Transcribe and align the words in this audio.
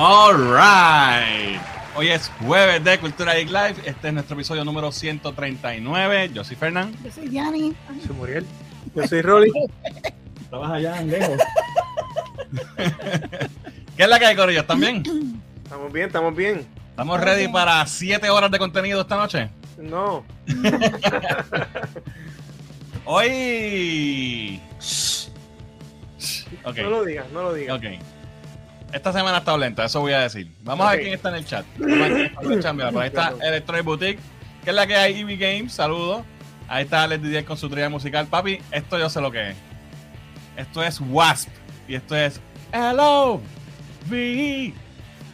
Alright. 0.00 1.60
Hoy 1.96 2.06
es 2.10 2.30
jueves 2.46 2.84
de 2.84 3.00
Cultura 3.00 3.34
Geek 3.34 3.48
Live. 3.48 3.74
Este 3.84 4.06
es 4.06 4.14
nuestro 4.14 4.36
episodio 4.36 4.64
número 4.64 4.92
139. 4.92 6.30
Yo 6.32 6.44
soy 6.44 6.54
Fernán. 6.54 6.94
Yo 7.02 7.10
soy 7.10 7.28
Yanni. 7.28 7.70
Yo 7.70 8.06
soy 8.06 8.14
Muriel. 8.14 8.46
Yo 8.94 9.08
soy 9.08 9.22
Rolly. 9.22 9.50
Estabas 10.40 10.70
allá 10.70 11.02
lejos. 11.02 11.40
¿Qué 13.96 14.04
es 14.04 14.08
la 14.08 14.20
que 14.20 14.26
hay, 14.26 14.36
Corillo? 14.36 14.60
¿Están 14.60 14.78
bien? 14.78 15.02
Estamos 15.64 15.92
bien, 15.92 16.06
estamos 16.06 16.36
bien. 16.36 16.64
¿Estamos 16.90 17.20
ready 17.20 17.48
para 17.48 17.84
7 17.84 18.30
horas 18.30 18.52
de 18.52 18.58
contenido 18.60 19.00
esta 19.00 19.16
noche? 19.16 19.50
No. 19.78 20.24
Hoy. 23.04 24.60
No 26.76 26.88
lo 26.88 27.04
digas, 27.04 27.26
no 27.32 27.42
lo 27.42 27.52
digas. 27.52 27.76
Ok. 27.76 28.17
Esta 28.92 29.12
semana 29.12 29.38
está 29.38 29.56
lenta, 29.56 29.84
eso 29.84 30.00
voy 30.00 30.12
a 30.12 30.20
decir. 30.20 30.50
Vamos 30.62 30.86
a 30.86 30.92
ver 30.92 31.00
quién 31.00 31.14
está 31.14 31.28
en 31.28 31.34
el 31.36 31.44
chat. 31.44 31.66
Vamos 31.78 31.94
a 31.94 32.02
ver 32.02 32.12
quién 32.12 32.24
está 32.26 32.42
en 32.42 32.52
el 32.52 32.62
chat. 32.62 32.74
Mira, 32.74 32.92
por 32.92 33.02
ahí 33.02 33.08
está 33.08 33.34
Electronic 33.42 33.84
Boutique, 33.84 34.20
que 34.64 34.70
es 34.70 34.76
la 34.76 34.86
que 34.86 34.96
hay 34.96 35.20
EV 35.20 35.38
Games, 35.38 35.72
saludos. 35.72 36.22
Ahí 36.68 36.84
está 36.84 37.02
Alex 37.02 37.22
Didier 37.22 37.44
con 37.44 37.56
su 37.56 37.68
tría 37.68 37.88
musical. 37.88 38.26
Papi, 38.26 38.60
esto 38.70 38.98
yo 38.98 39.08
sé 39.08 39.20
lo 39.20 39.30
que 39.30 39.50
es. 39.50 39.56
Esto 40.56 40.82
es 40.82 41.00
Wasp. 41.00 41.48
Y 41.86 41.94
esto 41.94 42.14
es 42.16 42.40
Hello, 42.72 43.40
V. 44.10 44.74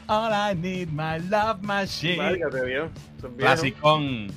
All 0.07 0.33
I 0.33 0.55
need, 0.55 0.89
my 0.89 1.19
love 1.29 1.61
machine. 1.63 2.19
Válgate. 2.19 2.91
Clasicón. 3.39 4.33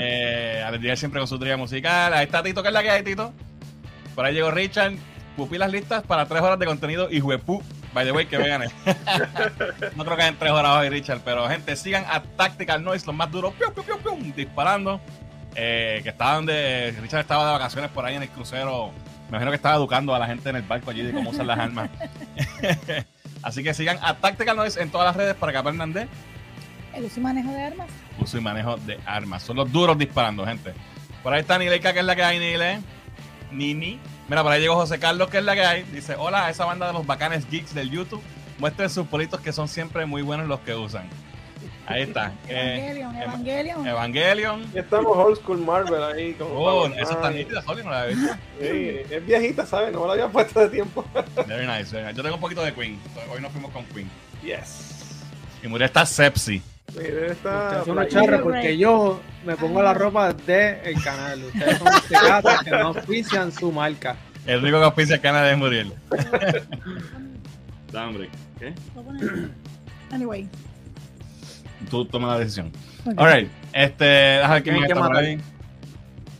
eh, 0.00 0.62
Alex 0.66 0.80
Didier 0.80 0.98
siempre 0.98 1.20
con 1.20 1.28
su 1.28 1.38
tría 1.38 1.56
musical. 1.56 2.14
Ahí 2.14 2.24
está 2.24 2.42
Tito, 2.42 2.62
que 2.62 2.68
es 2.68 2.74
la 2.74 2.82
que 2.82 2.90
hay, 2.90 3.02
Tito. 3.02 3.32
Por 4.14 4.24
ahí 4.24 4.34
llegó 4.34 4.50
Richard. 4.50 4.94
Pupilas 5.36 5.70
listas 5.70 6.02
para 6.02 6.26
tres 6.26 6.40
horas 6.40 6.58
de 6.58 6.64
contenido 6.66 7.08
y 7.10 7.20
juepú. 7.20 7.62
By 7.96 8.04
the 8.04 8.12
way, 8.12 8.26
que 8.26 8.36
vean. 8.36 8.62
no 9.96 10.04
creo 10.04 10.16
que 10.18 10.26
en 10.26 10.36
tres 10.36 10.52
horas 10.52 10.72
hoy, 10.76 10.90
Richard. 10.90 11.20
Pero, 11.24 11.48
gente, 11.48 11.74
sigan 11.76 12.04
a 12.06 12.22
Tactical 12.22 12.84
Noise, 12.84 13.06
los 13.06 13.16
más 13.16 13.30
duros, 13.30 13.54
pium, 13.54 13.72
pium, 13.72 13.86
pium, 13.86 14.00
pium, 14.02 14.32
disparando. 14.34 15.00
Eh, 15.54 16.00
que 16.02 16.10
estaban 16.10 16.44
de. 16.44 16.94
Richard 17.00 17.20
estaba 17.20 17.46
de 17.46 17.52
vacaciones 17.52 17.90
por 17.90 18.04
ahí 18.04 18.16
en 18.16 18.24
el 18.24 18.28
crucero. 18.28 18.90
Me 19.22 19.28
imagino 19.30 19.50
que 19.50 19.56
estaba 19.56 19.76
educando 19.76 20.14
a 20.14 20.18
la 20.18 20.26
gente 20.26 20.50
en 20.50 20.56
el 20.56 20.62
barco 20.62 20.90
allí 20.90 21.00
de 21.04 21.12
cómo 21.14 21.30
usar 21.30 21.46
las 21.46 21.58
armas. 21.58 21.88
Así 23.42 23.62
que 23.64 23.72
sigan 23.72 23.98
a 24.02 24.12
Tactical 24.12 24.58
Noise 24.58 24.82
en 24.82 24.90
todas 24.90 25.06
las 25.06 25.16
redes 25.16 25.34
para 25.34 25.52
que 25.52 25.58
aprendan 25.58 25.94
de 25.94 26.06
El 26.92 27.04
uso 27.04 27.18
y 27.18 27.22
manejo 27.22 27.50
de 27.50 27.62
armas. 27.64 27.88
uso 28.18 28.36
y 28.36 28.42
manejo 28.42 28.76
de 28.76 29.00
armas. 29.06 29.42
Son 29.42 29.56
los 29.56 29.72
duros 29.72 29.96
disparando, 29.96 30.44
gente. 30.44 30.74
Por 31.22 31.32
ahí 31.32 31.40
está 31.40 31.56
Nileika, 31.58 31.94
que 31.94 32.00
es 32.00 32.04
la 32.04 32.14
que 32.14 32.24
hay, 32.24 32.38
Nile. 32.38 32.80
Nini. 33.50 33.98
Mira, 34.28 34.42
por 34.42 34.52
ahí 34.52 34.60
llegó 34.60 34.74
José 34.74 34.98
Carlos, 34.98 35.28
que 35.30 35.38
es 35.38 35.44
la 35.44 35.54
que 35.54 35.60
hay. 35.64 35.82
Dice, 35.84 36.16
hola, 36.18 36.46
a 36.46 36.50
esa 36.50 36.64
banda 36.64 36.88
de 36.88 36.92
los 36.92 37.06
bacanes 37.06 37.48
geeks 37.50 37.74
del 37.74 37.90
YouTube. 37.90 38.22
Muestren 38.58 38.88
sus 38.90 39.06
politos 39.06 39.40
que 39.40 39.52
son 39.52 39.68
siempre 39.68 40.06
muy 40.06 40.22
buenos 40.22 40.46
los 40.48 40.60
que 40.60 40.74
usan. 40.74 41.08
Ahí 41.86 42.02
está. 42.02 42.32
Eh, 42.48 42.78
Evangelion, 42.80 43.14
Eva- 43.14 43.24
Evangelion. 43.24 43.86
Evangelion. 43.86 44.72
Ya 44.72 44.80
estamos 44.80 45.16
old 45.16 45.36
school 45.38 45.58
Marvel 45.58 46.02
ahí. 46.02 46.32
Como 46.34 46.50
Oh, 46.58 46.86
eso 46.88 47.00
está 47.02 47.14
Man. 47.20 47.36
nítido, 47.36 47.62
Soli, 47.62 47.84
no 47.84 47.90
la 47.90 48.06
visto. 48.06 48.34
Sí, 48.60 48.96
es 49.10 49.24
viejita, 49.26 49.64
¿sabes? 49.66 49.92
No 49.92 50.00
me 50.00 50.06
la 50.08 50.12
había 50.14 50.28
puesto 50.28 50.58
de 50.58 50.68
tiempo. 50.70 51.04
Very 51.46 51.66
nice. 51.66 51.92
very 51.92 52.06
nice. 52.06 52.14
Yo 52.16 52.22
tengo 52.24 52.34
un 52.34 52.40
poquito 52.40 52.62
de 52.62 52.74
Queen. 52.74 52.98
Hoy 53.32 53.40
nos 53.40 53.52
fuimos 53.52 53.70
con 53.70 53.84
Queen. 53.86 54.10
Yes. 54.42 55.22
Y 55.62 55.68
Muriel 55.68 55.86
está 55.86 56.04
sepsi. 56.04 56.60
Mire, 56.94 57.32
está. 57.32 57.66
Ustedes 57.66 57.84
son 57.84 57.98
unos 57.98 58.08
charros 58.08 58.40
porque 58.42 58.76
yo 58.78 59.20
me 59.44 59.56
pongo 59.56 59.82
la 59.82 59.94
ropa 59.94 60.32
del 60.32 61.02
canal. 61.02 61.44
Ustedes 61.44 61.78
son 61.78 61.88
gatos 62.10 62.62
que 62.62 62.70
no 62.70 62.90
ofician 62.90 63.52
su 63.52 63.72
marca. 63.72 64.16
El 64.46 64.62
rico 64.62 64.78
que 64.78 64.84
auspicia 64.84 65.16
el 65.16 65.20
canal 65.20 65.48
de 65.48 65.56
Muriel. 65.56 65.92
Da, 67.92 68.06
hombre. 68.06 68.30
¿Qué? 68.58 68.72
Anyway. 70.10 70.48
Tú 71.90 72.04
toma 72.04 72.28
la 72.28 72.38
decisión. 72.38 72.72
ok. 73.04 73.18
Alright, 73.18 73.50
este, 73.72 74.04
déjame 74.04 74.54
ver 74.54 74.62
quién 74.62 74.74
Hay 74.74 74.80
más 74.80 74.86
que 74.86 74.92
está 74.94 75.06
por 75.06 75.16
ahí. 75.16 75.40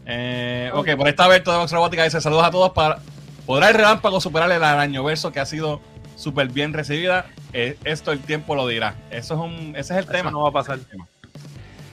Eh, 0.07 0.71
ok, 0.73 0.87
por 0.97 1.07
ahí 1.07 1.11
está 1.11 1.29
Berto 1.29 1.53
de 1.53 1.59
Vox 1.59 1.73
Robótica. 1.73 2.05
Dice: 2.05 2.21
Saludos 2.21 2.47
a 2.47 2.51
todos. 2.51 2.71
Para, 2.71 2.99
¿Podrá 3.45 3.69
el 3.69 3.75
relámpago 3.75 4.21
superar 4.21 4.51
el 4.51 4.63
arañoverso 4.63 5.33
que 5.33 5.41
ha 5.41 5.47
sido 5.47 5.81
súper 6.17 6.49
bien 6.49 6.73
recibida? 6.73 7.27
Eh, 7.53 7.79
esto 7.85 8.11
el 8.13 8.19
tiempo 8.21 8.55
lo 8.57 8.67
dirá. 8.67 8.95
Eso 9.11 9.35
es 9.35 9.41
un, 9.41 9.77
ese 9.77 9.95
es 9.95 10.01
el 10.01 10.07
tema. 10.07 10.31
No 10.33 10.43
va 10.43 10.49
a 10.49 10.53
pasar. 10.53 10.79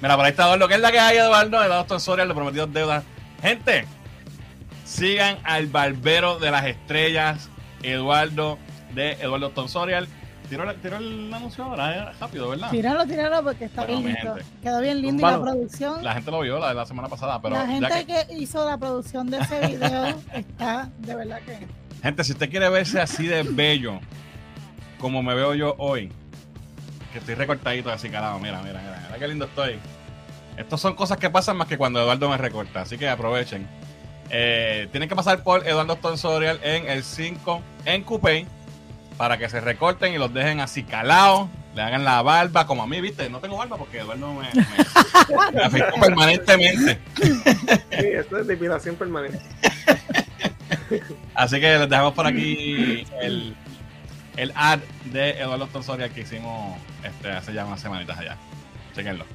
Mira, 0.01 0.15
por 0.15 0.25
ahí 0.25 0.31
está 0.31 0.45
Eduardo. 0.45 0.67
¿Qué 0.67 0.73
es 0.75 0.81
la 0.81 0.91
que 0.91 0.99
hay, 0.99 1.17
Eduardo? 1.17 1.63
Eduardo 1.63 1.85
Tonsorial, 1.85 2.27
de 2.27 2.33
Prometidos 2.33 2.73
Deudas. 2.73 3.03
Gente, 3.41 3.85
sigan 4.85 5.37
al 5.43 5.67
Barbero 5.67 6.39
de 6.39 6.51
las 6.51 6.65
Estrellas, 6.65 7.49
Eduardo 7.83 8.57
de 8.93 9.13
Eduardo 9.13 9.49
Tonsorial. 9.51 10.07
Tiró, 10.49 10.71
tiró 10.75 10.97
el 10.97 11.33
anuncio 11.33 11.63
ahora, 11.63 12.11
eh, 12.11 12.13
rápido, 12.19 12.49
¿verdad? 12.49 12.69
Tíralo, 12.69 13.05
tíralo 13.05 13.43
porque 13.43 13.65
está 13.65 13.85
Bueno, 13.85 14.01
bien 14.01 14.13
lindo. 14.13 14.35
Quedó 14.61 14.81
bien 14.81 15.01
lindo 15.01 15.27
y 15.27 15.31
la 15.31 15.41
producción. 15.41 16.03
La 16.03 16.13
gente 16.13 16.29
lo 16.31 16.41
vio 16.41 16.59
la 16.59 16.67
de 16.69 16.73
la 16.75 16.85
semana 16.85 17.07
pasada, 17.07 17.41
pero 17.41 17.55
la 17.55 17.65
gente 17.65 18.05
que- 18.05 18.27
que... 18.27 18.33
hizo 18.35 18.63
la 18.69 18.77
producción 18.77 19.31
de 19.31 19.37
ese 19.39 19.67
video 19.67 20.07
está 20.33 20.89
de 20.99 21.15
verdad 21.15 21.39
que. 21.45 21.65
Gente, 22.03 22.25
si 22.25 22.33
usted 22.33 22.49
quiere 22.49 22.67
verse 22.67 22.99
así 22.99 23.27
de 23.27 23.43
bello, 23.43 24.01
como 24.99 25.23
me 25.23 25.33
veo 25.35 25.53
yo 25.53 25.73
hoy, 25.77 26.11
que 27.13 27.19
estoy 27.19 27.35
recortadito 27.35 27.89
así, 27.89 28.09
carajo, 28.09 28.39
mira, 28.39 28.61
mira, 28.61 28.81
mira, 28.81 29.01
mira 29.05 29.17
qué 29.17 29.25
lindo 29.25 29.45
estoy. 29.45 29.79
Estas 30.57 30.81
son 30.81 30.95
cosas 30.95 31.17
que 31.17 31.29
pasan 31.29 31.55
más 31.55 31.69
que 31.69 31.77
cuando 31.77 32.01
Eduardo 32.01 32.29
me 32.29 32.37
recorta, 32.37 32.81
así 32.81 32.97
que 32.97 33.07
aprovechen. 33.07 33.65
Eh, 34.29 34.89
tienen 34.91 35.07
que 35.07 35.15
pasar 35.15 35.43
por 35.43 35.65
Eduardo 35.65 35.95
Tonsorial 35.95 36.59
en 36.61 36.89
el 36.89 37.05
5 37.05 37.61
en 37.85 38.03
Coupé 38.03 38.47
para 39.15 39.37
que 39.37 39.47
se 39.47 39.61
recorten 39.61 40.13
y 40.13 40.17
los 40.17 40.33
dejen 40.33 40.59
así 40.59 40.83
calados, 40.83 41.47
le 41.73 41.83
hagan 41.83 42.03
la 42.03 42.21
barba, 42.21 42.67
como 42.67 42.83
a 42.83 42.87
mí, 42.87 42.99
¿viste? 42.99 43.29
No 43.29 43.39
tengo 43.39 43.55
barba 43.55 43.77
porque 43.77 43.99
Eduardo 43.99 44.33
me, 44.33 44.49
me, 44.53 45.51
me 45.53 45.63
afeitó 45.63 46.01
permanentemente. 46.01 46.99
Sí, 47.15 48.07
esto 48.13 48.39
es 48.39 48.47
depilación 48.47 48.97
permanente. 48.97 49.39
Así 51.33 51.59
que 51.59 51.77
les 51.77 51.89
dejamos 51.89 52.13
por 52.13 52.27
aquí 52.27 53.05
el, 53.21 53.55
el 54.37 54.51
ad 54.55 54.79
de 55.05 55.31
Eduardo 55.31 55.67
Tonsorial 55.67 56.11
que 56.11 56.21
hicimos 56.21 56.77
este, 57.03 57.31
hace 57.31 57.53
ya 57.53 57.65
unas 57.65 57.81
semanitas 57.81 58.17
allá. 58.17 58.37
Chequenlo. 58.95 59.25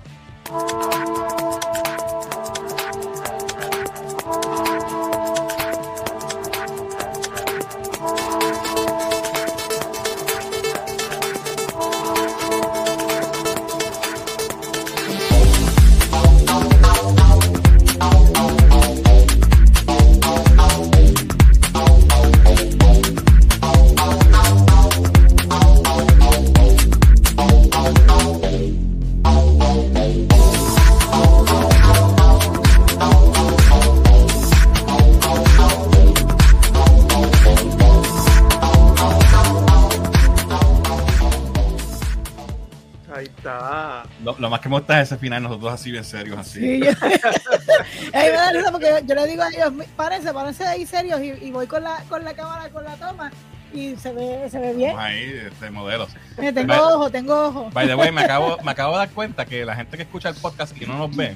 Lo, 44.38 44.50
más 44.50 44.60
que 44.60 44.69
me 44.69 44.76
gusta 44.76 45.00
es 45.00 45.09
ese 45.09 45.19
final, 45.19 45.43
nosotros 45.43 45.72
así 45.72 45.91
bien 45.91 46.04
serios, 46.04 46.38
así. 46.38 46.60
Sí, 46.60 46.81
yo... 46.81 46.91
Ey, 48.12 48.31
me 48.31 48.37
da 48.37 48.53
risa 48.53 48.71
porque 48.71 49.03
yo 49.04 49.15
le 49.15 49.26
digo 49.26 49.43
a 49.43 49.49
ellos, 49.49 49.73
párense, 49.96 50.32
párense 50.32 50.64
ahí 50.64 50.87
serios 50.87 51.20
y, 51.20 51.46
y 51.46 51.50
voy 51.50 51.67
con 51.67 51.82
la, 51.82 52.02
con 52.08 52.25
la 52.25 52.35
cámara, 52.35 52.69
con 52.70 52.85
la 52.85 52.96
toma 52.96 53.31
y 53.73 53.96
se 53.96 54.12
ve, 54.12 54.49
se 54.50 54.58
ve 54.58 54.75
bien. 54.75 54.90
Estamos 54.90 55.11
ahí, 55.11 55.40
este, 55.46 55.70
modelos. 55.70 56.08
Eh, 56.38 56.52
tengo 56.52 56.75
ojo, 56.75 57.11
tengo 57.11 57.49
ojo. 57.49 57.70
By 57.73 57.87
the 57.87 57.94
way, 57.94 58.12
me 58.12 58.23
acabo, 58.23 58.58
me 58.64 58.70
acabo 58.70 58.93
de 58.93 58.99
dar 58.99 59.11
cuenta 59.11 59.44
que 59.44 59.64
la 59.64 59.76
gente 59.76 59.96
que 59.96 60.05
escucha 60.05 60.29
el 60.31 60.37
podcast 60.37 60.81
y 60.81 60.87
no 60.87 60.96
nos 60.96 61.14
ve, 61.14 61.34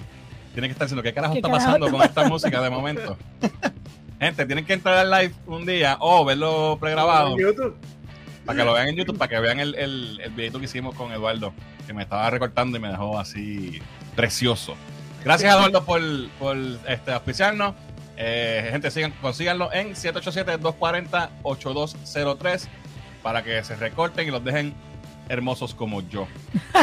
tiene 0.54 0.68
que 0.68 0.72
estar 0.72 0.86
diciendo, 0.86 1.02
¿qué 1.02 1.12
carajo 1.12 1.34
¿Qué 1.34 1.40
está 1.40 1.48
carajo 1.48 1.66
pasando 1.66 1.86
está 1.86 1.98
con 1.98 2.06
esta 2.06 2.28
música 2.28 2.62
de 2.62 2.70
momento? 2.70 3.16
Gente, 4.20 4.46
tienen 4.46 4.64
que 4.64 4.72
entrar 4.72 4.98
al 4.98 5.10
live 5.10 5.34
un 5.46 5.66
día 5.66 5.96
o 6.00 6.24
verlo 6.24 6.78
pregrabado. 6.80 7.36
Para 8.44 8.58
que 8.58 8.64
lo 8.64 8.74
vean 8.74 8.88
en 8.88 8.96
YouTube, 8.96 9.18
para 9.18 9.28
que 9.28 9.38
vean 9.38 9.60
el, 9.60 9.74
el, 9.76 10.20
el 10.20 10.30
videito 10.32 10.58
que 10.58 10.64
hicimos 10.64 10.94
con 10.94 11.12
Eduardo, 11.12 11.52
que 11.86 11.92
me 11.92 12.02
estaba 12.02 12.28
recortando 12.30 12.76
y 12.76 12.80
me 12.80 12.88
dejó 12.88 13.18
así 13.18 13.80
precioso. 14.16 14.74
Gracias, 15.24 15.54
Eduardo, 15.54 15.84
por, 15.84 16.00
por 16.38 16.56
este, 16.88 17.12
auspiciarnos. 17.12 17.74
Eh, 18.16 18.68
gente, 18.70 18.90
sigan, 18.90 19.12
consíganlo 19.22 19.72
en 19.72 19.94
787-240-8203 19.94 22.68
para 23.22 23.42
que 23.42 23.64
se 23.64 23.74
recorten 23.76 24.28
y 24.28 24.30
los 24.30 24.44
dejen 24.44 24.74
hermosos 25.28 25.74
como 25.74 26.02
yo. 26.02 26.28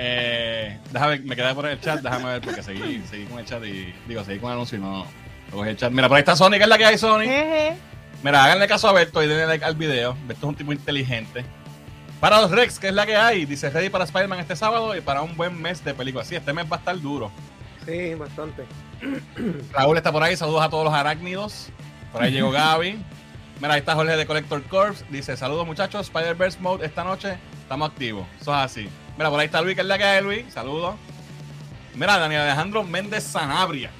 Eh, 0.00 0.78
déjame, 0.92 1.18
me 1.20 1.34
quedé 1.34 1.52
por 1.54 1.66
el 1.66 1.80
chat, 1.80 2.00
déjame 2.00 2.26
ver, 2.26 2.40
porque 2.40 2.62
seguí, 2.62 3.02
seguí 3.10 3.24
con 3.24 3.40
el 3.40 3.44
chat 3.44 3.64
y 3.64 3.92
digo, 4.06 4.22
seguí 4.22 4.38
con 4.38 4.50
el 4.50 4.54
anuncio 4.54 4.78
y 4.78 4.80
no, 4.80 4.98
no 4.98 5.06
cogí 5.50 5.70
el 5.70 5.76
chat. 5.76 5.90
Mira, 5.90 6.06
por 6.08 6.16
ahí 6.16 6.20
está 6.20 6.36
Sony, 6.36 6.52
que 6.52 6.62
es 6.62 6.68
la 6.68 6.78
que 6.78 6.84
hay, 6.84 6.96
Sony. 6.96 7.24
Mira, 8.22 8.44
háganle 8.44 8.66
caso 8.66 8.88
a 8.88 8.92
Berto 8.92 9.22
y 9.22 9.28
denle 9.28 9.46
like 9.46 9.64
al 9.64 9.76
video. 9.76 10.16
Berto 10.26 10.46
es 10.46 10.48
un 10.50 10.54
tipo 10.56 10.72
inteligente. 10.72 11.44
Para 12.20 12.40
los 12.40 12.50
Rex, 12.50 12.80
que 12.80 12.88
es 12.88 12.94
la 12.94 13.06
que 13.06 13.16
hay, 13.16 13.44
dice 13.46 13.70
ready 13.70 13.90
para 13.90 14.04
Spider-Man 14.04 14.40
este 14.40 14.56
sábado 14.56 14.96
y 14.96 15.00
para 15.00 15.22
un 15.22 15.36
buen 15.36 15.60
mes 15.60 15.84
de 15.84 15.94
películas. 15.94 16.26
Sí, 16.26 16.34
este 16.34 16.52
mes 16.52 16.66
va 16.70 16.76
a 16.76 16.78
estar 16.80 17.00
duro. 17.00 17.30
Sí, 17.86 18.14
bastante. 18.14 18.64
Raúl 19.72 19.96
está 19.96 20.10
por 20.10 20.22
ahí, 20.22 20.36
saludos 20.36 20.62
a 20.62 20.68
todos 20.68 20.84
los 20.84 20.92
arácnidos. 20.92 21.68
Por 22.12 22.22
ahí 22.22 22.32
llegó 22.32 22.50
Gaby. 22.50 22.98
Mira, 23.60 23.74
ahí 23.74 23.80
está 23.80 23.94
Jorge 23.94 24.16
de 24.16 24.26
Collector 24.26 24.62
Corps. 24.64 25.04
Dice, 25.10 25.36
saludos 25.36 25.64
muchachos, 25.66 26.06
Spider-Verse 26.06 26.58
Mode 26.60 26.84
esta 26.84 27.04
noche. 27.04 27.38
Estamos 27.62 27.90
activos. 27.90 28.26
Eso 28.40 28.52
es 28.52 28.58
así. 28.58 28.88
Mira, 29.16 29.30
por 29.30 29.38
ahí 29.38 29.46
está 29.46 29.62
Luis, 29.62 29.76
que 29.76 29.82
es 29.82 29.86
la 29.86 29.96
que 29.96 30.04
hay, 30.04 30.22
Luis. 30.22 30.44
Saludos. 30.52 30.96
Mira, 31.94 32.18
Daniel 32.18 32.42
Alejandro 32.42 32.82
Méndez 32.82 33.22
Sanabria. 33.24 33.90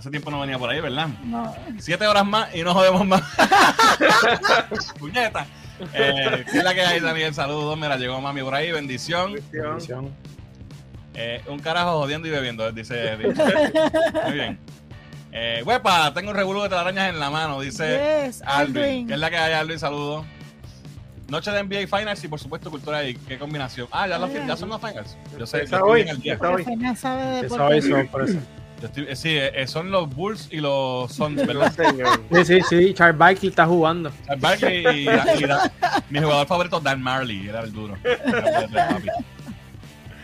Hace 0.00 0.08
tiempo 0.10 0.30
no 0.30 0.40
venía 0.40 0.58
por 0.58 0.70
ahí, 0.70 0.80
¿verdad? 0.80 1.08
No. 1.24 1.54
Siete 1.78 2.06
horas 2.06 2.24
más 2.24 2.54
y 2.54 2.62
no 2.62 2.72
jodemos 2.72 3.06
más. 3.06 3.20
Puñeta. 4.98 5.46
Eh, 5.92 6.42
¿Qué 6.50 6.56
es 6.56 6.64
la 6.64 6.72
que 6.72 6.80
hay, 6.80 7.00
Daniel? 7.00 7.34
Saludos. 7.34 7.76
Mira, 7.76 7.98
llegó 7.98 8.18
mami 8.18 8.40
por 8.42 8.54
ahí. 8.54 8.72
Bendición. 8.72 9.34
Bendición. 9.52 10.10
Eh, 11.12 11.42
un 11.48 11.58
carajo 11.58 11.98
jodiendo 12.00 12.28
y 12.28 12.30
bebiendo, 12.30 12.72
dice 12.72 13.12
Eddie. 13.12 13.26
Muy 14.24 14.32
bien. 14.32 14.58
Eh, 15.32 15.62
huepa, 15.66 16.14
tengo 16.14 16.30
un 16.30 16.36
revuelo 16.36 16.62
de 16.62 16.70
telarañas 16.70 17.10
en 17.10 17.20
la 17.20 17.28
mano, 17.28 17.60
dice 17.60 18.24
Yes, 18.26 18.40
Alvin. 18.46 18.76
Alvin. 18.82 19.06
¿Qué 19.08 19.12
es 19.14 19.20
la 19.20 19.28
que 19.28 19.36
hay, 19.36 19.52
Alvin? 19.52 19.78
Saludos. 19.78 20.24
Noche 21.28 21.50
de 21.50 21.62
NBA 21.62 21.94
Finals 21.98 22.24
y 22.24 22.28
por 22.28 22.40
supuesto 22.40 22.70
Cultura 22.70 23.04
y 23.04 23.16
qué 23.16 23.38
combinación. 23.38 23.86
Ah, 23.92 24.08
ya, 24.08 24.18
los- 24.18 24.32
ya 24.32 24.56
son 24.56 24.70
los 24.70 24.80
Finals. 24.80 25.18
Yo 25.38 25.46
sé, 25.46 25.64
estoy 25.64 25.80
hoy, 25.82 26.00
empieza 26.08 26.48
hoy. 26.48 26.64
Sabe 26.96 27.22
de 27.22 27.46
Eso 27.46 27.54
deporte. 27.56 27.76
es 27.76 27.84
sorpresa. 27.86 28.38
Yo 28.80 28.86
estoy- 28.86 29.06
eh, 29.08 29.16
sí, 29.16 29.28
eh, 29.36 29.66
son 29.66 29.90
los 29.90 30.08
Bulls 30.14 30.48
y 30.50 30.58
los 30.58 31.12
Suns, 31.12 31.46
¿verdad? 31.46 31.72
Sí, 32.32 32.44
sí, 32.44 32.60
sí. 32.68 32.94
Charles 32.94 33.18
Barkley 33.18 33.48
está 33.50 33.66
jugando. 33.66 34.10
Charles 34.26 34.40
Barkley 34.42 34.84
y, 34.86 35.00
y 35.02 35.46
Da- 35.46 35.70
mi 36.08 36.18
jugador 36.20 36.46
favorito, 36.46 36.80
Dan 36.80 37.02
Marley, 37.02 37.48
era 37.48 37.60
el 37.60 37.72
duro. 37.72 37.96
Era 38.04 38.60
el 38.64 38.70
de 38.70 38.76
papi. 38.78 39.08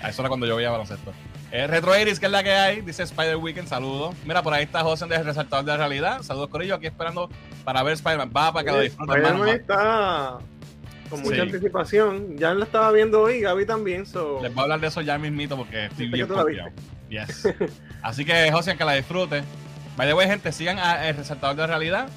Eso 0.09 0.23
era 0.23 0.29
cuando 0.29 0.47
yo 0.47 0.57
veía 0.57 0.71
baloncesto. 0.71 1.13
Eh, 1.53 1.67
Retro 1.67 1.99
Iris, 1.99 2.19
que 2.19 2.27
es 2.27 2.33
la 2.33 2.43
que 2.43 2.51
hay, 2.53 2.81
dice 2.81 3.03
Spider 3.05 3.37
Weekend, 3.37 3.69
saludos. 3.69 4.15
Mira, 4.25 4.43
por 4.43 4.53
ahí 4.53 4.65
está 4.65 4.83
José 4.83 5.07
de 5.07 5.23
Resaltador 5.23 5.65
de 5.65 5.73
la 5.73 5.77
Realidad. 5.79 6.23
Saludos, 6.23 6.49
Corillo, 6.49 6.75
aquí 6.75 6.87
esperando 6.87 7.31
para 7.65 7.83
ver 7.83 7.95
Spider-Man. 7.95 8.31
Va 8.37 8.53
para 8.53 8.65
que 8.65 8.73
lo 8.73 8.81
disfruten, 8.81 9.17
Spider-Man 9.17 9.49
está 9.51 10.39
con 11.09 11.21
mucha 11.23 11.37
Sí. 11.37 11.41
anticipación. 11.41 12.37
Ya 12.37 12.53
la 12.53 12.65
estaba 12.65 12.91
viendo 12.93 13.23
hoy, 13.23 13.41
Gaby 13.41 13.65
también. 13.65 14.07
So... 14.07 14.41
Les 14.43 14.53
voy 14.53 14.61
a 14.61 14.63
hablar 14.65 14.81
de 14.81 14.89
eso 14.89 15.01
ya 15.03 15.19
mismito 15.19 15.57
porque 15.57 15.87
estoy 15.87 16.09
bien 16.09 16.27
Yes. 17.09 17.49
Así 18.03 18.25
que, 18.25 18.51
José, 18.53 18.77
que 18.77 18.85
la 18.85 18.93
disfrute. 18.93 19.43
By 19.97 20.07
the 20.07 20.15
way, 20.15 20.27
gente, 20.27 20.53
sigan 20.53 20.79
a 20.79 21.09
El 21.09 21.17
Resaltador 21.17 21.57
de 21.57 21.67
Realidad. 21.67 22.09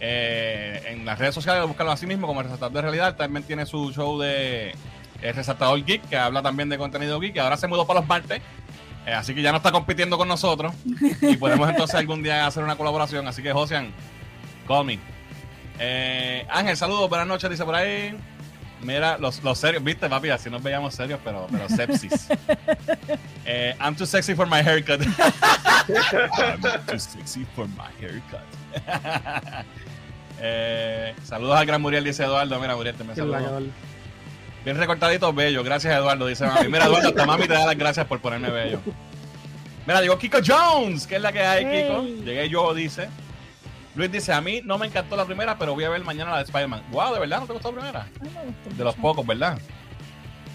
Eh, 0.00 0.82
en 0.88 1.04
las 1.04 1.18
redes 1.18 1.34
sociales, 1.34 1.66
búscalo 1.66 1.92
así 1.92 2.06
mismo 2.06 2.26
como 2.26 2.40
El 2.40 2.46
Resaltador 2.46 2.72
de 2.72 2.82
Realidad. 2.82 3.16
También 3.16 3.44
tiene 3.44 3.66
su 3.66 3.92
show 3.92 4.18
de 4.18 4.74
El 5.22 5.34
Resaltador 5.34 5.84
Geek, 5.84 6.08
que 6.08 6.16
habla 6.16 6.42
también 6.42 6.68
de 6.68 6.78
contenido 6.78 7.20
geek. 7.20 7.38
Ahora 7.38 7.56
se 7.56 7.68
mudó 7.68 7.86
para 7.86 8.00
los 8.00 8.08
martes. 8.08 8.42
Eh, 9.06 9.12
así 9.12 9.34
que 9.34 9.42
ya 9.42 9.50
no 9.52 9.58
está 9.58 9.72
compitiendo 9.72 10.18
con 10.18 10.26
nosotros. 10.26 10.74
Y 11.22 11.36
podemos 11.36 11.68
entonces 11.70 11.94
algún 11.94 12.22
día 12.22 12.46
hacer 12.46 12.64
una 12.64 12.76
colaboración. 12.76 13.28
Así 13.28 13.42
que, 13.42 13.52
José, 13.52 13.90
call 14.66 14.84
me. 14.84 14.98
Eh, 15.78 16.46
Ángel, 16.50 16.76
saludos, 16.76 17.08
buenas 17.08 17.26
noches, 17.26 17.48
dice 17.48 17.64
por 17.64 17.74
ahí. 17.74 18.16
Mira, 18.82 19.18
los, 19.18 19.42
los 19.42 19.58
serios, 19.58 19.84
viste, 19.84 20.08
papi, 20.08 20.30
así 20.30 20.48
nos 20.48 20.62
veíamos 20.62 20.94
serios, 20.94 21.20
pero, 21.24 21.46
pero 21.50 21.68
sepsis. 21.68 22.28
Eh, 23.46 23.74
I'm 23.80 23.96
too 23.96 24.06
sexy 24.06 24.34
for 24.34 24.46
my 24.46 24.62
haircut. 24.62 25.00
I'm 25.00 26.86
too 26.86 26.98
sexy 26.98 27.44
for 27.56 27.66
my 27.68 27.90
haircut. 28.00 28.44
Eh, 30.42 31.14
saludos 31.22 31.58
al 31.58 31.66
gran 31.66 31.82
Muriel, 31.82 32.02
dice 32.02 32.24
Eduardo. 32.24 32.58
Mira, 32.58 32.74
Muriel, 32.74 32.94
te 32.96 33.04
me 33.04 33.14
saludo. 33.14 33.60
Bien 34.64 34.76
recortadito, 34.78 35.32
bello. 35.34 35.62
Gracias, 35.62 35.94
Eduardo, 35.94 36.26
dice 36.26 36.46
mami. 36.46 36.68
Mira, 36.68 36.86
Eduardo, 36.86 37.08
hasta 37.08 37.26
mami 37.26 37.46
te 37.46 37.52
da 37.52 37.66
las 37.66 37.76
gracias 37.76 38.06
por 38.06 38.20
ponerme 38.20 38.48
bello. 38.48 38.80
Mira, 39.86 40.00
llegó 40.00 40.18
Kiko 40.18 40.38
Jones, 40.42 41.06
que 41.06 41.16
es 41.16 41.20
la 41.20 41.30
que 41.30 41.40
hay, 41.40 41.64
Kiko. 41.64 42.04
Llegué 42.24 42.48
yo, 42.48 42.72
dice. 42.72 43.08
Luis 43.94 44.10
dice, 44.12 44.32
a 44.32 44.40
mí 44.40 44.60
no 44.64 44.78
me 44.78 44.86
encantó 44.86 45.16
la 45.16 45.24
primera, 45.24 45.58
pero 45.58 45.74
voy 45.74 45.84
a 45.84 45.88
ver 45.88 46.02
mañana 46.04 46.30
la 46.30 46.36
de 46.38 46.44
Spider-Man. 46.44 46.82
Wow, 46.92 47.14
¿de 47.14 47.20
verdad 47.20 47.40
no 47.40 47.46
te 47.46 47.52
gustó 47.52 47.72
la 47.72 47.76
primera? 47.80 48.06
De 48.76 48.84
los 48.84 48.94
pocos, 48.94 49.26
¿verdad? 49.26 49.58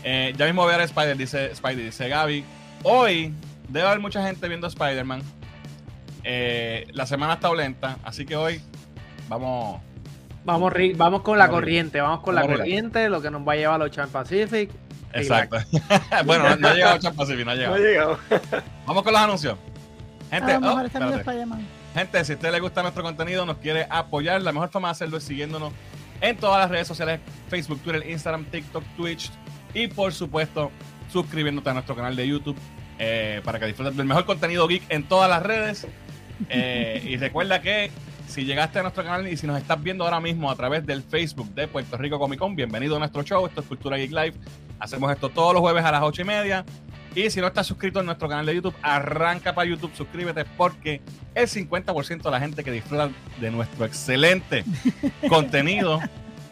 Eh, 0.04 0.34
ya 0.38 0.46
mismo 0.46 0.64
voy 0.64 0.74
a 0.74 0.78
ver 0.78 0.86
Spider, 0.86 1.18
dice 1.18 1.52
Spider, 1.52 1.84
dice 1.84 2.08
Gaby. 2.08 2.46
Hoy 2.84 3.34
debe 3.68 3.88
haber 3.88 4.00
mucha 4.00 4.26
gente 4.26 4.48
viendo 4.48 4.68
Spider-Man. 4.68 5.22
Eh, 6.24 6.88
la 6.94 7.06
semana 7.06 7.34
está 7.34 7.54
lenta, 7.54 7.98
así 8.04 8.26
que 8.26 8.36
hoy 8.36 8.62
vamos. 9.28 9.82
Vamos, 10.44 10.72
vamos 10.96 11.22
con 11.24 11.38
la 11.40 11.46
Vamos 11.46 11.60
corriente, 11.60 12.02
vamos 12.02 12.20
con 12.22 12.36
la 12.36 12.42
Vamos 12.42 12.58
corriente, 12.58 13.10
lo 13.10 13.22
que 13.22 13.32
nos 13.32 13.48
va 13.48 13.54
a 13.54 13.56
llevar 13.56 13.76
a 13.76 13.78
los 13.80 13.90
Ocean 13.90 14.10
Pacific. 14.10 14.70
Exacto. 15.14 15.58
bueno, 16.26 16.50
no, 16.50 16.56
no 16.58 16.68
ha 16.68 16.74
llegado 16.74 16.98
Chan 17.00 17.16
Pacific, 17.16 17.46
no 17.46 17.52
ha 17.52 17.56
No 17.56 17.60
llegado. 17.62 17.76
ha 17.76 17.80
llegado. 17.80 18.20
Vamos 18.86 19.04
con 19.04 19.14
los 19.14 19.22
anuncios. 19.22 19.58
A 20.30 20.36
Gente, 20.36 20.52
lo 20.54 20.58
oh, 20.58 20.62
mejor 20.62 20.86
Gente, 21.96 22.26
si 22.26 22.34
a 22.34 22.36
usted 22.36 22.52
le 22.52 22.60
gusta 22.60 22.82
nuestro 22.82 23.04
contenido, 23.04 23.46
nos 23.46 23.56
quiere 23.60 23.88
apoyar, 23.90 24.42
la 24.42 24.52
mejor 24.52 24.68
forma 24.68 24.90
de 24.90 24.92
hacerlo 24.92 25.16
es 25.16 25.24
siguiéndonos 25.24 25.72
en 26.20 26.36
todas 26.36 26.60
las 26.60 26.70
redes 26.70 26.90
sociales, 26.90 27.22
Facebook, 27.48 27.80
Twitter, 27.80 28.06
Instagram, 28.10 28.44
TikTok, 28.44 28.84
Twitch 28.98 29.32
y 29.74 29.88
por 29.88 30.14
supuesto 30.14 30.72
suscribiéndote 31.10 31.70
a 31.70 31.74
nuestro 31.74 31.96
canal 31.96 32.14
de 32.18 32.28
YouTube 32.28 32.58
eh, 33.00 33.40
para 33.46 33.60
que 33.60 33.68
disfrutes 33.68 33.96
del 33.96 34.06
mejor 34.06 34.26
contenido 34.26 34.68
geek 34.68 34.84
en 34.90 35.04
todas 35.04 35.30
las 35.30 35.42
redes. 35.42 35.88
Eh, 36.50 37.02
y 37.06 37.16
recuerda 37.16 37.62
que 37.62 37.90
si 38.28 38.44
llegaste 38.44 38.80
a 38.80 38.82
nuestro 38.82 39.06
canal 39.06 39.26
y 39.30 39.38
si 39.38 39.48
nos 39.48 39.58
estás 39.58 39.82
viendo 39.82 40.04
ahora 40.04 40.20
mismo 40.20 40.52
a 40.52 40.56
través 40.58 40.86
del 40.86 41.02
Facebook 41.02 41.54
de 41.56 41.70
Puerto 41.70 41.96
Rico 41.96 42.20
Comic 42.20 42.40
Con, 42.40 42.58
bienvenido 42.58 42.98
a 42.98 43.00
nuestro 43.00 43.24
show. 43.24 43.46
Esto 43.46 43.62
es 43.62 43.68
Cultura 43.68 43.96
Geek 43.96 44.12
Live. 44.12 44.34
Hacemos 44.80 45.10
esto 45.14 45.30
todos 45.30 45.54
los 45.54 45.62
jueves 45.62 45.86
a 45.86 45.94
las 45.94 46.02
8 46.02 46.24
y 46.24 46.26
media. 46.26 46.66
Y 47.16 47.30
si 47.30 47.40
no 47.40 47.48
estás 47.48 47.66
suscrito 47.66 48.02
en 48.02 48.06
nuestro 48.06 48.28
canal 48.28 48.46
de 48.46 48.56
YouTube, 48.56 48.76
arranca 48.82 49.56
para 49.56 49.70
YouTube, 49.70 49.96
suscríbete 49.96 50.44
porque 50.44 51.02
el 51.34 51.48
50% 51.48 52.22
de 52.22 52.32
la 52.32 52.40
gente 52.42 52.62
que 52.62 52.72
disfruta 52.72 53.10
de 53.40 53.52
nuestro 53.52 53.86
excelente 53.86 54.66
contenido 55.30 56.02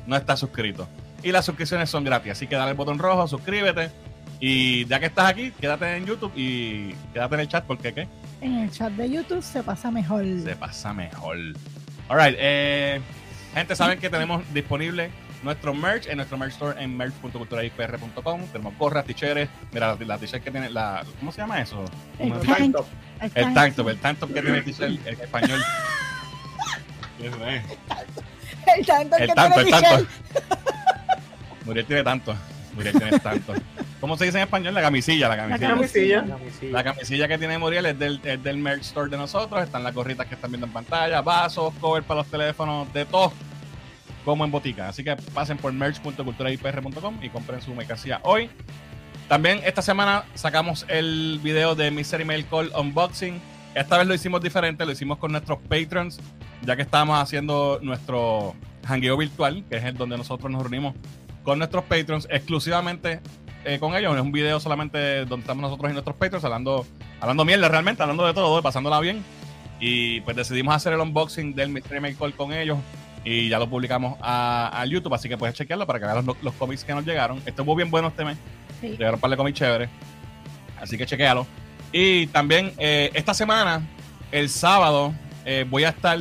no 0.07 0.15
está 0.15 0.38
suscrito. 0.38 0.88
Y 1.21 1.33
las 1.33 1.45
suscripciones 1.45 1.89
son 1.89 2.06
gratis, 2.06 2.31
así 2.31 2.48
que 2.48 2.56
dale 2.56 2.71
el 2.71 2.77
botón 2.77 2.98
rojo, 2.98 3.27
suscríbete. 3.27 3.92
Y 4.39 4.86
ya 4.86 5.01
que 5.01 5.07
estás 5.07 5.30
aquí, 5.30 5.51
quédate 5.51 5.98
en 5.98 6.06
YouTube 6.06 6.31
y 6.36 6.94
quédate 7.13 7.36
en 7.36 7.42
el 7.42 7.48
chat 7.50 7.65
porque 7.65 7.94
¿qué? 7.94 8.07
En 8.39 8.60
el 8.60 8.71
chat 8.71 8.92
de 8.94 9.10
YouTube 9.10 9.42
se 9.42 9.63
pasa 9.63 9.92
mejor. 9.92 10.25
se 10.44 10.56
pasa 10.56 10.94
mejor. 10.94 11.38
Alright, 12.08 12.36
eh, 12.39 13.01
gente, 13.53 13.75
saben 13.75 14.00
que 14.00 14.10
tenemos 14.10 14.41
disponible 14.53 15.12
nuestro 15.43 15.73
merch 15.73 16.07
en 16.07 16.17
nuestro 16.17 16.38
merch 16.38 16.53
store 16.53 16.81
en 16.83 16.95
merch.culturaipr.com. 16.95 18.41
Tenemos 18.51 18.77
gorras, 18.77 19.05
t-shirts. 19.05 19.50
Mira, 19.71 19.95
la, 19.95 20.05
la 20.05 20.17
t-shirt 20.17 20.43
que 20.43 20.51
tiene, 20.51 20.69
la, 20.69 21.03
¿cómo 21.19 21.31
se 21.31 21.39
llama 21.41 21.62
eso? 21.62 21.83
El 22.19 22.29
¿Cómo 22.29 22.41
se 22.41 22.47
tank. 22.47 22.59
llama? 22.59 22.85
El 23.35 23.53
tank 23.53 23.75
top, 23.75 23.89
el 23.89 23.97
tank 24.00 24.19
top 24.19 24.33
que 24.33 24.41
tiene 24.41 24.57
el 24.59 24.63
t-shirt 24.65 25.07
en 25.07 25.21
español. 25.21 25.63
Eso 27.21 27.45
es. 27.47 27.63
El 28.77 28.85
tanto 28.85 29.15
El 29.17 29.27
que 29.27 29.33
tanto, 29.33 29.59
el 29.59 29.65
tiene 29.65 29.81
tanto. 29.81 29.97
Michelle. 30.01 30.07
Muriel 31.65 31.85
tiene 31.85 32.03
tanto. 32.03 32.35
Muriel 32.75 32.97
tiene 32.97 33.19
tanto. 33.19 33.53
¿Cómo 34.01 34.17
se 34.17 34.25
dice 34.25 34.38
en 34.38 34.43
español? 34.43 34.73
La 34.73 34.81
camisilla, 34.81 35.29
la 35.29 35.35
La 35.35 35.43
camisilla. 35.57 35.69
camisilla. 35.69 36.21
La 36.23 36.38
misilla. 36.38 36.71
La 36.73 36.83
camisilla 36.83 37.27
que 37.29 37.38
tiene 37.38 37.57
Muriel 37.57 37.85
es 37.85 37.97
del, 38.00 38.19
es 38.23 38.43
del 38.43 38.57
merch 38.57 38.81
store 38.81 39.09
de 39.09 39.15
nosotros. 39.17 39.63
Están 39.63 39.83
las 39.83 39.93
gorritas 39.93 40.27
que 40.27 40.35
están 40.35 40.51
viendo 40.51 40.67
en 40.67 40.73
pantalla, 40.73 41.21
vasos, 41.21 41.73
cover 41.79 42.03
para 42.03 42.19
los 42.21 42.27
teléfonos, 42.27 42.91
de 42.93 43.05
todo, 43.05 43.31
como 44.24 44.46
en 44.46 44.51
botica. 44.51 44.89
Así 44.89 45.03
que 45.03 45.15
pasen 45.15 45.58
por 45.58 45.74
merch.culturaipr.com 45.74 47.20
y 47.22 47.30
compren 47.30 47.62
su 47.62 47.74
mercancía 47.74 48.20
hoy. 48.24 48.50
También 49.27 49.62
esta 49.63 49.82
semana 49.82 50.25
sacamos 50.34 50.86
el 50.89 51.39
video 51.42 51.75
de 51.75 51.92
Mystery 51.92 52.25
Mail 52.25 52.46
Call 52.46 52.72
Unboxing. 52.77 53.42
Esta 53.74 53.98
vez 53.98 54.08
lo 54.08 54.13
hicimos 54.13 54.42
diferente, 54.42 54.86
lo 54.86 54.92
hicimos 54.92 55.18
con 55.18 55.32
nuestros 55.32 55.60
patrons, 55.60 56.20
ya 56.62 56.75
que 56.75 56.84
estábamos 56.84 57.20
haciendo 57.20 57.80
nuestro 57.82 58.53
hangueo 58.86 59.18
virtual, 59.18 59.63
que 59.70 59.77
es 59.77 59.84
el 59.86 59.96
donde 59.96 60.18
nosotros 60.18 60.51
nos 60.51 60.62
reunimos 60.62 60.94
con 61.44 61.58
nuestros 61.58 61.84
patrons 61.86 62.27
exclusivamente 62.30 63.22
eh, 63.65 63.80
con 63.80 63.96
ellos. 63.96 64.15
Es 64.15 64.22
un 64.22 64.32
video 64.32 64.60
solamente 64.60 65.25
donde 65.25 65.42
estamos 65.42 65.62
nosotros 65.63 65.89
y 65.89 65.94
nuestros 65.94 66.15
patrons 66.18 66.44
hablando, 66.44 66.86
hablando 67.20 67.46
mierda 67.46 67.70
realmente, 67.70 68.03
hablando 68.03 68.25
de 68.25 68.34
todo, 68.34 68.62
pasándola 68.62 69.00
bien. 69.00 69.24
Y 69.80 70.22
pues 70.22 70.38
decidimos 70.38 70.75
hacer 70.75 70.94
el 70.94 71.00
unboxing 71.00 71.56
del 71.56 71.70
Mystery 71.70 72.00
Mail 72.00 72.15
Call 72.18 72.34
con 72.34 72.53
ellos 72.53 72.77
y 73.24 73.50
ya 73.50 73.60
lo 73.60 73.70
publicamos 73.70 74.18
a, 74.22 74.82
a 74.82 74.86
YouTube, 74.86 75.13
así 75.13 75.30
que 75.30 75.38
puedes 75.38 75.56
chequearlo 75.56 75.88
para 75.88 76.00
que 76.00 76.06
veas 76.06 76.24
los, 76.25 76.42
los 76.44 76.53
cómics 76.56 76.84
que 76.84 76.94
nos 76.94 77.06
llegaron. 77.06 77.42
Estuvo 77.46 77.75
bien 77.75 77.89
bueno 77.89 78.10
este 78.10 78.25
mes. 78.25 78.38
Sí. 78.82 78.89
Llegaron 78.89 79.15
un 79.15 79.22
par 79.22 79.30
de 79.30 79.38
cómics 79.38 79.60
chéveres. 79.60 79.89
Así 80.80 80.98
que 80.98 81.06
chequealo. 81.06 81.48
Y 81.92 82.27
también 82.27 82.74
eh, 82.77 83.12
esta 83.13 83.34
semana, 83.34 83.82
el 84.32 84.50
sábado, 84.50 85.13
eh, 85.46 85.65
voy 85.70 85.84
a 85.84 85.89
estar 85.89 86.20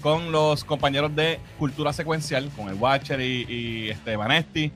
con 0.00 0.32
los 0.32 0.64
compañeros 0.64 1.14
de 1.14 1.38
Cultura 1.58 1.92
Secuencial, 1.92 2.50
con 2.56 2.68
el 2.68 2.74
Watcher 2.74 3.20
y, 3.20 3.46
y 3.48 3.90
este 3.90 4.16
Vanesti. 4.16 4.72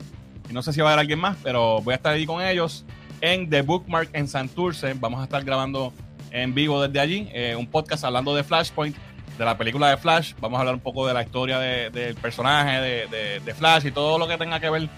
Y 0.49 0.53
no 0.53 0.63
sé 0.63 0.73
si 0.73 0.81
va 0.81 0.91
a 0.91 0.93
haber 0.93 1.01
alguien 1.01 1.19
más, 1.19 1.37
pero 1.43 1.81
voy 1.83 1.93
a 1.93 1.97
estar 1.97 2.15
ahí 2.15 2.25
con 2.25 2.41
ellos 2.41 2.85
en 3.21 3.51
The 3.51 3.63
Bookmark 3.63 4.11
en 4.13 4.29
Santurce. 4.29 4.95
Vamos 4.95 5.21
a 5.21 5.25
estar 5.25 5.45
grabando 5.45 5.93
en 6.31 6.55
vivo 6.55 6.81
desde 6.81 7.01
allí 7.01 7.29
eh, 7.33 7.57
un 7.57 7.67
podcast 7.67 8.05
hablando 8.05 8.35
de 8.35 8.45
Flashpoint, 8.45 8.97
de 9.39 9.45
la 9.45 9.57
película 9.59 9.91
de 9.91 9.97
Flash. 9.97 10.35
Vamos 10.41 10.57
a 10.57 10.61
hablar 10.61 10.75
un 10.75 10.81
poco 10.81 11.07
de 11.07 11.15
la 11.15 11.23
historia 11.23 11.59
de- 11.59 11.91
del 11.91 12.15
personaje 12.15 12.81
de, 12.81 13.55
Flash 13.55 13.87
y 13.87 13.91
todo 13.93 14.19
lo 14.19 14.27
que 14.29 14.37
tenga 14.39 14.61
que 14.61 14.71
ver 14.71 14.89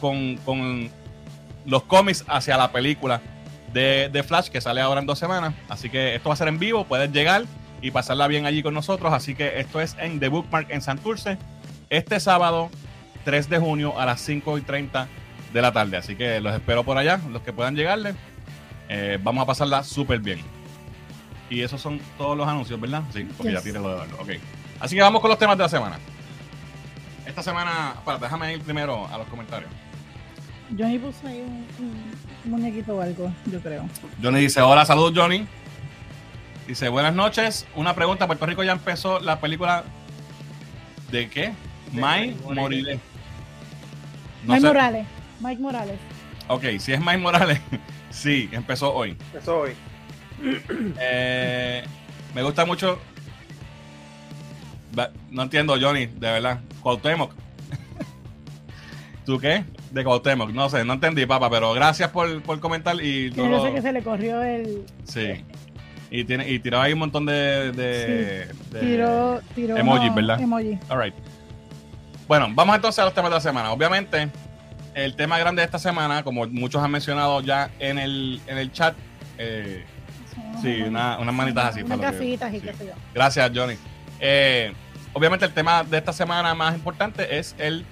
con, 0.00 0.36
con 0.38 0.90
los 1.66 1.82
cómics 1.84 2.24
hacia 2.28 2.56
la 2.56 2.70
película 2.72 3.20
de, 3.72 4.08
de 4.12 4.22
Flash 4.22 4.48
que 4.48 4.60
sale 4.60 4.80
ahora 4.80 5.00
en 5.00 5.06
dos 5.06 5.18
semanas. 5.18 5.54
Así 5.68 5.90
que 5.90 6.14
esto 6.14 6.28
va 6.28 6.34
a 6.34 6.36
ser 6.36 6.48
en 6.48 6.58
vivo, 6.58 6.84
puedes 6.84 7.10
llegar 7.12 7.44
y 7.82 7.90
pasarla 7.90 8.26
bien 8.28 8.46
allí 8.46 8.62
con 8.62 8.72
nosotros. 8.74 9.12
Así 9.12 9.34
que 9.34 9.60
esto 9.60 9.80
es 9.80 9.96
en 9.98 10.20
The 10.20 10.28
Bookmark 10.28 10.70
en 10.70 10.80
Santurce, 10.80 11.36
este 11.90 12.20
sábado 12.20 12.70
3 13.24 13.48
de 13.50 13.58
junio 13.58 13.98
a 14.00 14.06
las 14.06 14.20
5 14.20 14.58
y 14.58 14.62
30 14.62 15.08
de 15.52 15.62
la 15.62 15.72
tarde. 15.72 15.96
Así 15.96 16.16
que 16.16 16.40
los 16.40 16.54
espero 16.54 16.84
por 16.84 16.96
allá, 16.98 17.20
los 17.30 17.42
que 17.42 17.52
puedan 17.52 17.76
llegarle. 17.76 18.14
Eh, 18.88 19.18
vamos 19.22 19.42
a 19.42 19.46
pasarla 19.46 19.82
súper 19.82 20.20
bien. 20.20 20.40
Y 21.54 21.62
esos 21.62 21.80
son 21.80 22.00
todos 22.18 22.36
los 22.36 22.48
anuncios, 22.48 22.80
¿verdad? 22.80 23.04
Sí, 23.12 23.24
porque 23.36 23.52
ya 23.52 23.60
tiene 23.62 23.78
lo 23.78 23.88
de 23.88 23.94
Eduardo. 23.94 24.16
Ok. 24.20 24.30
Así 24.80 24.96
que 24.96 25.02
vamos 25.02 25.20
con 25.20 25.30
los 25.30 25.38
temas 25.38 25.56
de 25.56 25.62
la 25.62 25.68
semana. 25.68 25.98
Esta 27.24 27.44
semana, 27.44 27.94
para, 28.04 28.18
déjame 28.18 28.54
ir 28.54 28.60
primero 28.62 29.06
a 29.06 29.18
los 29.18 29.28
comentarios. 29.28 29.70
Johnny 30.76 30.98
puso 30.98 31.28
ahí 31.28 31.40
un, 31.42 31.64
un 32.44 32.50
muñequito 32.50 32.96
o 32.96 33.00
algo, 33.00 33.32
yo 33.46 33.60
creo. 33.60 33.88
Johnny 34.20 34.40
dice, 34.40 34.60
hola, 34.62 34.84
saludos 34.84 35.12
Johnny. 35.14 35.46
Dice, 36.66 36.88
buenas 36.88 37.14
noches. 37.14 37.66
Una 37.76 37.94
pregunta, 37.94 38.26
Puerto 38.26 38.46
Rico 38.46 38.64
ya 38.64 38.72
empezó 38.72 39.20
la 39.20 39.38
película 39.38 39.84
de 41.12 41.28
qué? 41.28 41.52
Moriré. 41.92 42.94
No 44.44 44.54
Mike 44.54 44.60
sé. 44.60 44.66
Morales. 44.66 45.06
Mike 45.40 45.62
Morales. 45.62 45.98
Ok, 46.48 46.64
si 46.80 46.92
es 46.92 47.00
May 47.00 47.16
Morales, 47.16 47.60
sí, 48.10 48.48
empezó 48.50 48.92
hoy. 48.92 49.16
Eso 49.32 49.60
hoy. 49.60 49.70
Eh, 51.00 51.84
me 52.34 52.42
gusta 52.42 52.64
mucho. 52.64 52.98
No 55.30 55.42
entiendo, 55.42 55.76
Johnny, 55.80 56.06
de 56.06 56.30
verdad. 56.32 56.60
Cuauhtémoc. 56.80 57.32
¿Tú 59.26 59.38
qué? 59.38 59.64
De 59.90 60.04
Cuauhtémoc. 60.04 60.50
No 60.50 60.68
sé, 60.68 60.84
no 60.84 60.92
entendí, 60.94 61.26
papá, 61.26 61.50
pero 61.50 61.72
gracias 61.72 62.10
por, 62.10 62.42
por 62.42 62.60
comentar 62.60 63.02
y 63.02 63.30
no 63.30 63.44
yo 63.44 63.48
lo- 63.48 63.62
sé 63.64 63.72
que 63.72 63.82
se 63.82 63.92
le 63.92 64.02
corrió 64.02 64.42
el. 64.42 64.84
Sí. 65.04 65.44
Y, 66.10 66.24
tiene, 66.24 66.48
y 66.48 66.60
tiró 66.60 66.80
ahí 66.80 66.92
un 66.92 67.00
montón 67.00 67.26
de... 67.26 67.72
de- 67.72 68.46
de- 68.70 68.80
Tiró, 68.80 69.40
tiró. 69.54 69.76
Emoji, 69.76 70.04
unos 70.04 70.14
¿verdad? 70.14 70.40
Emoji. 70.40 70.78
All 70.88 71.02
right. 71.02 71.14
Bueno, 72.28 72.48
vamos 72.54 72.76
entonces 72.76 73.00
a 73.00 73.04
los 73.04 73.14
temas 73.14 73.30
de 73.30 73.36
la 73.36 73.40
semana. 73.40 73.72
Obviamente, 73.72 74.28
el 74.94 75.16
tema 75.16 75.38
grande 75.38 75.60
de 75.62 75.66
esta 75.66 75.78
semana, 75.80 76.22
como 76.22 76.46
muchos 76.46 76.80
han 76.82 76.90
mencionado 76.92 77.40
ya 77.40 77.70
en 77.80 77.98
el, 77.98 78.40
en 78.46 78.58
el 78.58 78.70
chat, 78.70 78.94
eh, 79.38 79.84
Sí, 80.62 80.82
una- 80.82 81.18
unas 81.18 81.34
manitas 81.34 81.66
así, 81.66 81.82
Unas 81.82 81.98
casitas 82.00 82.52
y 82.52 82.60
sí. 82.60 82.66
qué 82.66 82.74
sé 82.74 82.86
yo. 82.86 82.92
Gracias, 83.14 83.50
Johnny. 83.54 83.74
Eh, 84.20 84.72
obviamente 85.12 85.44
el 85.44 85.52
tema 85.52 85.82
de 85.84 85.98
esta 85.98 86.12
semana 86.12 86.54
más 86.54 86.74
importante 86.74 87.38
es 87.38 87.54
el 87.58 87.84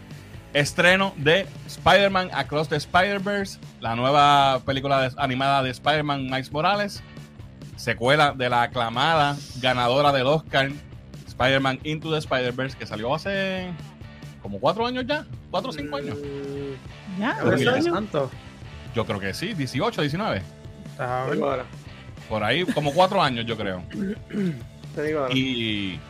estreno 0.54 1.12
de 1.16 1.46
Spider-Man 1.66 2.30
Across 2.32 2.68
the 2.68 2.76
Spider-Verse, 2.76 3.58
la 3.80 3.94
nueva 3.96 4.61
película 4.64 5.11
animada 5.16 5.62
de 5.62 5.70
Spider-Man 5.70 6.25
Miles 6.25 6.52
Morales, 6.52 7.02
secuela 7.76 8.32
de 8.32 8.49
la 8.49 8.62
aclamada 8.62 9.37
ganadora 9.61 10.12
del 10.12 10.26
Oscar, 10.26 10.70
Spider-Man 11.26 11.80
Into 11.84 12.11
the 12.12 12.18
Spider-Verse, 12.18 12.76
que 12.76 12.87
salió 12.87 13.14
hace 13.14 13.70
como 14.42 14.58
cuatro 14.61 14.87
años 14.87 15.04
ya, 15.06 15.25
cuatro 15.50 15.70
o 15.70 15.72
cinco 15.72 15.96
años. 15.96 16.16
Mm, 16.18 17.20
Ya. 17.20 17.38
¿Ahora 17.40 17.56
Sí. 17.58 17.62
es 17.64 17.68
año? 17.68 17.94
Santo. 17.94 18.30
Yo 18.94 19.06
creo 19.06 19.20
que 19.20 19.32
sí, 19.34 19.54
18, 19.54 20.00
19. 20.02 20.42
Está 20.87 21.20
Te 21.20 21.25
bien. 21.25 21.34
digo 21.37 21.50
ahora. 21.50 21.64
Por 22.33 22.43
ahí, 22.43 22.65
como 22.65 22.95
cuatro 22.95 23.23
años, 23.23 23.45
yo 23.45 23.59
creo. 23.59 23.83
Te 24.95 25.03
digo 25.03 25.21
ahora. 25.21 25.35
Y, 25.35 26.01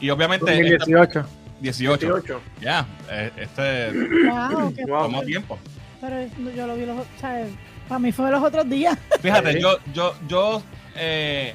y 0.00 0.10
obviamente... 0.10 0.44
esta- 0.52 0.84
2018. 0.86 1.26
18. 1.60 2.06
18. 2.06 2.40
Ya, 2.60 2.86
eh, 3.10 3.32
este 3.36 3.90
Wow, 4.30 4.72
qué 4.76 4.84
Wow. 4.84 5.02
tomó 5.02 5.22
tiempo. 5.22 5.58
Pero 6.00 6.52
yo 6.54 6.66
lo 6.68 6.76
vi 6.76 6.86
los 6.86 7.04
¿sabes? 7.20 7.48
Para 7.88 7.98
mí 7.98 8.12
fue 8.12 8.30
los 8.30 8.44
otros 8.44 8.68
días. 8.70 8.96
Fíjate, 9.20 9.54
Sí. 9.54 9.58
yo, 9.60 9.76
yo, 9.92 10.14
yo 10.28 10.62
eh, 10.94 11.52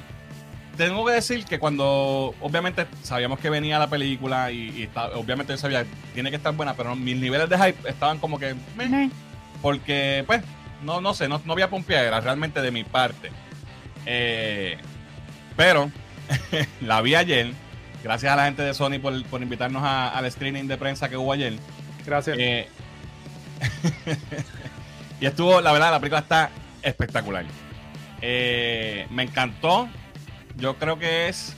tengo 0.76 1.06
que 1.06 1.12
decir 1.12 1.46
que 1.46 1.58
cuando 1.58 2.34
obviamente 2.42 2.84
sabíamos 3.02 3.38
que 3.38 3.48
venía 3.48 3.78
la 3.78 3.88
película 3.88 4.52
y, 4.52 4.74
y 4.76 4.82
está- 4.82 5.06
obviamente 5.16 5.54
yo 5.54 5.56
sabía 5.56 5.86
tiene 6.12 6.28
que 6.28 6.36
estar 6.36 6.52
buena, 6.54 6.74
pero 6.74 6.94
mis 6.96 7.16
niveles 7.16 7.48
de 7.48 7.56
hype 7.56 7.88
estaban 7.88 8.18
como 8.18 8.38
que 8.38 8.54
meh, 8.76 9.08
porque 9.62 10.22
pues 10.26 10.42
no, 10.84 11.00
no 11.00 11.14
sé, 11.14 11.28
no, 11.28 11.40
no 11.46 11.54
había 11.54 11.70
pompeadera 11.70 12.20
realmente 12.20 12.60
de 12.60 12.70
mi 12.70 12.84
parte. 12.84 13.30
Eh, 14.06 14.78
pero 15.56 15.90
la 16.80 17.00
vi 17.02 17.14
ayer, 17.14 17.52
gracias 18.02 18.32
a 18.32 18.36
la 18.36 18.44
gente 18.46 18.62
de 18.62 18.74
Sony 18.74 18.98
por, 19.00 19.22
por 19.26 19.42
invitarnos 19.42 19.82
a- 19.82 20.08
al 20.10 20.30
screening 20.30 20.66
de 20.68 20.76
prensa 20.76 21.08
que 21.08 21.16
hubo 21.16 21.32
ayer. 21.32 21.54
Gracias. 22.06 22.36
Eh, 22.38 22.68
y 25.20 25.26
estuvo, 25.26 25.60
la 25.60 25.72
verdad, 25.72 25.90
la 25.92 26.00
película 26.00 26.20
está 26.20 26.50
espectacular. 26.82 27.44
Eh, 28.20 29.06
me 29.10 29.22
encantó. 29.24 29.88
Yo 30.56 30.76
creo 30.76 30.98
que 30.98 31.28
es 31.28 31.54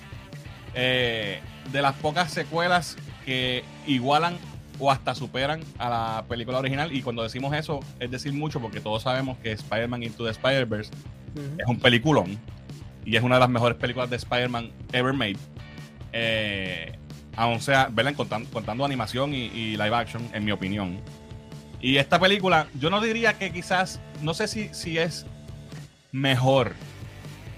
eh, 0.75 1.41
de 1.73 1.83
las 1.83 1.95
pocas 1.97 2.31
secuelas 2.33 2.97
que 3.25 3.65
igualan 3.87 4.37
o 4.79 4.91
hasta 4.91 5.15
superan 5.15 5.61
a 5.79 5.89
la 5.89 6.25
película 6.29 6.59
original. 6.59 6.93
Y 6.93 7.03
cuando 7.03 7.23
decimos 7.23 7.55
eso, 7.55 7.81
es 8.01 8.11
decir 8.11 8.33
mucho 8.33 8.61
porque 8.61 8.81
todos 8.81 9.03
sabemos 9.03 9.39
que 9.39 9.53
Spider-Man 9.53 10.03
Into 10.03 10.25
the 10.25 10.31
Spider-Verse 10.31 10.91
es 11.59 11.67
un 11.67 11.79
peliculón 11.79 12.39
y 13.05 13.17
es 13.17 13.23
una 13.23 13.37
de 13.37 13.41
las 13.41 13.49
mejores 13.51 13.77
películas 13.77 14.11
de 14.11 14.17
Spider-Man 14.17 14.71
ever 14.93 15.13
made. 15.13 15.37
Eh, 16.13 16.93
aún 17.37 17.61
sea, 17.61 17.89
¿verdad? 17.91 18.15
Contando, 18.15 18.49
contando 18.51 18.85
animación 18.85 19.35
y, 19.35 19.47
y 19.47 19.77
live 19.77 19.95
action, 19.95 20.23
en 20.33 20.45
mi 20.45 20.53
opinión. 20.53 21.01
Y 21.81 21.97
esta 21.99 22.19
película, 22.19 22.67
yo 22.81 22.89
no 22.91 23.01
diría 23.01 23.35
que 23.35 23.53
quizás, 23.53 24.01
no 24.23 24.33
sé 24.33 24.49
si, 24.49 24.71
si 24.73 24.97
es 24.99 25.27
mejor, 26.13 26.73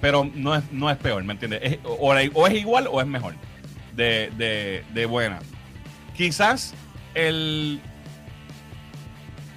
pero 0.00 0.28
no 0.34 0.54
es, 0.56 0.64
no 0.72 0.90
es 0.90 0.96
peor, 0.96 1.22
¿me 1.24 1.32
entiendes? 1.34 1.60
Es- 1.62 1.78
o, 1.84 2.12
o 2.34 2.46
es 2.46 2.54
igual 2.54 2.88
o 2.90 3.00
es 3.00 3.06
mejor 3.06 3.34
de, 3.94 4.30
de, 4.36 4.84
de 4.92 5.06
buena. 5.06 5.38
Quizás 6.16 6.74
el, 7.16 7.80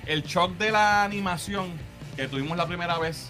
el 0.07 0.23
shock 0.23 0.57
de 0.57 0.71
la 0.71 1.03
animación 1.03 1.67
que 2.15 2.27
tuvimos 2.27 2.57
la 2.57 2.65
primera 2.67 2.97
vez 2.97 3.29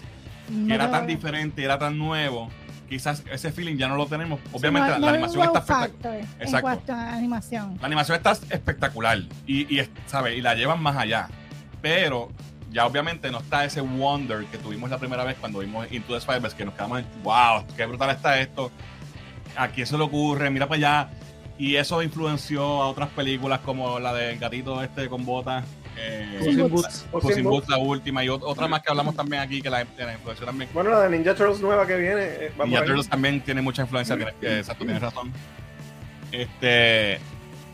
que 0.66 0.74
era 0.74 0.90
tan 0.90 1.06
diferente, 1.06 1.62
era 1.62 1.78
tan 1.78 1.96
nuevo, 1.96 2.48
quizás 2.88 3.22
ese 3.30 3.52
feeling 3.52 3.76
ya 3.76 3.86
no 3.86 3.94
lo 3.96 4.06
tenemos. 4.06 4.40
sí, 4.40 4.48
Obviamente 4.52 4.88
no- 4.88 4.92
la, 4.94 4.98
no 4.98 5.06
la 5.06 5.12
hay 5.12 5.14
animación 5.18 5.46
wow 5.46 5.56
está 5.58 5.84
espectacular. 5.84 6.16
En 6.20 6.42
Exacto. 6.42 6.60
cuanto 6.62 6.92
a 6.92 7.12
animación. 7.14 7.78
La 7.80 7.86
animación 7.86 8.16
está 8.16 8.32
espectacular 8.32 9.18
y, 9.46 9.78
y, 9.80 9.88
¿sabe? 10.06 10.34
y 10.36 10.40
la 10.40 10.54
llevan 10.54 10.82
más 10.82 10.96
allá. 10.96 11.28
Pero 11.80 12.30
ya 12.72 12.86
obviamente 12.86 13.30
no 13.30 13.38
está 13.38 13.64
ese 13.64 13.80
wonder 13.80 14.44
que 14.46 14.58
tuvimos 14.58 14.90
la 14.90 14.98
primera 14.98 15.22
vez 15.24 15.36
cuando 15.38 15.60
vimos 15.60 15.86
Into 15.92 16.12
the 16.14 16.18
Spider-Verse, 16.18 16.56
que 16.56 16.64
nos 16.64 16.74
quedamos, 16.74 17.02
wow, 17.22 17.64
qué 17.76 17.86
brutal 17.86 18.10
está 18.10 18.40
esto. 18.40 18.72
¿A 19.56 19.68
quién 19.68 19.86
se 19.86 19.96
le 19.96 20.02
ocurre? 20.04 20.50
Mira 20.50 20.66
para 20.66 20.76
allá. 20.78 21.10
Y 21.60 21.76
eso 21.76 22.02
influenció 22.02 22.62
a 22.82 22.88
otras 22.88 23.10
películas 23.10 23.60
como 23.60 23.98
la 24.00 24.14
del 24.14 24.38
gatito 24.38 24.82
este 24.82 25.10
con 25.10 25.26
botas. 25.26 25.62
Eh, 25.98 26.36
Puss 26.38 26.46
in 26.46 26.54
Sin 26.54 26.68
Boots. 26.70 27.06
Puss 27.12 27.36
in 27.36 27.44
la 27.68 27.76
última, 27.76 28.24
y 28.24 28.28
ot- 28.28 28.40
otra 28.42 28.66
más 28.66 28.80
que 28.80 28.90
hablamos 28.90 29.14
también 29.14 29.42
aquí 29.42 29.60
que 29.60 29.68
la, 29.68 29.86
la 29.98 30.12
influenció 30.14 30.46
también. 30.46 30.70
Bueno, 30.72 30.88
la 30.90 31.02
de 31.02 31.10
Ninja 31.10 31.34
Turtles 31.34 31.60
nueva 31.60 31.86
que 31.86 31.96
viene. 31.98 32.22
eh, 32.22 32.52
va 32.58 32.64
ahí. 32.64 32.86
Turtles 32.86 33.08
también 33.10 33.42
tiene 33.42 33.60
mucha 33.60 33.82
influencia, 33.82 34.16
tiene- 34.16 34.32
eh, 34.40 34.58
exacto, 34.60 34.84
tienes 34.84 35.02
razón. 35.02 35.30
Este, 36.32 37.18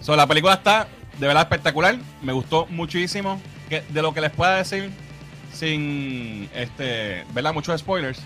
so, 0.00 0.16
la 0.16 0.26
película 0.26 0.54
está 0.54 0.88
de 1.18 1.26
verdad 1.28 1.42
espectacular, 1.44 1.96
me 2.22 2.32
gustó 2.32 2.66
muchísimo. 2.66 3.40
Que, 3.68 3.82
de 3.88 4.02
lo 4.02 4.12
que 4.14 4.20
les 4.20 4.30
pueda 4.30 4.56
decir, 4.56 4.90
sin 5.52 6.48
este, 6.54 7.24
¿verdad? 7.34 7.52
Muchos 7.54 7.78
spoilers. 7.80 8.20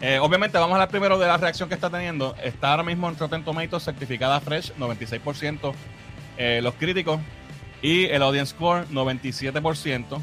Eh, 0.00 0.18
obviamente, 0.18 0.56
vamos 0.56 0.72
a 0.72 0.76
hablar 0.76 0.88
primero 0.88 1.18
de 1.18 1.26
la 1.26 1.36
reacción 1.36 1.68
que 1.68 1.74
está 1.74 1.90
teniendo. 1.90 2.34
Está 2.42 2.70
ahora 2.70 2.82
mismo 2.82 3.08
en 3.08 3.18
Rotten 3.18 3.44
Tomatoes 3.44 3.84
certificada 3.84 4.40
fresh, 4.40 4.72
96% 4.78 5.74
eh, 6.38 6.60
los 6.62 6.74
críticos. 6.74 7.20
Y 7.82 8.04
el 8.06 8.22
audience 8.22 8.52
score, 8.52 8.86
97%. 8.88 10.20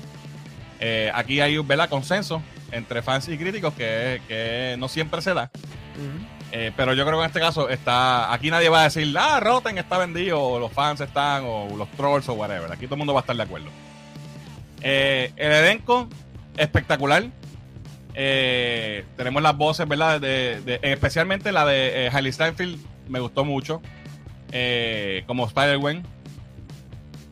Eh, 0.80 1.12
aquí 1.14 1.42
hay 1.42 1.58
¿verdad? 1.60 1.90
consenso 1.90 2.42
entre 2.72 3.02
fans 3.02 3.28
y 3.30 3.38
críticos 3.38 3.74
que, 3.74 4.22
que 4.28 4.76
no 4.80 4.88
siempre 4.88 5.22
se 5.22 5.34
da. 5.34 5.52
Pero 6.76 6.94
yo 6.94 7.06
creo 7.06 7.18
que 7.20 7.24
en 7.24 7.28
este 7.28 7.40
caso 7.40 7.70
está. 7.70 8.34
Aquí 8.34 8.50
nadie 8.50 8.70
va 8.70 8.82
a 8.82 8.84
decir, 8.86 9.16
ah, 9.20 9.40
Rotten 9.40 9.78
está 9.78 10.00
vendido, 10.00 10.42
o 10.42 10.60
los 10.60 10.72
fans 10.72 11.02
están, 11.02 11.44
o 11.46 11.76
los 11.78 11.90
trolls, 11.92 12.28
o 12.30 12.34
whatever. 12.34 12.72
Aquí 12.72 12.86
todo 12.86 12.96
el 12.96 13.00
mundo 13.00 13.14
va 13.14 13.20
a 13.20 13.22
estar 13.22 13.36
de 13.36 13.44
acuerdo. 13.44 13.68
El 14.82 15.32
elenco, 15.38 16.08
espectacular. 16.56 17.26
Eh, 18.20 19.06
tenemos 19.16 19.44
las 19.44 19.56
voces, 19.56 19.88
¿verdad? 19.88 20.20
Especialmente 20.24 21.52
la 21.52 21.68
de 21.68 22.08
eh, 22.08 22.10
Hailey 22.12 22.32
Steinfeld, 22.34 22.80
me 23.08 23.20
gustó 23.20 23.46
mucho. 23.46 23.80
Eh, 24.52 25.24
como 25.28 25.46
Spider-Gwen. 25.46 26.04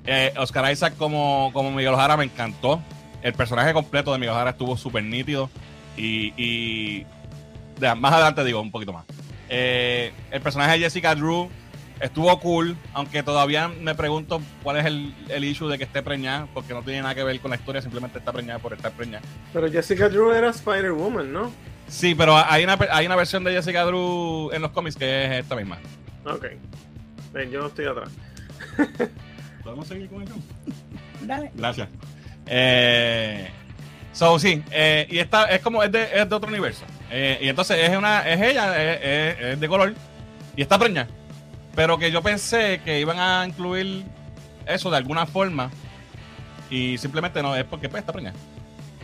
Eh, 0.05 0.31
Oscar 0.37 0.71
Isaac 0.71 0.93
como, 0.95 1.49
como 1.53 1.71
Miguel 1.71 1.95
Ojara 1.95 2.15
me 2.17 2.25
encantó. 2.25 2.83
El 3.23 3.33
personaje 3.33 3.73
completo 3.73 4.13
de 4.13 4.19
Miguel 4.19 4.35
Ojara 4.35 4.51
estuvo 4.51 4.77
súper 4.77 5.03
nítido. 5.03 5.49
Y, 5.97 7.03
más 7.97 8.13
adelante 8.13 8.43
digo 8.43 8.61
un 8.61 8.69
poquito 8.69 8.93
más. 8.93 9.05
El 9.49 10.41
personaje 10.43 10.73
de 10.73 10.79
Jessica 10.79 11.15
Drew 11.15 11.49
Estuvo 11.99 12.37
cool, 12.41 12.75
aunque 12.93 13.23
todavía 13.23 13.67
me 13.69 13.95
pregunto 13.95 14.41
cuál 14.63 14.77
es 14.77 14.85
el, 14.85 15.13
el 15.29 15.43
issue 15.45 15.69
de 15.69 15.77
que 15.77 15.85
esté 15.85 16.01
preñada, 16.01 16.47
porque 16.53 16.73
no 16.73 16.81
tiene 16.83 17.01
nada 17.01 17.15
que 17.15 17.23
ver 17.23 17.39
con 17.39 17.51
la 17.51 17.57
historia, 17.57 17.81
simplemente 17.81 18.19
está 18.19 18.33
preñada 18.33 18.59
por 18.59 18.73
estar 18.73 18.91
preñada. 18.91 19.23
Pero 19.53 19.71
Jessica 19.71 20.09
Drew 20.09 20.31
era 20.31 20.49
Spider-Woman, 20.49 21.31
¿no? 21.31 21.51
Sí, 21.87 22.13
pero 22.13 22.35
hay 22.37 22.63
una, 22.65 22.77
hay 22.91 23.05
una 23.05 23.15
versión 23.15 23.43
de 23.45 23.51
Jessica 23.53 23.83
Drew 23.83 24.51
en 24.51 24.61
los 24.61 24.71
cómics 24.71 24.95
que 24.97 25.25
es 25.25 25.31
esta 25.43 25.55
misma. 25.55 25.77
Ok. 26.25 26.45
Ven, 27.31 27.49
yo 27.51 27.61
no 27.61 27.67
estoy 27.67 27.85
atrás. 27.85 28.09
¿Podemos 29.63 29.87
seguir 29.87 30.09
con 30.09 30.21
eso? 30.23 30.35
Dale. 31.21 31.51
Gracias. 31.55 31.87
Eh, 32.47 33.49
so, 34.11 34.37
sí, 34.37 34.61
eh, 34.71 35.07
y 35.09 35.19
esta 35.19 35.45
es 35.45 35.61
como, 35.61 35.81
es 35.83 35.91
de, 35.91 36.03
es 36.03 36.29
de 36.29 36.35
otro 36.35 36.49
universo. 36.49 36.83
Eh, 37.09 37.39
y 37.41 37.49
entonces 37.49 37.77
es 37.89 37.97
una, 37.97 38.27
es 38.29 38.41
ella, 38.41 38.75
es, 38.93 38.99
es- 39.39 39.45
es 39.53 39.59
de 39.59 39.67
color, 39.67 39.93
y 40.55 40.61
está 40.61 40.77
preñada. 40.77 41.07
Pero 41.75 41.97
que 41.97 42.11
yo 42.11 42.21
pensé 42.21 42.81
que 42.83 42.99
iban 42.99 43.19
a 43.19 43.45
incluir 43.45 44.03
eso 44.65 44.89
de 44.89 44.97
alguna 44.97 45.25
forma, 45.25 45.69
y 46.69 46.97
simplemente 46.97 47.41
no, 47.43 47.55
es 47.55 47.65
porque 47.65 47.89
pues, 47.89 48.01
está 48.01 48.13
preñada. 48.13 48.35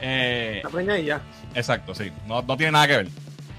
Eh, 0.02 0.62
La 0.64 0.70
preña 0.70 0.98
y 0.98 1.06
ya. 1.06 1.22
Exacto, 1.54 1.94
sí. 1.94 2.12
No, 2.28 2.42
no 2.42 2.58
tiene 2.58 2.72
nada 2.72 2.88
que 2.88 2.98
ver. 2.98 3.08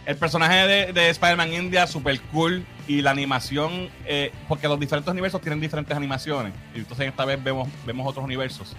El 0.05 0.17
personaje 0.17 0.67
de, 0.67 0.93
de 0.93 1.11
Spider-Man 1.11 1.53
India, 1.53 1.87
super 1.87 2.21
cool. 2.33 2.65
Y 2.89 3.01
la 3.03 3.13
animación, 3.13 3.89
eh, 4.07 4.33
porque 4.49 4.67
los 4.67 4.81
diferentes 4.81 5.09
universos 5.11 5.41
tienen 5.41 5.61
diferentes 5.61 5.97
animaciones. 5.97 6.53
Y 6.75 6.79
entonces 6.79 7.07
esta 7.07 7.25
vez 7.25 7.43
vemos, 7.43 7.69
vemos 7.87 8.09
otros 8.09 8.25
universos. 8.25 8.75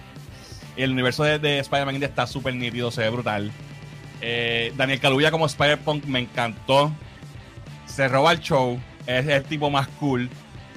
Y 0.76 0.82
el 0.82 0.90
universo 0.90 1.24
de, 1.24 1.38
de 1.38 1.58
Spider-Man 1.60 1.94
India 1.94 2.08
está 2.08 2.26
súper 2.26 2.54
nítido, 2.54 2.90
se 2.90 3.00
ve 3.00 3.08
brutal. 3.08 3.50
Eh, 4.20 4.74
Daniel 4.76 5.00
Kaluuya 5.00 5.30
como 5.30 5.46
Spider-Punk 5.46 6.04
me 6.04 6.18
encantó. 6.18 6.92
Se 7.86 8.08
roba 8.08 8.32
el 8.32 8.40
show. 8.40 8.78
Es 9.06 9.26
el 9.26 9.44
tipo 9.44 9.70
más 9.70 9.88
cool. 10.00 10.28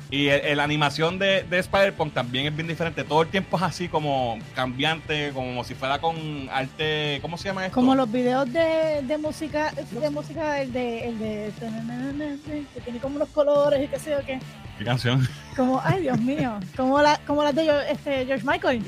Y 0.10 0.30
la 0.30 0.64
animación 0.64 1.20
de, 1.20 1.44
de 1.44 1.60
Spider-Punk 1.60 2.14
también 2.14 2.46
es 2.46 2.56
bien 2.56 2.68
diferente. 2.68 3.04
Todo 3.04 3.24
el 3.24 3.28
tiempo 3.28 3.58
es 3.58 3.64
así 3.64 3.90
como 3.90 4.40
cambiante, 4.56 5.32
como 5.34 5.66
si 5.66 5.76
fuera 5.76 6.00
con 6.00 6.16
arte. 6.50 7.20
¿Cómo 7.22 7.38
se 7.38 7.50
llama 7.50 7.66
esto? 7.66 7.76
Como 7.76 7.94
los 7.94 8.10
videos 8.10 8.52
de, 8.52 9.02
de 9.04 9.18
música, 9.18 9.74
de 9.74 10.10
música, 10.10 10.62
el 10.62 10.72
de, 10.72 11.10
el 11.10 11.20
de, 11.20 11.52
que 12.74 12.82
tiene 12.82 13.00
como 13.00 13.18
unos 13.18 13.30
colores 13.30 13.84
y 13.84 13.88
qué 13.88 14.00
sé 14.00 14.12
yo 14.12 14.26
qué. 14.26 14.40
¿Qué 14.78 14.86
canción? 14.86 15.28
Como, 15.56 15.82
ay 15.84 16.02
Dios 16.04 16.20
mío, 16.20 16.60
como, 16.76 17.02
la, 17.02 17.20
como 17.26 17.44
las 17.44 17.56
de 17.56 17.64
George, 17.64 17.92
este, 17.92 18.26
George 18.28 18.46
Michael. 18.46 18.84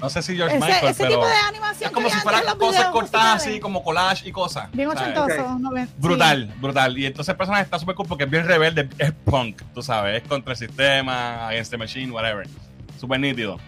No 0.00 0.08
sé 0.08 0.22
si 0.22 0.34
George 0.34 0.56
ese 0.56 0.64
Michael, 0.64 0.90
ese 0.90 1.02
pero 1.02 1.14
tipo 1.16 1.26
de 1.26 1.34
animación. 1.48 1.88
es 1.88 1.90
como 1.94 2.08
que 2.08 2.14
si 2.14 2.20
fueran 2.20 2.42
cosas 2.58 2.86
cortadas 2.86 3.42
así, 3.42 3.60
como 3.60 3.82
collage 3.84 4.26
y 4.26 4.32
cosas. 4.32 4.70
Bien 4.72 4.88
ochentoso, 4.88 5.58
no 5.58 5.70
ven- 5.72 5.86
sí. 5.88 5.92
Brutal, 5.98 6.54
brutal. 6.58 6.96
Y 6.96 7.04
entonces 7.04 7.32
el 7.32 7.36
personaje 7.36 7.64
está 7.64 7.78
súper 7.78 7.94
cool 7.96 8.06
porque 8.08 8.24
es 8.24 8.30
bien 8.30 8.46
rebelde, 8.46 8.88
es 8.98 9.12
punk, 9.12 9.60
tú 9.74 9.82
sabes, 9.82 10.22
es 10.22 10.26
contra 10.28 10.52
el 10.52 10.56
sistema, 10.58 11.48
against 11.48 11.70
the 11.70 11.76
machine, 11.76 12.10
whatever. 12.10 12.48
Súper 12.98 13.20
nítido. 13.20 13.58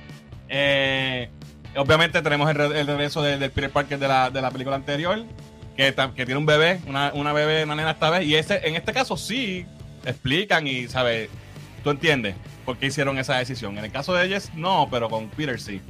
Eh, 0.49 1.29
obviamente 1.77 2.23
tenemos 2.23 2.49
el, 2.51 2.59
el 2.61 2.87
regreso 2.87 3.21
de- 3.23 3.37
del 3.37 3.51
Peter 3.51 3.71
Parker 3.71 3.99
de 3.99 4.09
la, 4.09 4.31
de 4.31 4.41
la 4.41 4.51
película 4.51 4.77
anterior, 4.77 5.23
que, 5.77 5.95
que 6.17 6.25
tiene 6.25 6.39
un 6.39 6.47
bebé, 6.47 6.81
una, 6.87 7.11
una 7.13 7.35
bebé, 7.35 7.65
una 7.65 7.75
nena 7.75 7.91
esta 7.91 8.09
vez. 8.09 8.25
Y 8.27 8.37
este, 8.37 8.67
en 8.67 8.75
este 8.77 8.95
caso 8.95 9.19
sí 9.19 9.67
explican 10.05 10.67
y, 10.67 10.89
¿sabes? 10.89 11.29
Tú 11.83 11.91
entiendes 11.91 12.35
por 12.65 12.79
qué 12.79 12.87
hicieron 12.87 13.19
esa 13.19 13.37
decisión. 13.37 13.77
En 13.79 13.85
el 13.85 13.93
caso 13.93 14.15
de 14.15 14.25
ellos, 14.27 14.51
no, 14.55 14.89
pero 14.91 15.09
con 15.09 15.29
Peter 15.29 15.61
sí. 15.61 15.81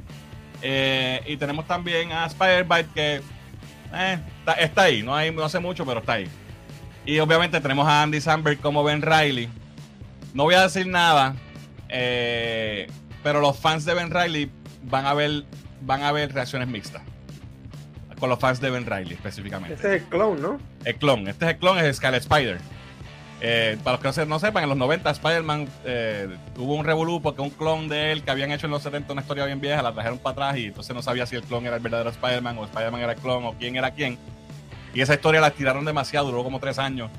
Eh, 0.61 1.21
y 1.25 1.37
tenemos 1.37 1.67
también 1.67 2.11
a 2.11 2.25
Spider-Bite 2.25 2.89
que 2.93 3.21
eh, 3.93 4.19
está, 4.39 4.53
está 4.53 4.81
ahí, 4.83 5.03
no, 5.03 5.15
hay, 5.15 5.31
no 5.31 5.43
hace 5.43 5.59
mucho, 5.59 5.85
pero 5.85 5.99
está 5.99 6.13
ahí. 6.13 6.27
Y 7.05 7.19
obviamente 7.19 7.61
tenemos 7.61 7.87
a 7.87 8.01
Andy 8.01 8.19
Samberg 8.19 8.59
como 8.59 8.83
Ben 8.83 9.01
Riley. 9.01 9.49
No 10.33 10.43
voy 10.43 10.55
a 10.55 10.63
decir 10.63 10.87
nada, 10.87 11.35
eh, 11.87 12.87
pero 13.23 13.39
los 13.41 13.57
fans 13.57 13.85
de 13.85 13.93
Ben 13.93 14.11
Riley 14.11 14.49
van 14.83 15.05
a 15.05 15.13
ver, 15.13 15.45
van 15.81 16.03
a 16.03 16.11
ver 16.11 16.33
reacciones 16.33 16.67
mixtas. 16.67 17.03
Con 18.19 18.29
los 18.29 18.39
fans 18.39 18.61
de 18.61 18.69
Ben 18.69 18.85
Riley 18.85 19.13
específicamente. 19.13 19.75
Ese 19.75 19.95
es 19.95 20.01
el 20.01 20.09
clone, 20.09 20.41
¿no? 20.41 20.59
El 20.83 20.95
clon. 20.95 21.27
Este 21.27 21.45
es 21.45 21.51
el 21.51 21.57
clon, 21.57 21.77
es 21.77 21.97
Scarlet 21.97 22.21
Spider. 22.21 22.59
Eh, 23.41 23.77
para 23.83 23.93
los 23.95 24.01
que 24.01 24.07
no, 24.07 24.13
se- 24.13 24.25
no 24.25 24.39
sepan, 24.39 24.63
en 24.63 24.69
los 24.69 24.77
90 24.77 25.09
Spider-Man 25.11 25.67
eh, 25.83 26.29
hubo 26.57 26.73
un 26.75 26.85
revolú 26.85 27.21
porque 27.21 27.41
un 27.41 27.49
clon 27.49 27.89
de 27.89 28.11
él 28.13 28.23
que 28.23 28.31
habían 28.31 28.51
hecho 28.51 28.65
en 28.65 28.71
los 28.71 28.81
70 28.81 29.11
una 29.11 29.21
historia 29.21 29.45
bien 29.45 29.59
vieja, 29.59 29.81
la 29.81 29.91
trajeron 29.93 30.17
para 30.19 30.31
atrás 30.47 30.57
y 30.57 30.65
entonces 30.67 30.95
no 30.95 31.01
sabía 31.01 31.25
si 31.25 31.35
el 31.35 31.43
clon 31.43 31.65
era 31.65 31.75
el 31.75 31.81
verdadero 31.81 32.09
Spider-Man 32.09 32.57
o 32.57 32.63
Spider-Man 32.65 33.01
era 33.01 33.11
el 33.13 33.19
clon 33.19 33.45
o 33.45 33.53
quién 33.53 33.75
era 33.75 33.91
quién. 33.91 34.17
Y 34.93 35.01
esa 35.01 35.13
historia 35.15 35.41
la 35.41 35.51
tiraron 35.51 35.83
demasiado, 35.83 36.27
duró 36.27 36.43
como 36.43 36.59
tres 36.61 36.79
años 36.79 37.11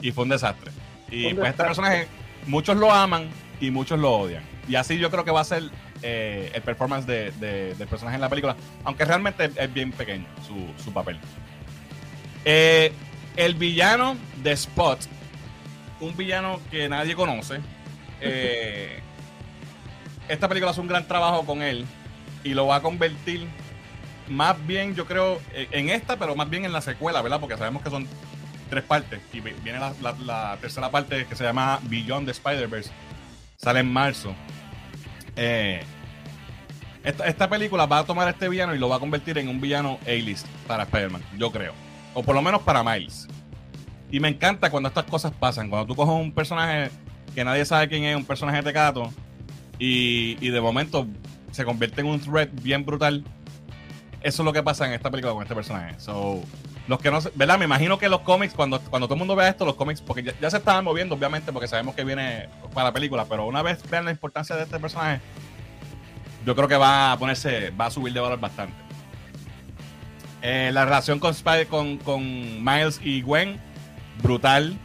y 0.00 0.10
fue 0.10 0.24
un 0.24 0.30
desastre. 0.30 0.72
Y 1.10 1.26
Un 1.26 1.36
pues 1.36 1.50
este 1.50 1.62
personaje, 1.62 2.08
muchos 2.48 2.76
lo 2.76 2.92
aman 2.92 3.28
y 3.60 3.70
muchos 3.70 3.98
lo 4.00 4.10
odian. 4.12 4.42
Y 4.68 4.74
así 4.74 4.98
yo 4.98 5.10
creo 5.10 5.24
que 5.24 5.30
va 5.30 5.40
a 5.42 5.44
ser 5.44 5.62
eh, 6.02 6.50
el 6.52 6.62
performance 6.62 7.06
de- 7.06 7.30
de- 7.32 7.74
del 7.76 7.86
personaje 7.88 8.16
en 8.16 8.20
la 8.20 8.28
película, 8.28 8.56
aunque 8.82 9.04
realmente 9.04 9.48
es 9.56 9.72
bien 9.72 9.92
pequeño 9.92 10.26
su, 10.46 10.82
su 10.82 10.92
papel. 10.92 11.18
Eh, 12.44 12.92
el 13.36 13.54
villano 13.54 14.16
de 14.42 14.52
Spot, 14.52 14.98
un 16.00 16.16
villano 16.16 16.60
que 16.70 16.88
nadie 16.88 17.14
conoce. 17.14 17.60
eh, 18.20 19.00
esta 20.28 20.48
película 20.48 20.70
hace 20.70 20.80
un 20.80 20.88
gran 20.88 21.06
trabajo 21.06 21.44
con 21.44 21.60
él 21.62 21.84
y 22.44 22.54
lo 22.54 22.66
va 22.66 22.76
a 22.76 22.80
convertir 22.82 23.46
más 24.28 24.56
bien, 24.66 24.94
yo 24.94 25.04
creo, 25.06 25.38
eh, 25.52 25.68
en 25.72 25.90
esta, 25.90 26.16
pero 26.16 26.34
más 26.34 26.48
bien 26.48 26.64
en 26.64 26.72
la 26.72 26.80
secuela, 26.80 27.20
¿verdad? 27.20 27.40
Porque 27.40 27.58
sabemos 27.58 27.82
que 27.82 27.90
son 27.90 28.06
tres 28.70 28.82
partes 28.82 29.20
y 29.34 29.40
vi- 29.40 29.52
viene 29.62 29.78
la, 29.78 30.56
tercera 30.62 30.90
parte 30.90 31.26
que 31.26 31.36
se 31.36 31.44
llama 31.44 31.78
Beyond 31.82 32.24
the 32.26 32.32
Spider-Verse. 32.32 32.90
Sale 33.58 33.80
en 33.80 33.92
marzo. 33.92 34.34
Eh, 35.36 35.82
esta, 37.04 37.26
esta 37.26 37.50
película 37.50 37.84
va 37.84 37.98
a 37.98 38.04
tomar 38.04 38.26
a 38.26 38.30
este 38.30 38.48
villano 38.48 38.74
y 38.74 38.78
lo 38.78 38.88
va 38.88 38.96
a 38.96 39.00
convertir 39.00 39.36
en 39.36 39.48
un 39.48 39.60
villano 39.60 39.98
A-list 40.06 40.46
para 40.66 40.84
Spider-Man, 40.84 41.22
yo 41.36 41.50
creo. 41.52 41.74
O 42.14 42.22
por 42.22 42.34
lo 42.34 42.40
menos 42.40 42.62
para 42.62 42.82
Miles. 42.82 43.28
Y 44.14 44.20
me 44.20 44.28
encanta 44.28 44.70
cuando 44.70 44.88
estas 44.88 45.06
cosas 45.06 45.32
pasan. 45.32 45.68
Cuando 45.68 45.88
tú 45.88 45.96
coges 45.96 46.14
un 46.14 46.30
personaje 46.30 46.88
que 47.34 47.42
nadie 47.42 47.64
sabe 47.64 47.88
quién 47.88 48.04
es, 48.04 48.14
un 48.14 48.24
personaje 48.24 48.58
de 48.58 48.62
tecato, 48.62 49.12
y, 49.76 50.36
y 50.40 50.50
de 50.50 50.60
momento 50.60 51.08
se 51.50 51.64
convierte 51.64 52.00
en 52.00 52.06
un 52.06 52.20
threat 52.20 52.48
bien 52.62 52.86
brutal. 52.86 53.24
Eso 54.22 54.42
es 54.42 54.46
lo 54.46 54.52
que 54.52 54.62
pasa 54.62 54.86
en 54.86 54.92
esta 54.92 55.10
película 55.10 55.32
con 55.32 55.42
este 55.42 55.56
personaje. 55.56 55.98
So, 55.98 56.40
los 56.86 57.00
que 57.00 57.10
no 57.10 57.18
¿verdad? 57.34 57.58
Me 57.58 57.64
imagino 57.64 57.98
que 57.98 58.08
los 58.08 58.20
cómics, 58.20 58.54
cuando, 58.54 58.78
cuando 58.82 59.08
todo 59.08 59.16
el 59.16 59.18
mundo 59.18 59.34
vea 59.34 59.48
esto, 59.48 59.64
los 59.64 59.74
cómics, 59.74 60.00
porque 60.00 60.32
ya, 60.40 60.48
se 60.48 60.58
estaban 60.58 60.84
moviendo, 60.84 61.16
obviamente, 61.16 61.52
porque 61.52 61.66
sabemos 61.66 61.96
que 61.96 62.04
viene 62.04 62.48
para 62.72 62.90
la 62.90 62.92
película, 62.92 63.24
pero 63.24 63.48
una 63.48 63.62
vez 63.62 63.82
vean 63.90 64.04
la 64.04 64.12
importancia 64.12 64.54
de 64.54 64.62
este 64.62 64.78
personaje, 64.78 65.20
yo 66.46 66.54
creo 66.54 66.68
que 66.68 66.76
va 66.76 67.10
a 67.10 67.18
ponerse, 67.18 67.70
va 67.70 67.86
a 67.86 67.90
subir 67.90 68.12
de 68.12 68.20
valor 68.20 68.38
bastante. 68.38 68.76
Eh, 70.40 70.70
la 70.72 70.84
relación 70.84 71.18
con, 71.18 71.32
Spider- 71.32 71.66
con, 71.66 71.98
con 71.98 72.22
Miles 72.64 73.00
y 73.02 73.20
Gwen, 73.20 73.73
brutal. 74.22 74.76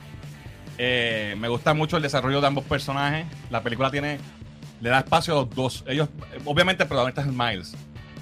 Eh, 0.77 1.35
me 1.37 1.47
gusta 1.49 1.73
mucho 1.73 1.97
el 1.97 2.03
desarrollo 2.03 2.41
de 2.41 2.47
ambos 2.47 2.63
personajes. 2.65 3.25
La 3.49 3.61
película 3.61 3.91
tiene, 3.91 4.17
le 4.81 4.89
da 4.89 4.99
espacio 4.99 5.33
a 5.33 5.41
los 5.41 5.49
dos. 5.49 5.83
Ellos, 5.87 6.09
obviamente, 6.45 6.83
el 6.83 6.89
protagonista 6.89 7.21
es 7.21 7.27
Miles, 7.27 7.75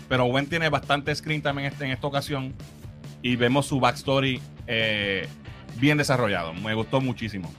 pero 0.10 0.26
Gwen 0.26 0.48
tiene 0.48 0.70
bastante 0.70 1.14
screen 1.14 1.42
también 1.42 1.68
este- 1.72 1.86
en 1.86 1.92
esta 1.92 2.08
ocasión 2.08 2.54
y 3.22 3.36
vemos 3.36 3.66
su 3.68 3.80
backstory 3.80 4.42
eh, 4.68 5.28
bien 5.76 5.98
desarrollado. 5.98 6.54
Me 6.54 6.74
gustó 6.74 7.00
muchísimo. 7.00 7.54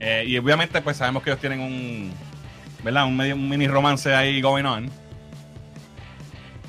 Eh, 0.00 0.24
y 0.26 0.36
obviamente, 0.38 0.82
pues 0.82 0.96
sabemos 0.98 1.22
que 1.22 1.30
ellos 1.30 1.40
tienen 1.40 1.60
un, 1.60 2.12
¿verdad? 2.84 3.06
Un 3.06 3.48
mini 3.48 3.66
romance 3.68 4.14
ahí 4.14 4.40
going 4.42 4.64
on. 4.64 4.90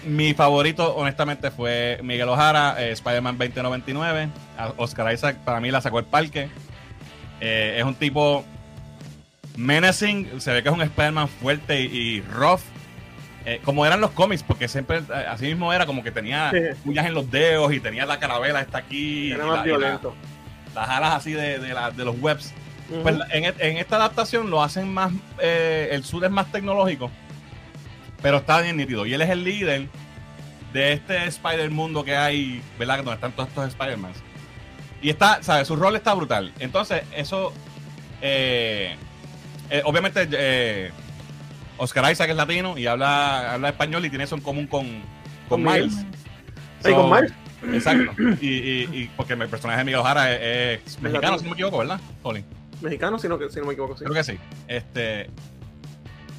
Mi 0.07 0.33
favorito, 0.33 0.95
honestamente, 0.95 1.51
fue 1.51 1.99
Miguel 2.03 2.29
Ojara, 2.29 2.75
eh, 2.81 2.91
Spider-Man 2.91 3.37
2099. 3.37 4.29
A- 4.57 4.73
Oscar 4.77 5.13
Isaac, 5.13 5.37
para 5.43 5.59
mí, 5.59 5.69
la 5.71 5.81
sacó 5.81 5.99
el 5.99 6.05
parque. 6.05 6.49
Eh, 7.41 7.75
es 7.77 7.83
un 7.83 7.95
tipo 7.95 8.43
menacing. 9.55 10.39
Se 10.41 10.51
ve 10.51 10.63
que 10.63 10.69
es 10.69 10.75
un 10.75 10.81
Spider-Man 10.81 11.27
fuerte 11.27 11.81
y, 11.81 11.85
y 11.85 12.21
rough. 12.21 12.61
Eh, 13.45 13.61
como 13.63 13.85
eran 13.85 14.01
los 14.01 14.11
cómics, 14.11 14.43
porque 14.43 14.67
siempre 14.67 14.97
eh, 14.97 15.25
así 15.29 15.45
mismo 15.45 15.71
era 15.71 15.85
como 15.85 16.03
que 16.03 16.11
tenía 16.11 16.51
uñas 16.85 17.05
en 17.05 17.13
los 17.13 17.31
dedos 17.31 17.71
y 17.73 17.79
tenía 17.79 18.05
la 18.05 18.19
carabela 18.19 18.59
esta 18.61 18.79
aquí. 18.79 19.31
Era 19.31 19.45
más 19.45 19.59
la- 19.59 19.67
y 19.67 19.71
la- 19.71 19.77
violento. 19.77 20.15
las 20.75 20.89
alas 20.89 21.13
así 21.15 21.31
de, 21.31 21.57
de 21.59 21.73
la- 21.73 21.91
de 21.91 22.03
los 22.05 22.19
webs. 22.19 22.53
Pues 23.03 23.15
en, 23.31 23.45
e- 23.45 23.53
en 23.59 23.77
esta 23.77 23.97
adaptación 23.97 24.49
lo 24.49 24.63
hacen 24.63 24.93
más, 24.93 25.11
el 25.41 26.03
sur 26.05 26.23
es 26.23 26.31
más 26.31 26.49
tecnológico, 26.51 27.11
pero 28.21 28.37
está 28.37 28.61
bien 28.61 28.77
nítido. 28.77 29.05
Y 29.05 29.13
él 29.13 29.21
es 29.21 29.29
el 29.29 29.43
líder 29.43 29.87
de 30.73 30.93
este 30.93 31.25
Spider 31.25 31.69
mundo 31.71 32.03
que 32.03 32.15
hay, 32.15 32.61
¿verdad? 32.77 32.97
Donde 32.97 33.13
están 33.13 33.31
todos 33.31 33.49
estos 33.49 33.67
Spider-Mans. 33.69 34.17
Y 35.01 35.09
está, 35.09 35.41
¿sabes? 35.43 35.67
Su 35.67 35.75
rol 35.75 35.95
está 35.95 36.13
brutal. 36.13 36.51
Entonces, 36.59 37.03
eso, 37.15 37.53
eh, 38.21 38.95
eh, 39.69 39.81
obviamente, 39.85 40.27
eh, 40.31 40.91
Oscar 41.77 42.11
Isaac 42.11 42.29
es 42.31 42.35
latino 42.35 42.77
y 42.77 42.87
habla, 42.87 43.53
habla 43.53 43.69
español 43.69 44.03
y 44.05 44.09
tiene 44.09 44.23
eso 44.23 44.35
en 44.35 44.41
común 44.41 44.65
con, 44.67 44.87
con. 45.47 45.63
Miles. 45.63 45.93
Sí, 46.83 46.91
con 46.93 47.11
Miles. 47.11 47.31
Exacto. 47.73 48.11
Y, 48.41 48.47
y, 48.47 48.89
y 48.93 49.11
porque 49.15 49.33
el 49.33 49.47
personaje 49.47 49.79
de 49.79 49.85
Miguel 49.85 49.99
Ojara 49.99 50.33
es, 50.33 50.81
es 50.85 51.01
mexicano, 51.01 51.37
si 51.37 51.43
no 51.43 51.49
me 51.51 51.53
equivoco, 51.55 51.77
¿verdad? 51.79 51.99
Colin? 52.23 52.45
Mexicano, 52.81 53.17
si 53.19 53.27
no, 53.27 53.37
que- 53.39 53.49
si 53.49 53.59
no 53.59 53.65
me 53.65 53.73
equivoco. 53.73 53.97
Sí. 53.97 54.03
Creo 54.03 54.15
que 54.15 54.23
sí. 54.23 54.37
Este. 54.67 55.29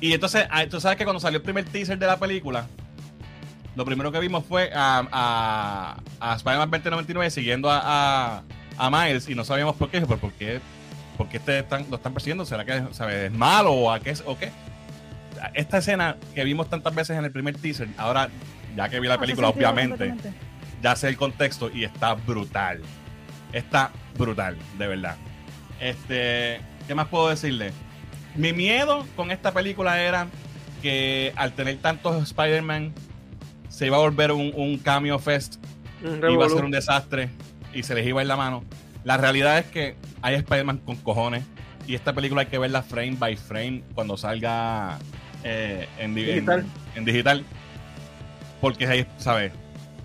Y 0.00 0.12
entonces, 0.12 0.46
ah, 0.50 0.64
tú 0.66 0.80
sabes 0.80 0.96
que 0.96 1.04
cuando 1.04 1.20
salió 1.20 1.38
el 1.38 1.42
primer 1.42 1.64
teaser 1.64 1.98
de 1.98 2.06
la 2.06 2.18
película, 2.18 2.66
lo 3.74 3.84
primero 3.84 4.10
que 4.12 4.20
vimos 4.20 4.44
fue 4.44 4.70
a, 4.74 5.06
a, 5.12 6.00
a 6.20 6.36
Spider-Man 6.36 6.70
2099 6.70 7.30
siguiendo 7.30 7.70
a, 7.70 7.80
a, 7.84 8.42
a 8.76 8.90
Miles 8.90 9.28
y 9.28 9.34
no 9.34 9.44
sabíamos 9.44 9.76
por 9.76 9.90
qué. 9.90 10.00
¿Por, 10.02 10.18
por 10.18 10.32
qué? 10.32 10.60
¿Por 11.16 11.28
qué 11.28 11.38
este 11.38 11.60
están, 11.60 11.86
lo 11.90 11.96
están 11.96 12.12
persiguiendo? 12.12 12.44
¿Será 12.44 12.64
que 12.64 12.82
sabe, 12.92 13.26
es 13.26 13.32
malo 13.32 13.72
o 13.72 13.90
a 13.90 14.00
qué? 14.00 14.14
¿O 14.24 14.38
qué? 14.38 14.50
Esta 15.54 15.78
escena 15.78 16.16
que 16.34 16.44
vimos 16.44 16.68
tantas 16.68 16.94
veces 16.94 17.16
en 17.16 17.24
el 17.24 17.32
primer 17.32 17.56
teaser, 17.56 17.88
ahora 17.96 18.28
ya 18.76 18.88
que 18.88 19.00
vi 19.00 19.08
la 19.08 19.14
Hace 19.14 19.20
película, 19.22 19.48
obviamente, 19.48 20.14
ya 20.82 20.94
sé 20.96 21.08
el 21.08 21.16
contexto 21.16 21.70
y 21.72 21.84
está 21.84 22.14
brutal. 22.14 22.82
Está 23.52 23.90
brutal, 24.16 24.56
de 24.78 24.86
verdad. 24.86 25.16
Este, 25.80 26.60
¿qué 26.86 26.94
más 26.94 27.08
puedo 27.08 27.28
decirle? 27.28 27.72
Mi 28.38 28.52
miedo 28.52 29.04
con 29.16 29.30
esta 29.30 29.52
película 29.52 30.00
era 30.00 30.28
que 30.80 31.32
al 31.36 31.52
tener 31.52 31.76
tantos 31.78 32.22
Spider-Man 32.22 32.92
se 33.68 33.86
iba 33.86 33.96
a 33.96 34.00
volver 34.00 34.32
un, 34.32 34.52
un 34.54 34.78
cameo 34.78 35.18
fest, 35.18 35.56
Un 36.02 36.18
iba 36.30 36.46
a 36.46 36.48
ser 36.48 36.64
un 36.64 36.70
desastre 36.70 37.28
y 37.74 37.82
se 37.82 37.94
les 37.94 38.06
iba 38.06 38.20
a 38.20 38.22
ir 38.22 38.28
la 38.28 38.36
mano. 38.36 38.64
La 39.04 39.16
realidad 39.16 39.58
es 39.58 39.66
que 39.66 39.96
hay 40.22 40.36
Spider-Man 40.36 40.78
con 40.78 40.96
cojones 40.96 41.42
y 41.86 41.94
esta 41.94 42.12
película 42.12 42.42
hay 42.42 42.46
que 42.46 42.58
verla 42.58 42.82
frame 42.82 43.16
by 43.18 43.36
frame 43.36 43.82
cuando 43.94 44.16
salga 44.16 44.98
eh, 45.42 45.88
en, 45.98 46.14
di- 46.14 46.22
en- 46.22 46.34
Digital. 46.36 46.66
en 46.94 47.04
digital. 47.04 47.44
Porque 48.60 48.86
ahí, 48.86 49.06
¿sabes? 49.18 49.52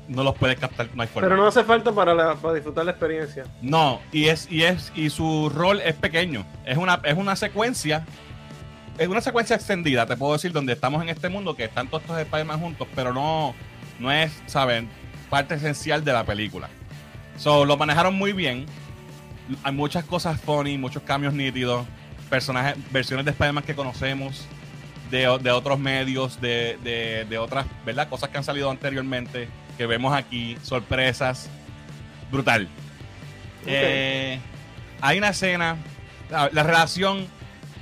No 0.07 0.23
los 0.23 0.35
puedes 0.35 0.59
captar, 0.59 0.89
no 0.93 1.01
hay 1.01 1.07
forma. 1.07 1.27
Pero 1.29 1.37
no 1.41 1.47
hace 1.47 1.63
falta 1.63 1.91
para, 1.93 2.13
la- 2.13 2.35
para 2.35 2.53
disfrutar 2.55 2.83
la 2.85 2.91
experiencia. 2.91 3.45
No, 3.61 4.01
y 4.11 4.25
es, 4.27 4.51
y 4.51 4.63
es, 4.63 4.91
y 4.95 5.09
su 5.09 5.49
rol 5.49 5.79
es 5.81 5.95
pequeño. 5.95 6.45
Es 6.65 6.77
una, 6.77 6.99
es 7.03 7.15
una 7.17 7.35
secuencia. 7.35 8.05
Es 8.97 9.07
una 9.07 9.21
secuencia 9.21 9.55
extendida, 9.55 10.05
te 10.05 10.15
puedo 10.15 10.33
decir, 10.33 10.51
donde 10.51 10.73
estamos 10.73 11.01
en 11.01 11.09
este 11.09 11.27
mundo 11.27 11.55
que 11.55 11.63
están 11.63 11.87
todos 11.87 12.03
estos 12.03 12.19
Spider-Man 12.19 12.59
juntos, 12.59 12.87
pero 12.93 13.11
no, 13.11 13.55
no 13.97 14.11
es, 14.11 14.31
¿saben? 14.45 14.87
Parte 15.31 15.55
esencial 15.55 16.03
de 16.05 16.13
la 16.13 16.23
película. 16.25 16.69
So, 17.37 17.65
lo 17.65 17.75
manejaron 17.75 18.13
muy 18.13 18.33
bien. 18.33 18.67
Hay 19.63 19.71
muchas 19.73 20.03
cosas 20.03 20.39
funny, 20.39 20.77
muchos 20.77 21.01
cambios 21.01 21.33
nítidos, 21.33 21.87
personajes, 22.29 22.75
versiones 22.91 23.25
de 23.25 23.31
Spider-Man 23.31 23.63
que 23.63 23.73
conocemos, 23.73 24.45
de, 25.09 25.39
de 25.41 25.51
otros 25.51 25.79
medios, 25.79 26.39
de, 26.39 26.77
de, 26.83 27.25
de 27.27 27.37
otras, 27.39 27.65
¿verdad? 27.85 28.07
Cosas 28.09 28.29
que 28.29 28.37
han 28.37 28.43
salido 28.43 28.69
anteriormente, 28.69 29.47
que 29.77 29.85
vemos 29.85 30.13
aquí, 30.15 30.57
sorpresas. 30.63 31.49
Brutal. 32.31 32.67
Eh, 33.65 34.39
hay 35.01 35.17
una 35.17 35.29
escena, 35.29 35.77
la, 36.29 36.49
la 36.51 36.63
relación 36.63 37.27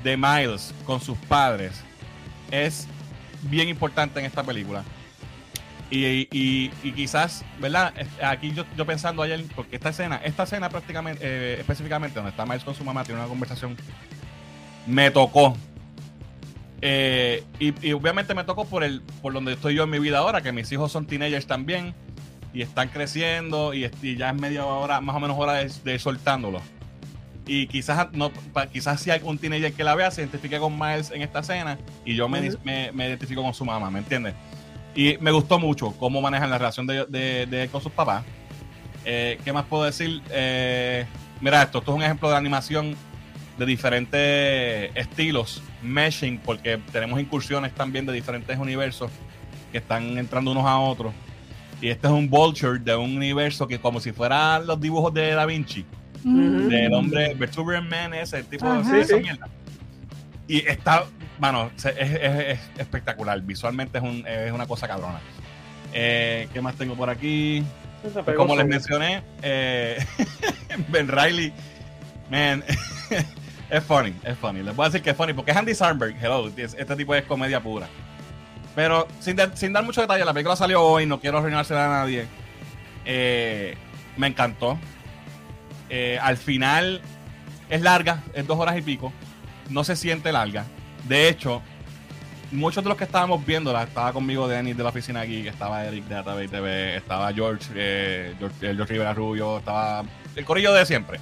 de 0.03 0.17
Miles 0.17 0.73
con 0.85 0.99
sus 1.01 1.17
padres 1.17 1.81
es 2.51 2.87
bien 3.43 3.69
importante 3.69 4.19
en 4.19 4.25
esta 4.25 4.43
película. 4.43 4.83
Y, 5.89 6.27
y- 6.31 6.71
y 6.83 6.91
quizás, 6.93 7.43
¿verdad? 7.59 7.93
Aquí 8.23 8.53
yo, 8.53 8.63
yo 8.77 8.85
pensando 8.85 9.21
ayer, 9.23 9.43
porque 9.55 9.75
esta 9.75 9.89
escena, 9.89 10.21
esta 10.23 10.43
escena 10.43 10.69
prácticamente, 10.69 11.19
eh, 11.23 11.57
específicamente 11.59 12.15
donde 12.15 12.29
está 12.31 12.45
Miles 12.45 12.63
con 12.63 12.73
su 12.75 12.83
mamá, 12.85 13.03
tiene 13.03 13.19
una 13.19 13.27
conversación, 13.29 13.75
me 14.87 15.11
tocó. 15.11 15.57
Eh, 16.81 17.43
y, 17.59 17.87
y 17.87 17.93
obviamente 17.93 18.33
me 18.33 18.43
tocó 18.43 18.65
por 18.65 18.83
el 18.83 19.01
por 19.21 19.33
donde 19.33 19.53
estoy 19.53 19.75
yo 19.75 19.83
en 19.83 19.89
mi 19.91 19.99
vida 19.99 20.17
ahora, 20.17 20.41
que 20.41 20.51
mis 20.51 20.71
hijos 20.71 20.91
son 20.91 21.05
teenagers 21.05 21.45
también 21.45 21.93
y 22.53 22.61
están 22.63 22.89
creciendo 22.89 23.73
y, 23.73 23.89
ya 24.17 24.29
es 24.31 24.35
media 24.35 24.65
hora, 24.65 24.99
más 24.99 25.15
o 25.15 25.19
menos 25.19 25.37
hora 25.39 25.53
de, 25.53 25.71
de 25.83 25.93
ir 25.93 25.99
soltándolos. 25.99 26.61
Y 27.45 27.67
quizás 27.67 28.07
no, 28.13 28.31
quizás 28.71 28.99
si 29.01 29.11
hay 29.11 29.21
un 29.23 29.37
teenager 29.37 29.73
que 29.73 29.83
la 29.83 29.95
vea, 29.95 30.11
se 30.11 30.21
identifique 30.21 30.57
con 30.59 30.77
Miles 30.77 31.11
en 31.11 31.21
esta 31.21 31.39
escena 31.39 31.77
y 32.05 32.15
yo 32.15 32.27
me, 32.29 32.51
me, 32.63 32.91
me 32.91 33.07
identifico 33.07 33.41
con 33.41 33.53
su 33.53 33.65
mamá, 33.65 33.89
¿me 33.89 33.99
entiendes? 33.99 34.33
Y 34.95 35.17
me 35.19 35.31
gustó 35.31 35.57
mucho 35.59 35.93
cómo 35.99 36.21
manejan 36.21 36.49
la 36.49 36.57
relación 36.57 36.85
de, 36.87 37.05
de- 37.05 37.69
con 37.71 37.81
sus 37.81 37.91
papás. 37.91 38.23
Eh, 39.05 39.39
¿Qué 39.43 39.53
más 39.53 39.65
puedo 39.65 39.83
decir? 39.83 40.21
Eh, 40.29 41.05
mira 41.39 41.63
esto, 41.63 41.79
esto 41.79 41.91
es 41.91 41.97
un 41.97 42.03
ejemplo 42.03 42.29
de 42.29 42.35
animación 42.35 42.95
de 43.61 43.67
diferentes 43.67 44.91
estilos, 44.95 45.61
meshing, 45.83 46.39
porque 46.39 46.79
tenemos 46.91 47.19
incursiones 47.21 47.73
también 47.75 48.07
de 48.07 48.13
diferentes 48.13 48.57
universos 48.57 49.11
que 49.71 49.77
están 49.77 50.17
entrando 50.17 50.51
unos 50.51 50.65
a 50.65 50.79
otros. 50.79 51.13
Y 51.79 51.89
este 51.89 52.07
es 52.07 52.13
un 52.13 52.27
vulture 52.29 52.79
de 52.79 52.95
un 52.95 53.15
universo 53.15 53.67
que 53.67 53.79
como 53.79 53.99
si 53.99 54.11
fueran 54.11 54.65
los 54.65 54.81
dibujos 54.81 55.13
de 55.13 55.31
Da 55.31 55.45
Vinci, 55.45 55.85
Mm. 56.23 56.67
del 56.69 56.93
hombre 56.93 57.33
Vetubrian 57.35 57.87
Man, 57.87 58.13
ese 58.13 58.37
el 58.39 58.45
tipo 58.45 58.65
Ajá. 58.67 58.91
de 58.91 59.01
esa 59.01 59.17
mierda. 59.17 59.47
Y 60.47 60.59
está, 60.67 61.05
se- 61.75 61.89
es, 61.89 62.11
es- 62.11 62.49
es 62.49 62.59
espectacular. 62.79 63.39
Visualmente 63.41 63.97
es, 63.99 64.03
un- 64.03 64.25
es 64.27 64.51
una 64.51 64.65
cosa 64.67 64.87
cabrona. 64.87 65.19
Eh, 65.93 66.47
¿Qué 66.53 66.61
más 66.61 66.75
tengo 66.75 66.95
por 66.95 67.09
aquí? 67.09 67.63
Pegó 68.25 68.37
Como 68.37 68.55
les 68.55 68.65
mencioné, 68.67 69.21
eh, 69.43 69.97
Ben 70.89 71.07
Riley, 71.07 71.53
man, 72.31 72.63
es 73.71 73.83
funny, 73.83 74.13
es 74.23 74.37
funny. 74.37 74.61
Les 74.61 74.75
voy 74.75 74.85
a 74.85 74.89
decir 74.89 75.01
que 75.01 75.09
es 75.11 75.17
funny 75.17 75.33
porque 75.33 75.51
es 75.51 75.57
Andy 75.57 75.73
Samberg, 75.73 76.15
hello, 76.21 76.47
es- 76.55 76.75
este 76.77 76.95
tipo 76.95 77.15
es 77.15 77.23
comedia 77.23 77.59
pura. 77.61 77.87
Pero 78.75 79.07
sin, 79.19 79.35
dar- 79.35 79.57
sin 79.57 79.73
dar 79.73 79.83
mucho 79.83 80.01
detalle, 80.01 80.23
la 80.23 80.33
película 80.33 80.55
salió 80.55 80.81
hoy, 80.83 81.05
no 81.05 81.19
quiero 81.19 81.39
arruinársela 81.39 81.85
a 81.85 81.89
nadie. 82.03 82.25
Eh, 83.05 83.75
me 84.17 84.27
encantó. 84.27 84.77
Eh, 85.89 86.17
al 86.21 86.37
final 86.37 87.01
es 87.69 87.81
larga, 87.81 88.21
es 88.33 88.45
dos 88.47 88.59
horas 88.59 88.77
y 88.77 88.81
pico. 88.81 89.11
No 89.69 89.83
se 89.83 89.95
siente 89.95 90.31
larga. 90.31 90.65
De 91.07 91.27
hecho, 91.27 91.61
muchos 92.51 92.83
de 92.83 92.89
los 92.89 92.97
que 92.97 93.03
estábamos 93.05 93.45
viéndola, 93.45 93.83
estaba 93.83 94.13
conmigo 94.13 94.47
Denis 94.47 94.77
de 94.77 94.83
la 94.83 94.89
oficina 94.89 95.21
aquí, 95.21 95.47
estaba 95.47 95.85
Eric 95.85 96.05
de 96.05 96.15
Database 96.15 96.47
TV, 96.47 96.95
estaba 96.97 97.33
George, 97.33 97.65
George, 97.73 98.55
eh, 98.61 98.73
George 98.75 98.93
Rivera 98.93 99.13
Rubio, 99.13 99.57
estaba 99.59 100.03
el 100.35 100.45
corillo 100.45 100.71
de 100.73 100.85
siempre. 100.85 101.19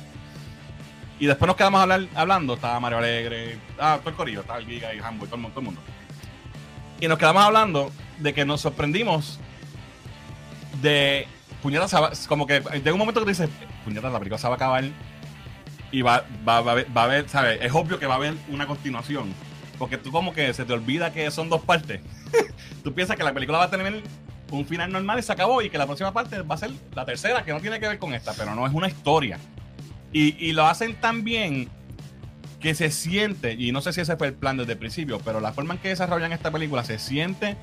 Y 1.20 1.26
después 1.26 1.48
nos 1.48 1.58
quedamos 1.58 1.82
hablar, 1.82 2.08
hablando, 2.16 2.54
estaba 2.54 2.80
Mario 2.80 3.00
Alegre, 3.00 3.58
ah, 3.78 3.98
todo 4.00 4.10
el 4.10 4.16
corillo, 4.16 4.42
estaba 4.42 4.60
el 4.60 4.66
Giga 4.66 4.94
y 4.94 5.00
Hambo, 5.00 5.26
todo 5.26 5.36
el 5.36 5.48
todo 5.48 5.60
el 5.60 5.66
mundo. 5.66 5.82
Y 7.02 7.08
nos 7.08 7.18
quedamos 7.18 7.44
hablando 7.44 7.92
de 8.20 8.34
que 8.34 8.46
nos 8.46 8.62
sorprendimos 8.62 9.40
de 10.82 11.28
puñetas, 11.62 12.28
como 12.28 12.48
que 12.48 12.62
llega 12.62 12.94
un 12.94 13.00
momento 13.00 13.24
que 13.24 13.32
dices, 13.32 13.50
puñetas, 13.84 14.12
la 14.12 14.20
película 14.20 14.38
se 14.38 14.48
va 14.48 14.54
a 14.54 14.56
acabar 14.56 14.86
y 15.92 16.02
va, 16.02 16.24
va, 16.48 16.62
va, 16.62 16.76
va 16.76 17.02
a 17.02 17.04
haber, 17.04 17.28
¿sabes? 17.28 17.60
Es 17.62 17.74
obvio 17.74 18.00
que 18.00 18.06
va 18.06 18.14
a 18.14 18.18
haber 18.18 18.36
una 18.50 18.66
continuación. 18.66 19.34
Porque 19.78 19.98
tú 19.98 20.12
como 20.12 20.34
que 20.34 20.54
se 20.54 20.66
te 20.66 20.74
olvida 20.74 21.12
que 21.12 21.32
son 21.32 21.50
dos 21.50 21.62
partes. 21.62 22.02
tú 22.84 22.94
piensas 22.94 23.18
que 23.18 23.24
la 23.24 23.34
película 23.34 23.58
va 23.58 23.66
a 23.66 23.70
tener 23.70 24.04
un 24.52 24.66
final 24.66 24.92
normal 24.92 25.20
y 25.20 25.24
se 25.24 25.32
acabó 25.32 25.62
y 25.62 25.70
que 25.70 25.78
la 25.78 25.86
próxima 25.86 26.14
parte 26.14 26.42
va 26.42 26.56
a 26.56 26.58
ser 26.58 26.72
la 26.94 27.06
tercera, 27.06 27.44
que 27.44 27.54
no 27.54 27.62
tiene 27.62 27.80
que 27.80 27.88
ver 27.88 28.00
con 28.00 28.14
esta, 28.14 28.34
pero 28.34 28.56
no 28.56 28.68
es 28.68 28.74
una 28.74 28.88
historia. 28.88 29.40
Y, 30.12 30.36
y 30.44 30.54
lo 30.54 30.66
hacen 30.66 30.96
tan 30.96 31.24
bien 31.24 31.70
que 32.60 32.74
se 32.76 32.92
siente, 32.92 33.54
y 33.54 33.72
no 33.72 33.82
sé 33.82 33.94
si 33.94 34.02
ese 34.02 34.18
fue 34.18 34.28
el 34.28 34.34
plan 34.34 34.58
desde 34.58 34.74
el 34.74 34.78
principio, 34.78 35.20
pero 35.24 35.40
la 35.40 35.54
forma 35.54 35.76
en 35.76 35.80
que 35.80 35.90
desarrollan 35.90 36.34
esta 36.34 36.52
película 36.52 36.84
se 36.84 37.00
siente 37.00 37.56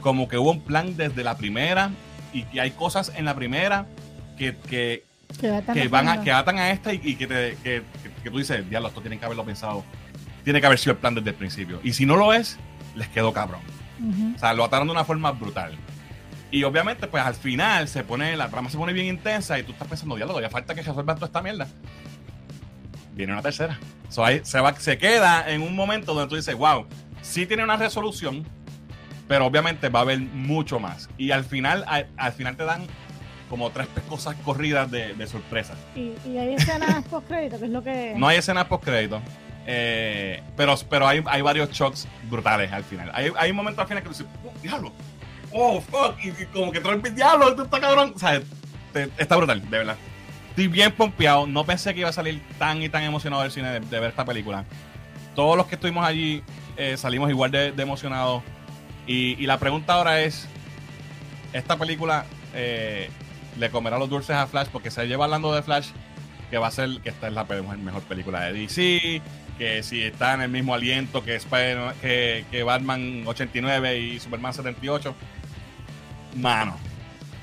como 0.00 0.26
que 0.26 0.36
hubo 0.36 0.50
un 0.50 0.62
plan 0.62 0.96
desde 0.96 1.22
la 1.22 1.36
primera 1.36 1.90
y 2.32 2.42
que 2.44 2.60
hay 2.60 2.72
cosas 2.72 3.12
en 3.14 3.24
la 3.24 3.36
primera 3.36 3.86
que, 4.36 4.56
que, 4.68 5.04
Que, 5.74 5.88
van 5.88 6.08
a, 6.08 6.22
que 6.24 6.32
atan 6.32 6.58
a 6.58 6.70
esta 6.72 6.92
y, 6.92 7.00
y 7.04 7.14
que, 7.14 7.26
te, 7.28 7.56
que, 7.62 7.82
que- 8.24 8.30
tú 8.30 8.38
dices, 8.38 8.68
diablo, 8.68 8.88
esto 8.88 9.00
tienen 9.00 9.18
que 9.20 9.24
haberlo 9.26 9.44
pensado. 9.44 9.84
Tiene 10.44 10.60
que 10.60 10.66
haber 10.66 10.78
sido 10.78 10.92
el 10.92 10.98
plan 10.98 11.14
desde 11.14 11.30
el 11.30 11.36
principio. 11.36 11.80
Y 11.84 11.92
si 11.92 12.04
no 12.04 12.16
lo 12.16 12.32
es, 12.32 12.58
les 12.96 13.06
quedó 13.08 13.32
cabrón. 13.32 13.60
Ujú. 14.00 14.32
O 14.34 14.38
sea, 14.40 14.54
lo 14.54 14.64
ataron 14.64 14.88
de 14.88 14.92
una 14.92 15.04
forma 15.04 15.30
brutal. 15.30 15.76
Y 16.52 16.62
obviamente, 16.64 17.06
pues 17.08 17.24
al 17.24 17.34
final 17.34 17.88
se 17.88 18.04
pone, 18.04 18.36
la 18.36 18.48
trama 18.48 18.70
se 18.70 18.76
pone 18.76 18.92
bien 18.92 19.06
intensa 19.06 19.58
y 19.58 19.64
tú 19.64 19.72
estás 19.72 19.88
pensando, 19.88 20.14
diablo, 20.16 20.38
ya 20.40 20.50
falta 20.50 20.74
que 20.74 20.82
resuelvan 20.82 21.16
toda 21.16 21.26
esta 21.26 21.42
mierda. 21.42 21.66
Viene 23.14 23.32
una 23.32 23.42
tercera. 23.42 23.78
So, 24.08 24.24
ahí 24.24 24.40
se, 24.44 24.60
va, 24.60 24.74
se 24.78 24.98
queda 24.98 25.50
en 25.50 25.62
un 25.62 25.74
momento 25.74 26.14
donde 26.14 26.28
tú 26.28 26.36
dices, 26.36 26.54
wow, 26.54 26.86
sí 27.22 27.46
tiene 27.46 27.64
una 27.64 27.76
resolución, 27.76 28.46
pero 29.28 29.46
obviamente 29.46 29.88
va 29.88 30.00
a 30.00 30.02
haber 30.02 30.20
mucho 30.20 30.78
más. 30.78 31.08
Y 31.18 31.30
al 31.30 31.44
final, 31.44 31.84
al, 31.88 32.06
al 32.16 32.32
final 32.32 32.56
te 32.56 32.64
dan 32.64 32.86
como 33.48 33.70
tres 33.70 33.88
cosas 34.08 34.34
corridas 34.44 34.90
de, 34.90 35.14
de 35.14 35.26
sorpresa. 35.26 35.74
Y, 35.94 36.12
y 36.26 36.38
hay 36.38 36.54
escenas 36.54 37.02
post 37.10 37.28
crédito, 37.28 37.58
que 37.58 37.64
es 37.66 37.70
lo 37.70 37.82
que. 37.82 38.14
No 38.16 38.28
hay 38.28 38.38
escenas 38.38 38.66
post 38.66 38.84
crédito. 38.84 39.20
eh, 39.66 40.42
pero 40.56 40.74
pero 40.90 41.06
hay, 41.06 41.22
hay 41.26 41.40
varios 41.42 41.70
shocks 41.70 42.06
brutales 42.30 42.72
al 42.72 42.84
final. 42.84 43.10
Hay, 43.14 43.30
hay 43.38 43.52
momentos 43.52 43.80
al 43.82 43.88
final 43.88 44.02
que 44.02 44.08
tú 44.10 44.14
dices, 44.14 44.26
oh, 44.44 44.52
diablo. 44.62 44.92
Oh, 45.52 45.80
fuck. 45.80 46.16
Y, 46.22 46.32
como 46.46 46.72
que 46.72 46.80
todo 46.80 46.92
el 46.92 47.14
diablo, 47.14 47.50
esto 47.50 47.64
está 47.64 47.80
cabrón. 47.80 48.12
O 48.14 48.18
sea, 48.18 48.40
está 49.18 49.36
brutal, 49.36 49.60
de 49.62 49.78
verdad. 49.78 49.96
Estoy 50.50 50.68
bien 50.68 50.92
pompeado. 50.92 51.46
No 51.46 51.64
pensé 51.64 51.94
que 51.94 52.00
iba 52.00 52.08
a 52.08 52.12
salir 52.12 52.42
tan 52.58 52.82
y 52.82 52.88
tan 52.88 53.02
emocionado 53.02 53.42
del 53.42 53.50
cine 53.50 53.80
de, 53.80 54.00
ver 54.00 54.10
esta 54.10 54.24
película. 54.24 54.64
Todos 55.34 55.56
los 55.56 55.66
que 55.66 55.76
estuvimos 55.76 56.04
allí 56.04 56.42
eh, 56.76 56.96
salimos 56.96 57.30
igual 57.30 57.50
de, 57.50 57.68
emocionados. 57.78 58.42
Y, 59.06 59.46
la 59.46 59.58
pregunta 59.58 59.94
ahora 59.94 60.20
es: 60.20 60.46
¿esta 61.52 61.76
película 61.76 62.26
eh, 62.54 63.10
le 63.58 63.70
comerá 63.70 63.98
los 63.98 64.10
dulces 64.10 64.36
a 64.36 64.46
Flash? 64.46 64.68
Porque 64.68 64.90
se 64.90 65.06
lleva 65.06 65.24
hablando 65.24 65.52
de 65.54 65.62
Flash 65.62 65.88
que 66.52 66.58
va 66.58 66.66
a 66.66 66.70
ser 66.70 67.00
que 67.02 67.08
esta 67.08 67.28
es 67.28 67.32
la 67.32 67.44
mejor 67.44 68.02
película 68.02 68.42
de 68.42 68.52
DC, 68.52 69.22
que 69.56 69.82
si 69.82 70.02
está 70.02 70.34
en 70.34 70.42
el 70.42 70.50
mismo 70.50 70.74
aliento 70.74 71.24
que, 71.24 71.34
Spider- 71.36 71.94
que, 72.02 72.44
que 72.50 72.62
Batman 72.62 73.22
89 73.26 73.98
y 73.98 74.20
Superman 74.20 74.52
78. 74.52 75.14
Mano, 76.36 76.76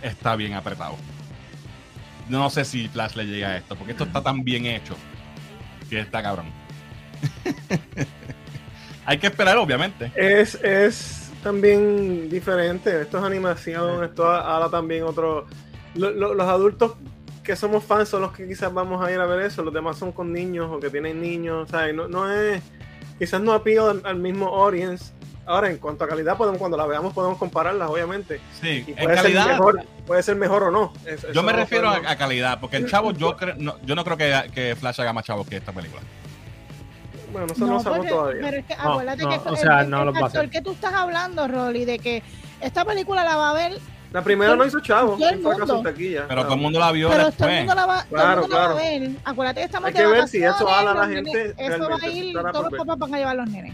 está 0.01 0.35
bien 0.35 0.53
apretado. 0.53 0.95
No 2.27 2.49
sé 2.49 2.63
si 2.65 2.87
Flash 2.87 3.15
le 3.15 3.25
llega 3.25 3.49
a 3.49 3.57
esto, 3.57 3.75
porque 3.75 3.91
esto 3.93 4.03
está 4.03 4.21
tan 4.21 4.43
bien 4.43 4.65
hecho 4.65 4.95
que 5.89 5.99
está 5.99 6.21
cabrón. 6.21 6.45
Hay 9.05 9.17
que 9.17 9.27
esperar, 9.27 9.57
obviamente. 9.57 10.11
Es, 10.15 10.55
es 10.63 11.31
también 11.41 12.29
diferente. 12.29 13.01
Esto 13.01 13.17
es 13.17 13.23
animación, 13.23 14.03
esto 14.03 14.29
habla 14.29 14.69
también 14.69 15.03
otro. 15.03 15.47
lo- 15.95 16.11
lo- 16.11 16.33
los 16.35 16.47
adultos 16.47 16.93
que 17.43 17.55
somos 17.55 17.83
fans 17.83 18.09
son 18.09 18.21
los 18.21 18.31
que 18.31 18.47
quizás 18.47 18.71
vamos 18.71 19.03
a 19.03 19.11
ir 19.11 19.19
a 19.19 19.25
ver 19.25 19.41
eso. 19.41 19.63
Los 19.63 19.73
demás 19.73 19.97
son 19.97 20.11
con 20.11 20.31
niños 20.31 20.69
o 20.71 20.79
que 20.79 20.89
tienen 20.91 21.19
niños. 21.21 21.69
¿sabes? 21.69 21.95
No, 21.95 22.07
no 22.07 22.31
es. 22.31 22.61
Quizás 23.17 23.41
no 23.41 23.53
appeal 23.53 23.89
al, 23.89 24.01
al 24.05 24.15
mismo 24.17 24.47
audience. 24.63 25.11
Ahora, 25.49 25.67
en 25.71 25.79
cuanto 25.79 26.03
a 26.03 26.07
calidad, 26.07 26.37
podemos, 26.37 26.59
cuando 26.59 26.77
la 26.77 26.85
veamos, 26.85 27.11
podemos 27.11 27.39
compararlas, 27.39 27.89
obviamente. 27.89 28.39
Sí, 28.61 28.85
Y 28.87 28.91
en 28.91 28.95
puede, 28.97 29.15
ser 29.15 29.15
calidad. 29.23 29.47
mejor, 29.47 29.83
puede 30.05 30.21
ser 30.21 30.35
mejor 30.35 30.61
o 30.61 30.69
no. 30.69 30.93
Es- 31.07 31.25
Yo 31.33 31.41
me 31.41 31.51
no 31.51 31.57
refiero 31.57 31.89
a, 31.89 32.15
calidad, 32.17 32.59
porque 32.59 32.77
el 32.77 32.87
chavo, 32.87 33.13
yo, 33.13 33.35
cre- 33.35 33.55
no, 33.57 33.77
yo 33.83 33.95
no 33.95 34.03
creo 34.03 34.15
que, 34.15 34.51
que 34.53 34.75
Flash 34.75 35.01
haga 35.01 35.11
más 35.11 35.25
chavo 35.25 35.43
que 35.45 35.55
esta 35.57 35.71
película. 35.71 36.03
Bueno, 37.31 37.47
eso 37.51 37.65
no, 37.65 37.73
lo 37.73 37.79
sabemos 37.79 38.05
porque- 38.05 38.09
todavía. 38.19 38.41
pero 38.43 38.57
es 38.57 38.65
que 38.67 38.75
No, 38.75 38.91
acuérdate 38.91 39.23
no, 39.23 39.29
que 39.29 39.49
o 39.49 39.51
el- 39.53 39.57
sea, 39.57 39.81
el, 39.81 39.89
no 39.89 40.05
lo 40.05 40.13
va 40.13 40.17
a 40.19 40.21
factor 40.21 40.39
hacer. 40.41 40.49
que 40.51 40.61
tú 40.61 40.71
estás 40.73 40.93
hablando, 40.93 41.47
Rolly, 41.47 41.83
de 41.85 41.97
que 41.97 42.21
esta 42.61 42.85
película 42.85 43.23
la 43.23 43.35
va 43.35 43.49
a 43.49 43.53
ver, 43.53 43.79
La 44.13 44.21
primera 44.23 44.55
no 44.55 44.63
hizo 44.67 44.79
chavo, 44.81 45.15
el 45.15 45.23
en 45.33 45.41
mundo. 45.41 45.81
taquilla. 45.81 46.25
Pero 46.27 46.41
No. 46.41 46.45
todo 46.45 46.55
el 46.57 46.61
mundo 46.61 46.79
la 46.79 46.91
vio 46.91 47.09
pero 47.09 47.25
después. 47.25 47.37
todo 47.37 47.49
el 47.49 47.57
mundo 47.57 47.73
la 47.75 47.85
va, 47.87 48.03
todo 48.03 48.15
el 48.17 48.21
Claro, 48.21 48.41
mundo 48.41 48.55
la 48.55 48.61
va 48.61 48.65
a 48.71 48.75
claro. 48.75 48.99
ver. 49.01 49.11
Acuérdate 49.25 49.59
que 49.61 49.65
estamos 49.65 49.87
Hay 49.87 49.93
de 49.93 49.99
que 49.99 50.05
ver 50.05 50.27
si 50.27 50.43
eso 50.43 50.67
jala 50.67 50.91
a 50.91 50.93
la 50.93 51.07
gente 51.07 51.55
Eso 51.57 51.89
va 51.89 51.95
a 51.99 52.07
ir, 52.07 52.33
todos 52.51 52.71
los 52.71 52.77
papás 52.85 52.99
van 52.99 53.13
a 53.15 53.17
llevar 53.17 53.33
a 53.33 53.41
los 53.41 53.49
nenes. 53.49 53.73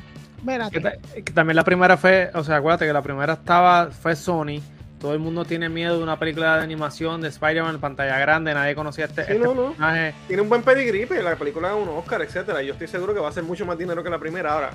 Que, 0.69 1.23
que 1.23 1.33
también 1.33 1.55
la 1.55 1.63
primera 1.63 1.97
fue, 1.97 2.29
o 2.33 2.43
sea, 2.43 2.57
acuérdate 2.57 2.85
que 2.85 2.93
la 2.93 3.01
primera 3.01 3.33
estaba, 3.33 3.89
fue 3.91 4.15
Sony. 4.15 4.61
Todo 4.99 5.13
el 5.13 5.19
mundo 5.19 5.45
tiene 5.45 5.69
miedo 5.69 5.97
de 5.97 6.03
una 6.03 6.17
película 6.17 6.57
de 6.57 6.63
animación 6.63 7.21
de 7.21 7.27
Spider-Man 7.27 7.75
en 7.75 7.81
pantalla 7.81 8.17
grande. 8.17 8.53
Nadie 8.53 8.73
conocía 8.75 9.05
este, 9.05 9.25
Sí, 9.25 9.31
este 9.33 9.43
no, 9.43 9.53
no. 9.53 9.67
personaje. 9.69 10.13
Tiene 10.27 10.41
un 10.41 10.49
buen 10.49 10.63
pedigrí, 10.63 11.05
pero 11.05 11.21
la 11.23 11.35
película 11.35 11.69
es 11.69 11.75
un 11.75 11.89
Oscar, 11.89 12.21
etcétera. 12.21 12.61
Yo 12.63 12.73
estoy 12.73 12.87
seguro 12.87 13.13
que 13.13 13.19
va 13.19 13.29
a 13.29 13.31
ser 13.31 13.43
mucho 13.43 13.65
más 13.65 13.77
dinero 13.77 14.03
que 14.03 14.09
la 14.09 14.17
primera. 14.19 14.53
Ahora, 14.53 14.71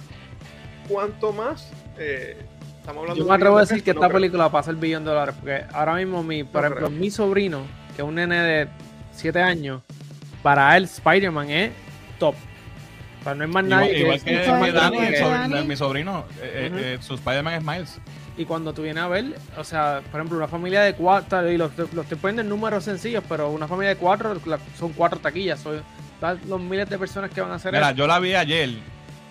¿cuánto 0.88 1.33
más? 1.33 1.70
Eh, 1.99 2.37
estamos 2.79 3.03
hablando 3.03 3.23
Yo 3.25 3.29
me 3.29 3.35
atrevo 3.35 3.57
a 3.57 3.61
decir 3.62 3.83
que 3.83 3.90
esta 3.90 4.07
creo. 4.07 4.12
película 4.12 4.44
va 4.44 4.49
a 4.49 4.53
pasar 4.53 4.75
el 4.75 4.81
billón 4.81 5.05
de 5.05 5.11
dólares. 5.11 5.35
Porque 5.38 5.64
ahora 5.73 5.94
mismo, 5.94 6.23
mi, 6.23 6.44
por 6.44 6.64
ejemplo, 6.64 6.87
creo. 6.87 6.99
mi 7.01 7.11
sobrino, 7.11 7.62
que 7.96 8.03
es 8.03 8.09
un 8.09 8.14
nene 8.14 8.37
de 8.40 8.68
7 9.12 9.40
años, 9.40 9.83
para 10.42 10.77
él 10.77 10.85
Spider-Man 10.85 11.51
es 11.51 11.73
top. 12.18 12.35
O 13.21 13.25
sea, 13.25 13.35
no 13.35 13.45
hay 13.45 13.51
más 13.51 13.65
Igual, 13.65 13.69
nadie 13.81 13.99
igual 14.01 14.19
que, 14.19 14.25
que, 14.25 14.45
Igual 14.45 14.61
que 14.61 14.67
que 14.67 14.73
Dani, 14.73 14.97
el 14.99 15.13
Dani. 15.13 15.17
sobrino- 15.55 15.65
mi 15.67 15.77
sobrino, 15.77 16.25
eh, 16.41 16.69
Ujú. 16.71 16.79
eh, 16.83 16.99
su 17.01 17.15
Spider-Man 17.15 17.55
es 17.55 17.63
Miles. 17.65 17.99
Y 18.39 18.45
cuando 18.47 18.73
tú 18.73 18.83
vienes 18.83 19.03
a 19.03 19.09
ver, 19.09 19.37
o 19.59 19.65
sea, 19.65 20.01
por 20.11 20.21
ejemplo, 20.21 20.39
una 20.39 20.49
familia 20.49 20.81
de 20.83 20.95
cuatro, 20.95 21.51
y 21.51 21.59
los, 21.59 21.77
los 21.77 22.05
estoy 22.05 22.17
poniendo 22.17 22.41
en 22.43 22.49
números 22.49 22.85
sencillos, 22.85 23.23
pero 23.29 23.51
una 23.51 23.69
familia 23.69 23.91
de 23.91 23.97
cuatro 23.97 24.35
la- 24.47 24.59
son 24.79 24.93
cuatro 24.95 25.19
taquillas. 25.21 25.61
Son 25.61 25.83
los 26.49 26.61
miles 26.61 26.89
de 26.89 26.99
personas 26.99 27.31
que 27.31 27.41
van 27.43 27.51
a 27.51 27.57
hacer 27.57 27.73
Mira, 27.73 27.89
eso. 27.89 27.97
yo 27.97 28.07
la 28.07 28.19
vi 28.19 28.35
ayer 28.35 28.71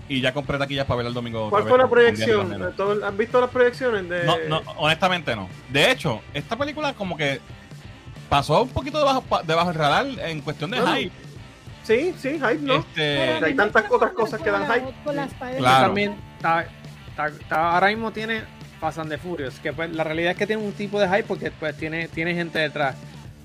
y 0.07 0.21
ya 0.21 0.33
compré 0.33 0.57
taquillas 0.59 0.85
para 0.85 0.97
ver 0.97 1.07
el 1.07 1.13
domingo. 1.13 1.49
¿Cuál 1.49 1.63
fue 1.63 1.71
vez 1.73 1.81
la 1.81 1.89
proyección? 1.89 2.49
los 2.49 2.59
nenes. 2.59 2.75
¿Todo- 2.75 3.03
¿Has 3.03 3.17
visto 3.17 3.41
las 3.41 3.49
proyecciones 3.49 4.07
de.? 4.09 4.23
No, 4.25 4.37
no, 4.47 4.61
honestamente 4.77 5.35
no. 5.35 5.49
De 5.69 5.89
hecho, 5.91 6.21
esta 6.33 6.55
película 6.55 6.93
como 6.93 7.17
que 7.17 7.39
pasó 8.27 8.61
un 8.63 8.69
poquito 8.69 8.99
debajo, 8.99 9.23
debajo 9.45 9.69
del 9.69 9.77
radar 9.77 10.05
en 10.19 10.41
cuestión 10.41 10.69
de 10.71 10.77
No, 10.79 10.93
hype. 10.95 11.11
Sí, 11.89 12.13
sí, 12.19 12.29
hype, 12.33 12.59
¿no? 12.61 12.75
Este, 12.75 13.45
hay 13.45 13.55
tantas 13.55 13.85
otras 13.91 14.11
cosas 14.11 14.39
que 14.41 14.51
dan 14.51 14.61
hype. 14.71 14.85
Claro. 15.57 15.85
también 15.87 16.15
está- 16.37 16.65
está- 17.09 17.27
está- 17.27 17.71
ahora 17.73 17.87
mismo 17.87 18.11
tiene 18.11 18.43
Fast 18.79 18.99
and 18.99 19.09
the 19.09 19.17
Furious, 19.17 19.59
que 19.59 19.73
pues, 19.73 19.89
la 19.91 20.03
realidad 20.03 20.31
es 20.31 20.37
que 20.37 20.45
tiene 20.47 20.61
un 20.63 20.71
tipo 20.73 20.99
de 20.99 21.07
hype 21.07 21.23
porque 21.23 21.49
pues 21.51 21.75
tiene, 21.77 22.07
tiene 22.07 22.33
gente 22.35 22.59
detrás. 22.59 22.95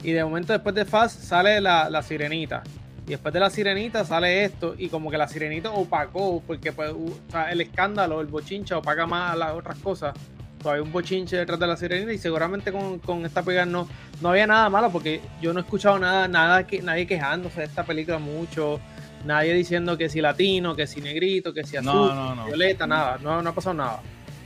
Y 0.03 0.13
de 0.13 0.23
momento 0.23 0.53
después 0.53 0.75
de 0.75 0.85
Fast 0.85 1.23
sale 1.23 1.61
la, 1.61 1.89
la 1.89 2.03
sirenita. 2.03 2.63
Y 3.07 3.11
después 3.13 3.33
de 3.35 3.41
la 3.41 3.49
sirenita 3.51 4.05
sale 4.05 4.45
esto. 4.45 4.75
Y 4.79 4.89
como 4.91 5.11
que 5.11 5.17
la 5.19 5.27
sirenita 5.27 5.71
opacó, 5.71 6.43
porque 6.47 6.73
pues, 6.73 6.91
o 6.91 7.19
sea, 7.31 7.51
el 7.51 7.63
escándalo, 7.63 8.21
el 8.21 8.27
bochincha 8.27 8.77
opaca 8.79 9.07
más 9.07 9.33
a 9.33 9.37
las 9.37 9.53
otras 9.53 9.79
cosas. 9.79 10.15
Todavía 10.65 10.81
hay 10.83 10.87
un 10.87 10.93
bochinche 10.93 11.37
detrás 11.37 11.61
de 11.61 11.67
la 11.67 11.77
sirenita 11.77 12.11
y 12.13 12.17
seguramente 12.19 12.73
con, 12.73 12.99
con 12.99 13.27
esta 13.27 13.43
película 13.43 13.67
no, 13.67 13.87
no 14.23 14.31
había 14.31 14.47
nada 14.47 14.71
malo 14.71 14.91
porque 14.91 15.21
yo 15.43 15.53
no 15.53 15.61
he 15.61 15.63
escuchado 15.63 15.99
nada, 15.99 16.27
nada 16.27 16.67
que 16.67 16.81
nadie 16.81 17.07
quejándose 17.07 17.61
de 17.61 17.67
esta 17.67 17.85
película 17.85 18.19
mucho, 18.19 18.81
nadie 19.27 19.53
diciendo 19.53 19.99
que 19.99 20.09
si 20.09 20.23
latino, 20.23 20.75
que 20.75 20.87
si 20.87 21.03
negrito, 21.03 21.53
que 21.53 21.65
si 21.65 21.77
azul, 21.77 21.93
no, 21.93 22.15
no, 22.15 22.35
no. 22.35 22.47
violeta, 22.47 22.87
nada, 22.87 23.19
no, 23.23 23.43
no 23.43 23.51
ha 23.51 23.55
pasado 23.55 23.75
nada. 23.75 24.01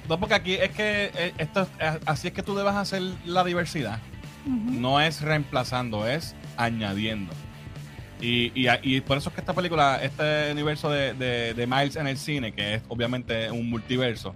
No, 0.09 0.19
porque 0.19 0.35
aquí 0.35 0.55
es 0.55 0.71
que 0.71 1.13
eh, 1.15 1.33
esto, 1.39 1.69
es- 1.79 1.99
así 2.05 2.27
es 2.29 2.35
que 2.35 2.43
tú 2.43 2.57
debes 2.57 2.75
hacer 2.75 3.01
la 3.25 3.45
diversidad. 3.45 4.01
No 4.45 5.01
es 5.01 5.21
reemplazando, 5.21 6.09
es 6.09 6.35
añadiendo. 6.57 7.33
Y, 8.21 8.51
y, 8.61 8.67
y 8.83 9.01
por 9.03 9.19
eso 9.19 9.29
es 9.29 9.35
que 9.37 9.41
esta 9.41 9.53
película, 9.53 10.01
este 10.03 10.51
universo 10.51 10.91
de, 10.91 11.15
de, 11.15 11.55
de 11.55 11.67
Miles 11.69 11.95
en 11.95 12.09
el 12.09 12.19
cine, 12.19 12.53
que 12.53 12.75
es 12.75 12.83
obviamente 12.89 13.51
un 13.53 13.71
multiverso, 13.71 14.35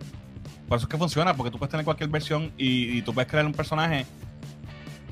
por 0.72 0.78
eso 0.78 0.87
es 0.87 0.90
que 0.90 0.96
funciona, 0.96 1.35
porque 1.35 1.50
tú 1.50 1.58
puedes 1.58 1.70
tener 1.70 1.85
cualquier 1.85 2.08
versión 2.08 2.50
y, 2.56 3.02
tú 3.02 3.12
puedes 3.12 3.30
crear 3.30 3.44
un 3.44 3.52
personaje 3.52 4.06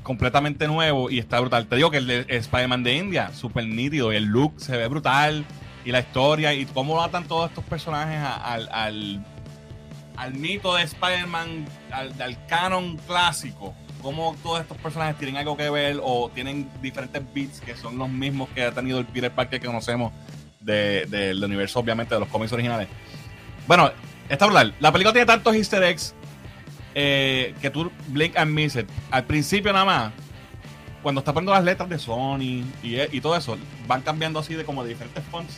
completamente 0.01 0.67
nuevo 0.67 1.11
y 1.11 1.19
está 1.19 1.39
brutal. 1.39 1.67
Te 1.67 1.75
digo 1.75 1.91
que 1.91 1.97
el 1.97 2.07
de 2.07 2.25
Spider-Man 2.27 2.81
de 2.81 2.95
India, 2.95 3.31
súper 3.31 3.67
nítido, 3.67 4.11
el 4.11 4.23
look 4.23 4.55
se 4.57 4.75
ve 4.75 4.87
brutal, 4.87 5.45
y 5.85 5.91
la 5.91 5.99
historia, 5.99 6.51
y 6.55 6.65
cómo 6.65 6.99
atan 7.03 7.25
todos 7.25 7.49
estos 7.49 7.63
personajes 7.65 8.17
al, 8.43 8.69
al, 8.71 9.23
al 10.17 10.33
mito 10.33 10.73
de 10.73 10.81
Spider-Man, 10.81 11.67
al, 11.91 12.47
canon 12.47 12.97
clásico. 13.05 13.75
Cómo 14.01 14.35
todos 14.41 14.61
estos 14.61 14.77
personajes 14.77 15.15
tienen 15.19 15.37
algo 15.37 15.55
que 15.55 15.69
ver 15.69 15.99
o 16.01 16.31
tienen 16.33 16.71
diferentes 16.81 17.21
beats 17.35 17.61
que 17.61 17.75
son 17.75 17.99
los 17.99 18.09
mismos 18.09 18.49
que 18.55 18.63
ha 18.63 18.71
tenido 18.71 18.97
el 18.97 19.05
Peter 19.05 19.29
Parker 19.29 19.59
que 19.59 19.67
conocemos 19.67 20.11
de- 20.59 21.05
del 21.05 21.43
universo, 21.43 21.77
obviamente, 21.77 22.15
de 22.15 22.19
los 22.19 22.29
cómics 22.29 22.51
originales. 22.51 22.87
Bueno, 23.67 23.91
está 24.31 24.45
brutal. 24.45 24.73
La 24.79 24.91
película 24.91 25.13
tiene 25.13 25.25
tantos 25.25 25.55
easter 25.55 25.83
eggs 25.83 26.13
eh, 26.95 27.53
que 27.61 27.69
tú 27.69 27.91
blink 28.07 28.35
and 28.37 28.51
miss 28.51 28.75
it. 28.75 28.87
Al 29.11 29.23
principio 29.25 29.71
nada 29.73 29.85
más, 29.85 30.13
cuando 31.03 31.19
está 31.19 31.33
poniendo 31.33 31.53
las 31.53 31.63
letras 31.63 31.89
de 31.89 31.97
Sony 31.99 32.63
y, 32.83 32.97
y 33.11 33.21
todo 33.21 33.35
eso, 33.35 33.57
van 33.87 34.01
cambiando 34.01 34.39
así 34.39 34.53
de 34.55 34.63
como 34.65 34.83
de 34.83 34.89
diferentes 34.89 35.23
fonts 35.31 35.57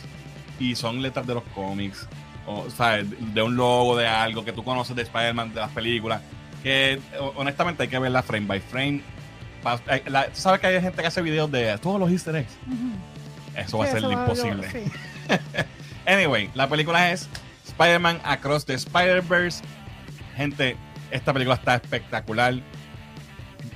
y 0.58 0.74
son 0.74 1.02
letras 1.02 1.26
de 1.26 1.34
los 1.34 1.42
cómics. 1.54 2.06
O, 2.46 2.66
¿sabes? 2.70 3.06
De 3.34 3.42
un 3.42 3.56
logo, 3.56 3.96
de 3.96 4.06
algo 4.06 4.44
que 4.44 4.52
tú 4.52 4.62
conoces 4.62 4.94
de 4.94 5.02
Spider-Man, 5.02 5.54
de 5.54 5.60
las 5.60 5.70
películas. 5.70 6.20
Que 6.62 7.00
ho- 7.18 7.32
honestamente 7.36 7.82
hay 7.84 7.88
que 7.88 7.98
verla 7.98 8.22
frame 8.22 8.46
by 8.46 8.60
frame. 8.60 9.00
Eh, 9.90 10.02
la- 10.08 10.26
¿tú 10.26 10.32
¿Sabes 10.40 10.60
que 10.60 10.66
hay 10.66 10.80
gente 10.80 11.00
que 11.00 11.08
hace 11.08 11.22
videos 11.22 11.50
de 11.50 11.76
todos 11.78 11.98
los 11.98 12.10
easter 12.10 12.36
eggs? 12.36 12.52
Eso 13.56 13.78
va 13.78 13.86
a 13.86 13.90
ser 13.90 14.02
imposible. 14.02 14.70
sí. 14.70 14.84
Anyway, 16.06 16.50
la 16.54 16.68
película 16.68 17.12
es 17.12 17.28
Spider-Man 17.78 18.20
Across 18.24 18.66
the 18.66 18.74
Spider-Verse. 18.74 19.62
Gente, 20.36 20.76
esta 21.10 21.32
película 21.32 21.56
está 21.56 21.74
espectacular. 21.76 22.54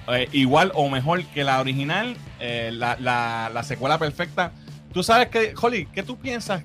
Eh, 0.09 0.29
igual 0.33 0.73
o 0.75 0.89
mejor 0.89 1.25
que 1.27 1.45
la 1.45 1.61
original, 1.61 2.17
eh, 2.41 2.71
la, 2.73 2.97
la- 3.01 3.51
la 3.53 3.63
secuela 3.63 3.99
perfecta. 3.99 4.53
Tú 4.93 5.03
sabes 5.03 5.29
que, 5.29 5.53
Holly, 5.61 5.87
¿qué 5.87 6.03
tú 6.03 6.17
piensas? 6.19 6.63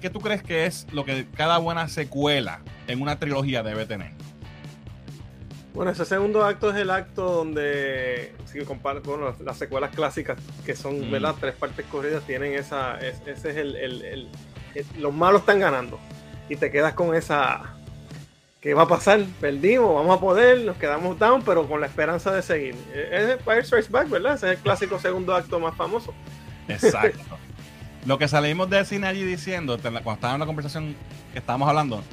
¿Qué 0.00 0.10
tú 0.10 0.20
crees 0.20 0.42
que 0.42 0.66
es 0.66 0.86
lo 0.92 1.04
que 1.04 1.26
cada 1.36 1.58
buena 1.58 1.88
secuela 1.88 2.60
en 2.86 3.02
una 3.02 3.18
trilogía 3.18 3.62
debe 3.62 3.84
tener? 3.86 4.12
Bueno, 5.74 5.90
ese 5.90 6.04
segundo 6.06 6.44
acto 6.44 6.70
es 6.70 6.76
el 6.76 6.90
acto 6.90 7.24
donde, 7.30 8.32
si 8.50 8.60
comparo 8.60 9.02
con 9.02 9.22
las, 9.24 9.40
las 9.40 9.58
secuelas 9.58 9.90
clásicas, 9.94 10.38
que 10.64 10.74
son, 10.74 11.08
Mm. 11.08 11.10
¿verdad? 11.10 11.34
Tres 11.38 11.54
partes 11.54 11.84
corridas, 11.86 12.22
tienen 12.26 12.54
esa, 12.54 12.98
es- 12.98 13.20
ese 13.26 13.50
es 13.50 13.56
el, 13.56 13.76
el- 13.76 14.02
el- 14.02 14.28
el- 14.74 14.86
los 15.02 15.12
malos 15.12 15.40
están 15.42 15.60
ganando. 15.60 15.98
Y 16.48 16.56
te 16.56 16.70
quedas 16.70 16.94
con 16.94 17.14
esa, 17.14 17.74
¿qué 18.60 18.74
va 18.74 18.82
a 18.82 18.88
pasar? 18.88 19.24
Perdimos, 19.40 19.94
vamos 19.94 20.16
a 20.16 20.20
poder, 20.20 20.60
nos 20.60 20.76
quedamos 20.76 21.18
down, 21.18 21.42
pero 21.42 21.66
con 21.68 21.80
la 21.80 21.86
esperanza 21.86 22.32
de 22.32 22.42
seguir. 22.42 22.74
Es 22.94 23.30
Empire 23.30 23.64
Strikes 23.64 23.90
Back, 23.90 24.08
¿verdad? 24.08 24.34
Ese 24.34 24.46
es 24.52 24.58
el 24.58 24.62
clásico 24.62 24.98
segundo 24.98 25.34
acto 25.34 25.58
más 25.58 25.74
famoso. 25.74 26.14
Exacto. 26.68 27.38
Lo 28.06 28.18
que 28.18 28.28
salimos 28.28 28.70
del 28.70 28.86
cine 28.86 29.08
allí 29.08 29.24
diciendo, 29.24 29.76
cuando 29.80 30.12
estábamos 30.12 30.34
en 30.34 30.40
la 30.40 30.46
conversación 30.46 30.96
que 31.32 31.40
estábamos 31.40 31.68
hablando, 31.68 32.04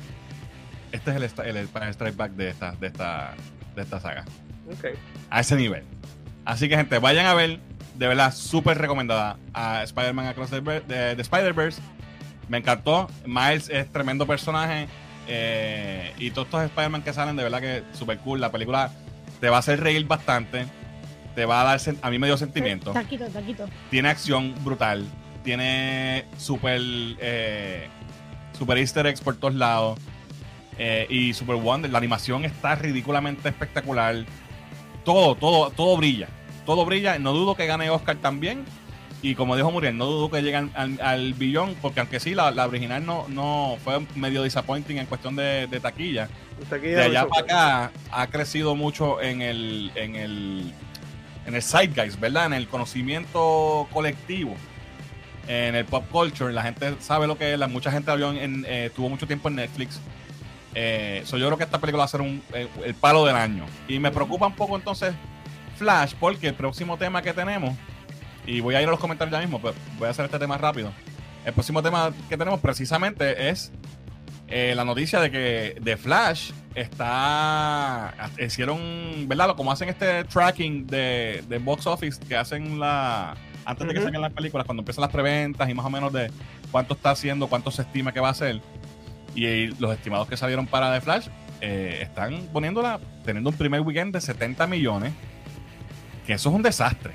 este 0.91 1.12
es 1.12 1.17
el, 1.17 1.46
el, 1.46 1.58
Empire 1.58 1.89
Strike 1.89 2.15
Back 2.15 2.32
de 2.32 2.50
esta, 2.50 2.72
de 2.72 2.88
esta, 2.88 3.36
de 3.76 3.82
esta 3.84 4.00
saga. 4.00 4.26
Ok. 4.72 4.98
A 5.30 5.41
ese 5.41 5.56
nivel. 5.56 5.84
Así 6.46 6.67
que, 6.67 6.76
gente, 6.76 6.98
vayan 6.98 7.26
a 7.28 7.34
ver. 7.36 7.60
De 7.96 8.08
verdad, 8.08 8.34
súper 8.34 8.80
recomendada 8.80 9.38
a 9.54 9.84
Spider-Man 9.84 10.26
Across 10.26 10.50
the, 10.50 10.62
de- 10.62 11.15
de 11.15 11.22
Spider-Verse. 11.22 11.80
Me 12.50 12.58
encantó. 12.60 13.08
Miles 13.26 13.70
es 13.70 13.92
tremendo 13.92 14.26
personaje. 14.28 14.88
eh, 15.28 16.12
y 16.18 16.32
todos 16.32 16.48
estos 16.48 16.64
Spider-Man 16.64 17.02
que 17.04 17.14
salen, 17.14 17.36
de 17.36 17.44
verdad 17.44 17.62
que 17.62 17.84
súper 17.94 18.18
cool. 18.20 18.42
La 18.42 18.52
película 18.52 18.92
te 19.40 19.50
va 19.50 19.58
a 19.58 19.60
hacer 19.60 19.80
reír 19.80 20.06
bastante. 20.06 20.66
Te 21.36 21.46
va 21.46 21.62
a 21.62 21.64
dar. 21.64 21.80
A 22.02 22.10
mí 22.10 22.20
me 22.20 22.28
dio 22.28 22.38
sentimiento 22.38 22.92
Taquito, 22.92 23.26
taquito. 23.28 23.66
tiene 23.90 24.10
acción 24.10 24.54
brutal. 24.64 25.06
tiene 25.44 26.26
super, 26.38 26.80
eh, 26.82 27.88
super 28.58 28.78
easter 28.78 29.06
eggs 29.08 29.20
por 29.22 29.36
todos 29.38 29.56
lados. 29.56 30.00
eh, 30.78 31.06
y 31.10 31.34
Super 31.34 31.56
Wonder, 31.58 31.92
la 31.92 31.98
animación 32.00 32.46
está 32.46 32.76
ridículamente 32.76 33.50
espectacular. 33.50 34.26
Todo, 35.06 35.36
todo, 35.36 35.70
todo 35.72 35.98
brilla. 35.98 36.28
Todo 36.66 36.86
brilla. 36.86 37.18
No 37.20 37.34
dudo 37.34 37.56
que 37.56 37.66
gane 37.68 37.90
Oscar 37.90 38.16
también. 38.18 38.64
Y 39.24 39.36
como 39.36 39.56
dijo 39.56 39.72
Muriel, 39.72 39.98
no 39.98 40.06
dudo 40.06 40.30
que 40.30 40.42
lleguen 40.42 40.70
al, 40.76 41.00
al 41.02 41.34
billón, 41.34 41.76
porque 41.82 42.02
aunque 42.02 42.20
sí, 42.20 42.36
la, 42.36 42.52
la 42.52 42.68
original 42.68 43.06
no, 43.06 43.26
no 43.30 43.78
fue 43.82 44.06
medio 44.16 44.44
disappointing 44.44 44.98
en 44.98 45.06
cuestión 45.06 45.38
de, 45.38 45.66
de 45.68 45.80
taquilla. 45.80 46.28
De 46.70 47.02
allá 47.02 47.26
para 47.28 47.42
acá 47.42 47.92
ha 48.12 48.28
crecido 48.28 48.76
mucho 48.76 49.22
en 49.22 49.42
el, 49.42 49.94
en 49.96 50.16
el, 50.18 50.74
en 51.46 51.56
el 51.56 51.64
zeitgeist, 51.64 52.20
¿verdad? 52.20 52.48
En 52.48 52.54
el 52.54 52.68
conocimiento 52.68 53.88
colectivo, 53.94 54.56
en 55.48 55.76
el 55.76 55.86
pop 55.86 56.04
culture. 56.12 56.52
La 56.52 56.64
gente 56.64 56.94
sabe 57.00 57.26
lo 57.26 57.38
que 57.38 57.54
es, 57.54 57.60
la, 57.60 57.70
mucha 57.70 57.94
gente 57.94 58.12
la 58.12 58.18
vio 58.18 58.32
en, 58.32 58.38
en, 58.38 58.66
eh, 58.68 58.92
tuvo 58.94 59.08
mucho 59.08 59.26
tiempo 59.26 59.48
en 59.48 59.56
Netflix. 59.56 60.02
Eh, 60.76 61.22
so 61.24 61.38
yo 61.38 61.46
creo 61.46 61.58
que 61.58 61.64
esta 61.64 61.80
película 61.80 62.00
va 62.00 62.06
a 62.06 62.10
ser 62.10 62.20
un, 62.20 62.44
eh, 62.54 62.68
el 62.84 62.94
palo 62.94 63.26
del 63.26 63.38
año. 63.38 63.66
Y 63.88 64.00
me 64.00 64.12
preocupa 64.12 64.48
un 64.48 64.56
poco 64.56 64.76
entonces 64.76 65.14
Flash, 65.78 66.14
porque 66.20 66.50
el 66.50 66.56
próximo 66.56 66.98
tema 66.98 67.22
que 67.22 67.32
tenemos, 67.32 67.74
y 68.46 68.60
voy 68.60 68.76
a 68.76 68.82
ir 68.82 68.88
a 68.88 68.92
los 68.92 69.00
comentarios 69.00 69.32
ya 69.32 69.40
mismo, 69.40 69.62
pero 69.62 69.76
voy 69.98 70.08
a 70.08 70.12
hacer 70.12 70.26
este 70.26 70.40
tema 70.40 70.58
rápido. 70.58 70.92
El 71.46 71.54
próximo 71.54 71.82
tema 71.84 72.14
que 72.30 72.38
tenemos 72.38 72.60
precisamente 72.60 73.50
es 73.50 73.72
eh, 74.48 74.74
la 74.76 74.86
noticia 74.86 75.20
de 75.20 75.32
que 75.32 75.82
The 75.84 75.98
Flash 75.98 76.52
está. 76.76 78.14
Hicieron, 78.40 79.28
¿verdad? 79.28 79.56
Como 79.56 79.72
hacen 79.72 79.90
este 79.90 80.24
tracking 80.26 80.88
de, 80.88 81.44
de 81.48 81.58
box 81.58 81.88
office 81.88 82.20
que 82.28 82.36
hacen 82.36 82.80
la. 82.80 83.36
Antes 83.66 83.88
de 83.88 83.94
que 83.94 84.02
saquen 84.02 84.22
las 84.22 84.34
películas, 84.34 84.66
cuando 84.66 84.82
empiezan 84.82 85.04
las 85.04 85.12
preventas 85.12 85.70
y 85.70 85.74
más 85.74 85.86
o 85.86 85.90
menos 85.90 86.12
de 86.12 86.30
cuánto 86.72 86.96
está 86.96 87.12
haciendo, 87.12 87.48
cuánto 87.48 87.72
se 87.72 87.84
estima 87.84 88.12
que 88.12 88.20
va 88.20 88.30
a 88.30 88.34
ser. 88.34 88.62
Y 89.36 89.68
los 89.80 89.94
estimados 89.94 90.28
que 90.28 90.38
salieron 90.38 90.68
para 90.68 90.94
The 90.94 91.02
Flash 91.02 91.28
eh, 91.62 92.00
están 92.02 92.48
poniéndola, 92.52 93.00
teniendo 93.26 93.50
un 93.50 93.56
primer 93.56 93.82
weekend 93.82 94.14
de 94.14 94.22
70 94.22 94.68
millones. 94.68 95.14
Que 96.28 96.34
eso 96.34 96.50
es 96.50 96.56
un 96.56 96.62
desastre. 96.62 97.14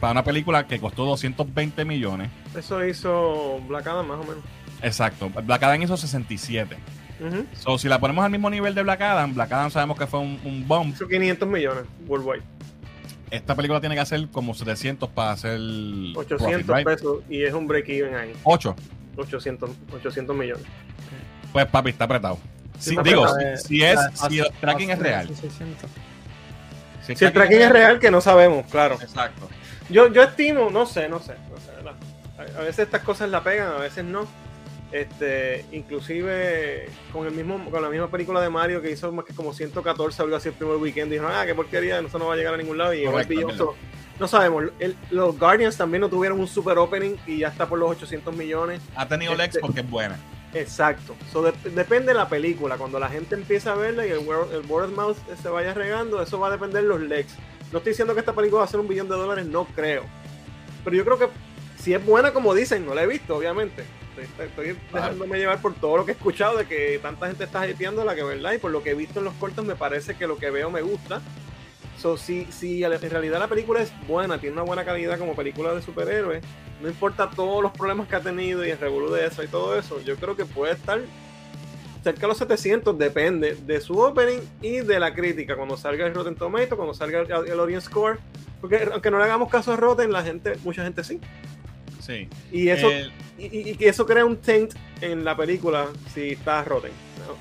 Para 0.00 0.12
una 0.12 0.24
película 0.24 0.66
que 0.66 0.78
costó 0.78 1.04
220 1.06 1.84
millones. 1.84 2.30
Eso 2.56 2.84
hizo 2.84 3.60
Black 3.66 3.86
Adam 3.86 4.06
más 4.06 4.18
o 4.18 4.22
menos. 4.22 4.44
Exacto. 4.82 5.28
Black 5.28 5.62
Adam 5.62 5.82
hizo 5.82 5.96
67. 5.96 6.76
Ujú. 7.20 7.46
So, 7.54 7.78
si 7.78 7.88
la 7.88 7.98
ponemos 7.98 8.24
al 8.24 8.30
mismo 8.30 8.48
nivel 8.48 8.74
de 8.74 8.82
Black 8.82 9.00
Adam, 9.00 9.34
Black 9.34 9.50
Adam 9.50 9.70
sabemos 9.70 9.98
que 9.98 10.06
fue 10.06 10.20
un, 10.20 10.40
un 10.44 10.66
bomb. 10.68 10.92
Hizo 10.94 11.08
500 11.08 11.48
millones 11.48 11.84
worldwide. 12.06 12.42
Esta 13.30 13.54
película 13.54 13.80
tiene 13.80 13.94
que 13.94 14.00
hacer 14.00 14.28
como 14.28 14.54
700 14.54 15.08
para 15.10 15.32
hacer 15.32 15.58
800 15.58 16.38
profit, 16.38 16.68
right? 16.68 16.86
pesos 16.86 17.22
y 17.28 17.42
es 17.42 17.52
un 17.52 17.66
break-even 17.66 18.14
ahí. 18.14 18.32
8. 18.44 18.74
800, 19.16 19.70
800 19.94 20.36
millones. 20.36 20.64
Pues 21.52 21.66
papi, 21.66 21.90
está 21.90 22.04
apretado. 22.04 22.38
Sí, 22.78 22.90
está 22.90 23.02
digo, 23.02 23.26
apretado. 23.26 23.56
si, 23.56 23.66
si 23.66 23.82
es, 23.84 23.98
si 24.28 24.38
el 24.38 24.50
tracking 24.60 24.90
es 24.90 24.98
real. 24.98 25.26
600. 25.28 25.90
Si 27.04 27.16
Si 27.16 27.24
el 27.24 27.32
tracking 27.32 27.60
es 27.62 27.70
real, 27.70 27.98
que 27.98 28.10
no 28.10 28.20
sabemos, 28.20 28.66
claro. 28.70 28.96
Exacto. 29.00 29.48
Yo, 29.88 30.12
yo 30.12 30.22
estimo, 30.22 30.70
no 30.70 30.86
sé, 30.86 31.08
no 31.08 31.18
sé, 31.20 31.34
no 31.50 31.58
sé, 31.58 31.70
¿verdad? 31.76 31.94
A, 32.38 32.60
a 32.60 32.62
veces 32.62 32.80
estas 32.80 33.02
cosas 33.02 33.30
la 33.30 33.42
pegan, 33.42 33.72
a 33.72 33.76
veces 33.78 34.04
no. 34.04 34.26
Este, 34.90 35.66
inclusive 35.72 36.88
con 37.12 37.26
el 37.26 37.32
mismo, 37.34 37.70
con 37.70 37.82
la 37.82 37.90
misma 37.90 38.10
película 38.10 38.40
de 38.40 38.48
Mario 38.48 38.80
que 38.80 38.90
hizo 38.90 39.12
más 39.12 39.24
que 39.26 39.34
como 39.34 39.52
114 39.52 40.22
algo 40.22 40.36
así 40.36 40.48
el 40.48 40.54
primer 40.54 40.76
weekend, 40.76 41.10
dijeron, 41.10 41.30
ah, 41.34 41.44
qué 41.44 41.54
porquería, 41.54 41.98
eso 42.00 42.18
no 42.18 42.26
va 42.26 42.34
a 42.34 42.36
llegar 42.36 42.54
a 42.54 42.56
ningún 42.56 42.78
lado 42.78 42.94
y 42.94 43.02
el 43.04 43.10
Correcto, 43.10 43.74
no 44.18 44.26
sabemos, 44.26 44.64
el- 44.78 44.96
los 45.10 45.38
Guardians 45.38 45.76
también 45.76 46.00
no 46.00 46.08
tuvieron 46.08 46.40
un 46.40 46.48
super 46.48 46.78
opening 46.78 47.16
y 47.26 47.38
ya 47.38 47.48
está 47.48 47.66
por 47.68 47.78
los 47.78 47.90
800 47.90 48.34
millones. 48.34 48.80
Ha 48.96 49.06
tenido 49.06 49.34
legs 49.34 49.56
Este- 49.56 49.60
porque 49.60 49.80
es 49.80 49.90
buena. 49.90 50.16
Exacto. 50.54 51.14
So, 51.30 51.42
de- 51.42 51.52
depende 51.70 52.08
de 52.08 52.14
la 52.14 52.26
película. 52.28 52.78
Cuando 52.78 52.98
la 52.98 53.08
gente 53.10 53.34
empieza 53.34 53.72
a 53.72 53.74
verla 53.76 54.06
y 54.06 54.10
el 54.10 54.20
el 54.20 54.66
word 54.66 54.84
of 54.86 54.96
mouth 54.96 55.16
se 55.40 55.48
vaya 55.50 55.74
regando, 55.74 56.22
eso 56.22 56.40
va 56.40 56.48
a 56.48 56.50
depender 56.50 56.82
de 56.82 56.88
los 56.88 57.00
legs. 57.02 57.34
No 57.72 57.78
estoy 57.78 57.92
diciendo 57.92 58.14
que 58.14 58.20
esta 58.20 58.34
película 58.34 58.60
va 58.60 58.64
a 58.64 58.68
ser 58.68 58.80
un 58.80 58.88
billón 58.88 59.08
de 59.08 59.16
dólares, 59.16 59.46
no 59.46 59.64
creo. 59.66 60.04
Pero 60.84 60.96
yo 60.96 61.04
creo 61.04 61.18
que 61.18 61.28
si 61.78 61.94
es 61.94 62.04
buena 62.04 62.32
como 62.32 62.54
dicen, 62.54 62.86
no 62.86 62.94
la 62.94 63.02
he 63.02 63.06
visto, 63.06 63.36
obviamente. 63.36 63.84
Estoy, 64.38 64.76
dejándome 64.92 65.38
llevar 65.38 65.60
por 65.60 65.74
todo 65.74 65.98
lo 65.98 66.04
que 66.04 66.12
he 66.12 66.14
escuchado 66.14 66.58
de 66.58 66.66
que 66.66 66.98
tanta 67.00 67.28
gente 67.28 67.44
está 67.44 67.64
la 67.64 68.14
que 68.14 68.24
verdad, 68.24 68.52
y 68.52 68.58
por 68.58 68.72
lo 68.72 68.82
que 68.82 68.90
he 68.90 68.94
visto 68.94 69.20
en 69.20 69.26
los 69.26 69.34
cortos 69.34 69.64
me 69.64 69.76
parece 69.76 70.16
que 70.16 70.26
lo 70.26 70.38
que 70.38 70.50
veo 70.50 70.70
me 70.70 70.82
gusta. 70.82 71.20
So, 71.98 72.16
si, 72.16 72.46
si 72.46 72.82
en 72.84 73.10
realidad 73.10 73.38
la 73.38 73.48
película 73.48 73.80
es 73.80 73.92
buena, 74.06 74.38
tiene 74.38 74.54
una 74.54 74.62
buena 74.62 74.84
calidad 74.84 75.18
como 75.18 75.34
película 75.34 75.74
de 75.74 75.82
superhéroes, 75.82 76.42
no 76.80 76.88
importa 76.88 77.30
todos 77.30 77.62
los 77.62 77.72
problemas 77.72 78.08
que 78.08 78.16
ha 78.16 78.20
tenido 78.20 78.64
y 78.64 78.70
el 78.70 78.78
revolú 78.78 79.10
de 79.10 79.26
eso 79.26 79.42
y 79.42 79.48
todo 79.48 79.76
eso, 79.76 80.00
yo 80.02 80.16
creo 80.16 80.36
que 80.36 80.44
puede 80.44 80.74
estar 80.74 81.00
cerca 82.12 82.22
de 82.22 82.28
los 82.28 82.38
700, 82.38 82.98
depende 82.98 83.54
de 83.54 83.80
su 83.80 83.98
opening 84.00 84.40
y 84.62 84.80
de 84.80 84.98
la 84.98 85.12
crítica, 85.14 85.56
cuando 85.56 85.76
salga 85.76 86.06
el 86.06 86.14
Rotten 86.14 86.34
Tomato, 86.36 86.76
cuando 86.76 86.94
salga 86.94 87.20
el, 87.20 87.30
el 87.30 87.60
audience 87.60 87.86
score, 87.86 88.18
porque 88.60 88.88
aunque 88.92 89.10
no 89.10 89.18
le 89.18 89.24
hagamos 89.24 89.50
caso 89.50 89.72
a 89.72 89.76
Rotten, 89.76 90.10
la 90.12 90.22
gente, 90.22 90.54
mucha 90.64 90.82
gente 90.82 91.04
sí. 91.04 91.20
Sí. 92.00 92.28
Y 92.50 92.68
eso, 92.68 92.90
El- 92.90 93.12
y, 93.36 93.76
y- 93.78 93.84
eso 93.86 94.06
crea 94.06 94.24
un 94.24 94.36
taint 94.38 94.72
en 95.02 95.24
la 95.24 95.36
película 95.36 95.86
si 96.14 96.30
está 96.30 96.64
Rotten. 96.64 96.92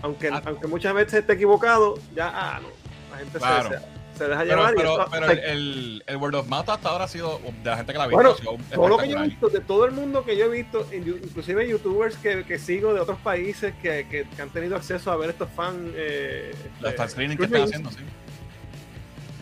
Aunque, 0.02 0.28
Ah. 0.30 0.42
aunque 0.46 0.68
muchas 0.68 0.94
veces 0.94 1.14
esté 1.22 1.34
equivocado, 1.34 1.96
ya, 2.14 2.30
ah, 2.34 2.60
no, 2.62 2.68
la 3.12 3.18
gente 3.20 3.38
Claro. 3.40 3.70
se, 3.70 3.76
se 4.18 4.28
deja 4.28 4.40
pero, 4.44 4.56
llevar 4.56 4.74
y 4.74 4.78
pero, 4.78 5.02
eso 5.02 5.10
pero 5.12 5.32
el, 5.32 5.40
el, 5.40 6.04
el 6.08 6.18
word 6.18 6.36
of 6.36 6.48
mouth 6.48 6.70
hasta 6.70 6.90
ahora 6.90 7.06
ha 7.06 7.08
sido, 7.08 7.40
de 7.64 7.70
la 7.70 7.78
gente 7.78 7.92
que 7.94 7.98
la 7.98 8.04
ha 8.06 8.08
visto, 8.08 8.18
Bueno, 8.24 8.36
todo 8.74 8.88
lo 8.88 8.98
que 8.98 9.08
yo 9.10 9.18
he 9.20 9.26
espectacular. 9.26 9.28
visto, 9.30 9.50
de 9.50 9.60
todo 9.62 9.86
el 9.86 9.92
mundo 9.92 10.24
que 10.26 10.38
yo 10.38 10.46
he 10.46 10.50
visto, 10.50 10.88
in- 10.94 11.20
inclusive 11.24 11.68
youtubers 11.70 12.16
que, 12.18 12.44
que 12.44 12.60
sigo 12.60 12.94
de 12.94 13.00
otros 13.00 13.18
países 13.20 13.74
que, 13.82 14.08
que- 14.10 14.28
que 14.36 14.42
han 14.42 14.50
tenido 14.50 14.76
acceso 14.76 15.12
a 15.12 15.18
ver 15.18 15.30
estos 15.30 15.50
fan. 15.56 15.92
Eh, 15.96 16.54
Los 16.82 16.94
eh, 16.94 16.96
fan 16.98 17.10
screenings 17.10 17.40
que 17.40 17.46
están 17.46 17.62
haciendo, 17.64 17.92
sí. 17.92 17.98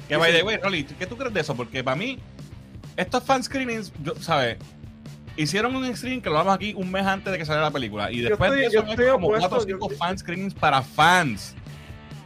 Que 0.08 0.18
by 0.18 0.32
the 0.32 0.44
way, 0.44 0.58
Rolly, 0.58 0.84
¿qué 0.84 1.08
tú 1.08 1.18
crees 1.18 1.34
de 1.34 1.42
eso? 1.42 1.56
Porque 1.56 1.84
para 1.84 1.96
mí, 1.96 2.20
estos 2.96 3.24
fan 3.24 3.44
screenings, 3.44 3.92
yo, 4.04 4.14
¿sabes? 4.20 4.58
Hicieron 5.38 5.76
un 5.76 5.94
screening 5.96 6.22
que 6.22 6.30
lo 6.30 6.38
hablamos 6.38 6.56
aquí 6.56 6.74
un 6.78 6.90
mes 6.92 7.06
antes 7.06 7.32
de 7.32 7.38
que 7.38 7.46
saliera 7.46 7.66
la 7.66 7.72
película. 7.72 8.12
Y 8.12 8.22
Yo 8.22 8.30
después 8.30 8.52
estoy- 8.52 8.62
de 8.62 8.68
eso, 8.68 8.86
yo 8.86 8.92
estoy 8.92 9.08
como 9.10 9.28
opuesto, 9.28 9.50
4 9.50 9.58
o 9.58 9.62
5 9.68 9.90
yo- 9.92 9.98
fan 9.98 10.18
screenings 10.18 10.54
para 10.54 10.82
fans. 10.82 11.56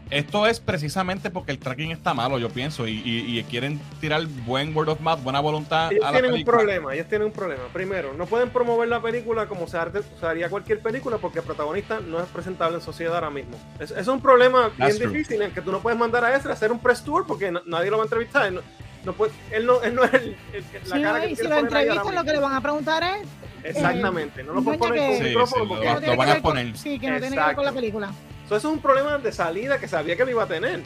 Esto 0.10 0.48
es 0.48 0.60
precisamente 0.60 1.30
porque 1.30 1.52
el 1.52 1.60
tracking 1.60 1.92
está 1.92 2.16
malo, 2.16 2.40
yo 2.40 2.50
pienso, 2.50 2.88
y, 2.88 2.94
y- 3.06 3.38
y 3.38 3.44
quieren 3.44 3.80
tirar 4.02 4.26
buen 4.26 4.76
word 4.76 4.90
of 4.90 5.00
mouth, 5.02 5.22
buena 5.22 5.40
voluntad 5.40 5.92
Ellos 5.92 6.04
a 6.04 6.08
la 6.08 6.12
tienen 6.14 6.32
un 6.32 6.36
película. 6.38 6.58
problema, 6.58 6.94
ellos 6.96 7.08
tienen 7.08 7.28
un 7.28 7.34
problema. 7.34 7.62
Primero, 7.72 8.14
no 8.14 8.26
pueden 8.26 8.50
promover 8.50 8.88
la 8.90 9.02
película 9.04 9.46
como 9.48 9.68
se, 9.68 9.78
haría 9.78 10.50
cualquier 10.50 10.80
película 10.82 11.18
porque 11.20 11.40
el 11.40 11.46
protagonista 11.46 12.00
no 12.00 12.20
es 12.20 12.26
presentable 12.30 12.78
en 12.78 12.82
sociedad 12.82 13.14
ahora 13.14 13.30
mismo. 13.30 13.52
Es, 13.80 13.92
es 13.92 14.08
un 14.08 14.20
problema 14.20 14.72
That's 14.78 14.78
bien 14.78 14.98
true. 14.98 15.10
difícil 15.20 15.42
en 15.44 15.52
que 15.52 15.62
tú 15.62 15.72
no 15.72 15.80
puedes 15.80 16.00
mandar 16.00 16.26
a 16.26 16.36
Ezra 16.36 16.52
a 16.52 16.54
hacer 16.56 16.72
un 16.72 16.80
press 16.80 17.04
tour 17.04 17.28
porque 17.28 17.52
no- 17.52 17.62
nadie 17.68 17.92
lo 17.92 17.98
va 17.98 18.04
a 18.04 18.06
entrevistar. 18.08 18.48
Él 18.48 18.56
no, 18.56 18.62
no 19.06 19.14
puede- 19.14 19.32
él, 19.52 19.66
no, 19.68 19.80
él 19.84 19.94
no 19.94 20.04
es 20.06 20.14
el, 20.16 20.36
el- 20.54 20.64
la 20.88 20.96
Sí, 20.96 21.02
cara 21.04 21.22
que 21.22 21.30
y 21.30 21.36
si 21.36 21.44
lo 21.48 21.56
entrevistan, 21.56 22.16
lo 22.16 22.24
que 22.24 22.32
le 22.34 22.40
van 22.40 22.54
a 22.54 22.62
preguntar 22.62 23.04
es 23.04 23.28
Exactamente, 23.64 24.42
no 24.42 24.54
lo 24.54 24.64
pueden 24.64 24.80
poner 24.80 25.00
con 25.02 25.10
un 25.10 25.18
Sí, 25.18 25.24
micrófono 25.24 25.64
sí, 25.64 25.70
porque 25.70 26.08
lo- 26.08 26.16
van 26.18 26.30
a 26.30 26.42
poner. 26.42 26.78
Sí, 26.78 26.98
que 26.98 27.12
no 27.12 27.20
tiene 27.20 27.36
que 27.36 27.44
ver 27.44 27.56
con 27.56 27.66
la 27.66 27.72
película. 27.74 28.12
So, 28.50 28.56
eso 28.56 28.68
es 28.70 28.74
un 28.74 28.82
problema 28.82 29.18
de 29.20 29.32
salida 29.32 29.80
que 29.80 29.88
sabía 29.88 30.18
que 30.18 30.26
lo 30.26 30.32
iba 30.32 30.44
a 30.44 30.48
tener. 30.48 30.82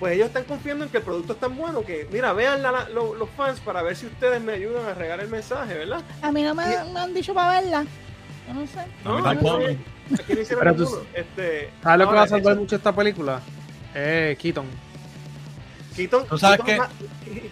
Pues 0.00 0.14
ellos 0.14 0.26
están 0.28 0.44
confiando 0.44 0.84
en 0.84 0.90
que 0.90 0.96
el 0.96 1.02
producto 1.04 1.34
es 1.34 1.38
tan 1.38 1.56
bueno 1.56 1.82
que, 1.84 2.08
mira, 2.10 2.32
vean 2.32 2.60
la- 2.62 2.72
la- 2.72 2.88
lo- 2.88 3.14
los 3.14 3.28
fans 3.30 3.60
para 3.60 3.82
ver 3.82 3.94
si 3.94 4.06
ustedes 4.06 4.42
me 4.42 4.54
ayudan 4.54 4.84
a 4.86 4.94
regar 4.94 5.20
el 5.20 5.28
mensaje, 5.28 5.74
¿verdad? 5.74 6.02
A 6.22 6.32
mí 6.32 6.42
no 6.42 6.54
me, 6.54 6.64
Y- 6.64 6.92
me 6.92 7.00
han 7.00 7.14
dicho 7.14 7.32
para 7.34 7.60
verla. 7.60 7.84
Yo 8.48 8.54
no 8.54 8.66
sé. 8.66 8.84
No, 9.04 9.18
No, 9.18 9.22
tampoco. 9.24 9.58
no 9.60 9.66
sé. 9.66 9.78
Aquí 10.20 10.34
no 10.34 10.40
hicieron 10.40 10.76
tú-. 10.76 11.04
Este, 11.14 11.70
¿Sabes 11.82 11.98
lo 12.00 12.08
que 12.08 12.14
va 12.16 12.22
a 12.22 12.26
salvar 12.28 12.52
eso- 12.54 12.60
mucho 12.62 12.76
esta 12.76 12.92
película? 12.92 13.40
Eh, 13.94 14.36
Keaton. 14.40 14.66
Keaton, 15.94 16.26
¿Tú 16.26 16.38
sabes 16.38 16.60
Keaton 16.62 16.86
ja- 16.86 16.92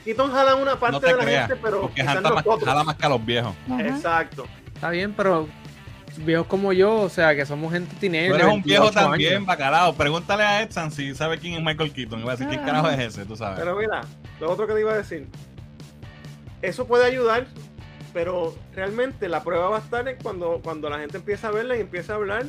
Keaton 0.05 0.33
jala 0.33 0.55
una 0.57 0.81
parte 0.81 0.93
No 0.95 1.01
te 1.01 1.07
de 1.09 1.13
la 1.13 1.23
creas, 1.25 1.47
gente, 1.49 1.63
pero 1.63 1.81
porque 1.83 2.03
jala 2.03 2.21
más, 2.23 2.45
nosotros. 2.47 2.69
jala 2.69 2.85
más 2.85 2.97
que 2.97 3.07
a 3.07 3.09
los 3.11 3.25
viejos. 3.25 3.55
Ajá. 3.71 3.87
Exacto. 3.87 4.47
Está 4.75 4.91
bien, 4.91 5.13
pero 5.17 5.47
viejos 6.25 6.47
como 6.47 6.73
yo, 6.73 6.95
o 6.97 7.09
sea, 7.09 7.35
que 7.35 7.45
somos 7.47 7.73
gente 7.73 7.95
teenager. 8.01 8.31
Tú 8.31 8.35
eres 8.37 8.47
un 8.49 8.63
viejo 8.63 8.83
28 8.85 9.09
también, 9.11 9.35
años. 9.37 9.47
bacalao. 9.47 9.95
Pregúntale 9.95 10.43
a 10.45 10.63
Edson 10.63 10.91
si 10.91 11.15
sabe 11.15 11.39
quién 11.39 11.55
es 11.55 11.63
Michael 11.63 11.93
Keaton. 11.93 12.21
Y 12.21 12.23
va 12.25 12.33
a 12.33 12.37
decir, 12.37 12.49
¿quién 12.49 12.61
Ah. 12.61 12.67
carajo 12.67 12.91
es 12.91 12.99
ese? 12.99 13.25
Tú 13.25 13.37
sabes. 13.37 13.59
Pero 13.59 13.77
mira, 13.77 14.03
lo 14.41 14.51
otro 14.51 14.67
que 14.67 14.75
te 14.75 14.81
iba 14.81 14.93
a 14.93 14.97
decir. 14.97 15.27
Eso 16.63 16.87
puede 16.87 17.05
ayudar, 17.07 17.47
pero 18.13 18.55
realmente 18.75 19.29
la 19.29 19.43
prueba 19.43 19.69
va 19.71 19.77
a 19.77 19.81
estar 19.81 20.07
en 20.09 20.17
cuando, 20.23 20.61
cuando 20.63 20.91
la 20.91 20.99
gente 20.99 21.17
empieza 21.19 21.49
a 21.49 21.51
verla 21.51 21.77
y 21.77 21.81
empieza 21.81 22.13
a 22.13 22.17
hablar. 22.17 22.45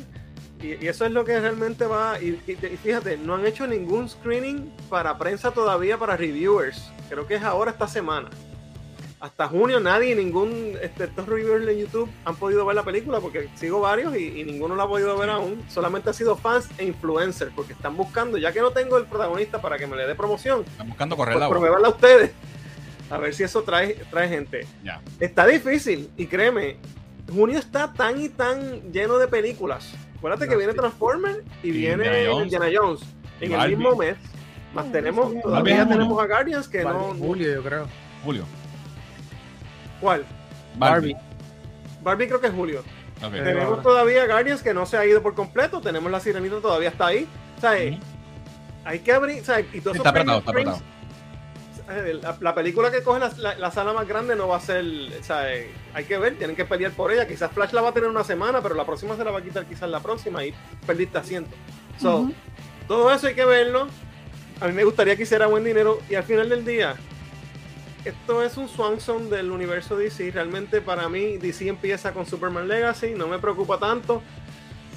Y, 0.60 0.84
y 0.84 0.88
eso 0.88 1.04
es 1.06 1.12
lo 1.12 1.24
que 1.24 1.40
realmente 1.40 1.86
va. 1.86 2.20
Y, 2.20 2.38
y- 2.46 2.52
y 2.52 2.76
fíjate, 2.76 3.16
no 3.16 3.34
han 3.34 3.46
hecho 3.46 3.66
ningún 3.66 4.08
screening 4.08 4.70
para 4.90 5.16
prensa 5.18 5.50
todavía, 5.50 5.98
para 5.98 6.16
reviewers. 6.16 6.90
Creo 7.08 7.26
que 7.26 7.34
es 7.36 7.42
ahora 7.42 7.70
esta 7.72 7.88
semana. 7.88 8.28
Hasta 9.22 9.46
junio 9.46 9.78
nadie, 9.78 10.16
ningún, 10.16 10.76
este, 10.82 11.04
estos 11.04 11.28
reviewers 11.28 11.64
de 11.64 11.78
YouTube 11.78 12.10
han 12.24 12.34
podido 12.34 12.66
ver 12.66 12.74
la 12.74 12.82
película 12.82 13.20
porque 13.20 13.48
sigo 13.54 13.78
varios 13.78 14.16
y, 14.16 14.40
y 14.40 14.42
ninguno 14.42 14.74
la 14.74 14.82
ha 14.82 14.88
podido 14.88 15.16
ver 15.16 15.30
aún. 15.30 15.62
Solamente 15.68 16.10
ha 16.10 16.12
sido 16.12 16.34
fans 16.34 16.68
e 16.76 16.84
influencers 16.84 17.52
porque 17.54 17.72
están 17.72 17.96
buscando, 17.96 18.36
ya 18.36 18.50
que 18.50 18.60
no 18.60 18.72
tengo 18.72 18.98
el 18.98 19.04
protagonista 19.04 19.62
para 19.62 19.78
que 19.78 19.86
me 19.86 19.96
le 19.96 20.08
dé 20.08 20.16
promoción, 20.16 20.64
Están 20.66 20.88
buscando 20.88 21.14
pues 21.14 21.28
correr 21.28 21.40
la 21.40 21.48
promoverla 21.48 21.86
a 21.86 21.90
ustedes. 21.92 22.32
A 23.10 23.18
ver 23.18 23.32
si 23.32 23.44
eso 23.44 23.62
trae, 23.62 23.94
trae 24.10 24.28
gente. 24.28 24.66
Ya. 24.82 25.00
Está 25.20 25.46
difícil, 25.46 26.10
y 26.16 26.26
créeme, 26.26 26.78
junio 27.32 27.60
está 27.60 27.92
tan 27.92 28.20
y 28.20 28.28
tan 28.28 28.90
lleno 28.90 29.18
de 29.18 29.28
películas. 29.28 29.94
Acuérdate 30.18 30.48
que 30.48 30.56
viene. 30.56 30.74
Transformers 30.74 31.38
y, 31.62 31.68
Y 31.68 31.70
viene 31.70 32.24
Indiana 32.24 32.28
Jones. 32.28 32.42
Indiana 32.42 32.70
Jones 32.76 33.00
Y 33.40 33.44
en 33.44 33.52
el 33.52 33.68
mismo 33.68 33.94
mes. 33.94 34.16
Más 34.74 34.86
Ah, 34.86 34.88
tenemos, 34.90 35.40
todavía 35.42 35.82
en 35.82 35.88
tenemos 35.88 36.20
a 36.20 36.26
Guardians 36.26 36.66
que 36.66 36.82
no. 36.82 37.14
Julio, 37.14 37.54
yo 37.54 37.62
creo. 37.62 37.86
Julio. 38.24 38.61
¿Cuál? 40.02 40.26
Barbie. 40.76 41.16
Barbie 42.02 42.26
creo 42.28 42.40
que 42.40 42.48
es 42.48 42.52
julio. 42.52 42.80
Eh, 43.22 43.30
Tenemos 43.30 43.64
ahora. 43.64 43.82
todavía 43.82 44.26
Guardians 44.26 44.62
que 44.62 44.74
no 44.74 44.84
se 44.84 44.98
ha 44.98 45.06
ido 45.06 45.22
por 45.22 45.34
completo. 45.34 45.80
Tenemos 45.80 46.10
la 46.12 46.20
Sirenita 46.20 46.60
todavía 46.60 46.88
está 46.90 47.06
ahí. 47.06 47.26
O 47.56 47.60
sea, 47.60 47.70
Ujú. 47.72 47.98
hay 48.84 48.98
que 48.98 49.12
abrir. 49.12 49.40
O 49.40 49.44
sea, 49.44 49.60
y 49.60 49.80
todos 49.80 49.92
Sí, 49.94 49.98
está 49.98 50.10
apretado, 50.10 50.38
está 50.40 50.52
eh, 51.90 52.18
La, 52.20 52.36
la 52.40 52.54
película 52.54 52.90
que 52.90 53.02
coge 53.02 53.20
la, 53.20 53.30
la- 53.38 53.54
la 53.56 53.70
sala 53.70 53.92
más 53.92 54.06
grande 54.08 54.34
no 54.34 54.48
va 54.48 54.56
a 54.56 54.60
ser. 54.60 54.84
O 55.20 55.22
sea, 55.24 55.54
eh, 55.54 55.70
hay 55.94 56.04
que 56.04 56.18
ver, 56.18 56.36
tienen 56.36 56.56
que 56.56 56.64
pelear 56.64 56.90
por 56.92 57.12
ella. 57.12 57.26
Quizás 57.28 57.52
Flash 57.52 57.72
la 57.72 57.82
va 57.82 57.90
a 57.90 57.92
tener 57.94 58.08
una 58.10 58.24
semana, 58.24 58.60
pero 58.60 58.74
la 58.74 58.84
próxima 58.84 59.16
se 59.16 59.24
la 59.24 59.30
va 59.30 59.38
a 59.38 59.42
quitar 59.42 59.64
quizás 59.66 59.88
la 59.88 60.00
próxima 60.00 60.44
y 60.44 60.52
perdiste 60.86 61.18
asiento. 61.18 61.50
So. 62.00 62.30
Todo 62.88 63.12
eso 63.12 63.28
hay 63.28 63.34
que 63.34 63.44
verlo. 63.44 63.86
A 64.60 64.66
mí 64.66 64.72
me 64.72 64.82
gustaría 64.84 65.16
que 65.16 65.22
hiciera 65.22 65.46
buen 65.46 65.62
dinero. 65.64 66.00
Y 66.10 66.16
al 66.16 66.24
final 66.24 66.48
del 66.48 66.64
día, 66.64 66.96
esto 68.04 68.42
es 68.42 68.56
un 68.56 68.68
Swanson 68.68 69.30
del 69.30 69.50
universo 69.50 69.96
DC. 69.96 70.30
Realmente 70.30 70.80
para 70.80 71.08
mí 71.08 71.38
DC 71.38 71.68
empieza 71.68 72.12
con 72.12 72.26
Superman 72.26 72.68
Legacy. 72.68 73.14
No 73.16 73.26
me 73.28 73.38
preocupa 73.38 73.78
tanto. 73.78 74.22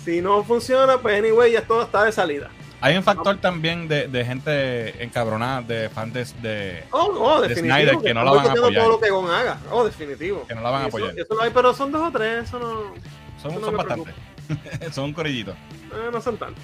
Si 0.04 0.22
no 0.22 0.44
funciona, 0.44 0.98
pues 1.00 1.18
anyway, 1.20 1.52
ya 1.54 1.62
todo 1.62 1.84
está 1.84 2.04
de 2.04 2.12
salida. 2.12 2.50
Hay 2.82 2.96
un 2.98 3.04
factor 3.04 3.38
también 3.38 3.88
de, 3.88 4.08
de 4.08 4.26
gente 4.26 5.04
encabronada, 5.04 5.62
de 5.62 5.90
fans 5.90 6.14
de, 6.42 6.84
Oh, 6.92 7.12
no, 7.14 7.42
De. 7.42 7.56
Snyder, 7.56 7.98
que 7.98 8.14
no 8.14 8.24
la 8.24 8.32
van 8.32 8.48
a 8.48 8.52
apoyar. 8.52 8.84
todo 8.84 8.92
lo 8.92 9.00
que 9.00 9.10
Gon 9.10 9.30
haga. 9.32 9.58
Oh, 9.72 9.84
definitivo. 9.86 10.46
que 10.48 10.54
no 10.54 10.62
la 10.62 10.70
van 10.70 10.84
a 10.84 10.88
eso- 10.88 10.98
apoyar. 10.98 11.18
Eso, 11.18 11.42
hay, 11.42 11.50
pero 11.52 11.74
son 11.74 11.92
dos 11.92 12.08
o 12.08 12.12
tres. 12.12 12.44
Eso 12.44 12.60
no, 12.60 12.94
Son, 13.42 13.52
eso 13.52 13.60
no 13.60 13.66
son 13.66 13.78
bastantes. 13.78 14.14
son 14.94 15.06
un 15.06 15.14
corillito. 15.14 15.52
eh, 15.52 16.10
no 16.12 16.22
son 16.22 16.38
tantos. 16.38 16.64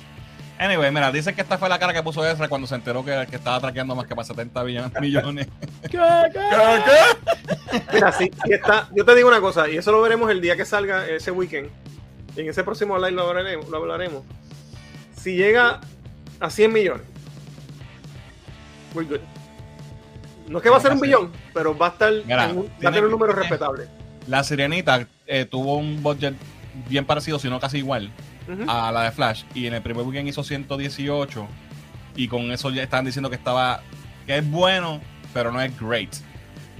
Anyway, 0.61 0.91
mira, 0.91 1.11
dicen 1.11 1.33
que 1.33 1.41
esta 1.41 1.57
fue 1.57 1.67
la 1.69 1.79
cara 1.79 1.91
que 1.91 2.03
puso 2.03 2.23
Ezra 2.23 2.47
cuando 2.47 2.67
se 2.67 2.75
enteró 2.75 3.03
que, 3.03 3.25
que 3.29 3.35
estaba 3.37 3.59
traqueando 3.59 3.95
más 3.95 4.05
que 4.05 4.15
para 4.15 4.25
70 4.27 4.63
billones- 4.63 4.91
millones. 5.01 5.47
¿Qué, 5.81 5.89
qué? 6.31 7.81
Mira, 7.91 8.11
sí, 8.11 8.29
sí 8.45 8.53
está. 8.53 8.87
Yo 8.95 9.03
te 9.03 9.15
digo 9.15 9.27
una 9.27 9.41
cosa, 9.41 9.67
y 9.67 9.77
eso 9.77 9.91
lo 9.91 10.01
veremos 10.03 10.29
el 10.29 10.39
día 10.39 10.55
que 10.55 10.63
salga 10.63 11.07
ese 11.07 11.31
weekend. 11.31 11.69
En 12.35 12.47
ese 12.47 12.63
próximo 12.63 12.95
live 12.99 13.11
lo 13.11 13.27
hablaremos. 13.27 13.67
Lo 13.69 13.77
hablaremos. 13.77 14.23
Si 15.15 15.35
llega 15.35 15.81
a 16.39 16.49
100 16.51 16.71
millones, 16.71 17.07
we're 18.93 19.09
good. 19.09 19.19
No 20.47 20.59
es 20.59 20.63
que 20.63 20.69
va 20.69 20.77
a 20.77 20.81
ser 20.81 20.91
un 20.93 20.99
billón, 20.99 21.31
pero 21.55 21.75
va 21.75 21.87
a 21.87 21.89
estar 21.89 22.13
Mira, 22.25 22.49
en 22.51 22.57
un, 22.59 22.65
va 22.67 22.89
a 22.89 22.91
tener 22.91 23.05
un 23.05 23.11
número 23.11 23.33
respetable. 23.33 23.87
La 24.27 24.43
Sirenita 24.43 25.07
eh, 25.25 25.45
tuvo 25.45 25.77
un 25.77 26.03
budget 26.03 26.35
bien 26.87 27.05
parecido, 27.05 27.39
si 27.39 27.49
no 27.49 27.59
casi 27.59 27.79
igual, 27.79 28.11
A 28.67 28.91
la 28.91 29.03
de 29.03 29.11
Flash. 29.11 29.43
Y 29.53 29.67
en 29.67 29.73
el 29.73 29.81
primer 29.81 30.05
weekend 30.05 30.27
hizo 30.27 30.43
118. 30.43 31.47
Y 32.15 32.27
con 32.27 32.51
eso 32.51 32.69
ya 32.69 32.83
estaban 32.83 33.05
diciendo 33.05 33.29
que 33.29 33.35
estaba. 33.35 33.81
que 34.25 34.37
es 34.37 34.49
bueno, 34.49 34.99
pero 35.33 35.51
no 35.51 35.61
es 35.61 35.77
great. 35.79 36.13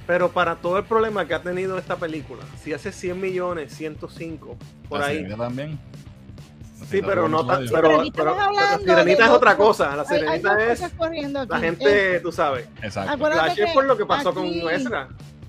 Pero 0.08 0.32
para 0.32 0.56
todo 0.56 0.78
el 0.78 0.84
problema 0.84 1.26
que 1.26 1.34
ha 1.34 1.42
tenido 1.42 1.78
esta 1.78 1.96
película, 1.96 2.44
si 2.62 2.74
hace 2.74 2.92
100 2.92 3.22
millones, 3.22 3.74
105, 3.74 4.58
por 4.90 5.00
La 5.00 5.06
ahí. 5.06 5.18
Sirenita 5.18 5.38
también. 5.38 5.80
Sí, 6.90 7.00
pero 7.02 7.30
no 7.30 7.46
pero 7.48 7.60
Pero, 7.72 8.04
pero, 8.14 8.40
hablando 8.42 8.80
Sirenita 8.84 9.26
es 9.26 9.30
otra 9.32 9.56
cosa. 9.56 9.96
La 9.96 10.02
Hay- 10.02 10.08
hay 10.10 10.40
Sirenita 10.42 10.54
dos 10.54 10.62
es. 10.82 11.50
La 11.50 11.58
Eh, 11.58 11.62
gente, 11.62 12.20
tú 12.22 12.32
sabes. 12.32 12.68
Exacto. 12.82 13.18
Flash 13.18 13.60
es 13.60 13.72
por 13.72 13.86
lo 13.86 13.96
que 13.98 14.06
pasó 14.06 14.34
con 14.34 14.46
Ezra. 14.48 15.08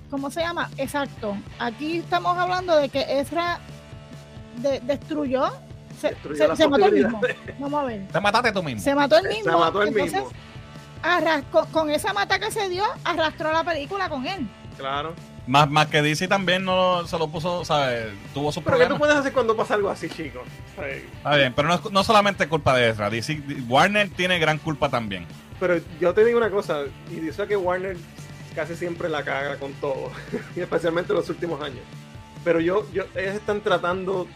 ¿Cómo 0.09 0.29
se 0.29 0.41
llama? 0.41 0.69
Exacto. 0.77 1.35
Aquí 1.59 1.97
estamos 1.97 2.37
hablando 2.37 2.77
de 2.77 2.87
que 2.87 3.19
Ezra 3.19 3.59
de- 4.61 4.79
destruyó. 4.81 5.51
Se, 6.55 6.67
mató 6.67 6.85
él 6.85 6.91
mismo. 6.93 7.21
Vamos 7.59 7.83
a 7.83 7.85
ver. 7.85 8.07
Te 8.07 8.19
mataste 8.19 8.51
tú 8.51 8.63
mismo. 8.63 8.81
Se 8.81 8.93
mató 8.95 9.17
él 9.17 9.27
mismo. 9.27 9.43
Se 9.43 9.57
mató 9.57 9.83
entonces, 9.83 10.13
mismo. 10.13 10.31
arras- 11.01 11.43
con, 11.51 11.65
con 11.67 11.89
esa 11.89 12.13
mata 12.13 12.39
que 12.39 12.51
se 12.51 12.69
dio, 12.69 12.83
arrastró 13.03 13.51
la 13.51 13.63
película 13.63 14.09
con 14.09 14.25
él. 14.27 14.47
Claro. 14.77 15.13
Más, 15.45 15.69
más 15.69 15.87
que 15.87 16.01
DC 16.01 16.27
también 16.29 16.63
no 16.63 17.05
se 17.05 17.17
lo 17.19 17.27
puso, 17.27 17.65
¿sabes? 17.65 18.07
Tuvo 18.33 18.51
sus 18.51 18.63
Pero 18.63 18.77
¿qué 18.77 18.85
tú 18.85 18.97
puedes 18.97 19.15
hacer 19.15 19.33
cuando 19.33 19.55
pasa 19.57 19.73
algo 19.73 19.89
así, 19.89 20.07
chicos? 20.09 20.43
Está 20.77 21.35
bien, 21.35 21.53
pero 21.53 21.67
no, 21.67 21.75
es- 21.75 21.91
no 21.91 22.03
solamente 22.03 22.47
culpa 22.47 22.75
de 22.77 22.89
Ezra. 22.89 23.09
DC, 23.09 23.41
Warner 23.67 24.09
tiene 24.09 24.39
gran 24.39 24.57
culpa 24.57 24.89
también. 24.89 25.25
Pero 25.59 25.75
yo 25.99 26.13
te 26.13 26.23
digo 26.25 26.37
una 26.37 26.49
cosa, 26.49 26.83
y 27.11 27.15
dice 27.15 27.45
que 27.45 27.57
Warner 27.57 27.97
casi 28.55 28.75
siempre 28.75 29.09
la 29.09 29.23
caga 29.23 29.57
con 29.57 29.73
todo, 29.73 30.11
y 30.55 30.59
especialmente 30.61 31.11
en 31.11 31.17
los 31.19 31.29
últimos 31.29 31.61
años. 31.61 31.81
Pero 32.45 32.59
yo, 32.59 32.85
yo, 32.93 33.03
ellos 33.15 33.35
están 33.35 33.61
tratando 33.61 34.27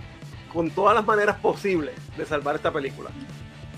con 0.58 0.72
todas 0.72 0.96
las 0.96 1.06
maneras 1.06 1.36
posibles 1.36 1.94
de 2.18 2.26
salvar 2.26 2.56
esta 2.56 2.74
película. 2.74 3.12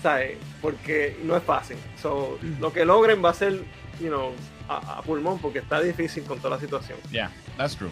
¿Sabes? 0.02 0.38
Porque 0.62 1.18
no 1.24 1.36
es 1.36 1.42
fácil. 1.42 1.76
So, 2.00 2.38
lo 2.58 2.72
que 2.72 2.86
logren 2.86 3.22
va 3.22 3.28
a 3.30 3.34
ser, 3.34 3.52
you 4.00 4.08
know, 4.08 4.32
a, 4.66 4.98
a 4.98 5.02
pulmón, 5.02 5.38
porque 5.40 5.58
está 5.58 5.78
difícil 5.82 6.24
con 6.24 6.38
toda 6.38 6.56
la 6.56 6.60
situación. 6.60 6.98
Yeah, 7.10 7.30
that's 7.58 7.76
true. 7.76 7.90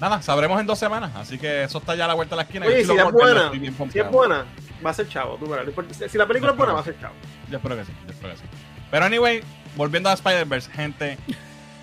Nada, 0.00 0.22
sabremos 0.22 0.60
en 0.60 0.66
dos 0.66 0.78
semanas. 0.78 1.10
Así 1.16 1.38
que 1.38 1.64
eso 1.64 1.78
está 1.78 1.96
ya 1.96 2.04
a 2.04 2.08
la 2.08 2.14
vuelta 2.14 2.36
de 2.36 2.36
la 2.36 2.42
esquina. 2.44 2.66
Oye, 2.66 2.84
si 2.84 2.92
es 2.96 3.12
buena, 3.12 3.50
si 3.90 3.98
es 3.98 4.10
buena, 4.12 4.46
va 4.86 4.90
a 4.90 4.94
ser 4.94 5.08
chavo, 5.08 5.36
tú 5.38 5.48
verás. 5.48 5.66
Si- 5.90 6.08
Si 6.08 6.16
la 6.18 6.26
película 6.28 6.52
es 6.52 6.56
buena, 6.56 6.72
va 6.72 6.80
a 6.80 6.84
ser 6.84 7.00
chavo. 7.00 7.14
Yo 7.50 7.56
espero 7.56 7.76
que 7.76 7.84
sí, 7.84 7.92
yo 8.06 8.12
espero 8.12 8.32
que 8.34 8.38
sí. 8.38 8.44
Pero 8.92 9.04
anyway, 9.06 9.42
volviendo 9.76 10.08
a 10.08 10.12
Spider-Verse, 10.12 10.70
gente, 10.70 11.18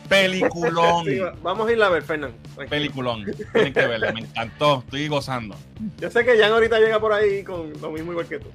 peliculón. 0.08 1.05
Sí, 1.05 1.20
vamos 1.43 1.68
a 1.68 1.72
ir 1.72 1.82
a 1.84 1.89
ver. 1.89 2.03
Tranquilo. 2.03 2.34
peliculón. 2.70 3.26
Tienen 3.53 3.74
que 3.74 3.88
verla, 3.88 4.12
me 4.12 4.22
encantó, 4.22 4.80
estoy 4.86 5.08
gozando. 5.08 5.55
Yo 5.99 6.10
sé 6.12 6.24
que 6.26 6.38
Jan 6.38 6.51
ahorita 6.51 6.80
llega 6.80 6.99
por 6.99 7.14
ahí 7.14 7.43
con 7.43 7.74
lo 7.82 7.91
mismo 7.91 8.12
igual 8.12 8.28
que 8.28 8.39
tú. 8.39 8.49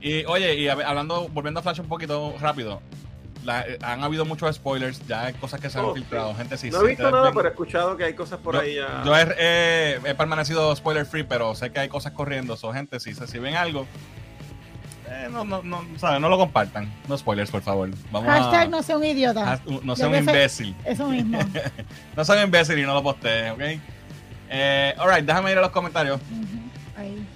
Y 0.00 0.24
oye, 0.26 0.54
y 0.54 0.64
hab- 0.66 0.84
hablando, 0.84 1.28
volviendo 1.28 1.60
a 1.60 1.62
Flash 1.62 1.80
un 1.80 1.88
poquito 1.88 2.34
rápido, 2.40 2.80
la- 3.44 3.62
eh, 3.62 3.78
han 3.82 4.02
habido 4.02 4.24
muchos 4.24 4.54
spoilers, 4.56 5.06
ya 5.06 5.26
hay 5.26 5.34
cosas 5.34 5.60
que 5.60 5.68
se 5.68 5.78
han 5.78 5.84
Oh, 5.86 5.94
filtrado, 5.94 6.30
sí. 6.32 6.36
gente 6.38 6.56
sí. 6.56 6.70
no 6.70 6.82
he 6.82 6.88
visto 6.88 7.10
nada, 7.10 7.32
pero 7.32 7.48
he 7.48 7.50
escuchado 7.50 7.96
que 7.96 8.04
hay 8.04 8.14
cosas 8.14 8.38
por 8.40 8.54
yo, 8.54 8.60
ahí 8.60 8.74
ya. 8.76 9.02
yo 9.04 9.16
he, 9.16 9.26
he- 9.38 10.00
he 10.10 10.14
permanecido 10.14 10.74
spoiler 10.76 11.04
free, 11.06 11.24
pero 11.24 11.54
sé 11.54 11.70
que 11.70 11.80
hay 11.80 11.88
cosas 11.88 12.12
corriendo. 12.12 12.56
So, 12.56 12.72
gente, 12.72 13.00
si, 13.00 13.14
si 13.14 13.38
ven 13.38 13.54
algo, 13.56 13.86
eh, 15.14 15.28
no, 15.30 15.44
no, 15.44 15.62
no, 15.62 15.84
¿saben? 15.98 16.20
no 16.20 16.28
lo 16.28 16.36
compartan. 16.38 16.92
No 17.08 17.16
spoilers, 17.16 17.50
por 17.50 17.62
favor. 17.62 17.90
Vamos 18.10 18.28
Hashtag 18.28 18.62
a, 18.62 18.66
no 18.66 18.82
sea 18.82 18.96
un 18.96 19.04
idiota. 19.04 19.52
a- 19.54 19.60
no 19.82 19.96
sea 19.96 20.08
un 20.08 20.16
imbécil. 20.16 20.74
Eso 20.84 21.08
mismo. 21.08 21.38
No 22.16 22.24
sea 22.24 22.36
un 22.36 22.42
imbécil 22.44 22.78
y 22.78 22.82
no 22.82 22.94
lo 22.94 23.02
postee, 23.02 23.50
¿ok? 23.50 23.60
Eh, 24.50 24.94
alright, 24.98 25.24
déjame 25.24 25.52
ir 25.52 25.58
a 25.58 25.62
los 25.62 25.70
comentarios. 25.70 26.20
Ahí. 26.96 27.26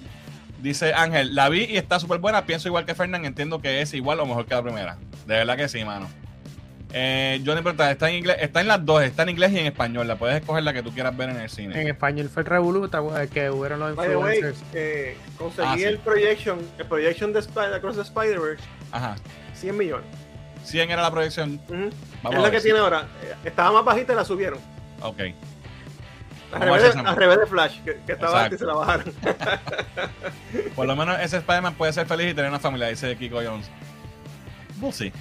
Dice 0.61 0.93
Ángel, 0.93 1.35
la 1.35 1.49
vi 1.49 1.63
y 1.63 1.77
está 1.77 1.99
súper 1.99 2.19
buena. 2.19 2.45
Pienso 2.45 2.67
igual 2.67 2.85
que 2.85 2.93
Fernán, 2.95 3.25
entiendo 3.25 3.61
que 3.61 3.81
es 3.81 3.93
igual 3.93 4.19
o 4.19 4.25
mejor 4.25 4.45
que 4.45 4.55
la 4.55 4.61
primera. 4.63 4.97
De 5.25 5.35
verdad 5.35 5.55
que 5.57 5.67
sí, 5.69 5.83
mano. 5.85 6.07
Eh, 6.91 7.39
Johnny 7.45 7.61
pregunta, 7.61 7.91
está 7.91 8.09
en 8.09 8.15
inglés, 8.15 8.37
está 8.39 8.61
en 8.61 8.67
las 8.67 8.83
dos, 8.83 9.03
está 9.03 9.21
en 9.23 9.29
inglés 9.29 9.51
y 9.51 9.59
en 9.59 9.67
español. 9.67 10.07
La 10.07 10.15
puedes 10.15 10.37
escoger 10.41 10.63
la 10.63 10.73
que 10.73 10.81
tú 10.81 10.91
quieras 10.91 11.15
ver 11.15 11.29
en 11.29 11.37
el 11.37 11.49
cine. 11.49 11.79
En 11.79 11.87
español 11.87 12.29
fue 12.29 12.41
el 12.41 12.47
Revolut, 12.47 12.91
que 13.31 13.49
hubieron 13.51 13.79
los 13.79 13.95
By 13.95 14.07
the 14.09 14.15
way, 14.17 14.35
influencers. 14.37 14.65
eh, 14.73 15.15
conseguí 15.37 15.67
Ah, 15.67 15.75
sí. 15.77 15.83
el 15.83 15.99
projection, 15.99 16.59
el 16.79 16.85
projection 16.87 17.31
de 17.33 17.39
Spider 17.41 17.73
Across 17.75 17.95
the 17.97 18.01
Spider-Verse, 18.01 18.63
Ajá. 18.91 19.15
100 19.53 19.77
millones. 19.77 20.07
100 20.63 20.89
era 20.91 21.01
la 21.03 21.11
proyección. 21.11 21.59
Vamos 22.23 22.37
es 22.37 22.41
la 22.43 22.51
que 22.51 22.59
tiene 22.61 22.79
ahora. 22.79 23.07
Eh, 23.23 23.33
Estaba 23.45 23.71
más 23.71 23.85
bajita 23.85 24.13
y 24.13 24.15
la 24.15 24.25
subieron. 24.25 24.59
Ok. 25.01 25.19
Al 26.51 26.61
revés, 26.61 26.81
de, 26.81 26.91
si 26.91 26.97
esa- 26.99 27.07
al 27.09 27.15
revés 27.15 27.39
de 27.39 27.45
Flash, 27.45 27.79
que, 27.85 27.99
que 28.07 28.13
estaba 28.13 28.47
Exacto. 28.47 28.53
alta 28.53 28.55
y 28.55 28.57
se 28.57 28.65
la 28.65 28.73
bajaron. 28.73 29.13
Por 30.75 30.87
lo 30.87 30.95
menos 30.95 31.19
ese 31.19 31.37
Spider-Man 31.37 31.75
puede 31.75 31.93
ser 31.93 32.07
feliz 32.07 32.31
y 32.31 32.33
tener 32.33 32.49
una 32.49 32.59
familia, 32.59 32.87
dice 32.87 33.15
Kiko 33.15 33.35
Jones. 33.43 33.69
We'll 34.81 34.91
see. 34.93 35.13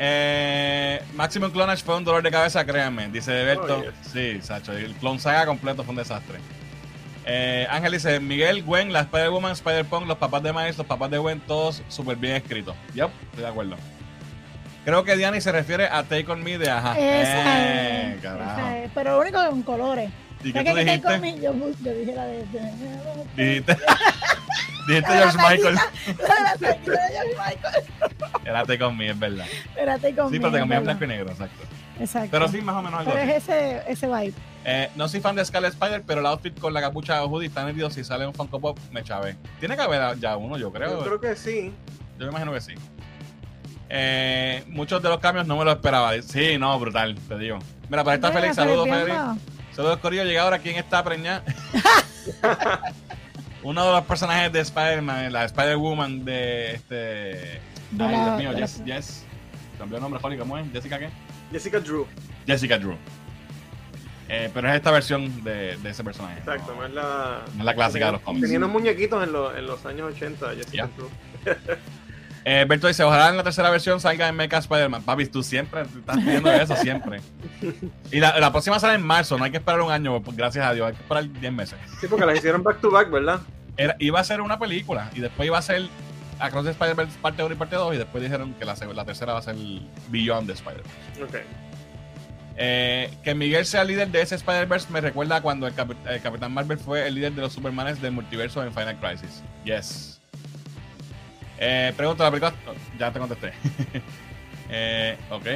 Eh, 0.00 1.02
Maximum 1.14 1.50
Clonage 1.50 1.82
fue 1.82 1.96
un 1.96 2.04
dolor 2.04 2.22
de 2.22 2.30
cabeza, 2.30 2.64
créanme, 2.64 3.08
dice 3.08 3.32
Berto. 3.42 3.78
Oh, 3.78 3.82
yes. 3.82 3.92
Sí, 4.12 4.38
Sacho. 4.40 4.72
El 4.72 4.94
Clone 4.94 5.18
Saga 5.18 5.44
completo 5.44 5.82
fue 5.82 5.90
un 5.90 5.96
desastre. 5.96 6.38
Eh, 7.26 7.66
Ángel 7.68 7.92
dice: 7.92 8.20
Miguel, 8.20 8.62
Gwen, 8.62 8.92
la 8.92 9.00
Spider-Woman, 9.00 9.52
Spider-Punk, 9.52 10.06
los 10.06 10.16
papás 10.18 10.42
de 10.44 10.52
Miles, 10.52 10.78
los 10.78 10.86
papás 10.86 11.10
de 11.10 11.18
Gwen, 11.18 11.40
todos 11.40 11.82
súper 11.88 12.16
bien 12.16 12.36
escritos. 12.36 12.76
Yep, 12.94 13.10
estoy 13.30 13.42
de 13.42 13.48
acuerdo. 13.48 13.76
Creo 14.84 15.02
que 15.04 15.16
Diani 15.16 15.40
se 15.40 15.50
refiere 15.52 15.86
a 15.88 16.04
Take 16.04 16.30
On 16.30 16.42
Me 16.42 16.56
de 16.56 16.70
Ajá. 16.70 16.92
Esa 16.92 17.58
Eh, 17.58 18.14
es, 18.14 18.22
carajo. 18.22 18.50
esa 18.52 18.78
es. 18.78 18.90
Pero 18.94 19.10
lo 19.16 19.20
único 19.20 19.50
con 19.50 19.62
colores. 19.62 20.10
¿Y 20.44 20.52
qué 20.52 20.58
¿Sabes 20.64 20.72
tú 20.74 20.78
dijiste? 20.78 21.08
conmigo? 21.08 21.38
Yo, 21.38 21.54
yo 21.84 21.94
dije 21.98 22.14
la 22.14 22.24
de. 22.26 22.44
Dijiste, 23.36 23.76
dijiste 24.86 25.12
George 25.12 25.36
Michael. 25.38 25.74
la 25.74 26.54
de 26.58 26.78
George 26.84 27.36
Michael. 28.44 28.82
On 28.82 28.96
Me, 28.96 29.10
es 29.10 29.18
verdad. 29.18 29.46
Espérate 29.70 30.14
conmigo. 30.14 30.30
Sí, 30.30 30.38
pero 30.38 30.50
Me 30.52 30.58
es 30.60 30.68
¿verdad? 30.68 30.82
blanco 30.82 31.04
y 31.04 31.08
negro, 31.08 31.30
exacto. 31.30 31.64
Exacto. 32.00 32.28
Pero 32.30 32.48
sí, 32.48 32.60
más 32.60 32.76
o 32.76 32.82
menos 32.82 33.00
algo 33.00 33.12
Pero 33.12 33.30
es 33.30 33.42
ese, 33.42 33.82
ese 33.88 34.06
vibe. 34.06 34.32
Eh, 34.64 34.88
no 34.94 35.08
soy 35.08 35.20
fan 35.20 35.34
de 35.34 35.44
Scarlet 35.44 35.72
Spider, 35.72 36.02
pero 36.06 36.20
el 36.20 36.26
outfit 36.26 36.58
con 36.58 36.72
la 36.72 36.80
capucha 36.80 37.14
de 37.18 37.26
hoodie 37.26 37.48
está 37.48 37.66
nítido. 37.66 37.90
Si 37.90 38.04
sale 38.04 38.26
un 38.26 38.34
Funko 38.34 38.60
Pop, 38.60 38.78
me 38.92 39.02
chavé. 39.02 39.36
Tiene 39.58 39.74
que 39.76 39.82
haber 39.82 40.18
ya 40.18 40.36
uno, 40.36 40.56
yo 40.56 40.72
creo. 40.72 40.98
Yo 40.98 41.04
creo 41.04 41.20
que 41.20 41.34
sí. 41.36 41.72
Yo 42.18 42.26
me 42.26 42.30
imagino 42.30 42.52
que 42.52 42.60
sí. 42.60 42.74
Eh, 43.88 44.64
muchos 44.68 45.02
de 45.02 45.08
los 45.08 45.18
cambios 45.18 45.46
no 45.46 45.56
me 45.56 45.64
lo 45.64 45.72
esperaba. 45.72 46.12
Sí, 46.22 46.58
no, 46.58 46.78
brutal, 46.78 47.16
te 47.28 47.38
digo. 47.38 47.58
Mira, 47.88 48.04
para 48.04 48.16
esta 48.16 48.30
Félix, 48.30 48.56
saludos, 48.56 48.88
Félix. 48.88 49.16
Saludos, 49.78 49.98
Corillo. 50.00 50.24
Llega 50.24 50.42
ahora 50.42 50.58
quién 50.58 50.74
está 50.74 51.04
preñada. 51.04 51.44
Uno 53.62 53.86
de 53.86 53.92
los 53.92 54.04
personajes 54.06 54.52
de 54.52 54.58
Spider-Man, 54.58 55.32
la 55.32 55.44
Spider-Woman 55.44 56.24
de 56.24 56.72
este. 56.74 56.94
De 56.94 57.60
Ay, 58.04 58.10
la- 58.10 58.36
Dios 58.36 58.38
mío, 58.38 58.52
Jess. 58.58 58.82
Jess. 58.84 59.24
Cambió 59.78 59.98
el 59.98 60.02
nombre, 60.02 60.18
Holly, 60.20 60.36
¿cómo 60.36 60.58
es? 60.58 60.66
¿Jessica 60.72 60.98
qué? 60.98 61.10
Jessica 61.52 61.78
Drew. 61.78 62.08
Jessica 62.44 62.76
Drew. 62.76 62.96
Eh, 64.28 64.50
pero 64.52 64.68
es 64.68 64.74
esta 64.74 64.90
versión 64.90 65.44
de, 65.44 65.76
de 65.76 65.90
ese 65.90 66.02
personaje. 66.02 66.38
Exacto, 66.40 66.74
no, 66.74 66.84
es 66.84 66.92
la. 66.92 67.42
no 67.54 67.60
es 67.60 67.64
la 67.64 67.74
clásica 67.76 68.06
de 68.06 68.12
los 68.12 68.20
cómics. 68.22 68.42
Tenía 68.42 68.58
unos 68.58 68.70
muñequitos 68.70 69.22
en, 69.22 69.32
los- 69.32 69.56
en 69.56 69.64
los 69.64 69.86
años 69.86 70.12
80, 70.12 70.54
Jessica 70.56 70.72
Ya. 70.72 70.88
Drew. 70.96 71.08
Eh, 72.50 72.64
Berto 72.66 72.86
dice: 72.88 73.02
Ojalá 73.04 73.28
en 73.28 73.36
la 73.36 73.42
tercera 73.42 73.68
versión 73.68 74.00
salga 74.00 74.26
en 74.26 74.34
Mecha 74.34 74.56
Spider-Man. 74.56 75.02
Papi, 75.02 75.26
tú 75.26 75.42
siempre 75.42 75.82
estás 75.82 76.16
pidiendo 76.16 76.50
eso, 76.50 76.74
siempre. 76.76 77.20
Y 78.10 78.20
la, 78.20 78.38
la 78.40 78.50
próxima 78.52 78.78
sale 78.80 78.94
en 78.94 79.02
marzo, 79.02 79.36
no 79.36 79.44
hay 79.44 79.50
que 79.50 79.58
esperar 79.58 79.82
un 79.82 79.92
año, 79.92 80.22
pues, 80.22 80.34
gracias 80.34 80.64
a 80.64 80.72
Dios, 80.72 80.86
hay 80.88 80.94
que 80.94 81.02
esperar 81.02 81.30
10 81.30 81.52
meses. 81.52 81.78
Sí, 82.00 82.06
porque 82.08 82.24
las 82.24 82.38
hicieron 82.38 82.62
back 82.62 82.80
to 82.80 82.90
back, 82.90 83.10
¿verdad? 83.10 83.40
Era- 83.76 83.96
iba 83.98 84.18
a 84.18 84.24
ser 84.24 84.40
una 84.40 84.58
película 84.58 85.10
y 85.14 85.20
después 85.20 85.46
iba 85.46 85.58
a 85.58 85.62
ser 85.62 85.88
Across 86.38 86.64
the 86.64 86.70
Spider-Verse 86.70 87.18
parte 87.20 87.42
1 87.42 87.52
y 87.54 87.56
parte 87.58 87.76
2 87.76 87.94
y 87.96 87.98
después 87.98 88.22
dijeron 88.22 88.54
que 88.54 88.64
la, 88.64 88.74
la 88.94 89.04
tercera 89.04 89.34
va 89.34 89.40
a 89.40 89.42
ser 89.42 89.56
Beyond 90.08 90.46
the 90.46 90.54
Spider-Verse. 90.54 91.22
Ok. 91.24 91.44
Eh, 92.56 93.10
que 93.22 93.34
Miguel 93.34 93.66
sea 93.66 93.82
el 93.82 93.88
líder 93.88 94.08
de 94.08 94.22
ese 94.22 94.36
Spider-Verse 94.36 94.90
me 94.90 95.00
recuerda 95.02 95.36
a 95.36 95.40
cuando 95.42 95.66
el, 95.66 95.74
el 96.08 96.20
Capitán 96.22 96.52
Marvel 96.52 96.78
fue 96.78 97.06
el 97.06 97.14
líder 97.14 97.32
de 97.32 97.42
los 97.42 97.52
Supermanes 97.52 98.00
del 98.00 98.12
multiverso 98.12 98.62
en 98.64 98.72
Final 98.72 98.96
Crisis. 98.98 99.42
Yes. 99.64 100.17
Eh, 101.58 101.92
pregunta 101.96 102.24
la 102.24 102.30
película. 102.30 102.54
oh, 102.66 102.74
ya 102.98 103.12
te 103.12 103.18
contesté. 103.18 103.52
eh, 104.70 105.18
ok. 105.30 105.46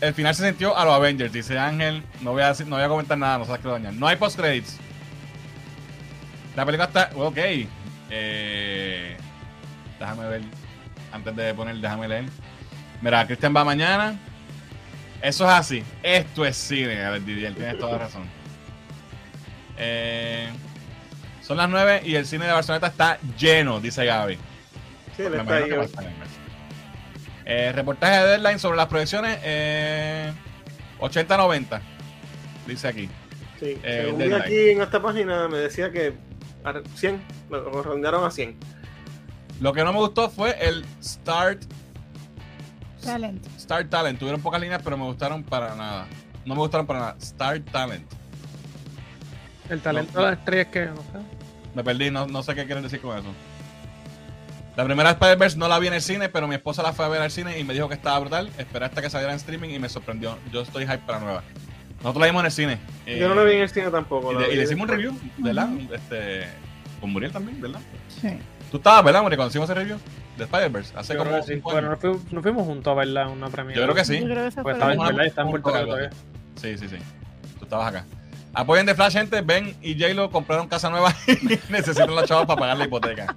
El 0.00 0.14
final 0.14 0.34
se 0.34 0.46
sintió 0.46 0.76
a 0.76 0.84
los 0.84 0.94
Avengers, 0.94 1.32
dice 1.32 1.58
Ángel. 1.58 2.02
No 2.20 2.32
voy 2.32 2.42
a, 2.42 2.52
no 2.66 2.76
voy 2.76 2.84
a 2.84 2.88
comentar 2.88 3.16
nada, 3.16 3.38
no 3.38 3.44
sabes 3.44 3.62
qué 3.62 3.68
dañar. 3.68 3.94
No 3.94 4.06
hay 4.06 4.16
post-credits. 4.16 4.78
La 6.54 6.64
película 6.66 6.86
está. 6.86 7.10
Ok. 7.14 7.38
Eh, 8.10 9.16
déjame 9.98 10.28
ver. 10.28 10.42
Antes 11.12 11.36
de 11.36 11.54
poner, 11.54 11.76
déjame 11.76 12.08
leer. 12.08 12.24
Mira, 13.00 13.26
Cristian 13.26 13.54
va 13.54 13.64
mañana. 13.64 14.18
Eso 15.22 15.44
es 15.44 15.50
así. 15.50 15.84
Esto 16.02 16.44
es 16.44 16.56
cine, 16.56 17.02
a 17.04 17.10
ver, 17.10 17.24
Didier, 17.24 17.54
tienes 17.54 17.78
toda 17.78 17.92
la 17.92 17.98
razón. 17.98 18.24
Eh, 19.78 20.50
son 21.46 21.56
las 21.58 21.68
9 21.68 22.02
y 22.04 22.14
el 22.16 22.26
cine 22.26 22.46
de 22.46 22.52
Barcelona 22.52 22.86
está 22.88 23.18
lleno, 23.38 23.80
dice 23.80 24.04
Gaby. 24.04 24.36
Sí, 25.16 25.22
él 25.22 25.30
Me 25.32 25.38
está 25.38 25.56
ahí. 25.56 25.70
Eh, 27.44 27.72
reportaje 27.72 28.16
de 28.18 28.26
Deadline 28.30 28.58
sobre 28.58 28.76
las 28.76 28.86
proyecciones 28.86 29.38
eh, 29.44 30.32
80-90. 31.00 31.80
Dice 32.66 32.88
aquí. 32.88 33.08
Sí, 33.60 33.78
Eh, 33.82 34.02
según 34.06 34.18
vi 34.18 34.24
Deadline. 34.28 34.42
aquí 34.42 34.70
en 34.70 34.82
esta 34.82 35.00
página 35.00 35.48
me 35.48 35.58
decía 35.58 35.90
que 35.92 36.14
a 36.64 36.74
100, 36.96 37.22
lo 37.50 37.82
redondearon 37.82 38.24
a 38.24 38.30
100. 38.30 38.56
Lo 39.60 39.72
que 39.72 39.84
no 39.84 39.92
me 39.92 40.00
gustó 40.00 40.28
fue 40.28 40.56
el 40.60 40.84
Start 41.02 41.62
Talent. 43.04 43.46
Star 43.56 43.84
Talent. 43.88 44.18
Tuvieron 44.18 44.42
pocas 44.42 44.60
líneas, 44.60 44.80
pero 44.82 44.96
me 44.98 45.04
gustaron 45.04 45.44
para 45.44 45.76
nada. 45.76 46.08
No 46.44 46.54
me 46.54 46.60
gustaron 46.60 46.86
para 46.86 46.98
nada. 46.98 47.16
Star 47.20 47.60
Talent. 47.60 48.04
El 49.70 49.80
talento 49.80 50.12
No. 50.14 50.24
de 50.24 50.30
las 50.32 50.38
estrellas 50.40 50.66
que. 50.72 50.86
No 50.86 50.96
sé. 50.96 51.35
Me 51.76 51.84
perdí, 51.84 52.10
no, 52.10 52.26
no 52.26 52.42
sé 52.42 52.54
qué 52.54 52.64
quieren 52.64 52.82
decir 52.82 53.00
con 53.02 53.16
eso. 53.18 53.28
La 54.76 54.84
primera 54.84 55.10
Spider-Verse 55.10 55.58
no 55.58 55.68
la 55.68 55.78
vi 55.78 55.86
en 55.88 55.92
el 55.94 56.00
cine, 56.00 56.30
pero 56.30 56.48
mi 56.48 56.54
esposa 56.54 56.82
la 56.82 56.92
fue 56.94 57.04
a 57.04 57.08
ver 57.08 57.20
al 57.20 57.30
cine 57.30 57.58
y 57.58 57.64
me 57.64 57.74
dijo 57.74 57.86
que 57.88 57.94
estaba 57.94 58.18
brutal. 58.18 58.50
Esperé 58.56 58.86
hasta 58.86 59.02
que 59.02 59.10
saliera 59.10 59.32
en 59.32 59.36
streaming 59.36 59.68
y 59.70 59.78
me 59.78 59.88
sorprendió. 59.90 60.38
Yo 60.50 60.62
estoy 60.62 60.84
hype 60.84 60.98
para 61.06 61.20
nueva. 61.20 61.42
Nosotros 61.98 62.20
la 62.22 62.26
vimos 62.26 62.40
en 62.40 62.46
el 62.46 62.52
cine. 62.52 62.78
Eh, 63.04 63.18
Yo 63.20 63.28
no 63.28 63.34
la 63.34 63.42
vi 63.44 63.56
en 63.56 63.62
el 63.62 63.68
cine 63.68 63.90
tampoco. 63.90 64.32
Y, 64.32 64.36
le, 64.38 64.46
y 64.46 64.50
vi 64.52 64.56
le 64.56 64.62
hicimos 64.64 64.82
un 64.84 64.88
review, 64.88 65.18
¿verdad? 65.38 65.68
Este, 65.92 66.46
con 67.00 67.10
Muriel 67.12 67.30
también, 67.32 67.60
¿verdad? 67.60 67.80
Sí. 68.08 68.38
Tú 68.70 68.78
estabas, 68.78 69.04
¿verdad, 69.04 69.22
Muriel? 69.22 69.36
Cuando 69.36 69.50
hicimos 69.50 69.68
ese 69.70 69.78
review 69.78 69.98
de 70.38 70.44
Spider-Verse. 70.44 70.92
Hace 70.96 71.14
Yo 71.14 71.18
como 71.24 71.42
sí. 71.42 71.52
cinco 71.54 71.72
Bueno, 71.72 71.88
años. 71.88 71.90
nos 71.90 72.00
fuimos, 72.00 72.32
nos 72.32 72.42
fuimos 72.42 72.66
juntos 72.66 72.90
a 72.90 72.94
verla 72.94 73.22
en 73.22 73.28
una 73.28 73.48
premiere. 73.48 73.78
Yo 73.78 73.84
creo 73.86 73.94
que 73.94 74.04
sí. 74.06 74.18
Yo 74.20 74.24
creo 74.24 74.50
que 74.50 74.62
Pues 74.62 74.74
estaba 74.76 74.94
verdad, 74.94 75.26
está 75.26 75.42
en 75.42 75.50
Puerto 75.50 75.70
Rico 75.70 75.84
todavía. 75.86 76.10
Sí, 76.56 76.78
sí, 76.78 76.88
sí. 76.88 76.96
Tú 77.58 77.64
estabas 77.64 77.88
acá. 77.88 78.04
Apoyen 78.58 78.86
de 78.86 78.94
Flash, 78.94 79.12
gente. 79.12 79.42
Ben 79.42 79.76
y 79.82 80.00
J-Lo 80.00 80.30
compraron 80.30 80.66
casa 80.66 80.88
nueva 80.88 81.14
y 81.26 81.58
necesitan 81.70 82.14
los 82.14 82.24
chavos 82.24 82.46
para 82.46 82.58
pagar 82.58 82.78
la 82.78 82.84
hipoteca. 82.86 83.34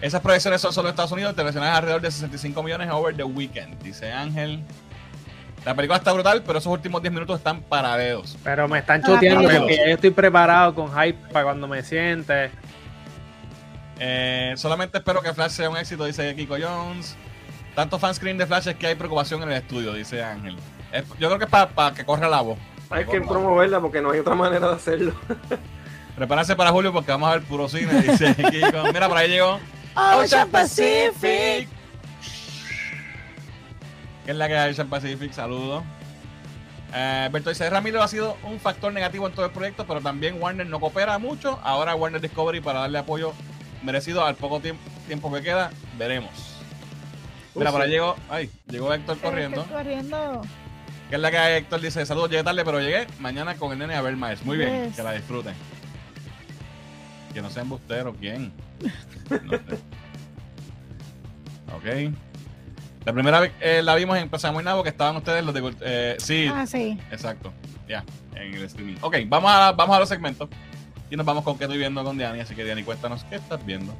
Esas 0.00 0.20
proyecciones 0.22 0.60
son 0.60 0.72
solo 0.72 0.88
en 0.88 0.92
Estados 0.92 1.10
Unidos, 1.10 1.32
internacionales 1.32 1.76
alrededor 1.76 2.00
de 2.00 2.10
65 2.10 2.62
millones 2.62 2.88
over 2.90 3.14
the 3.16 3.24
weekend, 3.24 3.82
dice 3.82 4.12
Ángel. 4.12 4.62
La 5.64 5.74
película 5.74 5.98
está 5.98 6.12
brutal, 6.12 6.42
pero 6.46 6.58
esos 6.60 6.72
últimos 6.72 7.02
10 7.02 7.12
minutos 7.12 7.36
están 7.38 7.62
para 7.62 7.96
dedos. 7.96 8.38
Pero 8.44 8.68
me 8.68 8.78
están 8.78 9.02
Ah, 9.02 9.06
choteando 9.08 9.46
pelos. 9.48 9.62
porque 9.62 9.76
yo 9.76 9.94
estoy 9.94 10.10
preparado 10.10 10.74
con 10.74 10.88
hype 10.88 11.18
para 11.32 11.44
cuando 11.46 11.66
me 11.66 11.82
siente. 11.82 12.50
Eh, 13.98 14.54
solamente 14.56 14.98
espero 14.98 15.20
que 15.20 15.34
Flash 15.34 15.50
sea 15.50 15.68
un 15.68 15.76
éxito, 15.76 16.04
dice 16.04 16.34
Kiko 16.36 16.56
Jones. 16.62 17.16
Tanto 17.74 17.98
fanscreen 17.98 18.38
de 18.38 18.46
Flash 18.46 18.68
es 18.68 18.76
que 18.76 18.86
hay 18.86 18.94
preocupación 18.94 19.42
en 19.42 19.50
el 19.50 19.56
estudio, 19.56 19.92
dice 19.92 20.22
Ángel. 20.22 20.56
Yo 21.18 21.28
creo 21.28 21.38
que 21.38 21.44
es 21.44 21.50
para 21.50 21.92
que 21.92 22.04
corra 22.04 22.28
la 22.28 22.40
voz. 22.40 22.58
Hay 22.90 23.04
que 23.04 23.20
promoverla 23.20 23.80
porque 23.80 24.00
no 24.00 24.10
hay 24.10 24.18
otra 24.20 24.34
manera 24.34 24.68
de 24.68 24.74
hacerlo. 24.74 25.14
Prepárense 26.16 26.54
para 26.56 26.70
julio 26.70 26.92
porque 26.92 27.10
vamos 27.12 27.28
a 27.30 27.34
ver 27.34 27.42
puro 27.42 27.68
cine, 27.68 28.02
dice 28.02 28.34
Kiko. 28.50 28.92
Mira, 28.92 29.08
por 29.08 29.16
ahí 29.16 29.28
llegó. 29.30 29.58
Ocean 29.94 30.48
Pacific. 30.50 31.68
¿Qué 34.24 34.30
es 34.32 34.36
la 34.36 34.48
que 34.48 34.56
hay 34.58 34.70
Ocean 34.72 34.88
Pacific? 34.88 35.32
Saludos. 35.32 35.82
Eh, 36.92 37.28
Berto 37.32 37.50
dice, 37.50 37.70
Ramiro 37.70 38.02
ha 38.02 38.08
sido 38.08 38.36
un 38.44 38.58
factor 38.58 38.92
negativo 38.92 39.26
en 39.26 39.32
todo 39.32 39.46
el 39.46 39.52
proyecto, 39.52 39.86
pero 39.86 40.00
también 40.00 40.42
Warner 40.42 40.66
no 40.66 40.80
coopera 40.80 41.18
mucho. 41.18 41.58
Ahora 41.62 41.94
Warner 41.94 42.20
Discovery 42.20 42.60
para 42.60 42.80
darle 42.80 42.98
apoyo 42.98 43.32
merecido 43.82 44.24
al 44.24 44.34
poco 44.34 44.60
tiemp- 44.60 44.78
tiempo 45.06 45.32
que 45.32 45.40
queda, 45.42 45.70
veremos. 45.96 46.30
Mira, 47.54 47.70
Uh, 47.70 47.72
por 47.72 47.82
ahí 47.82 47.88
sí. 47.88 47.92
llegó, 47.94 48.16
ay, 48.28 48.50
llegó 48.68 48.92
Héctor 48.92 49.18
corriendo. 49.18 49.64
Corriendo. 49.64 50.42
¿Qué 51.10 51.16
es 51.16 51.20
la 51.20 51.30
que? 51.30 51.56
Héctor 51.58 51.80
dice, 51.80 52.06
saludos, 52.06 52.30
llegué 52.30 52.42
tarde, 52.44 52.64
pero 52.64 52.80
llegué 52.80 53.06
mañana 53.18 53.54
con 53.56 53.72
el 53.72 53.78
nene 53.78 53.94
a 53.96 54.00
ver 54.02 54.16
más. 54.16 54.42
Muy 54.44 54.56
bien, 54.56 54.86
Yes. 54.86 54.96
que 54.96 55.02
la 55.02 55.12
disfruten. 55.12 55.54
Que 57.34 57.42
no 57.42 57.50
sea 57.50 57.62
embustero, 57.62 58.14
¿quién? 58.14 58.52
No 59.28 59.50
sé. 59.50 59.78
ok. 61.76 62.14
La 63.04 63.12
primera 63.12 63.40
vez 63.40 63.52
eh, 63.60 63.82
la 63.82 63.94
vimos 63.96 64.16
en 64.18 64.28
Plaza 64.28 64.52
Muy 64.52 64.62
Nabo, 64.62 64.82
que 64.82 64.90
estaban 64.90 65.16
ustedes 65.16 65.44
los 65.44 65.54
de... 65.54 65.74
eh, 65.80 66.16
sí, 66.18 66.48
Ah, 66.52 66.66
sí. 66.66 66.98
exacto. 67.10 67.52
Ya, 67.88 68.04
en 68.36 68.54
el 68.54 68.64
streaming. 68.64 68.96
Ok, 69.00 69.16
vamos 69.26 69.50
a, 69.52 69.72
vamos 69.72 69.96
a 69.96 70.00
los 70.00 70.08
segmentos. 70.08 70.48
Y 71.10 71.16
nos 71.16 71.26
vamos 71.26 71.42
con 71.42 71.58
qué 71.58 71.64
estoy 71.64 71.78
viendo 71.78 72.04
con 72.04 72.16
Diani. 72.18 72.40
Así 72.40 72.54
que 72.54 72.62
Diani, 72.62 72.84
cuéntanos 72.84 73.24
qué 73.24 73.36
estás 73.36 73.64
viendo. 73.66 73.94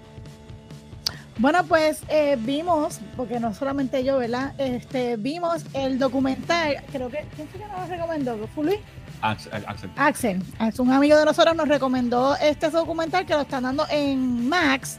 Bueno, 1.38 1.64
pues 1.64 2.02
eh, 2.08 2.36
vimos, 2.38 3.00
porque 3.16 3.40
no 3.40 3.54
solamente 3.54 4.04
yo, 4.04 4.18
¿verdad? 4.18 4.52
Este, 4.58 5.16
vimos 5.16 5.64
el 5.72 5.98
documental, 5.98 6.76
creo 6.92 7.08
que, 7.08 7.24
¿quién 7.34 7.48
fue 7.48 7.60
que 7.60 7.66
nos 7.66 7.80
lo 7.80 7.86
recomendó? 7.96 8.48
¿Fue 8.54 8.64
Luis? 8.64 8.78
Axel. 9.22 9.64
Axel. 9.96 10.42
Un 10.78 10.92
amigo 10.92 11.16
de 11.18 11.24
nosotros, 11.24 11.54
nos 11.56 11.68
recomendó 11.68 12.36
este 12.36 12.68
documental 12.70 13.24
que 13.24 13.32
lo 13.34 13.40
están 13.42 13.62
dando 13.62 13.86
en 13.90 14.48
Max, 14.48 14.98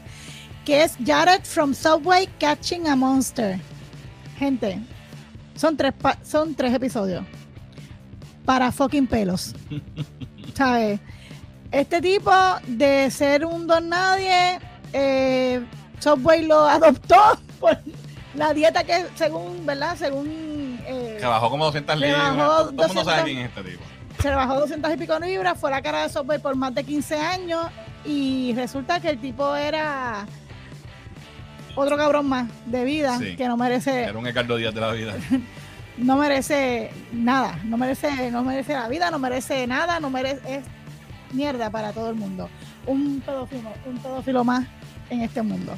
que 0.64 0.82
es 0.82 0.96
Jared 1.04 1.42
from 1.44 1.74
Subway 1.74 2.28
Catching 2.38 2.88
a 2.88 2.96
Monster. 2.96 3.58
Gente, 4.38 4.80
son 5.54 5.76
tres, 5.76 5.92
pa- 5.92 6.18
son 6.24 6.54
tres 6.56 6.72
episodios 6.74 7.24
para 8.44 8.72
fucking 8.72 9.06
pelos. 9.06 9.54
¿Sabes? 10.54 10.98
Este 11.70 12.00
tipo 12.00 12.32
de 12.66 13.10
ser 13.10 13.44
un 13.46 13.66
don 13.66 13.88
nadie, 13.88 14.58
eh, 14.92 15.64
Subway 16.02 16.42
lo 16.46 16.66
adoptó 16.66 17.16
por 17.60 17.78
la 18.34 18.52
dieta 18.52 18.82
que 18.84 19.06
según, 19.14 19.64
¿verdad? 19.64 19.96
Según... 19.96 20.80
eh, 20.86 21.18
Que 21.20 21.26
bajó 21.26 21.48
como 21.50 21.66
200 21.66 21.96
Le 21.98 22.06
libras. 22.08 22.36
Todo 22.36 22.60
el 22.60 22.66
mundo 22.66 22.82
200. 22.82 23.04
sabe 23.04 23.24
quién 23.24 23.38
es 23.38 23.48
este 23.48 23.62
tipo. 23.62 23.82
se 24.20 24.30
bajó 24.30 24.60
200 24.60 24.92
y 24.92 24.96
pico 24.96 25.18
libras, 25.20 25.58
fue 25.58 25.70
la 25.70 25.80
cara 25.82 26.02
de 26.02 26.08
Subway 26.08 26.38
por 26.40 26.56
más 26.56 26.74
de 26.74 26.82
15 26.84 27.16
años 27.18 27.66
y 28.04 28.52
resulta 28.56 28.98
que 29.00 29.10
el 29.10 29.20
tipo 29.20 29.54
era 29.54 30.26
otro 31.76 31.96
cabrón 31.96 32.28
más 32.28 32.48
de 32.66 32.84
vida 32.84 33.16
Sí. 33.18 33.36
que 33.36 33.46
no 33.46 33.56
merece 33.56 34.02
Era 34.04 34.18
un 34.18 34.24
Ricardo 34.24 34.56
Díaz 34.56 34.74
de 34.74 34.80
la 34.80 34.92
vida. 34.92 35.14
no 35.98 36.16
merece 36.16 36.90
nada, 37.12 37.58
no 37.64 37.76
merece 37.76 38.30
no 38.30 38.42
merece 38.42 38.72
la 38.74 38.88
vida, 38.88 39.10
no 39.10 39.18
merece 39.18 39.66
nada, 39.66 40.00
no 40.00 40.10
merece 40.10 40.56
es 40.56 40.64
mierda 41.32 41.70
para 41.70 41.92
todo 41.92 42.10
el 42.10 42.16
mundo. 42.16 42.48
Un 42.86 43.20
pedófilo, 43.24 43.70
un 43.86 43.98
pedófilo 43.98 44.42
más 44.44 44.66
en 45.12 45.22
este 45.22 45.42
mundo. 45.42 45.74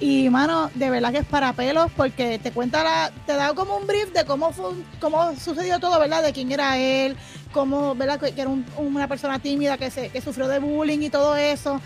Y 0.00 0.28
mano, 0.30 0.68
de 0.74 0.90
verdad 0.90 1.12
que 1.12 1.18
es 1.18 1.24
para 1.26 1.52
pelos 1.52 1.86
porque 1.96 2.38
te 2.40 2.50
cuenta 2.50 2.82
la, 2.82 3.12
te 3.24 3.34
da 3.34 3.54
como 3.54 3.76
un 3.76 3.86
brief 3.86 4.12
de 4.12 4.24
cómo 4.24 4.52
fue, 4.52 4.72
cómo 5.00 5.34
sucedió 5.36 5.78
todo, 5.78 5.98
¿verdad? 6.00 6.22
De 6.24 6.32
quién 6.32 6.50
era 6.50 6.76
él, 6.76 7.16
cómo, 7.52 7.94
¿verdad? 7.94 8.18
Que 8.18 8.32
era 8.40 8.48
un- 8.50 8.66
una 8.78 9.06
persona 9.06 9.38
tímida 9.38 9.78
que 9.78 9.90
se, 9.92 10.08
que 10.08 10.20
sufrió 10.20 10.48
de 10.48 10.58
bullying 10.58 10.98
y 11.02 11.10
todo 11.10 11.36
eso. 11.36 11.80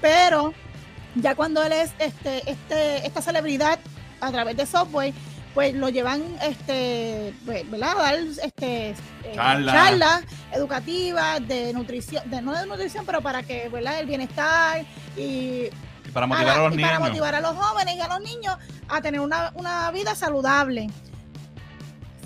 Pero 0.00 0.54
ya 1.14 1.34
cuando 1.34 1.62
él 1.62 1.72
es 1.72 1.90
este, 1.98 2.50
este, 2.50 3.06
esta 3.06 3.20
celebridad 3.20 3.78
a 4.20 4.30
través 4.32 4.56
de 4.56 4.64
Subway, 4.64 5.12
pues 5.52 5.74
lo 5.74 5.88
llevan, 5.90 6.22
este, 6.42 7.34
pues, 7.44 7.68
¿verdad? 7.70 7.98
A 7.98 8.02
dar 8.02 8.14
este, 8.14 8.90
eh, 8.90 8.94
Charla. 9.34 9.72
charlas 9.72 10.20
educativas 10.52 11.46
de 11.46 11.72
nutrición, 11.72 12.30
de, 12.30 12.40
no 12.40 12.52
de 12.58 12.64
nutrición, 12.66 13.04
pero 13.04 13.20
para 13.20 13.42
que, 13.42 13.68
¿verdad? 13.68 13.98
El 14.00 14.06
bienestar 14.06 14.84
Y 15.16 15.64
para 16.26 16.26
motivar 16.26 16.52
a, 16.52 16.56
la- 16.58 16.64
los 16.68 16.74
y 16.74 16.80
para 16.80 16.92
niños. 16.98 17.08
motivar 17.08 17.34
a 17.34 17.40
los 17.40 17.56
jóvenes 17.56 17.94
y 17.96 18.00
a 18.00 18.08
los 18.08 18.20
niños 18.20 18.56
a 18.88 19.00
tener 19.00 19.20
una, 19.20 19.52
una 19.54 19.90
vida 19.90 20.14
saludable. 20.14 20.90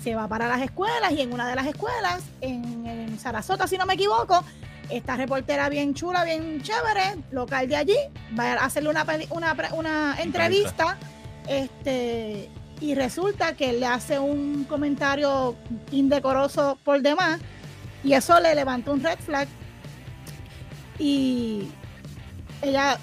Se 0.03 0.15
va 0.15 0.27
para 0.27 0.47
las 0.47 0.61
escuelas 0.61 1.11
y 1.13 1.21
en 1.21 1.31
una 1.33 1.47
de 1.47 1.55
las 1.55 1.65
escuelas, 1.65 2.21
en, 2.41 2.85
en 2.85 3.19
Sarasota, 3.19 3.67
si 3.67 3.77
no 3.77 3.85
me 3.85 3.93
equivoco, 3.93 4.43
esta 4.89 5.15
reportera 5.15 5.69
bien 5.69 5.93
chula, 5.93 6.25
bien 6.25 6.61
chévere, 6.61 7.15
local 7.31 7.69
de 7.69 7.77
allí, 7.77 7.95
va 8.37 8.51
a 8.53 8.65
hacerle 8.65 8.89
una, 8.89 9.05
una, 9.29 9.55
una 9.73 10.15
entrevista 10.21 10.97
este, 11.47 12.49
y 12.81 12.95
resulta 12.95 13.53
que 13.55 13.71
le 13.71 13.85
hace 13.85 14.19
un 14.19 14.65
comentario 14.65 15.55
indecoroso 15.91 16.77
por 16.83 17.01
demás 17.01 17.39
y 18.03 18.11
eso 18.13 18.37
le 18.41 18.53
levanta 18.55 18.91
un 18.91 19.01
red 19.01 19.17
flag 19.19 19.47
y 20.99 21.69
ella 22.61 22.97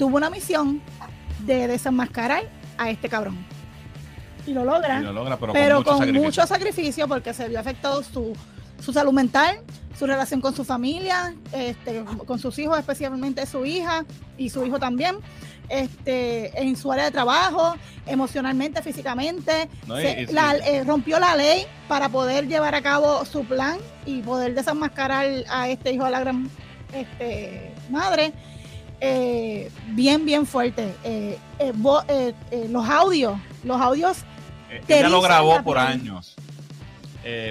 tuvo 0.00 0.16
una 0.16 0.30
misión 0.30 0.80
de 1.40 1.68
desenmascarar 1.68 2.44
a 2.78 2.88
este 2.88 3.08
cabrón. 3.10 3.36
Y 4.46 4.54
lo 4.54 4.64
logra, 4.64 4.98
Y 4.98 5.04
lo 5.04 5.12
logra, 5.12 5.36
pero, 5.36 5.52
pero, 5.52 5.74
con, 5.76 5.84
mucho 5.84 5.90
con 5.90 5.98
sacrificio. 5.98 6.22
mucho 6.26 6.46
sacrificio 6.46 7.08
porque 7.08 7.34
se 7.34 7.48
vio 7.48 7.60
afectado 7.60 8.02
su, 8.02 8.32
su 8.82 8.92
salud 8.94 9.12
mental, 9.12 9.60
su 9.98 10.06
relación 10.06 10.40
con 10.40 10.54
su 10.56 10.64
familia, 10.64 11.34
este, 11.52 12.02
con 12.26 12.38
sus 12.38 12.58
hijos, 12.58 12.78
especialmente 12.78 13.44
su 13.44 13.66
hija 13.66 14.06
y 14.38 14.48
su 14.48 14.64
hijo 14.64 14.78
también, 14.78 15.16
este, 15.68 16.58
en 16.58 16.74
su 16.76 16.90
área 16.90 17.04
de 17.04 17.10
trabajo, 17.10 17.74
emocionalmente, 18.06 18.80
físicamente. 18.80 19.68
No, 19.86 19.96
Se- 19.96 20.22
y- 20.22 20.32
la- 20.32 20.56
y- 20.56 20.60
eh, 20.76 20.84
rompió 20.84 21.20
la 21.20 21.36
ley 21.36 21.66
para 21.88 22.08
poder 22.08 22.48
llevar 22.48 22.74
a 22.74 22.80
cabo 22.80 23.22
su 23.26 23.44
plan 23.44 23.76
y 24.06 24.22
poder 24.22 24.54
desenmascarar 24.54 25.26
a 25.50 25.68
este 25.68 25.92
hijo 25.92 26.06
de 26.06 26.10
la 26.10 26.20
gran 26.20 26.48
este, 26.94 27.72
madre. 27.90 28.32
Eh, 29.00 29.70
bien, 29.88 30.24
bien 30.24 30.46
fuerte. 30.46 30.94
Eh, 31.04 31.38
eh, 31.58 31.72
los 32.68 32.88
audios, 32.88 33.38
los 33.64 33.80
audios 33.80 34.18
ella 34.86 35.08
lo 35.08 35.20
grabó 35.20 35.54
la 35.54 35.62
por 35.62 35.78
años. 35.78 36.36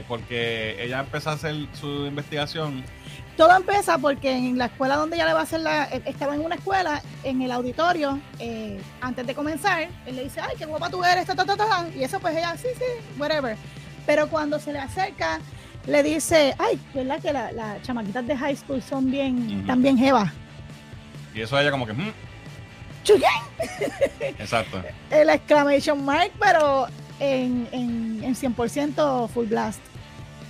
Porque 0.08 0.84
ella 0.84 1.00
empezó 1.02 1.30
a 1.30 1.34
hacer 1.34 1.56
su 1.80 2.06
investigación. 2.06 2.84
Todo 3.38 3.56
empieza 3.56 3.98
porque 3.98 4.32
en 4.36 4.58
la 4.58 4.66
escuela 4.66 4.98
donde 4.98 5.16
ella 5.16 5.28
le 5.28 5.34
va 5.34 5.40
a 5.42 5.44
hacer 5.44 5.62
la. 5.62 5.86
Estaba 5.86 6.36
en 6.36 6.42
una 6.42 6.56
escuela, 6.56 7.02
en 7.24 7.42
el 7.42 7.52
auditorio, 7.52 8.20
antes 9.00 9.26
de 9.28 9.34
comenzar, 9.36 9.88
él 10.06 10.16
le 10.16 10.24
dice, 10.26 10.42
ay, 10.42 10.56
qué 10.58 10.66
guapa 10.66 10.90
tú 10.90 11.04
eres, 11.04 11.26
ta, 11.26 11.36
ta, 11.36 11.46
ta, 11.46 11.56
ta, 11.56 11.68
ta", 11.68 11.88
Y 11.96 12.04
eso, 12.04 12.20
pues 12.20 12.36
ella, 12.36 12.56
sí, 12.58 12.68
sí, 12.78 12.84
whatever. 13.18 13.56
Pero 14.06 14.28
cuando 14.28 14.60
se 14.60 14.74
le 14.74 14.80
acerca, 14.80 15.40
le 15.88 16.04
dice, 16.04 16.54
ay, 16.58 16.80
¿verdad 16.94 17.22
que 17.22 17.32
la- 17.32 17.52
las 17.52 17.82
chamaquitas 17.84 18.26
de 18.28 18.36
high 18.36 18.56
school 18.58 18.82
son 18.82 19.10
bien, 19.10 19.64
también 19.66 19.98
jevas? 19.98 20.32
Y 21.40 21.44
eso 21.44 21.58
ella 21.58 21.72
como 21.72 21.86
que... 21.88 21.94
mm, 21.94 22.12
Chuyen. 23.06 23.30
exacto. 24.38 24.82
El 25.10 25.30
exclamation 25.30 26.04
mark, 26.04 26.32
pero 26.38 26.88
en, 27.22 27.66
en, 27.72 28.22
en 28.26 28.36
100% 28.36 29.30
full 29.30 29.46
blast. 29.48 29.80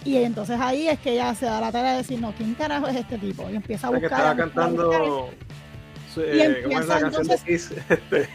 Y 0.04 0.18
entonces 0.18 0.58
ahí 0.60 0.88
es 0.88 0.98
que 0.98 1.12
ella 1.12 1.36
se 1.36 1.46
da 1.46 1.62
la 1.62 1.72
tarea 1.72 1.92
de 1.92 1.98
decir, 1.98 2.20
no, 2.20 2.32
¿quién 2.36 2.56
carajo 2.56 2.88
es 2.88 2.96
este 2.96 3.20
tipo? 3.20 3.48
Y 3.52 3.56
empieza 3.58 3.88
a 3.88 3.92
La 3.92 4.00
que 4.00 4.08
buscar. 4.08 4.20
estaba 4.38 4.42
a 4.42 4.46
buscar, 4.46 4.64
a 4.64 4.68
buscar. 4.70 4.90
cantando. 4.96 5.30
Y 6.18 6.40
eh, 6.40 6.62
¿Cómo 6.64 6.80
es 6.80 6.88
la 6.88 6.98
empieza 6.98 7.00
canción 7.00 7.28
de 7.28 7.34
entonces- 7.36 7.44
Kiss? 7.46 7.72
Este, 7.90 8.30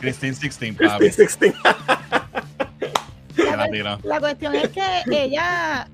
Christine 0.00 0.32
16, 0.32 0.76
Christine 0.76 0.88
papi. 0.88 1.04
16. 1.04 1.54
La 4.04 4.20
cuestión 4.20 4.54
es 4.54 4.68
que 4.68 4.82
ella, 5.10 5.88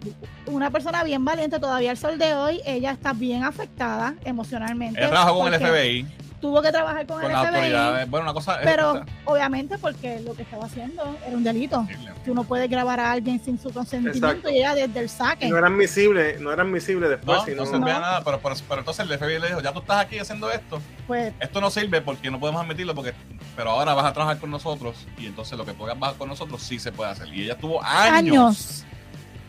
una 0.47 0.71
persona 0.71 1.05
bien 1.05 1.25
valiente 1.25 1.59
todavía 1.59 1.91
al 1.91 1.97
sol 1.97 2.19
de 2.19 2.35
hoy, 2.35 2.61
ella 2.67 2.93
está 2.93 3.13
bien 3.13 3.45
afectada 3.45 4.15
emocionalmente. 4.25 5.01
Ella 5.01 5.11
trabajó 5.11 5.39
con 5.39 5.53
el 5.53 5.61
FBI, 5.61 6.07
Tuvo 6.45 6.61
que 6.61 6.71
trabajar 6.71 7.07
con, 7.07 7.23
con 7.23 7.31
el 7.31 7.37
FBI. 7.39 8.05
Bueno, 8.11 8.25
una 8.25 8.35
cosa... 8.35 8.59
Pero 8.63 8.97
esta- 8.97 9.07
obviamente 9.25 9.79
porque 9.79 10.21
lo 10.21 10.35
que 10.35 10.43
estaba 10.43 10.67
haciendo 10.67 11.17
era 11.27 11.35
un 11.35 11.43
delito. 11.43 11.87
terrible. 11.89 12.13
Tú 12.23 12.35
no 12.35 12.45
puedes 12.45 12.69
grabar 12.69 13.01
a 13.01 13.13
alguien 13.13 13.43
sin 13.43 13.59
su 13.59 13.73
consentimiento 13.73 14.27
Exacto. 14.27 14.51
y 14.51 14.59
ella 14.59 14.75
desde 14.75 15.01
el 15.01 15.09
saque. 15.09 15.49
No 15.49 15.57
eran 15.57 15.79
visibles, 15.79 16.39
no 16.43 16.53
eran 16.53 16.71
visibles 16.71 17.09
después. 17.09 17.39
No, 17.39 17.45
sino- 17.47 17.65
no 17.65 17.71
servía 17.71 17.99
nada, 17.99 18.23
pero, 18.23 18.41
pero, 18.41 18.55
pero 18.69 18.81
entonces 18.81 19.07
el 19.09 19.19
FBI 19.19 19.41
le 19.41 19.47
dijo, 19.49 19.63
ya 19.63 19.73
tú 19.73 19.79
estás 19.79 19.97
aquí 20.05 20.19
haciendo 20.19 20.51
esto, 20.51 20.83
Pues 21.07 21.33
esto 21.41 21.63
no 21.63 21.71
sirve 21.71 22.03
porque 22.03 22.31
no 22.31 22.39
podemos 22.39 22.61
admitirlo, 22.63 22.95
porque 22.95 23.15
pero 23.57 23.71
ahora 23.71 23.95
vas 23.95 24.05
a 24.05 24.13
trabajar 24.13 24.39
con 24.39 24.51
nosotros 24.51 24.97
y 25.17 25.25
entonces 25.25 25.57
lo 25.57 25.65
que 25.65 25.73
puedas 25.73 25.99
bajar 25.99 26.17
con 26.19 26.29
nosotros 26.29 26.63
sí 26.63 26.79
se 26.79 26.93
puede 26.93 27.11
hacer. 27.11 27.29
Y 27.29 27.45
ella 27.45 27.55
estuvo 27.55 27.83
años, 27.83 28.13
años. 28.37 28.85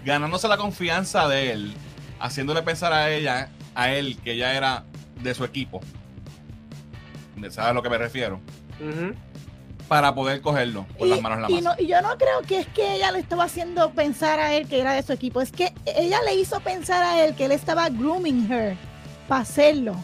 ganándose 0.05 0.47
la 0.47 0.55
confianza 0.55 1.27
de 1.27 1.51
él, 1.51 1.73
haciéndole 2.21 2.61
pensar 2.61 2.93
a 2.93 3.09
ella, 3.11 3.49
a 3.73 3.91
él, 3.91 4.17
que 4.23 4.31
ella 4.31 4.53
era 4.53 4.83
de 5.21 5.33
su 5.33 5.43
equipo. 5.43 5.81
¿Sabes 7.41 7.57
a 7.59 7.73
lo 7.73 7.81
que 7.83 7.89
me 7.89 7.97
refiero? 7.97 8.39
Para 9.87 10.15
poder 10.15 10.41
cogerlo 10.41 10.85
con 10.97 11.07
Y, 11.07 11.11
las 11.11 11.21
manos 11.21 11.37
en 11.37 11.41
la 11.43 11.49
y 11.51 11.53
masa. 11.61 11.75
no- 11.75 11.83
y 11.83 11.87
yo 11.87 12.01
no 12.01 12.17
creo 12.17 12.41
que 12.41 12.59
es 12.59 12.67
que 12.67 12.95
ella 12.95 13.11
le 13.11 13.19
estaba 13.19 13.43
haciendo 13.43 13.91
pensar 13.91 14.39
a 14.39 14.53
él 14.55 14.67
que 14.67 14.79
era 14.81 14.93
de 14.93 15.03
su 15.03 15.13
equipo, 15.13 15.41
es 15.41 15.51
que 15.51 15.73
ella 15.85 16.19
le 16.23 16.33
hizo 16.35 16.59
pensar 16.61 17.03
a 17.03 17.23
él 17.23 17.35
que 17.35 17.45
él 17.45 17.51
estaba 17.51 17.89
grooming 17.89 18.51
her 18.51 18.75
para 19.27 19.41
hacerlo. 19.41 19.95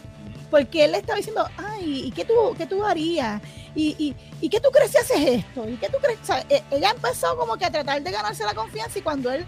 Porque 0.52 0.84
él 0.84 0.92
le 0.92 0.98
estaba 0.98 1.16
diciendo, 1.16 1.44
ay, 1.56 2.02
¿y 2.06 2.10
qué 2.12 2.24
tú, 2.24 2.34
qué 2.56 2.66
tú 2.66 2.84
harías? 2.84 3.40
¿Y, 3.74 3.96
y, 3.98 4.14
¿Y 4.40 4.48
qué 4.50 4.60
tú 4.60 4.68
crees 4.70 4.90
si 4.92 4.98
haces 4.98 5.20
esto? 5.20 5.66
¿Y 5.68 5.76
qué 5.78 5.88
tú 5.88 5.96
crees? 6.00 6.20
O 6.22 6.26
sea, 6.26 6.44
e- 6.48 6.62
ella 6.70 6.90
empezó 6.94 7.36
como 7.38 7.56
que 7.56 7.64
a 7.64 7.70
tratar 7.72 8.02
de 8.02 8.10
ganarse 8.10 8.44
la 8.44 8.52
confianza 8.54 8.98
y 8.98 9.02
cuando 9.02 9.32
él 9.32 9.46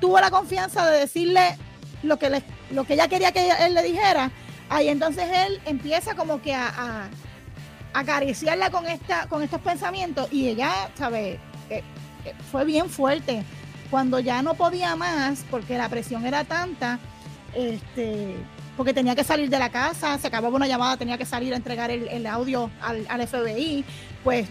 tuvo 0.00 0.18
la 0.18 0.30
confianza 0.30 0.86
de 0.90 1.00
decirle 1.00 1.56
lo 2.02 2.18
que, 2.18 2.30
le, 2.30 2.42
lo 2.70 2.84
que 2.84 2.94
ella 2.94 3.06
quería 3.06 3.32
que 3.32 3.50
él 3.60 3.74
le 3.74 3.82
dijera, 3.82 4.30
ahí 4.70 4.88
entonces 4.88 5.24
él 5.46 5.60
empieza 5.66 6.14
como 6.14 6.40
que 6.42 6.54
a, 6.54 6.68
a- 6.68 7.08
acariciarla 7.94 8.70
con, 8.70 8.86
esta, 8.86 9.26
con 9.28 9.42
estos 9.42 9.60
pensamientos 9.60 10.28
y 10.32 10.48
ella, 10.48 10.90
¿sabes? 10.96 11.38
Eh, 11.70 11.82
eh, 12.24 12.34
fue 12.50 12.64
bien 12.64 12.88
fuerte. 12.90 13.42
Cuando 13.90 14.20
ya 14.20 14.42
no 14.42 14.54
podía 14.54 14.94
más, 14.96 15.44
porque 15.50 15.78
la 15.78 15.88
presión 15.88 16.26
era 16.26 16.44
tanta, 16.44 16.98
este, 17.54 18.36
porque 18.76 18.92
tenía 18.92 19.14
que 19.16 19.24
salir 19.24 19.48
de 19.48 19.58
la 19.58 19.70
casa, 19.70 20.18
se 20.18 20.26
acababa 20.26 20.54
una 20.54 20.66
llamada, 20.66 20.96
tenía 20.98 21.16
que 21.16 21.24
salir 21.24 21.54
a 21.54 21.56
entregar 21.56 21.90
el, 21.90 22.06
el 22.08 22.26
audio 22.26 22.70
al, 22.82 23.06
al 23.08 23.26
FBI, 23.26 23.84
pues 24.22 24.46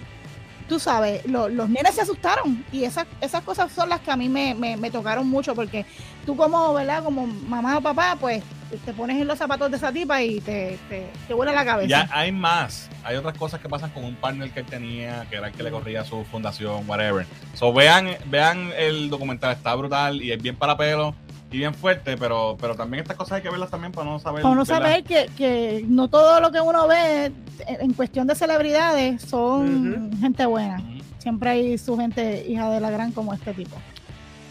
tú 0.68 0.80
sabes, 0.80 1.24
lo- 1.28 1.48
los 1.50 1.70
nenes 1.70 1.94
se 1.96 2.02
asustaron 2.02 2.66
y 2.72 2.84
esas, 2.84 3.06
esas 3.22 3.44
cosas 3.44 3.72
son 3.72 3.90
las 3.90 4.02
que 4.02 4.10
a 4.12 4.18
mí 4.18 4.28
me, 4.28 4.56
me- 4.56 4.76
me 4.76 4.90
tocaron 4.90 5.28
mucho 5.30 5.54
porque 5.54 5.86
tú 6.26 6.36
como, 6.36 6.74
¿verdad? 6.74 7.04
Como 7.04 7.28
mamá 7.28 7.78
o 7.78 7.82
papá, 7.82 8.18
pues 8.20 8.44
te 8.86 8.94
pones 8.94 9.22
en 9.22 9.28
los 9.28 9.38
zapatos 9.38 9.72
de 9.72 9.78
esa 9.78 9.92
tipa 9.92 10.22
y 10.22 10.40
te, 10.42 10.78
te, 10.90 11.10
te 11.28 11.34
vuela 11.34 11.54
la 11.54 11.66
cabeza. 11.66 11.88
Ya 11.88 12.10
hay 12.12 12.32
más. 12.32 12.90
Hay 13.04 13.16
otras 13.16 13.38
cosas 13.38 13.60
que 13.60 13.70
pasan 13.70 13.90
con 13.92 14.04
un 14.04 14.16
partner 14.16 14.52
que 14.52 14.62
él 14.62 14.66
tenía, 14.66 15.26
que 15.30 15.38
era 15.38 15.48
el 15.48 15.54
que 15.54 15.64
le 15.64 15.72
corría 15.72 16.04
su 16.04 16.24
fundación, 16.26 16.88
whatever. 16.88 17.26
So 17.54 17.72
vean, 17.74 18.10
vean 18.28 18.72
el 18.78 19.10
documental, 19.10 19.54
está 19.54 19.74
brutal 19.76 20.22
y 20.22 20.32
es 20.32 20.42
bien 20.42 20.56
para 20.56 20.76
pelo 20.76 21.16
y 21.52 21.58
bien 21.58 21.74
fuerte, 21.74 22.18
pero, 22.18 22.58
pero 22.60 22.76
también 22.76 23.04
estas 23.04 23.16
cosas 23.16 23.38
hay 23.38 23.42
que 23.42 23.50
verlas 23.50 23.70
también 23.70 23.94
para 23.94 24.10
no 24.10 24.20
saber. 24.20 24.44
Para 24.44 24.56
¿verdad? 24.56 24.66
saber 24.66 25.04
que, 25.04 25.30
que 25.38 25.86
no 25.88 26.10
todo 26.10 26.42
lo 26.42 26.52
que 26.52 26.60
uno 26.60 26.88
ve 26.88 27.32
en 27.68 27.94
cuestión 27.94 28.28
de 28.28 28.36
celebridades 28.36 29.22
son 29.22 30.12
gente 30.20 30.46
buena. 30.46 30.82
Siempre 31.20 31.50
hay 31.50 31.78
su 31.78 31.98
gente 31.98 32.46
hija 32.48 32.70
de 32.70 32.80
la 32.80 32.90
gran 32.90 33.12
como 33.12 33.34
este 33.34 33.54
tipo. 33.54 33.78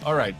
Alright. 0.04 0.36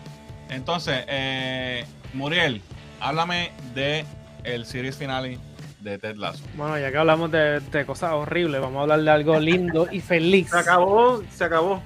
Entonces, 0.49 1.05
eh, 1.09 1.85
Muriel, 2.15 2.63
háblame 3.01 3.53
de 3.75 4.05
el 4.45 4.65
series 4.65 4.97
finale 4.97 5.39
de 5.81 5.99
Ted 5.99 6.17
Lasso. 6.17 6.45
Bueno, 6.57 6.79
ya 6.79 6.91
que 6.91 6.99
hablamos 6.99 7.31
de, 7.31 7.61
de 7.61 7.87
cosas 7.87 8.13
horribles, 8.13 8.61
vamos 8.61 8.79
a 8.79 8.83
hablar 8.83 9.03
de 9.03 9.11
algo 9.11 9.39
lindo 9.39 9.89
y 9.91 10.01
feliz. 10.01 10.51
Se 10.51 10.59
acabó, 10.59 11.23
se 11.31 11.45
acabó. 11.45 11.83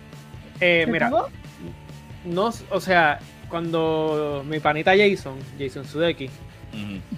Eh, 0.61 0.83
¿Se 0.85 0.91
mira, 0.93 1.09
acabó? 1.09 1.29
no, 2.25 2.51
o 2.71 2.81
sea, 2.81 3.19
cuando 3.49 4.45
mi 4.47 4.61
panita 4.61 4.93
Jason, 4.97 5.39
Jason 5.59 5.85
Sudeki, 5.85 6.31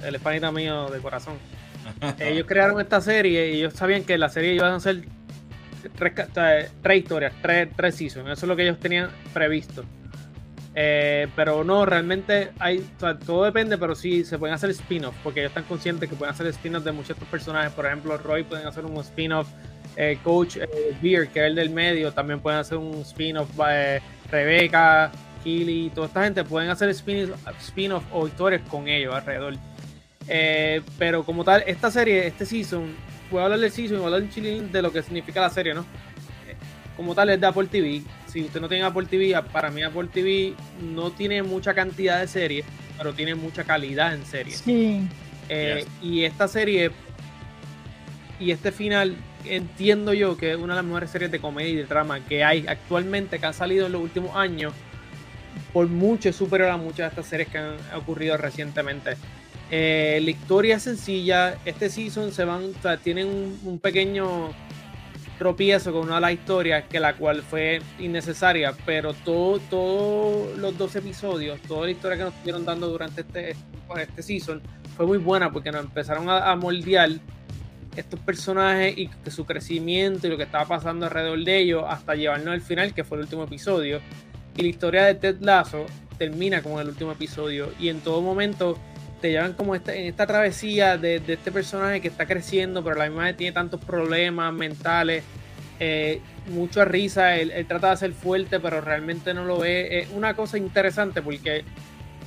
es 0.05 0.21
panita 0.21 0.51
mío 0.51 0.89
de 0.91 1.01
corazón, 1.01 1.35
ellos 2.19 2.47
crearon 2.47 2.81
esta 2.81 3.01
serie 3.01 3.51
y 3.51 3.59
ellos 3.59 3.75
sabían 3.75 4.05
que 4.05 4.17
la 4.19 4.29
serie 4.29 4.55
iba 4.55 4.75
a 4.75 4.81
ser 4.81 5.03
tres, 5.97 6.15
tres 6.83 6.99
historias, 6.99 7.33
tres, 7.43 7.69
tres 7.77 7.95
seasons. 7.95 8.31
Eso 8.31 8.47
es 8.47 8.49
lo 8.49 8.57
que 8.57 8.63
ellos 8.63 8.79
tenían 8.79 9.11
previsto. 9.33 9.85
Eh, 10.75 11.29
pero 11.37 11.65
no, 11.65 11.85
realmente 11.85 12.53
hay, 12.59 12.83
todo 13.27 13.45
depende, 13.45 13.77
pero 13.77 13.95
sí 13.95 14.25
se 14.25 14.39
pueden 14.39 14.55
hacer 14.55 14.71
spin-off, 14.71 15.15
porque 15.23 15.41
ellos 15.41 15.51
están 15.51 15.65
conscientes 15.65 16.09
que 16.09 16.17
pueden 16.17 16.35
hacer 16.35 16.47
spin-off 16.47 16.83
de 16.85 16.93
muchos 16.93 17.09
de 17.09 17.13
estos 17.15 17.29
personajes. 17.29 17.73
Por 17.73 17.87
ejemplo, 17.87 18.17
Roy 18.17 18.43
pueden 18.45 18.67
hacer 18.67 18.85
un 18.87 18.97
spin-off, 18.99 19.49
eh, 19.97 20.19
Coach 20.25 20.57
eh, 20.57 20.97
Beer, 21.03 21.29
que 21.29 21.41
es 21.41 21.47
el 21.47 21.55
del 21.55 21.71
medio, 21.71 22.13
también 22.13 22.41
pueden 22.41 22.61
hacer 22.61 22.79
un 22.79 23.03
spin-off, 23.03 23.51
eh, 23.69 24.01
Rebecca, 24.31 25.13
Keely, 25.45 25.91
toda 25.95 26.07
esta 26.07 26.25
gente 26.25 26.43
pueden 26.45 26.71
hacer 26.71 26.89
spin- 26.91 27.35
spin-off 27.61 28.05
o 28.13 28.27
historias 28.27 28.63
con 28.69 28.89
ellos 28.89 29.15
alrededor. 29.15 29.55
Eh, 30.29 30.81
pero 30.99 31.25
como 31.25 31.45
tal, 31.45 31.65
esta 31.67 31.91
serie, 31.91 32.27
este 32.29 32.47
season, 32.47 32.95
voy 33.31 33.41
a 33.41 33.45
hablar 33.45 33.59
del 33.59 33.73
season 33.73 33.97
y 33.99 34.01
voy 34.01 34.13
a 34.13 34.17
hablar 34.17 34.31
de 34.33 34.83
lo 34.83 34.91
que 34.91 35.03
significa 35.03 35.41
la 35.43 35.51
serie, 35.51 35.75
¿no? 35.75 35.85
Como 36.97 37.15
tal, 37.15 37.31
es 37.31 37.41
de 37.41 37.47
Apple 37.47 37.67
TV. 37.67 38.03
Si 38.33 38.43
usted 38.43 38.61
no 38.61 38.69
tiene 38.69 38.85
Apple 38.85 39.07
TV, 39.07 39.35
para 39.53 39.71
mí 39.71 39.83
Apple 39.83 40.09
TV 40.13 40.55
no 40.95 41.11
tiene 41.11 41.43
mucha 41.43 41.75
cantidad 41.75 42.21
de 42.21 42.29
series, 42.29 42.65
pero 42.97 43.13
tiene 43.13 43.35
mucha 43.35 43.65
calidad 43.65 44.15
en 44.15 44.25
series. 44.25 44.59
Sí. 44.59 45.07
Eh, 45.49 45.85
y 46.01 46.25
esta 46.25 46.49
serie 46.49 46.93
y 48.41 48.51
este 48.51 48.73
final 48.73 49.17
entiendo 49.45 50.15
yo 50.15 50.37
que 50.37 50.53
es 50.53 50.57
una 50.57 50.75
de 50.75 50.77
las 50.79 50.85
mejores 50.85 51.11
series 51.11 51.31
de 51.31 51.41
comedia 51.41 51.71
y 51.71 51.77
de 51.77 51.85
drama 51.85 52.21
que 52.21 52.43
hay 52.43 52.67
actualmente, 52.67 53.39
que 53.39 53.47
han 53.47 53.55
salido 53.55 53.87
en 53.87 53.93
los 53.93 54.01
últimos 54.01 54.35
años, 54.35 54.73
por 55.73 55.89
mucho 55.89 56.31
es 56.31 56.37
superior 56.37 56.71
a 56.71 56.77
muchas 56.77 56.99
de 56.99 57.07
estas 57.09 57.27
series 57.27 57.49
que 57.49 57.59
han 57.59 57.77
ocurrido 57.95 58.37
recientemente. 58.37 59.17
Eh, 59.71 60.21
la 60.23 60.31
historia 60.31 60.77
es 60.77 60.83
sencilla, 60.83 61.57
este 61.65 61.91
season 61.91 62.33
se 62.33 62.45
van, 62.45 62.65
o 62.79 62.83
sea, 62.83 62.97
tienen 62.97 63.27
un, 63.27 63.59
un, 63.65 63.79
pequeño 63.79 64.51
tropiezo 65.43 65.93
con 65.93 66.03
una 66.03 66.15
de 66.15 66.21
las 66.21 66.33
historias 66.35 66.85
que 66.89 67.01
la 67.01 67.15
cual 67.17 67.43
fue 67.43 67.83
innecesaria, 67.99 68.73
pero 68.87 69.13
todos 69.13 69.61
todo 69.69 70.55
los 70.57 70.79
dos 70.79 70.95
episodios, 70.95 71.61
toda 71.63 71.87
la 71.87 71.91
historia 71.91 72.17
que 72.17 72.23
nos 72.23 72.33
estuvieron 72.35 72.65
dando 72.65 72.87
durante 72.87 73.23
este, 73.23 73.57
este 74.01 74.23
season 74.23 74.63
fue 74.97 75.05
muy 75.05 75.19
buena 75.19 75.51
porque 75.51 75.73
nos 75.73 75.85
empezaron 75.85 76.31
a, 76.31 76.55
moldear 76.55 77.11
estos 77.97 78.21
personajes 78.21 78.97
y 78.97 79.11
su 79.33 79.45
crecimiento 79.45 80.29
y 80.29 80.31
lo 80.31 80.37
que 80.37 80.45
estaba 80.45 80.65
pasando 80.65 81.07
alrededor 81.07 81.43
de 81.43 81.59
ellos 81.59 81.85
hasta 81.89 82.15
llevarnos 82.15 82.55
al 82.55 82.61
final, 82.61 82.95
que 82.95 83.03
fue 83.03 83.19
el 83.19 83.25
último 83.25 83.43
episodio. 83.43 84.01
Y 84.57 84.63
la 84.63 84.69
historia 84.69 85.05
de 85.07 85.17
Ted 85.17 85.41
Lasso 85.41 85.87
termina 86.19 86.63
con 86.63 86.81
el 86.81 86.87
último 86.87 87.11
episodio 87.11 87.73
y 87.81 87.89
en 87.89 87.99
todo 87.99 88.23
momento 88.23 88.79
te 89.23 89.31
llevan 89.31 89.55
como 89.55 89.75
esta, 89.75 89.95
en 89.95 90.07
esta 90.07 90.27
travesía 90.27 90.99
de, 90.99 91.21
de, 91.21 91.35
este 91.35 91.51
personaje 91.51 92.01
que 92.01 92.09
está 92.09 92.27
creciendo, 92.27 92.83
pero 92.85 92.97
a 92.97 92.99
la 92.99 93.07
misma 93.07 93.25
vez 93.25 93.37
tiene 93.37 93.53
tantos 93.53 93.83
problemas 93.83 94.53
mentales, 94.53 95.25
eh, 95.81 96.21
mucha 96.49 96.85
risa, 96.85 97.37
él, 97.37 97.53
él, 97.53 97.67
trata 97.67 97.91
de 97.91 97.97
ser 97.97 98.13
fuerte, 98.13 98.61
pero 98.61 98.81
realmente 98.81 99.33
no 99.33 99.45
lo 99.45 99.59
ve. 99.61 100.01
Es 100.01 100.11
una 100.11 100.35
cosa 100.35 100.59
interesante 100.59 101.23
porque 101.23 101.65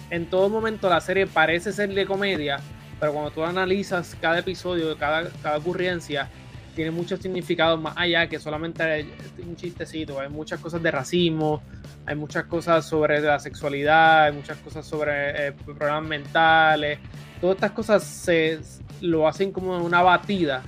en 0.10 0.26
todo 0.28 0.50
momento 0.50 0.90
la 0.90 1.02
serie 1.02 1.28
parece 1.28 1.74
ser 1.74 1.94
de 1.94 2.06
comedia, 2.06 2.60
pero 3.00 3.14
cuando 3.14 3.32
tú 3.32 3.44
analizas 3.44 4.16
cada 4.20 4.40
episodio, 4.40 4.98
cada, 4.98 5.30
cada 5.44 5.58
ocurrencia, 5.58 6.30
tiene 6.76 6.92
muchos 6.92 7.20
significados 7.20 7.80
más 7.80 7.96
allá 7.98 8.28
que 8.28 8.40
solamente 8.40 9.08
un 9.44 9.56
chistecito. 9.56 10.20
Hay 10.20 10.30
muchas 10.30 10.60
cosas 10.60 10.84
de 10.84 10.92
racismo, 10.92 11.64
hay 12.06 12.16
muchas 12.16 12.46
cosas 12.46 12.86
sobre 12.86 13.20
la 13.22 13.40
sexualidad, 13.40 14.26
hay 14.26 14.34
muchas 14.34 14.58
cosas 14.58 14.86
sobre 14.86 15.48
eh, 15.48 15.52
problemas 15.52 16.04
mentales. 16.04 17.00
Todas 17.40 17.56
estas 17.56 17.72
cosas 17.72 18.04
se 18.04 18.60
lo 19.02 19.28
hacen 19.28 19.52
como 19.52 19.78
una 19.78 20.02
batida 20.02 20.62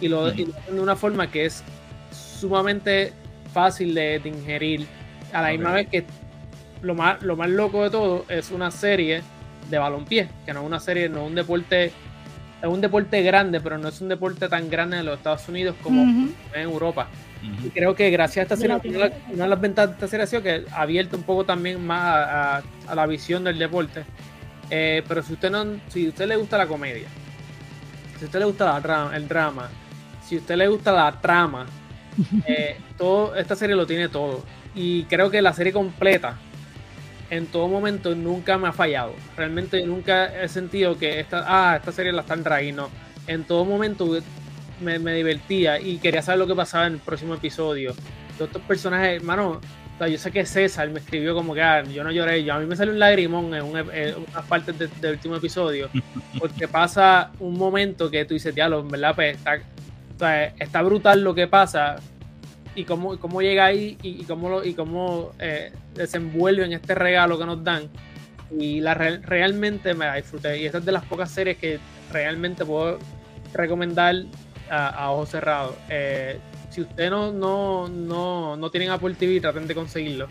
y 0.00 0.08
lo, 0.08 0.32
y 0.32 0.46
lo 0.46 0.56
hacen 0.56 0.76
de 0.76 0.80
una 0.80 0.96
forma 0.96 1.30
que 1.30 1.46
es 1.46 1.64
sumamente 2.12 3.12
fácil 3.52 3.94
de, 3.94 4.18
de 4.20 4.28
ingerir. 4.28 4.86
A 5.32 5.42
la 5.42 5.50
misma 5.50 5.72
vez 5.72 5.88
que 5.88 6.04
lo 6.82 6.94
más, 6.94 7.22
lo 7.22 7.36
más 7.36 7.48
loco 7.50 7.82
de 7.82 7.90
todo 7.90 8.24
es 8.28 8.50
una 8.50 8.70
serie 8.70 9.22
de 9.70 9.78
balompié, 9.78 10.28
que 10.44 10.52
no 10.52 10.60
es 10.60 10.66
una 10.66 10.80
serie, 10.80 11.08
no 11.08 11.22
es 11.22 11.28
un 11.28 11.34
deporte, 11.34 11.92
es 12.62 12.68
un 12.68 12.80
deporte 12.80 13.22
grande, 13.22 13.60
pero 13.60 13.78
no 13.78 13.88
es 13.88 14.00
un 14.00 14.08
deporte 14.08 14.48
tan 14.48 14.68
grande 14.70 14.98
en 14.98 15.06
los 15.06 15.18
Estados 15.18 15.48
Unidos 15.48 15.76
como 15.82 16.02
uh 16.02 16.06
-huh. 16.06 16.34
en 16.54 16.60
Europa. 16.62 17.08
Uh 17.42 17.46
-huh. 17.46 17.66
Y 17.66 17.70
creo 17.70 17.94
que 17.94 18.10
gracias 18.10 18.38
a 18.38 18.42
esta 18.42 18.56
serie, 18.56 18.76
una, 18.76 19.10
una, 19.32 19.44
de 19.44 19.50
las 19.50 19.60
ventajas 19.60 19.90
de 19.90 19.94
esta 19.94 20.08
serie 20.08 20.24
ha 20.24 20.26
sido 20.26 20.42
que 20.42 20.64
ha 20.72 20.80
abierto 20.82 21.16
un 21.16 21.22
poco 21.22 21.44
también 21.44 21.86
más 21.86 22.00
a, 22.00 22.56
a, 22.56 22.62
a 22.88 22.94
la 22.94 23.06
visión 23.06 23.44
del 23.44 23.58
deporte. 23.58 24.04
Eh, 24.70 25.02
pero 25.06 25.22
si 25.22 25.34
usted 25.34 25.50
no, 25.50 25.64
si 25.88 26.06
a 26.06 26.08
usted 26.08 26.26
le 26.26 26.36
gusta 26.36 26.58
la 26.58 26.66
comedia, 26.66 27.06
si 28.18 28.24
a 28.24 28.26
usted 28.26 28.38
le 28.38 28.46
gusta 28.46 28.80
la, 28.80 29.16
el 29.16 29.28
drama, 29.28 29.68
si 30.24 30.36
a 30.36 30.38
usted 30.38 30.56
le 30.56 30.66
gusta 30.68 30.92
la 30.92 31.12
trama, 31.20 31.66
eh, 32.46 32.76
todo, 32.96 33.36
esta 33.36 33.54
serie 33.54 33.76
lo 33.76 33.86
tiene 33.86 34.08
todo. 34.08 34.42
Y 34.74 35.04
creo 35.04 35.30
que 35.30 35.40
la 35.40 35.52
serie 35.52 35.72
completa 35.72 36.36
en 37.30 37.46
todo 37.46 37.68
momento 37.68 38.14
nunca 38.14 38.58
me 38.58 38.68
ha 38.68 38.72
fallado. 38.72 39.14
Realmente 39.36 39.84
nunca 39.84 40.26
he 40.42 40.48
sentido 40.48 40.98
que 40.98 41.20
esta, 41.20 41.44
ah, 41.46 41.76
esta 41.76 41.92
serie 41.92 42.12
la 42.12 42.22
están 42.22 42.42
trayendo. 42.42 42.90
En 43.26 43.44
todo 43.44 43.64
momento 43.64 44.08
me, 44.80 44.98
me, 44.98 45.14
divertía 45.14 45.80
y 45.80 45.98
quería 45.98 46.22
saber 46.22 46.38
lo 46.38 46.46
que 46.46 46.54
pasaba 46.54 46.86
en 46.86 46.94
el 46.94 47.00
próximo 47.00 47.34
episodio. 47.34 47.94
Todos 48.36 48.50
estos 48.50 48.62
personajes, 48.62 49.16
hermano, 49.16 49.60
o 49.96 49.98
sea, 49.98 50.08
yo 50.08 50.18
sé 50.18 50.30
que 50.30 50.44
César 50.44 50.90
me 50.90 51.00
escribió 51.00 51.34
como 51.34 51.54
que 51.54 51.62
ah, 51.62 51.82
yo 51.82 52.04
no 52.04 52.12
lloré, 52.12 52.44
yo 52.44 52.52
a 52.52 52.58
mí 52.58 52.66
me 52.66 52.76
salió 52.76 52.92
un 52.92 52.98
lagrimón 52.98 53.54
en, 53.54 53.62
un, 53.62 53.78
en 53.78 54.14
unas 54.16 54.44
partes 54.46 54.78
de, 54.78 54.88
del 55.00 55.12
último 55.12 55.36
episodio, 55.36 55.88
porque 56.38 56.68
pasa 56.68 57.30
un 57.38 57.56
momento 57.56 58.10
que 58.10 58.24
tú 58.26 58.34
dices, 58.34 58.54
diablo, 58.54 58.80
en 58.80 58.88
verdad, 58.88 59.14
pues 59.14 59.36
está, 59.38 59.54
o 59.54 60.18
sea, 60.18 60.44
está 60.58 60.82
brutal 60.82 61.22
lo 61.22 61.34
que 61.34 61.46
pasa, 61.46 61.96
y 62.76 62.84
cómo, 62.84 63.18
cómo 63.18 63.42
llega 63.42 63.64
ahí 63.64 63.98
y, 64.02 64.20
y 64.20 64.24
cómo, 64.24 64.48
lo, 64.48 64.64
y 64.64 64.74
cómo 64.74 65.32
eh, 65.38 65.72
desenvuelve 65.94 66.64
en 66.64 66.74
este 66.74 66.94
regalo 66.94 67.38
que 67.38 67.46
nos 67.46 67.64
dan. 67.64 67.88
Y 68.56 68.80
la 68.80 68.94
re, 68.94 69.18
realmente 69.18 69.94
me 69.94 70.04
la 70.04 70.14
disfruté. 70.14 70.58
Y 70.60 70.66
esta 70.66 70.78
es 70.78 70.84
de 70.84 70.92
las 70.92 71.04
pocas 71.04 71.30
series 71.30 71.56
que 71.56 71.80
realmente 72.12 72.64
puedo 72.64 72.98
recomendar 73.52 74.14
a, 74.70 74.88
a 74.88 75.10
ojos 75.10 75.30
cerrados. 75.30 75.74
Eh, 75.88 76.38
si 76.70 76.82
ustedes 76.82 77.10
no, 77.10 77.32
no, 77.32 77.88
no, 77.88 78.56
no 78.56 78.70
tienen 78.70 78.90
Apple 78.90 79.14
TV, 79.14 79.40
traten 79.40 79.66
de 79.66 79.74
conseguirlo. 79.74 80.28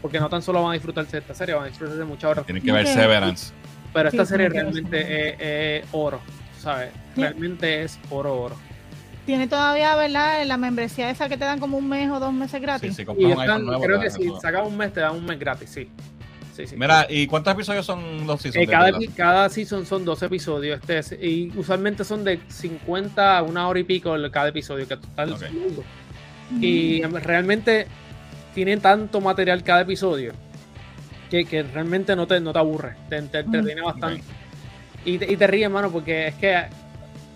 Porque 0.00 0.18
no 0.18 0.30
tan 0.30 0.40
solo 0.40 0.62
van 0.62 0.70
a 0.70 0.74
disfrutarse 0.74 1.12
de 1.12 1.18
esta 1.18 1.34
serie, 1.34 1.54
van 1.54 1.64
a 1.64 1.66
disfrutarse 1.66 1.98
de 1.98 2.06
muchas 2.06 2.30
horas. 2.30 2.46
Tienen 2.46 2.62
que 2.62 2.72
ver 2.72 2.86
Severance. 2.86 3.52
Pero 3.92 4.08
esta 4.08 4.24
sí, 4.24 4.30
serie 4.30 4.48
realmente 4.48 5.80
es, 5.80 5.82
es, 5.82 5.88
oro, 5.90 6.20
¿sabes? 6.58 6.90
Realmente 7.16 7.82
es 7.82 7.98
oro, 8.08 8.40
oro 8.40 8.69
tiene 9.30 9.46
todavía, 9.46 9.94
¿verdad? 9.94 10.44
La 10.44 10.56
membresía 10.56 11.08
esa 11.08 11.28
que 11.28 11.36
te 11.36 11.44
dan 11.44 11.60
como 11.60 11.78
un 11.78 11.88
mes 11.88 12.10
o 12.10 12.18
dos 12.18 12.32
meses 12.32 12.60
gratis. 12.60 12.96
Sí, 12.96 13.04
sí, 13.04 13.12
y 13.16 13.30
están, 13.30 13.64
nuevo, 13.64 13.80
creo 13.80 14.00
que 14.00 14.10
si 14.10 14.28
sacas 14.42 14.66
un 14.66 14.76
mes 14.76 14.92
te 14.92 14.98
dan 14.98 15.14
un 15.14 15.24
mes 15.24 15.38
gratis, 15.38 15.70
sí. 15.70 15.88
Sí, 16.56 16.66
sí. 16.66 16.74
Mira, 16.76 17.06
¿y 17.08 17.28
cuántos 17.28 17.54
episodios 17.54 17.86
son 17.86 18.26
los 18.26 18.42
seasons? 18.42 18.64
Eh, 18.64 18.66
cada, 18.66 18.90
cada, 19.14 19.48
season 19.48 19.86
son 19.86 20.04
dos 20.04 20.20
episodios. 20.24 20.80
Este 20.80 20.98
es, 20.98 21.12
y 21.12 21.52
usualmente 21.56 22.02
son 22.02 22.24
de 22.24 22.40
50 22.48 23.38
a 23.38 23.42
una 23.44 23.68
hora 23.68 23.78
y 23.78 23.84
pico 23.84 24.16
cada 24.32 24.48
episodio, 24.48 24.88
que 24.88 24.96
total 24.96 25.34
okay. 25.34 25.78
Y 26.60 27.02
realmente 27.04 27.86
tienen 28.52 28.80
tanto 28.80 29.20
material 29.20 29.62
cada 29.62 29.82
episodio 29.82 30.32
que, 31.30 31.44
que 31.44 31.62
realmente 31.62 32.16
no 32.16 32.26
te, 32.26 32.40
no 32.40 32.52
te 32.52 32.58
aburre, 32.58 32.96
te, 33.08 33.22
te 33.22 33.38
entretiene 33.38 33.80
bastante. 33.80 34.24
Okay. 34.24 35.14
Y, 35.14 35.18
te, 35.18 35.32
y 35.32 35.36
te 35.36 35.46
ríes, 35.46 35.70
mano, 35.70 35.92
porque 35.92 36.26
es 36.26 36.34
que 36.34 36.64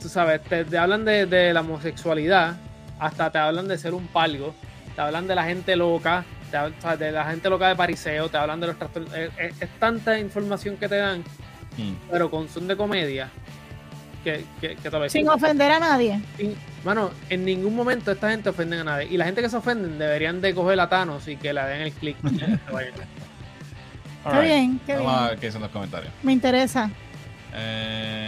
tú 0.04 0.10
sabes, 0.10 0.42
te, 0.42 0.66
te 0.66 0.76
hablan 0.76 1.06
de, 1.06 1.24
de, 1.24 1.54
la 1.54 1.62
homosexualidad, 1.62 2.56
hasta 2.98 3.32
te 3.32 3.38
hablan 3.38 3.66
de 3.66 3.78
ser 3.78 3.94
un 3.94 4.06
palgo, 4.06 4.54
te 4.94 5.00
hablan 5.00 5.26
de 5.26 5.34
la 5.34 5.44
gente 5.44 5.76
loca, 5.76 6.26
te, 6.50 6.96
de 7.02 7.10
la 7.10 7.24
gente 7.24 7.48
loca 7.48 7.68
de 7.68 7.74
pariseo, 7.74 8.28
te 8.28 8.36
hablan 8.36 8.60
de 8.60 8.66
los 8.66 8.78
trastornos. 8.78 9.14
Es, 9.14 9.30
es, 9.38 9.62
es, 9.62 9.70
tanta 9.78 10.18
información 10.18 10.76
que 10.76 10.90
te 10.90 10.96
dan, 10.96 11.20
mm. 11.78 12.10
pero 12.10 12.30
con 12.30 12.50
son 12.50 12.68
de 12.68 12.76
comedia. 12.76 13.30
Que, 14.22 14.44
que, 14.60 14.76
que 14.76 14.90
te 14.90 15.08
Sin 15.08 15.26
ofender 15.26 15.72
a 15.72 15.78
nadie. 15.78 16.20
Y, 16.38 16.50
bueno, 16.82 17.10
en 17.30 17.46
ningún 17.46 17.74
momento 17.74 18.12
esta 18.12 18.30
gente 18.30 18.50
ofende 18.50 18.80
a 18.80 18.84
nadie. 18.84 19.08
Y 19.10 19.16
la 19.16 19.24
gente 19.24 19.40
que 19.40 19.48
se 19.48 19.56
ofenden 19.56 19.98
deberían 19.98 20.42
de 20.42 20.54
coger 20.54 20.80
a 20.80 20.88
Thanos 20.88 21.28
y 21.28 21.36
que 21.36 21.54
le 21.54 21.62
den 21.62 21.80
el 21.80 21.92
clic. 21.92 22.16
Qué 24.32 24.40
bien, 24.40 24.80
qué 24.86 24.94
Vamos 24.94 25.12
bien. 25.12 25.24
a 25.24 25.28
ver 25.28 25.38
qué 25.38 25.46
dicen 25.46 25.60
los 25.60 25.70
comentarios. 25.70 26.10
Me 26.22 26.32
interesa. 26.32 26.90
Eh, 27.54 28.23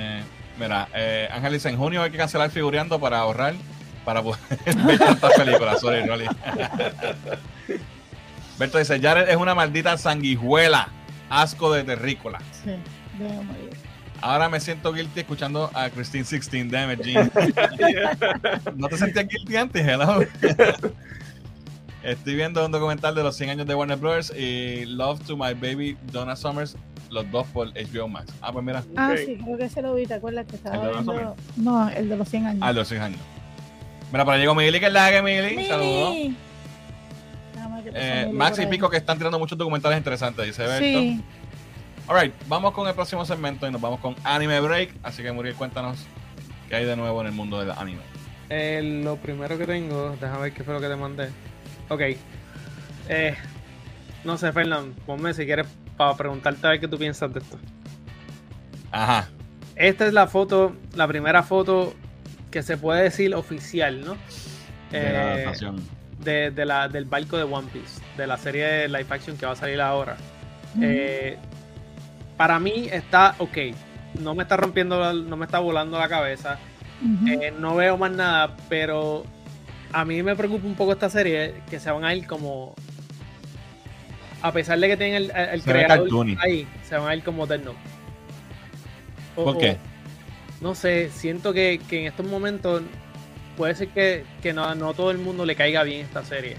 Mira, 0.58 0.88
eh, 0.94 1.28
Ángel 1.30 1.52
dice, 1.52 1.68
en 1.68 1.76
junio 1.76 2.02
hay 2.02 2.10
que 2.10 2.16
cancelar 2.16 2.50
figureando 2.50 2.98
para 2.98 3.18
ahorrar, 3.18 3.54
para 4.04 4.22
poder 4.22 4.40
ver 4.86 4.98
tantas 4.98 5.32
películas. 5.34 5.80
Sorry, 5.80 6.06
Rolly. 6.06 6.26
Berto 8.58 8.78
dice, 8.78 8.98
Jared 9.00 9.28
es 9.28 9.36
una 9.36 9.54
maldita 9.54 9.98
sanguijuela, 9.98 10.88
asco 11.28 11.72
de 11.72 11.84
terrícola. 11.84 12.38
Sí, 12.64 12.72
Ahora 14.22 14.48
me 14.48 14.60
siento 14.60 14.94
guilty 14.94 15.20
escuchando 15.20 15.70
a 15.74 15.90
Christine 15.90 16.24
16 16.24 16.70
Damage. 16.70 17.14
¿No 18.76 18.88
te 18.88 18.96
sentías 18.96 19.28
guilty 19.28 19.56
antes? 19.56 19.86
Hello. 19.86 20.20
Estoy 22.02 22.34
viendo 22.34 22.64
un 22.64 22.72
documental 22.72 23.14
de 23.14 23.22
los 23.22 23.36
100 23.36 23.50
años 23.50 23.66
de 23.66 23.74
Warner 23.74 23.98
Bros. 23.98 24.32
y 24.34 24.86
Love 24.86 25.20
to 25.26 25.36
My 25.36 25.52
Baby 25.52 25.98
Donna 26.10 26.34
Summers 26.34 26.76
los 27.16 27.30
dos 27.30 27.46
por 27.48 27.72
HBO 27.72 28.08
Max. 28.08 28.32
Ah, 28.40 28.52
pues 28.52 28.64
mira. 28.64 28.84
Ah, 28.96 29.10
okay. 29.12 29.26
sí, 29.26 29.38
creo 29.42 29.58
que 29.58 29.68
se 29.68 29.82
lo 29.82 29.94
vi, 29.94 30.06
¿te 30.06 30.14
acuerdas 30.14 30.46
que 30.46 30.56
estaba 30.56 30.84
¿El 30.84 30.92
viendo? 30.92 31.36
No, 31.56 31.88
el 31.88 32.08
de 32.08 32.16
los 32.16 32.28
100 32.28 32.46
años. 32.46 32.62
Ah, 32.62 32.68
el 32.68 32.74
de 32.74 32.80
los 32.80 32.88
100 32.88 33.02
años. 33.02 33.20
Mira, 34.12 34.24
por 34.24 34.34
ahí 34.34 34.40
llegó 34.40 34.54
Mili, 34.54 34.78
que 34.78 34.86
es 34.86 34.92
la 34.92 35.10
que 35.10 35.22
Mili. 35.22 35.66
Saludos. 35.66 36.14
Eh, 37.94 38.28
Max 38.32 38.58
y 38.58 38.66
Pico 38.66 38.90
que 38.90 38.96
están 38.96 39.16
tirando 39.16 39.38
muchos 39.38 39.56
documentales 39.56 39.98
interesantes, 39.98 40.44
dice 40.44 40.62
Berto. 40.62 40.80
Sí. 40.80 41.22
Alright, 42.08 42.34
vamos 42.46 42.72
con 42.72 42.86
el 42.86 42.94
próximo 42.94 43.24
segmento 43.24 43.66
y 43.66 43.70
nos 43.70 43.80
vamos 43.80 44.00
con 44.00 44.14
Anime 44.22 44.60
Break. 44.60 44.94
Así 45.02 45.22
que 45.22 45.32
Muriel, 45.32 45.54
cuéntanos 45.54 45.98
qué 46.68 46.76
hay 46.76 46.84
de 46.84 46.96
nuevo 46.96 47.20
en 47.20 47.28
el 47.28 47.32
mundo 47.32 47.58
del 47.58 47.70
anime. 47.70 48.02
Eh, 48.48 49.00
lo 49.04 49.16
primero 49.16 49.58
que 49.58 49.66
tengo, 49.66 50.16
déjame 50.20 50.42
ver 50.42 50.52
qué 50.52 50.62
fue 50.62 50.74
lo 50.74 50.80
que 50.80 50.88
te 50.88 50.96
mandé. 50.96 51.30
Ok. 51.88 52.00
Eh, 53.08 53.34
no 54.24 54.36
sé, 54.36 54.52
Fernando, 54.52 54.94
ponme 55.04 55.34
si 55.34 55.46
quieres 55.46 55.66
para 55.96 56.16
preguntarte 56.16 56.66
a 56.66 56.70
ver 56.70 56.80
qué 56.80 56.88
tú 56.88 56.98
piensas 56.98 57.32
de 57.32 57.40
esto. 57.40 57.58
Ajá. 58.90 59.28
Esta 59.74 60.06
es 60.06 60.12
la 60.12 60.26
foto, 60.26 60.74
la 60.94 61.06
primera 61.06 61.42
foto 61.42 61.94
que 62.50 62.62
se 62.62 62.76
puede 62.78 63.02
decir 63.02 63.34
oficial, 63.34 64.00
¿no? 64.02 64.12
De 64.90 64.98
eh, 65.08 65.12
la 65.12 65.32
adaptación. 65.32 65.76
de, 66.20 66.50
de 66.50 66.64
la, 66.64 66.88
del 66.88 67.04
barco 67.04 67.36
de 67.36 67.42
One 67.42 67.68
Piece, 67.72 68.00
de 68.16 68.26
la 68.26 68.36
serie 68.38 68.64
de 68.64 68.88
live 68.88 69.06
action 69.10 69.36
que 69.36 69.44
va 69.46 69.52
a 69.52 69.56
salir 69.56 69.80
ahora. 69.80 70.16
Eh, 70.80 71.36
para 72.36 72.58
mí 72.58 72.88
está 72.90 73.34
ok. 73.38 73.56
No 74.20 74.34
me 74.34 74.42
está 74.44 74.56
rompiendo, 74.56 74.98
la- 74.98 75.12
no 75.12 75.36
me 75.36 75.44
está 75.44 75.58
volando 75.58 75.98
la 75.98 76.08
cabeza. 76.08 76.58
Eh, 77.26 77.52
no 77.58 77.74
veo 77.76 77.98
más 77.98 78.10
nada, 78.12 78.56
pero 78.70 79.24
a 79.92 80.04
mí 80.06 80.22
me 80.22 80.34
preocupa 80.34 80.66
un 80.66 80.74
poco 80.74 80.92
esta 80.92 81.10
serie 81.10 81.54
que 81.68 81.78
se 81.78 81.90
van 81.90 82.04
a 82.04 82.14
ir 82.14 82.26
como. 82.26 82.74
A 84.42 84.52
pesar 84.52 84.78
de 84.78 84.88
que 84.88 84.96
tienen 84.96 85.14
el, 85.16 85.30
el 85.34 85.62
Se 85.62 85.70
creador 85.70 86.08
ahí, 86.40 86.66
se 86.82 86.96
van 86.96 87.08
a 87.08 87.14
ir 87.16 87.22
como 87.24 87.46
Death 87.46 87.62
Note. 87.64 87.78
O- 89.36 89.44
¿Por 89.44 89.56
o- 89.56 89.58
qué? 89.58 89.76
no 90.60 90.74
sé, 90.74 91.10
siento 91.10 91.52
que, 91.52 91.80
que 91.88 92.00
en 92.02 92.06
estos 92.06 92.26
momentos 92.26 92.82
puede 93.56 93.74
ser 93.74 93.88
que, 93.88 94.24
que 94.42 94.52
no, 94.52 94.74
no 94.74 94.94
todo 94.94 95.10
el 95.10 95.18
mundo 95.18 95.44
le 95.44 95.54
caiga 95.56 95.82
bien 95.82 96.02
esta 96.04 96.22
serie. 96.24 96.56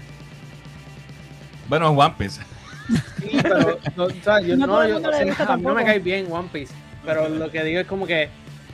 Bueno, 1.68 1.90
es 1.92 1.98
One 1.98 2.14
Piece. 2.18 2.40
Sí, 3.20 3.38
pero 3.42 3.78
no, 3.96 4.04
o 4.04 4.10
sea, 4.10 4.40
yo, 4.40 4.56
No 4.56 4.86
yo- 4.88 4.96
o 4.98 5.00
sea, 5.00 5.46
a 5.52 5.56
mí 5.56 5.62
no 5.62 5.74
me 5.74 5.84
cae 5.84 5.98
bien 5.98 6.26
One 6.30 6.48
Piece, 6.52 6.72
pero 7.04 7.28
lo 7.28 7.50
que 7.50 7.62
digo 7.64 7.80
es 7.80 7.86
como 7.86 8.06
que, 8.06 8.28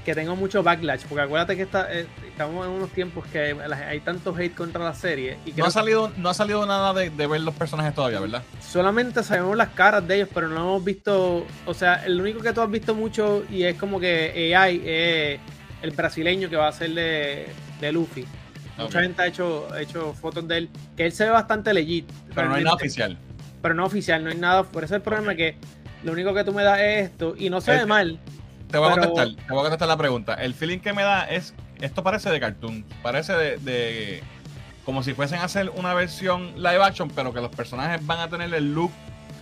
que 0.04 0.14
tengo 0.14 0.36
mucho 0.36 0.62
backlash, 0.62 1.02
porque 1.08 1.22
acuérdate 1.22 1.56
que 1.56 1.62
está, 1.62 1.92
eh, 1.92 2.06
estamos 2.28 2.66
en 2.66 2.72
unos 2.72 2.90
tiempos 2.90 3.24
que 3.26 3.56
hay 3.88 4.00
tanto 4.00 4.34
hate 4.36 4.54
contra 4.54 4.84
la 4.84 4.94
serie 4.94 5.38
y 5.46 5.52
No 5.52 5.64
ha 5.64 5.70
salido, 5.70 6.12
no 6.16 6.28
ha 6.28 6.34
salido 6.34 6.66
nada 6.66 6.92
de, 6.92 7.10
de 7.10 7.26
ver 7.26 7.40
los 7.40 7.54
personajes 7.54 7.94
todavía, 7.94 8.20
¿verdad? 8.20 8.42
solamente 8.60 9.22
sabemos 9.22 9.56
las 9.56 9.70
caras 9.70 10.06
de 10.06 10.16
ellos, 10.16 10.28
pero 10.34 10.48
no 10.48 10.60
hemos 10.60 10.84
visto, 10.84 11.46
o 11.64 11.74
sea, 11.74 12.04
el 12.04 12.20
único 12.20 12.40
que 12.40 12.52
tú 12.52 12.60
has 12.60 12.70
visto 12.70 12.94
mucho 12.94 13.44
y 13.50 13.62
es 13.64 13.76
como 13.76 13.98
que 13.98 14.54
AI 14.54 14.82
es 14.84 15.40
el 15.82 15.90
brasileño 15.92 16.50
que 16.50 16.56
va 16.56 16.68
a 16.68 16.72
ser 16.72 16.90
de, 16.90 17.46
de 17.80 17.92
Luffy. 17.92 18.26
Mucha 18.76 19.02
gente 19.02 19.22
ha 19.22 19.26
hecho, 19.26 19.68
ha 19.72 19.80
hecho 19.80 20.12
fotos 20.14 20.46
de 20.48 20.58
él, 20.58 20.70
que 20.96 21.06
él 21.06 21.12
se 21.12 21.24
ve 21.24 21.30
bastante 21.30 21.72
legit. 21.72 22.10
Pero 22.34 22.48
no 22.48 22.54
hay 22.56 22.64
nada 22.64 22.76
oficial. 22.76 23.16
pero 23.62 23.74
no 23.74 23.84
oficial, 23.86 24.24
no 24.24 24.30
hay 24.30 24.36
nada. 24.36 24.64
Por 24.64 24.82
eso 24.82 24.96
el 24.96 25.02
problema 25.02 25.32
es 25.32 25.38
que 25.38 25.56
lo 26.02 26.12
único 26.12 26.34
que 26.34 26.42
tú 26.42 26.52
me 26.52 26.64
das 26.64 26.80
es 26.80 27.04
esto 27.10 27.34
y 27.38 27.48
no 27.50 27.60
se 27.60 27.70
ve 27.70 27.86
mal. 27.86 28.18
Te 28.74 28.78
voy 28.80 28.90
a 28.90 28.94
Pero- 28.96 29.12
contestar, 29.12 29.46
te 29.46 29.52
voy 29.52 29.58
a 29.60 29.62
contestar 29.62 29.86
la 29.86 29.96
pregunta. 29.96 30.34
El 30.34 30.52
feeling 30.52 30.78
que 30.80 30.92
me 30.92 31.04
da 31.04 31.22
es, 31.30 31.54
esto 31.80 32.02
parece 32.02 32.28
de 32.30 32.40
cartoon, 32.40 32.84
parece 33.04 33.32
de, 33.34 33.56
de- 33.58 34.20
como 34.84 35.04
si 35.04 35.14
fuesen 35.14 35.38
a 35.38 35.44
hacer 35.44 35.70
una 35.76 35.94
versión 35.94 36.54
live 36.56 36.82
action, 36.82 37.08
pero 37.08 37.32
que 37.32 37.40
los 37.40 37.50
personajes 37.54 38.04
van 38.04 38.18
a 38.18 38.28
tener 38.28 38.52
el 38.52 38.74
look 38.74 38.90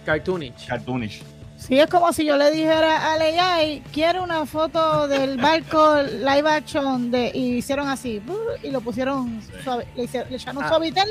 Cartoonish. 0.04 0.66
cartoonish. 0.66 1.22
Sí, 1.56 1.78
es 1.80 1.86
como 1.86 2.12
si 2.12 2.26
yo 2.26 2.36
le 2.36 2.50
dijera 2.50 3.14
al 3.14 3.22
AI, 3.22 3.82
quiero 3.90 4.22
una 4.22 4.44
foto 4.44 5.08
del 5.08 5.38
barco 5.38 6.02
live 6.02 6.50
action 6.50 7.10
de, 7.10 7.30
y 7.32 7.56
hicieron 7.56 7.88
así, 7.88 8.20
y 8.62 8.70
lo 8.70 8.82
pusieron 8.82 9.40
Sí. 9.40 9.52
suave, 9.64 9.86
le, 9.96 10.04
hicieron, 10.04 10.28
le 10.30 10.36
echaron 10.36 10.62
Ah. 10.62 10.68
suavitel 10.68 11.08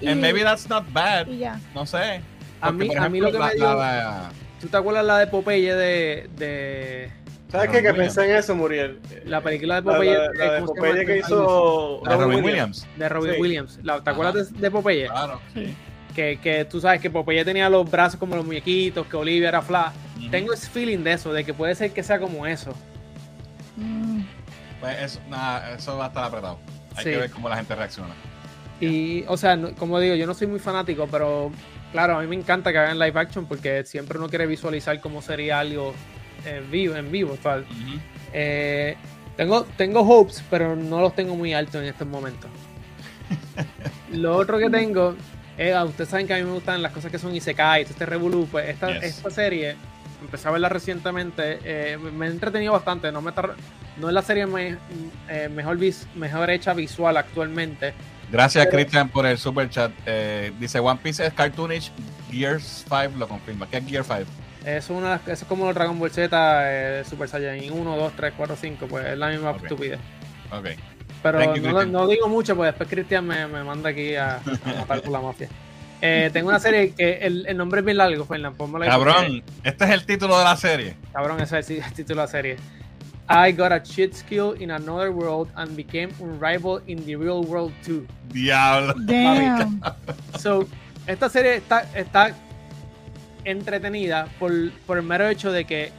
y, 0.00 0.06
And 0.06 0.20
maybe 0.20 0.44
that's 0.44 0.68
not 0.68 0.84
bad, 0.92 1.26
y 1.26 1.38
ya. 1.38 1.58
no 1.74 1.84
sé. 1.86 2.20
A 2.60 2.70
mí, 2.70 2.88
a 2.94 3.08
mí 3.08 3.18
lo 3.18 3.32
que 3.32 3.38
me 3.40 3.44
la- 3.46 3.50
dio. 3.52 3.74
la- 3.74 4.30
¿Tú 4.60 4.68
te 4.68 4.76
acuerdas 4.76 5.04
la 5.04 5.18
de 5.18 5.26
Popeye 5.26 5.74
de, 5.74 6.30
de 6.36 7.10
¿Sabes 7.54 7.70
qué? 7.70 7.82
Que 7.82 7.94
pensé 7.94 8.24
en 8.24 8.36
eso, 8.36 8.54
Muriel. 8.56 8.98
la 9.26 9.40
película 9.40 9.76
de 9.76 9.82
Popeye? 9.82 10.12
la- 10.12 10.18
la 10.18 10.44
de- 10.44 10.50
de 10.54 10.60
¿cómo 10.60 10.74
se 10.74 10.80
Popeye 10.80 11.06
que 11.06 11.18
hizo 11.18 12.02
de 12.08 12.16
Robin 12.16 12.44
Williams. 12.44 12.86
De 12.96 13.08
Robin 13.08 13.34
Sí. 13.34 13.40
Williams. 13.40 13.78
La- 13.82 14.00
¿Te 14.02 14.10
acuerdas 14.10 14.52
de, 14.52 14.58
de 14.58 14.70
Popeye? 14.70 15.06
Claro. 15.06 15.40
Sí. 15.54 15.74
Que, 16.14 16.38
que 16.40 16.64
tú 16.64 16.80
sabes 16.80 17.00
que 17.00 17.10
Popeye 17.10 17.44
tenía 17.44 17.68
los 17.68 17.90
brazos 17.90 18.18
como 18.20 18.36
los 18.36 18.44
muñequitos, 18.44 19.06
que 19.06 19.16
Olivia 19.16 19.48
era 19.48 19.62
Flash. 19.62 19.92
Tengo 20.30 20.52
ese 20.52 20.68
feeling 20.68 20.98
de 20.98 21.12
eso, 21.12 21.32
de 21.32 21.44
que 21.44 21.52
puede 21.54 21.74
ser 21.74 21.92
que 21.92 22.02
sea 22.02 22.18
como 22.18 22.46
eso. 22.46 22.72
Mm, 23.76 24.22
Pues 24.80 25.02
eso, 25.02 25.20
nada, 25.28 25.74
eso 25.74 25.96
va 25.96 26.04
a 26.06 26.08
estar 26.08 26.24
apretado. 26.24 26.58
Hay 26.96 27.04
Sí. 27.04 27.10
que 27.10 27.16
ver 27.16 27.30
cómo 27.30 27.48
la 27.48 27.56
gente 27.56 27.74
reacciona. 27.74 28.14
Y, 28.80 29.24
o 29.28 29.36
sea, 29.36 29.56
no- 29.56 29.74
como 29.74 29.98
digo, 30.00 30.14
yo 30.14 30.26
no 30.26 30.34
soy 30.34 30.46
muy 30.46 30.58
fanático, 30.58 31.08
pero 31.10 31.50
claro, 31.92 32.18
a 32.18 32.20
mí 32.20 32.26
me 32.26 32.36
encanta 32.36 32.70
que 32.72 32.78
hagan 32.78 32.98
live 32.98 33.18
action 33.18 33.46
porque 33.46 33.84
siempre 33.84 34.18
uno 34.18 34.28
quiere 34.28 34.46
visualizar 34.46 35.00
cómo 35.00 35.22
sería 35.22 35.58
algo 35.60 35.94
en 36.46 36.70
vivo. 36.70 36.94
En 36.96 37.10
vivo 37.10 37.36
sea, 37.42 37.56
Ujú. 37.58 37.98
eh, 38.32 38.96
tengo, 39.36 39.64
tengo 39.76 40.00
hopes, 40.00 40.42
pero 40.50 40.76
no 40.76 41.00
los 41.00 41.14
tengo 41.14 41.34
muy 41.36 41.52
altos 41.54 41.76
en 41.82 41.88
estos 41.88 42.06
momentos. 42.06 42.50
Lo 44.12 44.36
otro 44.36 44.58
que 44.58 44.70
tengo 44.70 45.16
es, 45.56 45.74
ah, 45.74 45.84
ustedes 45.84 46.10
saben 46.10 46.26
que 46.26 46.34
a 46.34 46.36
mí 46.38 46.42
me 46.44 46.52
gustan 46.52 46.82
las 46.82 46.92
cosas 46.92 47.10
que 47.10 47.18
son 47.18 47.34
Isekai, 47.34 47.82
este 47.82 48.06
revolú, 48.06 48.46
pues 48.50 48.68
esta, 48.68 48.92
Yes. 48.92 49.04
esta 49.04 49.30
serie, 49.30 49.76
empecé 50.20 50.48
a 50.48 50.50
verla 50.52 50.68
recientemente, 50.68 51.58
eh, 51.64 51.96
me- 51.98 52.26
he 52.26 52.30
entretenido 52.30 52.72
bastante, 52.72 53.10
no, 53.12 53.20
me 53.22 53.32
tar- 53.32 53.54
no 53.98 54.08
es 54.08 54.14
la 54.14 54.22
serie 54.22 54.46
me- 54.46 54.76
eh, 55.28 55.48
mejor, 55.48 55.76
vis- 55.78 56.06
mejor 56.14 56.50
hecha 56.50 56.74
visual 56.74 57.16
actualmente, 57.16 57.92
Gracias, 58.32 58.64
Pero- 58.66 58.78
Cristian, 58.78 59.10
por 59.10 59.26
el 59.26 59.36
super 59.38 59.68
chat. 59.68 59.92
Eh, 60.06 60.50
dice 60.58 60.80
One 60.80 60.98
Piece 61.00 61.24
es 61.26 61.32
cartoonish, 61.34 61.92
Gears 62.32 62.84
5 62.88 63.12
lo 63.18 63.28
confirma. 63.28 63.68
¿Qué 63.68 63.76
es 63.76 63.86
Gear 63.86 64.02
5? 64.02 64.24
Eso 64.64 64.94
es, 64.94 64.98
una, 64.98 65.16
eso 65.16 65.32
es 65.32 65.44
como 65.44 65.66
los 65.66 65.74
Dragon 65.74 65.98
Ball 65.98 66.10
Z, 66.10 66.30
eh, 66.64 67.04
Super 67.04 67.28
Saiyan 67.28 67.70
1, 67.70 67.96
2, 67.96 68.12
3, 68.16 68.32
4, 68.36 68.56
5, 68.60 68.86
pues 68.88 69.06
es 69.06 69.18
la 69.18 69.28
misma 69.28 69.50
estupidez. 69.52 69.98
Ok. 70.50 70.68
Pero 71.22 71.54
you, 71.54 71.62
no, 71.70 71.84
no 71.84 72.06
digo 72.06 72.28
mucho, 72.28 72.54
pues 72.56 72.68
después 72.68 72.88
Cristian 72.88 73.26
me, 73.26 73.46
me 73.46 73.62
manda 73.64 73.90
aquí 73.90 74.14
a, 74.14 74.36
a 74.36 74.74
matar 74.78 75.00
por 75.02 75.10
la 75.12 75.20
mafia. 75.20 75.48
Eh, 76.00 76.28
tengo 76.32 76.48
una 76.48 76.58
serie 76.58 76.92
que 76.94 77.14
el, 77.18 77.46
el 77.46 77.56
nombre 77.56 77.80
es 77.80 77.84
bien 77.86 77.96
largo, 77.96 78.24
Fernan, 78.26 78.54
pónmelo 78.54 78.84
ahí 78.84 78.90
porque- 78.90 79.12
Cabrón, 79.12 79.42
este 79.62 79.84
es 79.84 79.90
el 79.90 80.04
título 80.06 80.38
de 80.38 80.44
la 80.44 80.56
serie. 80.56 80.96
Cabrón, 81.12 81.40
ese 81.40 81.58
es 81.58 81.70
el, 81.70 81.76
el 81.82 81.92
título 81.94 82.20
de 82.20 82.26
la 82.26 82.30
serie. 82.30 82.56
I 83.26 83.52
got 83.52 83.72
a 83.72 83.82
cheat 83.82 84.12
skill 84.14 84.54
in 84.60 84.70
another 84.70 85.10
world 85.10 85.48
and 85.56 85.74
became 85.74 86.10
un 86.20 86.38
rival 86.38 86.82
in 86.86 87.04
the 87.06 87.16
real 87.16 87.42
world 87.42 87.72
too. 87.82 88.06
Diablo. 88.28 88.94
damn. 89.06 89.80
So, 90.38 90.66
esta 91.06 91.30
serie 91.30 91.54
está, 91.56 91.86
está 91.94 92.34
entretenida 93.44 94.26
por, 94.38 94.52
por 94.86 94.96
el 94.98 95.02
mero 95.04 95.28
hecho 95.28 95.52
de 95.52 95.64
que 95.64 95.90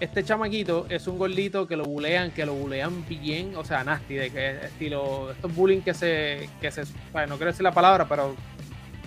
este 0.00 0.22
chamaquito 0.24 0.86
es 0.90 1.06
un 1.06 1.18
gordito 1.18 1.66
que 1.66 1.76
lo 1.76 1.84
bulean, 1.84 2.30
que 2.30 2.44
lo 2.44 2.54
bulean 2.54 3.04
bien, 3.08 3.56
o 3.56 3.64
sea, 3.64 3.82
nasty, 3.82 4.14
de 4.14 4.30
que 4.30 4.50
estilo, 4.66 5.30
estos 5.30 5.54
bullying 5.54 5.80
que 5.80 5.94
se, 5.94 6.48
que 6.60 6.70
se, 6.70 6.82
bueno, 7.12 7.28
no 7.28 7.36
quiero 7.36 7.50
decir 7.52 7.62
la 7.64 7.72
palabra, 7.72 8.06
pero 8.06 8.34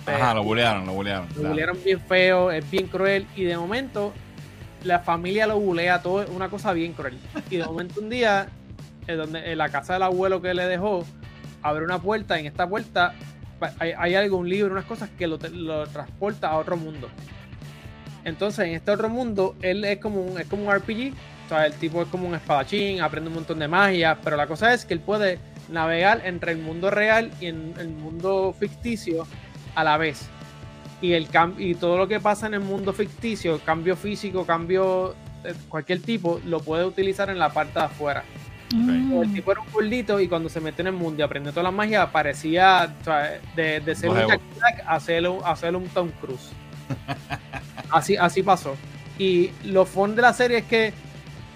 eh, 0.06 0.10
Ajá, 0.12 0.34
lo 0.34 0.42
bulearon, 0.42 0.86
lo 0.86 0.92
bulearon. 0.94 1.28
lo 1.36 1.48
bulearon 1.50 1.78
bien 1.84 2.00
feo, 2.00 2.50
es 2.50 2.68
bien 2.68 2.88
cruel 2.88 3.26
y 3.36 3.44
de 3.44 3.56
momento 3.56 4.12
la 4.82 4.98
familia 5.00 5.46
lo 5.46 5.60
bulea 5.60 6.02
todo, 6.02 6.22
es 6.22 6.30
una 6.30 6.48
cosa 6.48 6.72
bien 6.72 6.92
cruel. 6.94 7.18
Y 7.50 7.58
de 7.58 7.64
momento 7.64 8.00
un 8.00 8.08
día, 8.10 8.48
en, 9.06 9.16
donde, 9.18 9.52
en 9.52 9.58
la 9.58 9.68
casa 9.68 9.92
del 9.92 10.02
abuelo 10.02 10.40
que 10.42 10.54
le 10.54 10.66
dejó, 10.66 11.04
abre 11.62 11.84
una 11.84 11.98
puerta 12.00 12.36
y 12.36 12.40
en 12.40 12.46
esta 12.46 12.66
puerta 12.68 13.14
pa- 13.60 13.74
hay, 13.78 13.92
hay 13.96 14.14
algo, 14.16 14.38
un 14.38 14.48
libro, 14.48 14.72
unas 14.72 14.86
cosas 14.86 15.08
que 15.16 15.26
lo 15.28 15.38
transporta 15.38 16.48
a 16.48 16.56
otro 16.56 16.76
mundo. 16.76 17.08
Entonces 18.24 18.66
en 18.66 18.74
este 18.74 18.90
otro 18.90 19.08
mundo, 19.08 19.56
él 19.62 19.84
es 19.84 19.98
como 19.98 20.20
un, 20.20 20.38
es 20.38 20.46
como 20.46 20.66
un 20.68 20.74
RPG, 20.74 21.12
o 21.46 21.48
sea, 21.48 21.66
el 21.66 21.72
tipo 21.74 22.02
es 22.02 22.08
como 22.08 22.28
un 22.28 22.34
espadachín, 22.34 23.00
aprende 23.00 23.28
un 23.28 23.34
montón 23.34 23.58
de 23.58 23.68
magia, 23.68 24.18
pero 24.22 24.36
la 24.36 24.46
cosa 24.46 24.72
es 24.72 24.84
que 24.84 24.94
él 24.94 25.00
puede 25.00 25.38
navegar 25.68 26.22
entre 26.24 26.52
el 26.52 26.58
mundo 26.58 26.90
real 26.90 27.30
y 27.40 27.46
en 27.46 27.74
el 27.78 27.88
mundo 27.88 28.54
ficticio 28.58 29.26
a 29.74 29.84
la 29.84 29.96
vez. 29.96 30.28
Y, 31.00 31.12
el 31.14 31.28
y 31.58 31.74
todo 31.76 31.96
lo 31.96 32.06
que 32.08 32.20
pasa 32.20 32.46
en 32.46 32.54
el 32.54 32.60
mundo 32.60 32.92
ficticio, 32.92 33.58
cambio 33.60 33.96
físico, 33.96 34.44
cambio 34.44 35.14
de 35.42 35.54
cualquier 35.68 36.02
tipo, 36.02 36.40
lo 36.44 36.60
puede 36.60 36.84
utilizar 36.84 37.30
en 37.30 37.38
la 37.38 37.50
parte 37.50 37.78
de 37.78 37.86
afuera. 37.86 38.22
Mm. 38.74 39.22
El 39.22 39.32
tipo 39.32 39.50
era 39.50 39.62
un 39.62 39.72
gordito 39.72 40.20
y 40.20 40.28
cuando 40.28 40.48
se 40.48 40.60
metió 40.60 40.82
en 40.82 40.88
el 40.88 40.92
mundo 40.92 41.20
y 41.20 41.22
aprendió 41.22 41.50
toda 41.52 41.64
la 41.64 41.70
magia, 41.70 42.12
parecía 42.12 42.94
o 43.00 43.04
sea, 43.04 43.40
de, 43.56 43.80
de 43.80 43.94
ser 43.94 44.10
un. 44.10 44.18
Jack 44.18 44.40
Black 44.58 44.84
a 44.86 44.94
hacerle, 44.96 45.28
un- 45.30 45.42
a 45.44 45.50
hacerle 45.52 45.78
un 45.78 45.88
Tom 45.88 46.10
Cruise. 46.20 46.52
así, 47.90 48.16
así 48.16 48.42
pasó. 48.42 48.76
Y 49.18 49.50
lo 49.64 49.84
fun 49.84 50.16
de 50.16 50.22
la 50.22 50.32
serie 50.32 50.58
es 50.58 50.64
que 50.64 50.92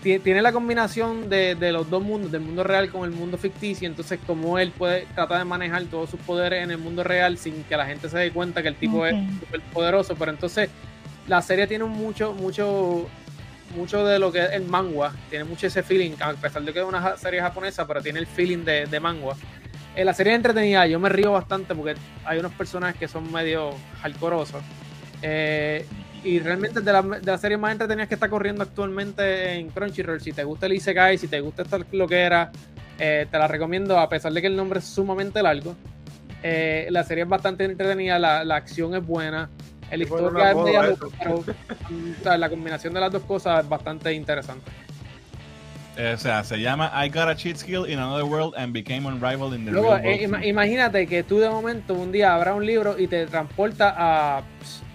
ti- 0.02 0.18
tiene 0.18 0.42
la 0.42 0.52
combinación 0.52 1.28
de, 1.30 1.54
de 1.54 1.72
los 1.72 1.88
dos 1.88 2.02
mundos, 2.02 2.30
del 2.30 2.42
mundo 2.42 2.62
real 2.62 2.90
con 2.90 3.04
el 3.04 3.10
mundo 3.10 3.38
ficticio. 3.38 3.88
Entonces, 3.88 4.18
como 4.26 4.58
él 4.58 4.70
puede 4.70 5.06
tratar 5.14 5.38
de 5.38 5.44
manejar 5.44 5.84
todos 5.84 6.10
sus 6.10 6.20
poderes 6.20 6.62
en 6.62 6.70
el 6.70 6.78
mundo 6.78 7.02
real 7.04 7.38
sin 7.38 7.64
que 7.64 7.76
la 7.76 7.86
gente 7.86 8.08
se 8.08 8.18
dé 8.18 8.30
cuenta 8.32 8.62
que 8.62 8.68
el 8.68 8.76
tipo 8.76 9.06
es 9.06 9.14
súper 9.40 9.60
poderoso. 9.72 10.14
Pero 10.14 10.30
entonces, 10.30 10.68
la 11.26 11.40
serie 11.40 11.66
tiene 11.66 11.84
mucho, 11.84 12.34
mucho, 12.34 13.08
mucho 13.74 14.04
de 14.04 14.18
lo 14.18 14.30
que 14.30 14.44
es 14.44 14.52
el 14.52 14.64
manga. 14.64 15.12
Tiene 15.30 15.44
mucho 15.44 15.66
ese 15.66 15.82
feeling, 15.82 16.12
a 16.20 16.32
pesar 16.34 16.62
de 16.62 16.72
que 16.72 16.80
es 16.80 16.84
una 16.84 17.16
serie 17.16 17.40
japonesa, 17.40 17.86
pero 17.86 18.02
tiene 18.02 18.18
el 18.18 18.26
feeling 18.26 18.64
de, 18.64 18.84
de 18.86 19.00
manga. 19.00 19.32
Eh, 19.96 20.04
la 20.04 20.12
serie 20.12 20.32
es 20.32 20.36
entretenida, 20.36 20.86
yo 20.86 20.98
me 21.00 21.08
río 21.08 21.32
bastante 21.32 21.74
porque 21.74 21.94
hay 22.26 22.38
unos 22.40 22.52
personajes 22.52 22.98
que 22.98 23.08
son 23.08 23.32
medio 23.32 23.70
hardcoreosos. 24.02 24.60
Eh, 25.22 25.86
y 26.24 26.38
realmente 26.40 26.78
es 26.80 26.84
de, 26.84 26.92
la- 26.92 27.02
de 27.02 27.22
las 27.30 27.40
series 27.40 27.60
más 27.60 27.72
entretenidas 27.72 28.08
que 28.08 28.14
está 28.14 28.28
corriendo 28.28 28.62
actualmente 28.62 29.52
en 29.54 29.68
Crunchyroll. 29.68 30.20
Si 30.20 30.32
te 30.32 30.42
gusta 30.42 30.66
el 30.66 30.72
Isekai, 30.72 31.18
si 31.18 31.28
te 31.28 31.40
gusta 31.40 31.62
esta 31.62 31.78
lo 31.92 32.08
que 32.08 32.20
era, 32.20 32.50
eh, 32.98 33.26
te 33.30 33.38
la 33.38 33.46
recomiendo 33.46 33.98
a 33.98 34.08
pesar 34.08 34.32
de 34.32 34.40
que 34.40 34.46
el 34.48 34.56
nombre 34.56 34.78
es 34.80 34.86
sumamente 34.86 35.42
largo. 35.42 35.76
Eh, 36.42 36.88
la 36.90 37.04
serie 37.04 37.24
es 37.24 37.28
bastante 37.28 37.64
entretenida, 37.64 38.18
la, 38.18 38.44
la 38.44 38.56
acción 38.56 38.94
es 38.94 39.06
buena. 39.06 39.48
El 39.90 40.02
historia 40.02 40.50
es 40.50 40.98
sea, 42.22 42.38
la 42.38 42.48
combinación 42.48 42.94
de 42.94 43.00
las 43.00 43.12
dos 43.12 43.22
cosas 43.22 43.62
es 43.62 43.68
bastante 43.68 44.12
interesante. 44.12 44.70
Eh, 45.96 46.12
o 46.14 46.18
sea, 46.18 46.42
se 46.42 46.56
llama 46.60 46.90
I 47.04 47.08
got 47.08 47.28
a 47.28 47.36
cheat 47.36 47.56
skill 47.56 47.86
in 47.88 48.00
another 48.00 48.24
world 48.24 48.54
and 48.56 48.72
became 48.72 49.06
unrivaled 49.06 49.54
in 49.54 49.64
the 49.64 49.70
Luego, 49.70 49.94
real 49.96 50.04
eh, 50.04 50.08
world. 50.08 50.22
ima- 50.22 50.44
imagínate 50.44 51.06
que 51.06 51.22
tú 51.22 51.38
de 51.38 51.48
momento 51.48 51.94
un 51.94 52.10
día 52.10 52.34
abras 52.34 52.56
un 52.56 52.66
libro 52.66 52.98
y 52.98 53.06
te 53.06 53.26
transporta 53.28 53.94
a, 53.96 54.42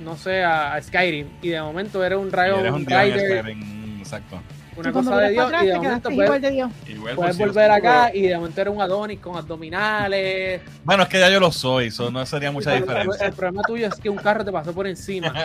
no 0.02 0.18
sé, 0.18 0.44
a, 0.44 0.74
a 0.74 0.82
Skyrim 0.82 1.28
y 1.42 1.50
de 1.50 1.62
momento 1.62 2.04
eres 2.04 2.20
un 2.20 2.30
rayo, 2.32 2.58
eres 2.60 2.72
un 2.74 2.82
un 2.82 2.86
rider, 2.86 3.18
Skyrim, 3.42 4.00
Exacto. 4.00 4.42
una 4.76 4.92
cosa 4.92 5.18
de 5.20 5.30
Dios 5.30 5.46
para 5.46 5.64
y 5.64 5.68
de 5.68 5.72
atrás, 5.74 5.84
momento 5.86 6.10
puedes, 6.10 6.24
igual 6.26 6.42
de 6.42 6.52
Dios. 6.52 6.72
Igual 6.90 7.16
puedes 7.16 7.38
volver 7.38 7.72
acá 7.72 8.12
y 8.14 8.22
de 8.24 8.36
momento 8.36 8.60
eres 8.62 8.74
un 8.74 8.82
Adonis 8.82 9.20
con 9.22 9.38
abdominales. 9.38 10.62
Bueno, 10.84 11.04
es 11.04 11.10
que 11.10 11.20
ya 11.20 11.30
yo 11.30 11.40
lo 11.40 11.52
soy, 11.54 11.88
eso 11.88 12.12
no 12.12 12.26
sería 12.26 12.52
mucha 12.52 12.74
diferencia. 12.74 13.26
El 13.28 13.32
problema 13.34 13.62
tuyo 13.66 13.88
es 13.88 13.96
que 13.96 14.10
un 14.10 14.18
carro 14.18 14.44
te 14.44 14.52
pasó 14.52 14.74
por 14.74 14.86
encima. 14.86 15.34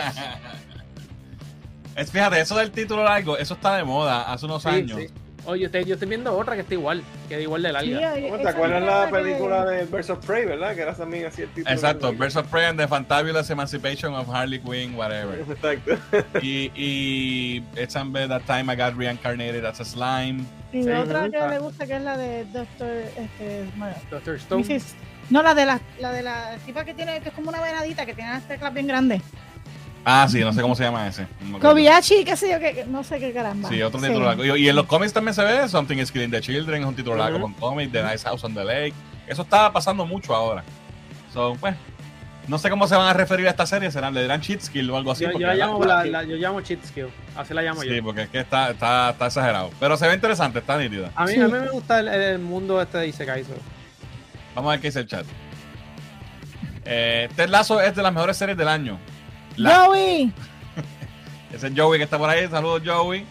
Es, 1.95 2.11
fíjate, 2.11 2.41
eso 2.41 2.57
del 2.57 2.71
título 2.71 3.05
largo, 3.05 3.37
eso 3.37 3.53
está 3.53 3.77
de 3.77 3.85
moda 3.85 4.23
hace 4.29 4.45
unos 4.45 4.63
Sí, 4.63 4.67
años. 4.67 4.99
sí. 4.99 5.07
Oye, 5.47 5.61
yo 5.61 5.65
estoy, 5.67 5.85
yo 5.85 5.93
estoy 5.93 6.09
viendo 6.09 6.35
otra 6.35 6.55
que 6.55 6.61
está 6.61 6.73
igual, 6.73 7.03
que 7.29 7.35
es 7.35 7.41
igual 7.43 7.61
de 7.61 7.69
Sí, 7.69 7.73
larga. 7.73 8.11
hay- 8.11 8.23
¿Cómo 8.29 8.37
¿Te 8.41 8.49
acuerdas 8.49 8.83
la 8.83 9.05
que- 9.05 9.11
película 9.13 9.65
de 9.65 9.85
Birds 9.85 10.09
of 10.09 10.25
Prey, 10.25 10.45
verdad? 10.45 10.75
Que 10.75 10.81
era 10.81 10.93
también 10.95 11.25
así 11.27 11.43
el 11.43 11.49
título. 11.49 11.73
Exacto, 11.75 12.11
Birds 12.13 12.35
of 12.35 12.47
Prey 12.47 12.65
and 12.65 12.79
the 12.79 12.87
Fantabulous 12.87 13.49
Emancipation 13.49 14.13
of 14.15 14.27
Harley 14.29 14.59
Quinn, 14.59 14.95
whatever. 14.95 15.39
Exacto. 15.49 15.97
y, 16.41 16.71
y 16.75 17.63
It's 17.79 17.95
and 17.95 18.13
That 18.15 18.41
Time 18.47 18.73
I 18.73 18.75
Got 18.75 18.95
Reincarnated 18.97 19.63
as 19.65 19.79
a 19.81 19.85
Slime. 19.85 20.43
Y 20.73 20.83
Sí, 20.83 20.89
otra 20.89 21.29
que 21.29 21.37
le 21.47 21.59
gusta 21.59 21.85
que 21.85 21.95
es 21.95 22.01
la 22.01 22.17
de 22.17 22.43
Doctor 22.45 22.87
este, 23.15 23.65
bueno, 23.77 23.95
Doctor 24.09 24.35
Stone. 24.35 24.63
Mrs. 24.63 24.95
No, 25.29 25.41
la 25.41 25.53
de 25.55 25.65
la, 25.65 25.79
la 25.99 26.11
de 26.11 26.21
la 26.21 26.57
tipa 26.65 26.83
que 26.85 26.93
tiene, 26.93 27.19
que 27.21 27.29
es 27.29 27.35
como 27.35 27.49
una 27.49 27.61
venadita, 27.61 28.05
que 28.05 28.13
tiene 28.13 28.29
las 28.31 28.47
teclas 28.47 28.73
bien 28.73 28.87
grandes. 28.87 29.21
Ah, 30.07 30.27
sí, 30.29 30.39
no 30.41 30.53
sé 30.53 30.61
cómo 30.61 30.75
se 30.75 30.83
llama 30.83 31.07
ese. 31.07 31.25
no. 31.41 31.59
Kobayashi, 31.59 32.23
qué 32.23 32.35
sé 32.37 32.51
yo, 32.51 32.59
que, 32.59 32.85
no 32.87 33.03
sé 33.03 33.19
qué 33.19 33.33
caramba. 33.33 33.67
Sí, 33.69 33.81
otro 33.81 33.99
título 33.99 34.25
largo. 34.25 34.45
Y, 34.55 34.63
y 34.65 34.69
en 34.69 34.75
los 34.75 34.85
cómics 34.85 35.11
también 35.13 35.33
se 35.33 35.43
ve 35.43 35.67
Something 35.67 35.97
is 35.97 36.11
Killing 36.11 36.29
the 36.29 36.41
Children, 36.41 36.83
es 36.83 36.87
un 36.87 36.95
título 36.95 37.15
largo 37.15 37.37
Ujú. 37.37 37.45
con 37.45 37.53
cómics, 37.55 37.91
The 37.91 38.03
Nice 38.03 38.19
House 38.23 38.43
on 38.43 38.53
the 38.53 38.63
Lake. 38.63 38.93
Eso 39.27 39.41
está 39.41 39.71
pasando 39.73 40.05
mucho 40.05 40.35
ahora. 40.35 40.63
So, 41.33 41.55
pues, 41.59 41.75
no 42.47 42.59
sé 42.59 42.69
cómo 42.69 42.87
se 42.87 42.95
van 42.95 43.07
a 43.07 43.13
referir 43.13 43.47
a 43.47 43.49
esta 43.49 43.65
serie, 43.65 43.89
serán, 43.89 44.13
le 44.13 44.21
dirán 44.21 44.39
cheat 44.41 44.61
skill 44.61 44.91
o 44.91 44.97
algo 44.97 45.11
así. 45.11 45.23
Yo, 45.23 45.31
la 45.39 45.47
la- 45.47 45.55
llamo, 45.55 45.83
la, 45.83 46.05
la- 46.05 46.23
yo 46.23 46.35
llamo 46.35 46.61
cheat 46.61 46.83
skill. 46.85 47.07
Así 47.35 47.55
la 47.55 47.63
llamo 47.63 47.81
Sí, 47.81 47.87
yo. 47.89 48.03
porque 48.03 48.21
es 48.21 48.29
que 48.29 48.39
está, 48.41 48.69
está, 48.69 49.09
está 49.09 49.25
exagerado. 49.25 49.71
Pero 49.79 49.97
se 49.97 50.07
ve 50.07 50.13
interesante, 50.13 50.59
está 50.59 50.77
nítida. 50.77 51.09
A 51.15 51.25
mí, 51.25 51.31
Sí. 51.33 51.39
a 51.41 51.47
mí 51.47 51.53
me 51.53 51.69
gusta 51.69 51.99
el, 51.99 52.07
el 52.09 52.37
mundo 52.37 52.79
este 52.79 52.99
de 52.99 53.07
Isekai. 53.07 53.43
so. 53.43 53.55
Vamos 54.53 54.69
a 54.69 54.71
ver 54.73 54.81
qué 54.81 54.89
dice 54.89 54.99
el 54.99 55.07
chat. 55.07 55.25
Eh, 56.85 57.27
Ted 57.35 57.49
Lasso 57.49 57.81
es 57.81 57.95
de 57.95 58.03
las 58.03 58.13
mejores 58.13 58.37
series 58.37 58.55
del 58.57 58.67
año. 58.67 58.99
La- 59.57 59.85
Joey, 59.85 60.33
Ese 61.53 61.67
es 61.67 61.73
Joey 61.75 61.99
que 61.99 62.03
está 62.03 62.17
por 62.17 62.29
ahí. 62.29 62.47
Saludos, 62.47 62.81
Joey. 62.85 63.25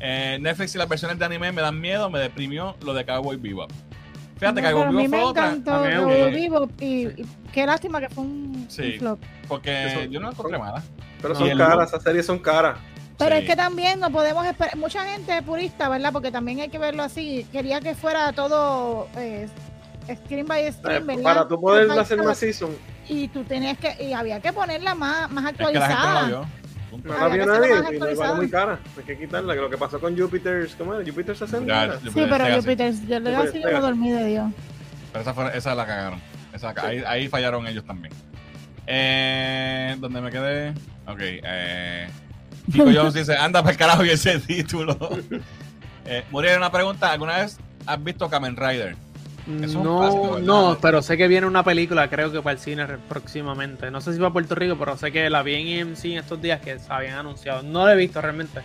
Eh, 0.00 0.38
Netflix 0.40 0.74
y 0.74 0.78
las 0.78 0.88
versiones 0.88 1.18
de 1.18 1.24
anime 1.24 1.52
me 1.52 1.62
dan 1.62 1.78
miedo. 1.80 2.08
Me 2.10 2.18
deprimió 2.18 2.76
lo 2.82 2.94
de 2.94 3.04
Cowboy 3.04 3.36
Bebop. 3.36 3.70
Fíjate, 4.38 4.60
no, 4.62 4.68
Cowboy 4.70 4.86
Bebop 4.86 5.02
me 5.02 5.08
fue 5.08 5.22
otra. 5.22 5.46
encantó 5.48 5.74
A 5.74 5.80
mí 5.82 5.88
me 5.88 5.94
Cowboy 5.96 6.16
gustó. 6.16 6.30
Bebop 6.32 6.82
y, 6.82 7.06
y 7.06 7.26
qué 7.52 7.66
lástima 7.66 8.00
que 8.00 8.08
fue 8.08 8.24
un, 8.24 8.66
Sí. 8.68 8.82
un 8.94 8.98
flop. 8.98 9.18
Porque 9.48 9.86
Eso- 9.86 10.04
yo 10.04 10.20
no 10.20 10.30
encontré 10.30 10.58
mala. 10.58 10.82
Pero 11.22 11.34
Y 11.34 11.36
son 11.36 11.48
el- 11.50 11.58
caras, 11.58 11.88
esas 11.88 12.02
series 12.02 12.26
son 12.26 12.38
caras. 12.38 12.78
Pero 13.18 13.34
Sí. 13.36 13.42
es 13.42 13.48
que 13.48 13.56
también 13.56 13.98
no 13.98 14.10
podemos 14.10 14.44
esperar, 14.46 14.76
mucha 14.76 15.02
gente 15.06 15.40
purista, 15.42 15.88
¿verdad? 15.88 16.12
Porque 16.12 16.30
también 16.30 16.60
hay 16.60 16.68
que 16.68 16.78
verlo 16.78 17.02
así. 17.02 17.46
Quería 17.50 17.80
que 17.80 17.94
fuera 17.94 18.32
todo 18.34 19.08
eh, 19.16 19.48
screen 20.24 20.46
by 20.46 20.66
Eh, 20.66 20.72
screen, 20.72 21.06
¿verdad? 21.06 21.22
para 21.22 21.48
tú 21.48 21.58
poder 21.58 21.90
hacer 21.98 22.20
una 22.20 22.34
season, 22.34 22.76
Y 23.08 23.28
tú 23.28 23.44
tenías 23.44 23.78
que, 23.78 23.96
y 24.04 24.12
había 24.12 24.40
que 24.40 24.52
ponerla 24.52 24.94
más, 24.94 25.30
más 25.30 25.52
Es 25.52 25.56
que 25.58 25.62
no 25.64 25.70
la 25.70 25.86
actualizada. 25.86 26.26
vio. 26.26 26.46
Nadie 27.04 27.44
más 27.46 27.66
y 27.66 27.68
no 27.70 27.86
actualizada. 27.86 28.28
vale 28.30 28.34
muy 28.40 28.50
cara. 28.50 28.78
Hay 28.96 29.04
que 29.04 29.18
quitarla. 29.18 29.54
Que 29.54 29.60
lo 29.60 29.70
que 29.70 29.76
pasó 29.78 30.00
con 30.00 30.18
Jupiter's, 30.18 30.74
¿cómo 30.76 30.94
era? 30.94 31.04
Jupiter's 31.04 31.38
60. 31.38 31.66
Ya, 31.86 31.98
Sí, 32.00 32.10
pero 32.14 32.38
Legacy. 32.44 32.60
Jupiter, 32.62 32.94
yo 33.06 33.20
le 33.20 33.36
así 33.36 33.60
yo 33.60 33.66
Legacy. 33.66 33.82
dormí 33.82 34.10
de 34.10 34.26
Dios. 34.26 34.52
Pero 35.12 35.22
esa, 35.22 35.34
fue- 35.34 35.56
esa 35.56 35.74
la 35.74 35.86
cagaron. 35.86 36.20
Esa- 36.52 36.74
ahí, 36.82 37.02
ahí 37.06 37.28
fallaron 37.28 37.66
ellos 37.66 37.84
también. 37.84 38.12
Eh, 38.86 39.96
¿Dónde 39.98 40.20
me 40.20 40.30
quedé? 40.30 40.70
Ok. 41.06 41.18
Eh, 41.20 42.08
Kiko 42.72 42.90
Jones 42.92 43.14
dice: 43.14 43.36
Anda 43.36 43.60
para 43.62 43.72
el 43.72 43.78
carajo 43.78 44.04
y 44.04 44.10
ese 44.10 44.38
título. 44.40 44.96
eh, 46.06 46.24
Muriel, 46.30 46.58
una 46.58 46.70
pregunta. 46.72 47.12
¿Alguna 47.12 47.38
vez 47.38 47.58
has 47.86 48.02
visto 48.02 48.28
Kamen 48.30 48.56
Rider? 48.56 48.96
Es 49.62 49.74
No, 49.74 49.98
clásico, 50.00 50.38
no, 50.42 50.76
pero 50.82 51.02
sé 51.02 51.16
que 51.16 51.28
viene 51.28 51.46
una 51.46 51.62
película, 51.62 52.10
creo 52.10 52.32
que 52.32 52.42
para 52.42 52.54
el 52.54 52.58
cine 52.58 52.84
próximamente. 53.08 53.90
No 53.92 54.00
sé 54.00 54.12
si 54.12 54.18
para 54.18 54.32
Puerto 54.32 54.54
Rico, 54.56 54.76
pero 54.76 54.96
sé 54.96 55.12
que 55.12 55.30
la 55.30 55.42
vi 55.44 55.54
en 55.54 55.68
EMC 55.88 56.04
en 56.06 56.18
estos 56.18 56.42
días 56.42 56.60
que 56.60 56.78
se 56.78 56.92
habían 56.92 57.14
anunciado. 57.18 57.62
No 57.62 57.86
la 57.86 57.92
he 57.92 57.96
visto 57.96 58.20
realmente. 58.20 58.60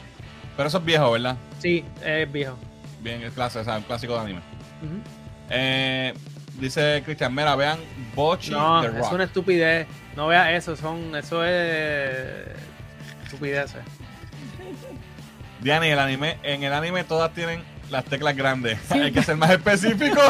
Pero 0.57 0.67
eso 0.67 0.79
es 0.79 0.85
viejo, 0.85 1.11
¿verdad? 1.11 1.37
Sí, 1.59 1.85
es 2.03 2.31
viejo. 2.31 2.57
Bien, 3.01 3.21
es 3.21 3.31
clase, 3.33 3.59
o 3.59 3.63
sea, 3.63 3.77
un 3.77 3.83
clásico 3.83 4.13
de 4.15 4.19
anime. 4.21 4.39
Eh, 5.51 6.13
dice 6.59 7.01
Cristian 7.05 7.33
Mera: 7.33 7.55
Vean 7.55 7.77
Bochi 8.15 8.51
No, 8.51 8.81
The 8.81 8.87
es 8.87 8.93
Rock. 8.95 9.11
una 9.13 9.23
estupidez. 9.25 9.87
No 10.15 10.27
veas 10.27 10.49
eso, 10.51 10.75
son, 10.75 11.15
eso 11.15 11.43
es 11.45 12.47
estupideces. 13.25 13.81
Diani, 15.61 15.87
el 15.89 15.99
anime, 15.99 16.37
en 16.43 16.63
el 16.63 16.73
anime 16.73 17.03
todas 17.03 17.33
tienen 17.33 17.61
las 17.91 18.05
teclas 18.05 18.35
grandes. 18.35 18.79
Hay 18.91 19.11
que 19.11 19.21
ser 19.21 19.35
más 19.37 19.49
específico. 19.51 20.19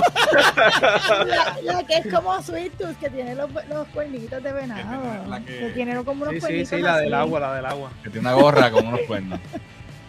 La, 1.25 1.57
la 1.63 1.83
que 1.85 1.97
es 1.97 2.13
como 2.13 2.41
Sweet 2.41 2.73
Tooth, 2.77 2.97
que 2.99 3.09
tiene 3.09 3.35
los, 3.35 3.49
los 3.69 3.87
cuernitos 3.89 4.41
de 4.43 4.51
venado. 4.51 4.81
Que 4.91 4.97
tiene 5.21 5.29
la 5.29 5.39
que- 5.39 5.57
Que, 5.59 5.69
tiene 5.73 5.95
como 6.03 6.23
unos 6.23 6.33
Sí, 6.33 6.39
sí, 6.39 6.41
cuernitos 6.41 6.69
sí, 6.69 6.81
la 6.81 6.93
así. 6.95 7.03
del 7.05 7.13
agua, 7.13 7.39
la 7.39 7.53
del 7.55 7.65
agua. 7.65 7.91
que 8.03 8.09
tiene 8.09 8.27
una 8.27 8.35
gorra 8.35 8.71
con 8.71 8.87
unos 8.87 8.99
cuernos. 9.07 9.39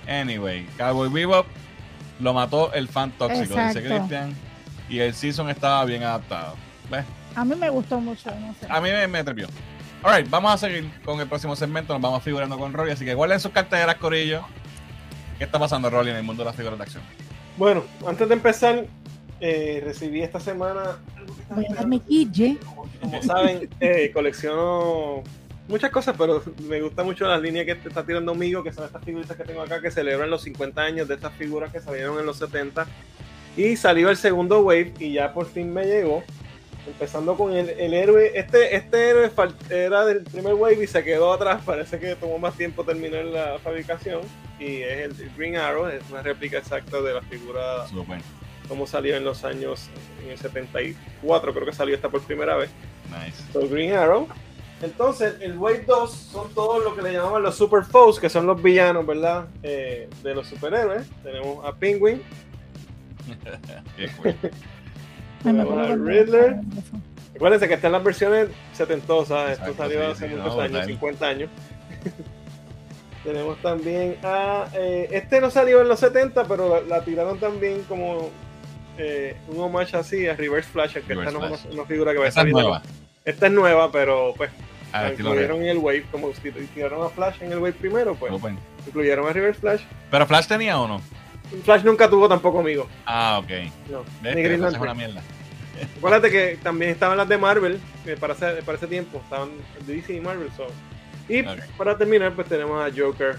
Anyway, 0.09 0.67
Cowboy 0.79 1.09
Bebop 1.11 1.47
lo 2.21 2.35
mató 2.35 2.73
el 2.73 2.89
fan 2.89 3.11
tóxico, 3.13 3.41
dice 3.43 3.55
Exacto. 3.79 3.89
Cristian. 3.89 4.35
Y 4.89 4.99
el 5.01 5.15
season 5.15 5.49
estaba 5.49 5.85
bien 5.85 6.03
adaptado. 6.03 6.57
¿Ves? 6.91 7.05
A 7.35 7.45
mí 7.45 7.55
me 7.55 7.71
gustó 7.71 8.01
mucho, 8.01 8.31
no 8.35 8.55
sé. 8.55 8.67
A 8.69 8.81
mí 8.81 8.91
me, 8.91 9.07
me 9.09 9.19
atrevió. 9.21 9.47
Alright, 10.03 10.29
vamos 10.29 10.53
a 10.53 10.59
seguir 10.59 10.91
con 11.05 11.21
el 11.21 11.29
próximo 11.29 11.55
segmento. 11.57 11.93
Nos 11.93 12.03
vamos 12.03 12.23
figurando 12.23 12.59
con 12.59 12.73
Rolly. 12.73 12.91
Así 12.93 13.05
que 13.05 13.15
guarden 13.15 13.39
sus 13.41 13.53
carteras, 13.53 13.95
Corillo. 13.97 14.43
¿Qué 15.39 15.45
está 15.45 15.59
pasando, 15.59 15.89
Rolly, 15.89 16.11
en 16.11 16.17
el 16.17 16.23
mundo 16.25 16.43
de 16.43 16.47
las 16.49 16.57
figuras 16.57 16.79
de 16.79 16.83
acción? 16.85 17.03
Bueno, 17.57 17.85
antes 18.07 18.29
de 18.29 18.35
empezar, 18.35 18.87
eh, 19.41 19.83
recibí 19.85 20.23
esta 20.23 20.41
semana, 20.41 20.99
Voy 21.51 21.67
a 21.71 21.75
darme 21.75 22.01
quille. 22.01 22.59
como 23.01 23.23
saben, 23.23 23.69
eh, 23.81 24.11
colecciono 24.13 25.23
muchas 25.69 25.91
cosas, 25.91 26.15
pero 26.17 26.43
me 26.69 26.81
gusta 26.81 27.03
mucho 27.03 27.27
la 27.27 27.39
línea 27.39 27.65
que 27.65 27.75
te 27.75 27.89
está 27.89 28.05
tirando 28.05 28.35
Migo, 28.35 28.63
que 28.63 28.73
son 28.73 28.85
estas 28.85 29.05
figuritas 29.05 29.37
que 29.37 29.45
tengo 29.45 29.63
acá, 29.63 29.81
que 29.81 29.91
celebran 29.91 30.31
los 30.31 30.43
50 30.43 30.81
años 30.81 31.09
de 31.09 31.15
estas 31.15 31.33
figuras 31.35 31.73
que 31.73 31.81
salieron 31.81 32.19
en 32.19 32.27
los 32.27 32.39
70. 32.39 32.87
Y 33.57 33.77
salió 33.77 34.09
el 34.09 34.17
segundo 34.17 34.61
wave 34.61 34.95
y 34.99 35.15
ya 35.15 35.33
por 35.33 35.47
fin 35.47 35.73
me 35.73 35.85
llegó. 35.85 36.23
Empezando 36.87 37.37
con 37.37 37.53
el, 37.53 37.69
el 37.71 37.95
héroe. 37.95 38.33
Este, 38.35 38.75
este 38.75 39.11
héroe 39.11 39.31
era 39.71 40.05
del 40.05 40.25
primer 40.25 40.55
wave 40.55 40.83
y 40.83 40.87
se 40.87 41.05
quedó 41.05 41.33
atrás. 41.33 41.63
Parece 41.65 41.99
que 41.99 42.17
tomó 42.17 42.39
más 42.39 42.55
tiempo 42.57 42.85
terminar 42.85 43.25
la 43.25 43.59
fabricación. 43.61 44.21
Y 44.59 44.83
es 44.83 45.19
el, 45.19 45.21
el 45.27 45.31
Green 45.37 45.57
Arrow, 45.57 45.87
es 45.87 46.03
una 46.11 46.23
réplica 46.23 46.59
exacta 46.59 47.01
de 47.01 47.15
la 47.15 47.23
figura 47.23 47.87
Súper. 47.89 48.21
como 48.69 48.87
salió 48.87 49.17
en 49.17 49.25
los 49.25 49.45
años, 49.45 49.89
en 50.23 50.31
el 50.31 50.39
74 50.39 51.53
creo 51.53 51.67
que 51.67 51.73
salió 51.73 51.95
esta 51.95 52.09
por 52.09 52.21
primera 52.23 52.57
vez. 52.57 52.71
Nice. 53.11 53.43
So, 53.53 53.69
Green 53.69 53.93
Arrow. 53.93 54.29
Entonces, 54.83 55.37
el 55.41 55.57
Wave 55.59 55.85
2 55.87 56.13
son 56.13 56.53
todos 56.55 56.83
lo 56.83 56.97
que 56.97 57.03
le 57.03 57.13
llamaban 57.13 57.43
los 57.43 57.55
Super 57.55 57.85
Foes, 57.85 58.19
que 58.19 58.29
son 58.29 58.47
los 58.47 58.61
villanos, 58.61 59.07
¿verdad? 59.07 59.47
Eh, 59.63 60.09
de 60.25 60.35
los 60.35 60.49
superhéroes. 60.49 61.09
Tenemos 61.23 61.65
a 61.65 61.73
Penguin, 61.73 62.21
Me 65.45 65.63
acuerdo 65.63 65.97
Riddler. 66.05 66.57
Acuérdense 67.35 67.69
que 67.69 67.75
están 67.75 67.93
las 67.93 68.05
versiones 68.05 68.49
setentosas, 68.73 69.53
esto 69.59 69.75
salió 69.75 70.07
hace 70.11 70.29
sí, 70.29 70.35
muchos 70.35 70.55
no, 70.55 70.61
años, 70.61 70.73
brutal. 70.73 70.87
50 70.89 71.27
años. 71.29 71.51
Tenemos 73.25 73.59
también 73.63 74.17
a. 74.23 74.67
eh, 74.75 75.09
este 75.13 75.41
no 75.41 75.51
salió 75.51 75.81
en 75.81 75.89
los 75.89 76.01
70, 76.01 76.45
pero 76.45 76.69
la, 76.69 76.81
la 76.83 77.05
tiraron 77.05 77.39
también 77.39 77.83
como 77.89 78.31
eh, 78.99 79.37
un 79.49 79.61
homage 79.61 79.97
así 79.97 80.27
a 80.27 80.35
Reverse 80.35 80.69
Flash, 80.71 80.95
que 80.95 81.01
Reverse 81.01 81.35
esta 81.37 81.49
no 81.49 81.55
es 81.55 81.65
una, 81.67 81.85
figura 81.85 82.13
que 82.13 82.19
va 82.19 82.25
a 82.25 82.29
Esa 82.29 82.41
es 82.41 82.43
salir. 82.43 82.53
nueva. 82.55 82.83
Esta 83.25 83.47
es 83.47 83.53
nueva, 83.53 83.93
pero 83.93 84.35
pues 84.37 84.51
Ah, 84.95 85.11
incluyeron 85.11 85.63
en 85.63 85.69
el 85.69 85.79
Wave, 85.79 86.05
como 86.11 86.35
si 86.35 86.51
tiraron 86.51 87.03
a 87.07 87.09
Flash 87.09 87.37
en 87.41 87.51
el 87.53 87.59
Wave 87.61 87.73
primero, 87.73 88.15
pues 88.15 88.31
Súper. 88.31 88.53
incluyeron 88.87 89.27
a 89.27 89.33
Reverse 89.33 89.59
Flash. 89.61 89.81
¿Pero 90.11 90.27
Flash 90.27 90.47
tenía 90.49 90.79
o 90.79 90.87
no? 90.87 91.01
Flash 91.65 91.83
nunca 91.85 92.09
tuvo 92.09 92.29
tampoco 92.29 92.61
amigo. 92.61 92.89
Ah, 93.07 93.41
ok. 93.43 93.51
No, 93.91 94.05
¿Ves? 94.23 94.35
ni 94.37 94.43
Green 94.43 94.59
Flash 94.59 94.75
es 94.75 94.79
una 94.81 94.87
Lantern. 94.95 94.97
mierda. 94.97 95.23
Acuérdate 95.99 96.31
que 96.31 96.59
también 96.63 96.91
estaban 96.93 97.17
las 97.17 97.29
de 97.29 97.39
Marvel, 97.39 97.81
que 98.05 98.17
para 98.17 98.35
ese, 98.35 98.63
para 98.63 98.77
ese 98.79 98.87
tiempo 98.87 99.21
estaban 99.25 99.51
DC 99.87 100.15
y 100.15 100.21
Marvel. 100.21 100.49
so. 100.57 100.67
Y 101.29 101.43
para 101.77 101.97
terminar, 101.97 102.33
pues 102.35 102.49
tenemos 102.49 102.83
a 102.85 102.91
Joker. 102.95 103.37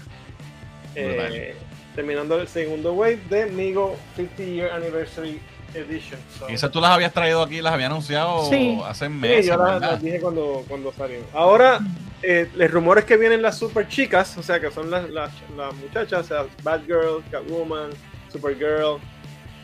eh, 0.94 1.54
terminando 1.94 2.40
el 2.40 2.48
segundo 2.48 2.92
wave 2.94 3.20
de 3.30 3.46
Migo 3.46 3.96
50 4.16 4.42
Year 4.42 4.70
Anniversary 4.72 5.40
Edition. 5.74 6.20
So, 6.38 6.48
¿Y 6.48 6.54
esas 6.54 6.70
tú 6.70 6.80
las 6.80 6.90
habías 6.90 7.12
traído 7.12 7.42
aquí, 7.42 7.60
las 7.60 7.72
había 7.74 7.86
anunciado 7.86 8.48
Sí. 8.48 8.80
hace 8.86 9.06
sí, 9.06 9.12
meses, 9.12 9.46
yo 9.46 9.56
las, 9.56 10.00
dije 10.02 10.20
cuando, 10.20 10.64
cuando 10.68 10.92
salieron. 10.92 11.26
Ahora, 11.32 11.80
eh, 12.22 12.48
los 12.54 12.70
rumores 12.70 13.04
que 13.04 13.16
vienen 13.16 13.42
las 13.42 13.58
super 13.58 13.88
chicas, 13.88 14.36
o 14.38 14.42
sea, 14.42 14.60
que 14.60 14.70
son 14.70 14.90
las, 14.90 15.10
las, 15.10 15.32
las 15.56 15.74
muchachas, 15.74 16.20
o 16.20 16.24
sea, 16.24 16.46
Batgirl, 16.62 17.22
Catwoman, 17.30 17.90
Supergirl 18.32 18.98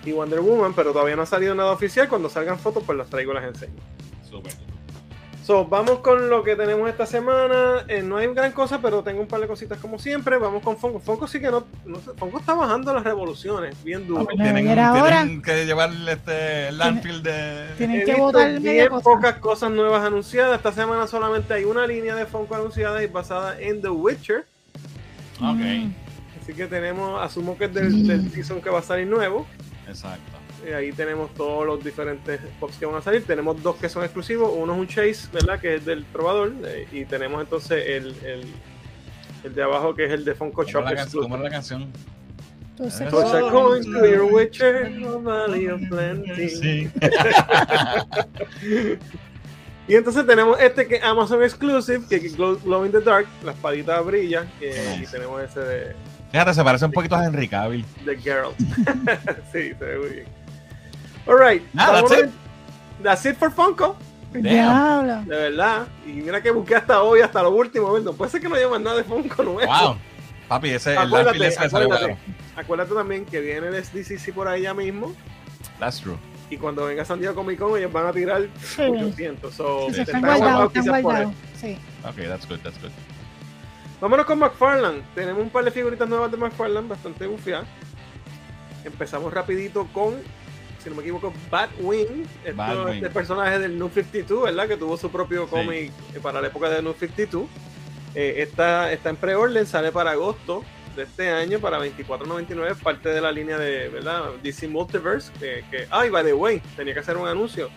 y 0.04 0.12
Wonder 0.12 0.40
Woman, 0.40 0.74
pero 0.74 0.92
todavía 0.92 1.16
no 1.16 1.22
ha 1.22 1.26
salido 1.26 1.54
nada 1.54 1.72
oficial. 1.72 2.08
Cuando 2.08 2.28
salgan 2.28 2.58
fotos, 2.58 2.82
pues 2.84 2.96
las 2.98 3.08
traigo 3.08 3.32
y 3.32 3.34
las 3.36 3.44
enseño. 3.44 3.80
Súper. 4.28 4.52
So, 5.51 5.64
vamos 5.64 5.98
con 5.98 6.30
lo 6.30 6.44
que 6.44 6.55
tenemos 6.55 6.88
esta 6.88 7.07
semana. 7.07 7.84
Eh, 7.88 8.03
no 8.03 8.18
hay 8.18 8.28
gran 8.32 8.53
cosa, 8.53 8.80
pero 8.80 9.03
tengo 9.03 9.20
un 9.20 9.26
par 9.26 9.40
de 9.40 9.48
cositas 9.48 9.78
como 9.80 9.98
siempre. 9.98 10.38
Vamos 10.38 10.62
con 10.62 10.76
Funko. 10.76 11.01
Funko 11.01 11.26
sí 11.26 11.40
que 11.40 11.51
no, 11.51 11.66
no 11.84 11.98
está 12.38 12.55
bajando 12.55 12.94
las 12.94 13.03
revoluciones, 13.03 13.74
bien 13.82 14.07
duro. 14.07 14.28
Ah, 14.30 14.32
Tienen, 14.36 14.64
ver 14.68 14.78
ahora. 14.78 15.22
tienen 15.24 15.42
que 15.42 15.66
llevar 15.66 15.90
este 16.09 16.68
el 16.68 16.78
landfill 16.78 17.20
de. 17.24 17.66
Tienen 17.76 18.03
He 18.03 18.05
que 18.05 18.14
votar 18.14 18.48
media 18.53 18.70
bien 18.72 18.88
cosa. 18.90 19.03
pocas 19.03 19.34
cosas 19.38 19.72
nuevas 19.72 20.05
anunciadas. 20.07 20.57
Esta 20.57 20.70
semana 20.70 21.09
solamente 21.09 21.53
hay 21.53 21.64
una 21.64 21.84
línea 21.84 22.14
de 22.14 22.26
Funko 22.26 22.55
anunciada 22.55 23.03
y 23.03 23.09
basada 23.09 23.59
en 23.61 23.82
The 23.82 23.88
Witcher. 23.88 24.46
Ok, 25.40 25.57
Mm. 25.59 25.92
Así 26.42 26.55
que 26.55 26.66
tenemos, 26.68 27.20
asumo 27.20 27.59
que 27.59 27.64
es 27.64 27.74
del, 27.74 28.07
del 28.07 28.30
season 28.30 28.61
que 28.62 28.70
va 28.70 28.78
a 28.78 28.82
salir 28.82 29.09
nuevo. 29.09 29.48
exacto. 29.88 30.30
Y 30.68 30.72
ahí 30.72 30.92
tenemos 30.92 31.32
todos 31.34 31.66
los 31.66 31.82
diferentes 31.82 32.40
pops 32.58 32.76
que 32.76 32.86
van 32.86 32.96
a 32.96 33.02
salir. 33.02 33.24
Tenemos 33.24 33.62
dos 33.62 33.76
que 33.76 33.88
son 33.88 34.02
exclusivos. 34.04 34.52
Uno 34.54 34.74
es 34.74 34.78
un 34.80 34.86
Chase, 34.86 35.28
¿verdad? 35.32 35.58
Que 35.61 35.76
es 35.76 35.84
del 35.84 36.04
probador. 36.04 36.52
eh, 36.64 36.86
y 36.92 37.04
tenemos 37.04 37.40
entonces 37.42 37.84
el, 37.86 38.14
el, 38.24 38.44
el 39.44 39.54
de 39.54 39.62
abajo, 39.62 39.94
que 39.94 40.04
es 40.04 40.11
el 40.12 40.24
de 40.24 40.34
Funko 40.34 40.64
¿Cómo 40.64 40.68
Shop 40.68 40.82
cómo 41.22 41.34
era 41.36 41.44
la 41.44 41.50
canción? 41.50 41.90
Entonces, 42.78 43.02
a 43.12 43.50
coin 43.50 43.82
your 43.84 44.22
Witcher, 44.32 44.90
no 44.92 45.20
Valley 45.20 45.68
of 45.68 45.80
Plenty. 45.88 46.48
Sí. 46.48 46.90
Y 49.88 49.96
entonces 49.96 50.24
tenemos 50.24 50.61
este 50.61 50.86
que 50.86 50.96
es 50.96 51.02
Amazon 51.02 51.42
Exclusive, 51.42 52.02
que 52.08 52.14
es 52.16 52.36
Glow, 52.36 52.56
Glow 52.62 52.86
in 52.86 52.92
the 52.92 53.00
Dark. 53.00 53.26
La 53.42 53.50
espadita 53.50 54.00
brilla. 54.02 54.46
eh. 54.61 55.00
Y 55.02 55.06
tenemos 55.06 55.42
ese 55.42 55.61
de, 55.61 55.96
Fíjate, 56.30 56.54
se 56.54 56.62
parece 56.62 56.84
un 56.84 56.92
poquito 56.92 57.16
a 57.16 57.24
Henry 57.24 57.48
Cavill. 57.48 57.84
de 58.04 58.16
Geralt. 58.16 58.56
sí, 59.52 59.72
se 59.76 59.84
ve 59.84 59.98
muy 59.98 60.08
bien. 60.11 60.26
Alright. 61.31 61.62
Ah, 61.78 61.93
that's 61.93 62.12
it. 62.12 62.31
That's 63.03 63.24
it 63.24 63.37
for 63.37 63.51
Funko. 63.51 63.95
Diablo. 64.33 65.22
De 65.22 65.51
verdad. 65.51 65.87
Y 66.05 66.12
mira 66.12 66.43
que 66.43 66.51
busqué 66.51 66.74
hasta 66.74 67.03
hoy, 67.03 67.20
hasta 67.20 67.43
lo 67.43 67.51
último. 67.51 67.97
No 68.01 68.12
puede 68.12 68.31
ser 68.33 68.41
que 68.41 68.49
no 68.49 68.57
haya 68.57 68.68
más 68.68 68.81
nada 68.81 68.97
de 68.97 69.05
Funko 69.05 69.43
nuevo. 69.45 69.72
Wow. 69.72 69.97
Papi, 70.49 70.70
ese 70.70 70.93
el 70.93 70.99
Acuérdate, 70.99 71.39
landfill 71.39 71.66
ese 71.66 71.76
acuérdate. 71.76 72.16
Acuérdate 72.57 72.95
también 72.95 73.24
que 73.24 73.41
viene 73.41 73.68
el 73.68 73.85
SDCC 73.85 74.35
por 74.35 74.49
ahí 74.49 74.62
ya 74.62 74.74
mismo. 74.74 75.14
That's 75.78 76.01
true. 76.01 76.16
Y 76.51 76.57
cuando 76.57 76.87
venga 76.87 77.05
San 77.05 77.20
Diego 77.20 77.37
Comic 77.37 77.61
Con, 77.61 77.78
ellos 77.78 77.93
van 77.93 78.09
a 78.09 78.12
tirar 78.12 78.49
800. 78.76 79.55
So, 79.55 79.87
Sí, 79.91 79.95
te 79.95 80.03
están 80.03 80.20
guardados, 80.20 80.74
están 80.74 81.03
guardados. 81.03 81.35
Sí. 81.55 81.78
Ok, 82.03 82.16
that's 82.26 82.49
good, 82.49 82.59
that's 82.59 82.81
good. 82.83 82.91
Vámonos 84.01 84.26
con 84.26 84.41
McFarlane. 84.41 85.03
Tenemos 85.14 85.43
un 85.43 85.51
par 85.51 85.62
de 85.62 85.70
figuritas 85.70 86.09
nuevas 86.09 86.31
de 86.33 86.37
McFarlane, 86.37 86.89
bastante 86.89 87.28
bufiadas. 87.28 87.68
Empezamos 88.85 89.33
rapidito 89.33 89.87
con, 89.93 90.14
si 90.81 90.89
no 90.91 90.97
me 90.97 91.03
equivoco, 91.03 91.33
Batwing. 91.51 92.26
Esto 92.45 92.57
Batwing. 92.57 92.97
es 92.97 93.03
el 93.03 93.11
personaje 93.11 93.59
del 93.59 93.78
New 93.78 93.89
52, 93.89 94.45
¿verdad? 94.45 94.68
Que 94.68 94.76
tuvo 94.76 94.97
su 94.97 95.11
propio 95.11 95.47
cómic 95.49 95.93
para 96.22 96.41
la 96.41 96.49
época 96.49 96.68
de 96.70 96.83
New 96.83 96.95
52. 96.95 97.47
Eh, 98.14 98.35
esta 98.39 98.93
está 98.93 99.11
en 99.11 99.16
preorden, 99.16 99.66
sale 99.66 99.93
para 99.93 100.12
agosto 100.12 100.64
de 100.97 101.05
este 101.05 101.31
año 101.31 101.61
para 101.61 101.78
24.99, 101.78 102.74
parte 102.76 103.11
de 103.11 103.20
la 103.20 103.31
línea 103.31 103.57
de, 103.59 103.89
¿verdad? 103.89 104.31
DC 104.43 104.68
Multiverse. 104.68 105.31
Que, 105.39 105.64
que, 105.70 105.87
ay, 105.91 106.11
by 106.11 106.24
the 106.24 106.33
way, 106.33 106.61
tenía 106.76 106.95
que 106.95 107.01
hacer 107.01 107.16
un 107.16 107.28
anuncio. 107.28 107.70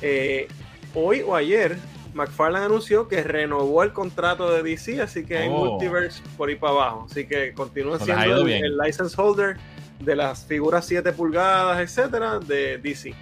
Eh, 0.00 0.46
hoy 0.94 1.22
o 1.26 1.34
ayer, 1.34 1.76
McFarlane 2.14 2.66
anunció 2.66 3.08
que 3.08 3.22
renovó 3.24 3.82
el 3.82 3.92
contrato 3.92 4.52
de 4.52 4.62
DC, 4.62 5.00
así 5.02 5.24
que 5.24 5.38
hay 5.38 5.48
Oh. 5.48 5.64
Multiverse 5.64 6.22
por 6.36 6.48
ahí 6.48 6.54
para 6.54 6.72
abajo. 6.72 7.06
Así 7.10 7.26
que 7.26 7.52
continúa 7.52 7.98
siendo 7.98 8.46
el 8.46 8.78
license 8.78 9.20
holder 9.20 9.56
de 10.00 10.16
las 10.16 10.44
figuras 10.44 10.84
7 10.86 11.12
pulgadas, 11.12 11.78
etcétera, 11.80 12.38
de 12.38 12.78
DC. 12.78 13.14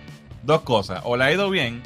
Dos 0.43 0.63
cosas. 0.63 1.01
O 1.05 1.17
le 1.17 1.25
ha 1.25 1.33
ido 1.33 1.49
bien, 1.51 1.83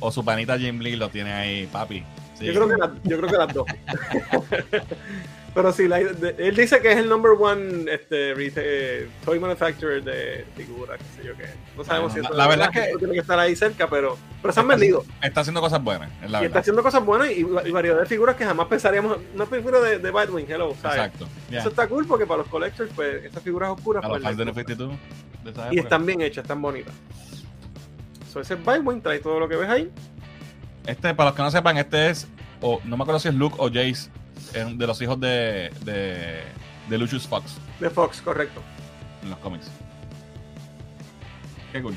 o 0.00 0.10
su 0.10 0.24
panita 0.24 0.58
Jim 0.58 0.80
Lee 0.80 0.96
lo 0.96 1.08
tiene 1.10 1.32
ahí, 1.32 1.66
papi. 1.66 2.02
Sí. 2.38 2.46
Yo, 2.46 2.54
creo 2.54 2.68
que 2.68 2.76
la- 2.76 2.92
yo 3.04 3.18
creo 3.18 3.30
que 3.30 3.36
las 3.36 3.52
dos. 3.54 3.66
Pero 5.52 5.72
sí, 5.72 5.88
la- 5.88 5.98
de- 5.98 6.36
él 6.38 6.54
dice 6.54 6.80
que 6.80 6.92
es 6.92 6.96
el 6.98 7.08
number 7.08 7.32
one 7.32 7.90
este, 7.92 8.34
retail- 8.36 8.52
eh, 8.64 9.08
toy 9.24 9.40
manufacturer 9.40 10.02
de 10.04 10.44
figuras, 10.56 10.98
qué 10.98 11.22
sé 11.22 11.26
yo 11.28 11.36
qué. 11.36 11.46
No 11.76 11.82
sabemos 11.82 12.12
Bueno, 12.12 12.14
si 12.14 12.20
la- 12.20 12.28
eso 12.28 12.36
la 12.36 12.42
es 12.44 12.48
verdad 12.50 12.70
verdad, 12.72 12.90
que- 12.92 12.98
tiene 12.98 13.14
que 13.14 13.18
estar 13.20 13.38
ahí 13.40 13.56
cerca, 13.56 13.88
pero, 13.90 14.16
pero 14.40 14.54
se 14.54 14.60
han 14.60 14.68
vendido. 14.68 15.04
Está 15.20 15.40
haciendo 15.40 15.60
cosas 15.60 15.82
buenas, 15.82 16.08
es 16.22 16.30
la 16.30 16.42
Y 16.42 16.46
está 16.46 16.60
haciendo 16.60 16.82
cosas 16.84 17.04
buenas 17.04 17.30
y, 17.32 17.40
y 17.40 17.70
variedad 17.72 17.98
de 17.98 18.06
figuras 18.06 18.36
que 18.36 18.44
jamás 18.44 18.68
pensaríamos. 18.68 19.18
Una 19.34 19.44
figura 19.46 19.80
de, 19.80 19.98
de 19.98 20.10
Batwing, 20.12 20.46
hello, 20.48 20.72
¿sabes? 20.80 20.98
Exacto. 20.98 21.26
Eso 21.50 21.68
está 21.68 21.88
cool 21.88 22.06
porque 22.06 22.26
para 22.26 22.38
los 22.42 22.48
collectors, 22.48 22.90
pues, 22.94 23.24
estas 23.24 23.42
figuras 23.42 23.70
oscuras. 23.70 24.04
A 24.04 24.08
los 24.08 24.18
pues, 24.18 24.22
fans 24.24 24.36
de 24.36 24.44
les 24.44 24.54
New 24.54 24.64
gusta. 24.64 24.72
52 24.74 25.44
de 25.44 25.50
esa 25.50 25.74
Y 25.74 25.78
están 25.80 26.06
bien 26.06 26.20
hechas, 26.20 26.44
están 26.44 26.62
bonitas. 26.62 26.94
So, 28.32 28.40
ese 28.40 28.54
Batwing 28.54 29.00
trae 29.02 29.18
todo 29.18 29.40
lo 29.40 29.48
que 29.48 29.56
ves 29.56 29.68
ahí. 29.68 29.90
Este, 30.86 31.12
para 31.12 31.30
los 31.30 31.36
que 31.36 31.42
no 31.42 31.50
sepan, 31.50 31.76
este 31.76 32.10
es, 32.10 32.28
o 32.60 32.80
no 32.84 32.96
me 32.96 33.02
acuerdo 33.02 33.18
si 33.18 33.26
es 33.28 33.34
Luke 33.34 33.56
o 33.58 33.66
Jace, 33.66 33.90
es 33.90 34.10
de 34.52 34.86
los 34.86 35.00
hijos 35.02 35.18
de, 35.20 35.70
de, 35.84 36.42
de 36.88 36.98
Lucius 36.98 37.26
Fox 37.26 37.56
De 37.78 37.88
Fox, 37.90 38.20
correcto. 38.20 38.62
en 39.22 39.30
los 39.30 39.38
cómics. 39.38 39.70
Qué 41.72 41.80
cool. 41.82 41.96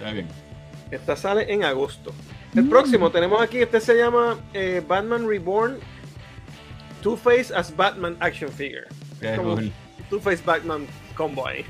Ve 0.00 0.12
bien. 0.12 0.28
Esta 0.90 1.16
sale 1.16 1.52
en 1.52 1.64
agosto. 1.64 2.12
El 2.54 2.64
Mm. 2.64 2.70
próximo 2.70 3.10
tenemos 3.10 3.40
aquí, 3.42 3.58
este 3.58 3.80
se 3.80 3.96
llama 3.96 4.38
eh, 4.52 4.82
Batman 4.86 5.28
Reborn 5.28 5.78
Two-Face 7.02 7.54
as 7.54 7.74
Batman 7.74 8.16
Action 8.20 8.50
Figure. 8.50 8.86
Qué 9.20 9.34
Como- 9.36 9.54
cool. 9.54 9.72
Two-Face 10.10 10.42
Batman 10.44 10.86
Combo 11.16 11.46
ahí. 11.48 11.64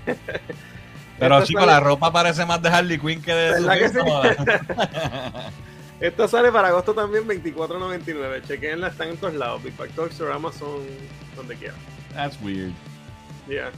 Pero 1.18 1.36
Esta 1.36 1.46
chicos, 1.46 1.62
sale- 1.62 1.72
la 1.72 1.80
ropa 1.80 2.12
parece 2.12 2.44
más 2.44 2.60
de 2.60 2.68
Harley 2.68 2.98
Quinn 2.98 3.22
que 3.22 3.32
de 3.32 3.50
¿Verdad 3.52 3.78
que 3.78 3.88
Superman. 3.88 4.36
Esta 6.00 6.26
sale 6.28 6.50
para 6.52 6.68
agosto 6.68 6.92
también, 6.94 7.26
24.99. 7.26 8.42
Chequenla, 8.46 8.88
están 8.88 9.08
en 9.08 9.16
todos 9.16 9.34
lados. 9.34 9.62
Big 9.62 9.76
Bag 9.76 9.90
Toys 9.90 10.20
or 10.20 10.32
Amazon, 10.32 10.80
donde 11.36 11.56
quiera. 11.56 11.74
That's 12.14 12.38
weird. 12.42 12.72
Yeah. 13.48 13.70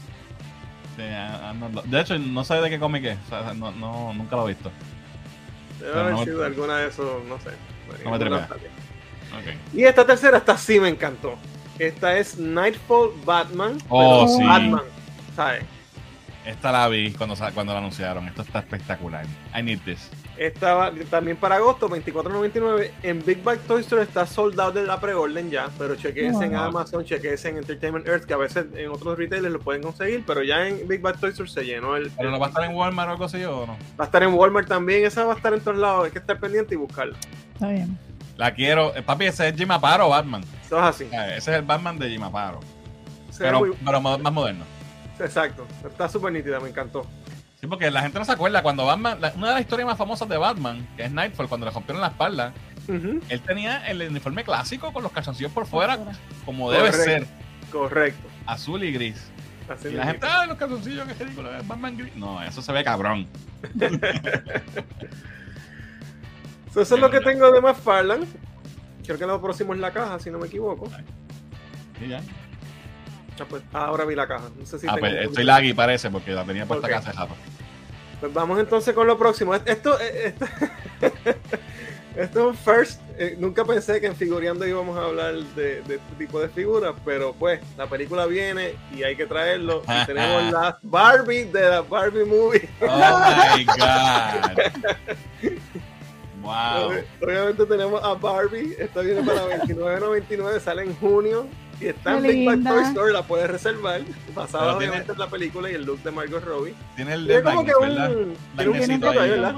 Not- 1.55 1.85
De 1.85 2.01
hecho, 2.01 2.19
no 2.19 2.43
sé 2.45 2.55
de 2.55 2.71
qué 2.71 2.79
cómic 2.79 3.05
es. 3.05 3.19
O 3.27 3.29
sea, 3.29 3.53
no, 3.55 3.71
no, 3.73 4.15
nunca 4.15 4.37
lo 4.37 4.49
he 4.49 4.55
visto. 4.55 4.71
Debe 5.79 5.93
Pero 5.93 6.01
haber 6.01 6.13
no 6.15 6.19
me- 6.21 6.25
sido 6.25 6.45
alguna 6.45 6.79
de 6.79 6.89
esos, 6.89 7.25
no 7.25 7.39
sé. 7.39 7.51
No 7.87 7.93
me 7.93 7.99
Alguna 7.99 8.19
tripea. 8.19 8.49
también. 8.49 8.73
Ok. 9.35 9.75
Y 9.75 9.85
esta 9.85 10.07
tercera, 10.07 10.39
esta 10.39 10.57
sí 10.57 10.81
me 10.81 10.89
encantó. 10.89 11.35
Esta 11.79 12.17
es 12.17 12.39
Nightfall 12.39 13.11
Batman. 13.27 13.77
Oh, 13.91 14.27
sí. 14.27 14.43
Batman, 14.43 14.83
¿sabes? 15.35 15.65
Esta 16.47 16.73
la 16.73 16.89
vi 16.89 17.13
cuando, 17.13 17.35
cuando 17.53 17.73
la 17.75 17.81
anunciaron. 17.81 18.27
Esto 18.29 18.41
está 18.43 18.61
espectacular. 18.61 19.27
I 19.55 19.63
need 19.63 19.81
this. 19.85 20.09
Esta 20.39 20.75
va 20.75 20.93
también 21.09 21.37
para 21.39 21.57
agosto, 21.57 21.89
24.99. 21.89 22.91
En 23.03 23.25
Big 23.25 23.43
Bag 23.43 23.59
Toy 23.61 23.81
Store 23.81 24.03
está 24.03 24.27
soldado 24.27 24.73
de 24.73 24.85
la 24.85 25.01
preorden 25.01 25.51
ya, 25.51 25.71
pero 25.79 25.95
chequense 25.97 26.45
en. 26.45 26.55
Amazon, 26.55 27.05
chequense 27.05 27.49
en 27.49 27.57
Entertainment 27.59 28.07
Earth, 28.07 28.25
que 28.25 28.35
a 28.35 28.37
veces 28.37 28.67
en 28.75 28.91
otros 28.91 29.17
retailers 29.17 29.53
lo 29.53 29.61
pueden 29.61 29.83
conseguir, 29.83 30.25
pero 30.27 30.43
ya 30.43 30.67
en 30.69 30.87
Big 30.87 31.01
Bag 31.01 31.19
Toy 31.19 31.31
Store 31.31 31.49
se 31.49 31.65
llenó 31.65 31.97
el. 31.97 32.11
¿Pero 32.11 32.31
no 32.31 32.39
va 32.39 32.47
a 32.47 32.49
estar 32.51 32.65
en 32.65 32.75
Walmart 32.77 33.09
o 33.09 33.13
algo 33.13 33.25
así 33.25 33.43
o 33.45 33.67
no? 33.67 33.77
Va 33.99 34.05
a 34.05 34.07
estar 34.07 34.23
en 34.23 34.35
Walmart 34.35 34.69
también, 34.69 35.07
esa 35.07 35.25
va 35.25 35.33
a 35.33 35.37
estar 35.37 35.55
en 35.55 35.61
todos 35.61 35.79
lados, 35.79 36.05
hay 36.05 36.11
que 36.11 36.19
estar 36.19 36.39
pendiente 36.39 36.75
y 36.75 36.77
buscarla. 36.77 37.17
Está 37.55 37.69
bien. 37.69 37.99
La 38.37 38.53
quiero. 38.53 38.95
Eh, 38.95 39.01
Papi, 39.03 39.25
ese 39.25 39.49
es 39.49 39.57
Jim 39.57 39.71
Aparo 39.71 40.11
Batman. 40.11 40.43
Eso 40.67 40.77
es 40.77 40.83
así. 40.85 41.09
Ah, 41.15 41.29
Ese 41.29 41.51
es 41.53 41.57
el 41.59 41.63
Batman 41.63 41.99
de 41.99 42.11
Jim 42.11 42.23
Aparo. 42.23 42.61
Pero, 43.39 43.61
muy- 43.61 43.73
pero 43.85 44.01
más 44.03 44.33
moderno. 44.33 44.65
Exacto, 45.19 45.67
está 45.87 46.09
súper 46.11 46.31
nítida, 46.33 46.61
me 46.61 46.69
encantó. 46.69 47.07
Sí, 47.61 47.67
porque 47.67 47.91
la 47.91 48.03
gente 48.03 48.19
no 48.19 48.25
se 48.25 48.33
acuerda 48.33 48.63
cuando 48.63 48.85
Batman, 48.85 49.19
la- 49.21 49.33
una 49.37 49.49
de 49.49 49.53
las 49.55 49.61
historias 49.63 49.87
más 49.87 49.97
famosas 49.97 50.29
de 50.29 50.37
Batman, 50.37 50.87
que 50.97 51.05
es 51.05 51.11
Nightfall, 51.13 51.49
cuando 51.49 51.67
le 51.67 51.73
rompieron 51.73 52.01
la 52.03 52.09
espalda, 52.09 52.53
él 52.87 53.41
tenía 53.47 53.87
el 53.89 54.03
uniforme 54.03 54.45
clásico 54.45 54.93
con 54.93 55.03
los 55.03 55.11
calzoncillos 55.13 55.53
por 55.53 55.67
fuera, 55.67 55.99
como 56.45 56.71
debe 56.71 56.91
Correcto. 56.91 57.05
ser, 57.05 57.27
Correcto. 57.73 58.29
azul 58.47 58.85
y 58.85 58.93
gris. 58.93 59.31
Así 59.69 59.89
Y 59.89 59.93
la 59.93 60.07
gente, 60.07 60.27
ah, 60.31 60.47
los 60.47 60.57
calzoncillos, 60.59 61.09
qué 61.09 61.25
ridículo, 61.25 61.53
es 61.57 61.67
Batman 61.67 61.97
gris. 61.97 62.15
No, 62.15 62.41
eso 62.43 62.61
se 62.63 62.73
ve 62.73 62.85
cabrón. 62.85 63.27
So, 66.73 66.83
eso 66.83 66.95
es 66.97 67.01
lo 67.01 67.11
que 67.11 67.21
tengo 67.21 67.51
de 67.53 67.61
McFarlane. 67.63 68.27
Creo 69.05 69.19
que 69.19 69.25
lo 69.27 69.41
próximo 69.41 69.73
es 69.73 69.81
la 69.81 69.93
caja, 69.93 70.19
si 70.19 70.31
no 70.31 70.39
me 70.39 70.47
equivoco. 70.47 70.91
Y 72.05 72.09
ya. 72.09 72.21
Ah, 73.41 73.45
pues, 73.49 73.63
ahora 73.73 74.05
vi 74.05 74.15
la 74.15 74.27
caja. 74.27 74.49
No 74.59 74.65
sé 74.67 74.79
si 74.79 74.87
ah, 74.89 74.97
pues 74.99 75.15
estoy 75.15 75.45
laggy 75.45 75.73
parece, 75.75 76.11
porque 76.11 76.33
la 76.33 76.45
tenía 76.45 76.67
puesta 76.67 76.87
Ok. 76.87 76.93
acá 76.93 77.09
hace 77.09 77.13
rato. 77.19 77.35
Pues 78.21 78.33
vamos 78.33 78.59
entonces 78.59 78.95
con 78.95 79.07
lo 79.07 79.19
próximo. 79.19 79.55
Esto, 79.55 79.99
eh, 80.01 80.35
esto, 80.35 80.47
esto 82.17 82.41
es 82.41 82.47
un 82.47 82.57
first. 82.57 83.01
Eh, 83.19 83.37
nunca 83.39 83.65
pensé 83.65 84.01
que 84.01 84.07
en 84.07 84.17
Figureando 84.17 84.67
íbamos 84.67 84.97
a 84.99 85.05
hablar 85.05 85.35
de, 85.35 85.83
de 85.83 85.97
este 85.97 86.15
tipo 86.19 86.41
de 86.41 86.49
figuras, 86.49 86.95
pero 87.05 87.35
pues 87.35 87.61
la 87.77 87.87
película 87.87 88.27
viene 88.27 88.75
y 88.95 89.03
hay 89.03 89.17
que 89.17 89.27
traerlo. 89.27 89.83
Y 89.87 90.07
tenemos 90.07 90.51
la 90.53 90.79
Barbie 90.83 91.45
de 91.45 91.69
la 91.69 91.83
Barbie 91.83 92.25
Movie. 92.25 92.69
Oh 92.81 93.57
my 93.57 93.65
god. 93.65 94.63
Wow. 96.43 96.93
Obviamente 97.21 97.67
tenemos 97.67 98.01
a 98.05 98.15
Barbie. 98.15 98.77
Esta 98.79 99.01
viene 99.01 99.21
para 99.23 99.49
29.99, 99.65 100.61
sale 100.61 100.83
en 100.85 100.95
junio. 100.95 101.49
Y 101.81 101.87
está 101.89 102.17
en 102.17 102.23
Big. 102.23 102.65
Toy 102.65 102.83
Store, 102.85 103.13
la 103.13 103.23
puedes 103.23 103.49
reservar. 103.51 104.01
Basada 104.35 104.77
obviamente 104.77 105.05
tiene- 105.05 105.13
en 105.13 105.19
la 105.19 105.27
película 105.29 105.71
y 105.71 105.75
el 105.75 105.85
look 105.85 106.03
de 106.03 106.11
Margot 106.11 106.43
Robbie. 106.45 106.75
Tiene 106.95 107.15
el 107.15 107.27
Tiene 107.27 107.43
como 107.43 107.65
que 107.65 107.73
¿verdad? 107.81 108.11
un. 108.17 108.37
Tiene 108.57 108.71
un 108.97 109.05
ahí, 109.05 109.31
¿verdad? 109.31 109.55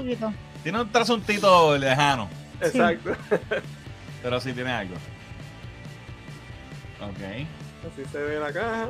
Tiene 0.63 0.81
un 0.81 0.91
trasuntito 0.91 1.77
lejano, 1.77 2.29
Exacto. 2.61 3.11
pero 4.23 4.39
sí 4.41 4.51
tiene 4.51 4.71
algo. 4.71 4.95
Ok. 7.01 7.47
Así 7.93 8.03
se 8.11 8.17
ve 8.17 8.39
la 8.39 8.51
caja. 8.51 8.89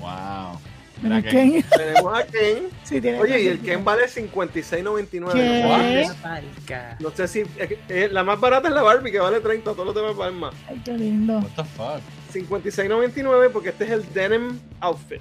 Wow. 0.00 0.60
Mira, 1.02 1.20
Ken. 1.20 1.62
Tenemos 1.76 2.18
a 2.18 2.24
Ken. 2.24 2.68
Sí, 2.84 3.00
tiene 3.00 3.18
Oye, 3.20 3.42
y 3.42 3.46
el. 3.48 3.60
Ken 3.60 3.84
vale 3.84 4.04
56.99. 4.06 5.32
¿Qué? 5.32 6.08
Marica. 6.22 6.96
No 7.00 7.10
sé 7.10 7.26
si. 7.28 7.42
eh, 7.58 8.08
la 8.10 8.22
más 8.22 8.38
barata 8.40 8.68
es 8.68 8.74
la 8.74 8.82
Barbie, 8.82 9.10
que 9.10 9.18
vale 9.18 9.40
30. 9.40 9.72
Todos 9.72 9.86
los 9.86 9.94
demás 9.94 10.16
valen 10.16 10.38
más. 10.38 10.54
Ay, 10.68 10.80
qué 10.84 10.92
lindo. 10.92 11.34
What 11.38 11.50
the 11.56 11.64
fuck? 11.64 12.00
56.99 12.44 13.50
porque 13.50 13.70
este 13.70 13.84
es 13.84 13.90
el 13.90 14.12
denim 14.12 14.58
outfit. 14.80 15.20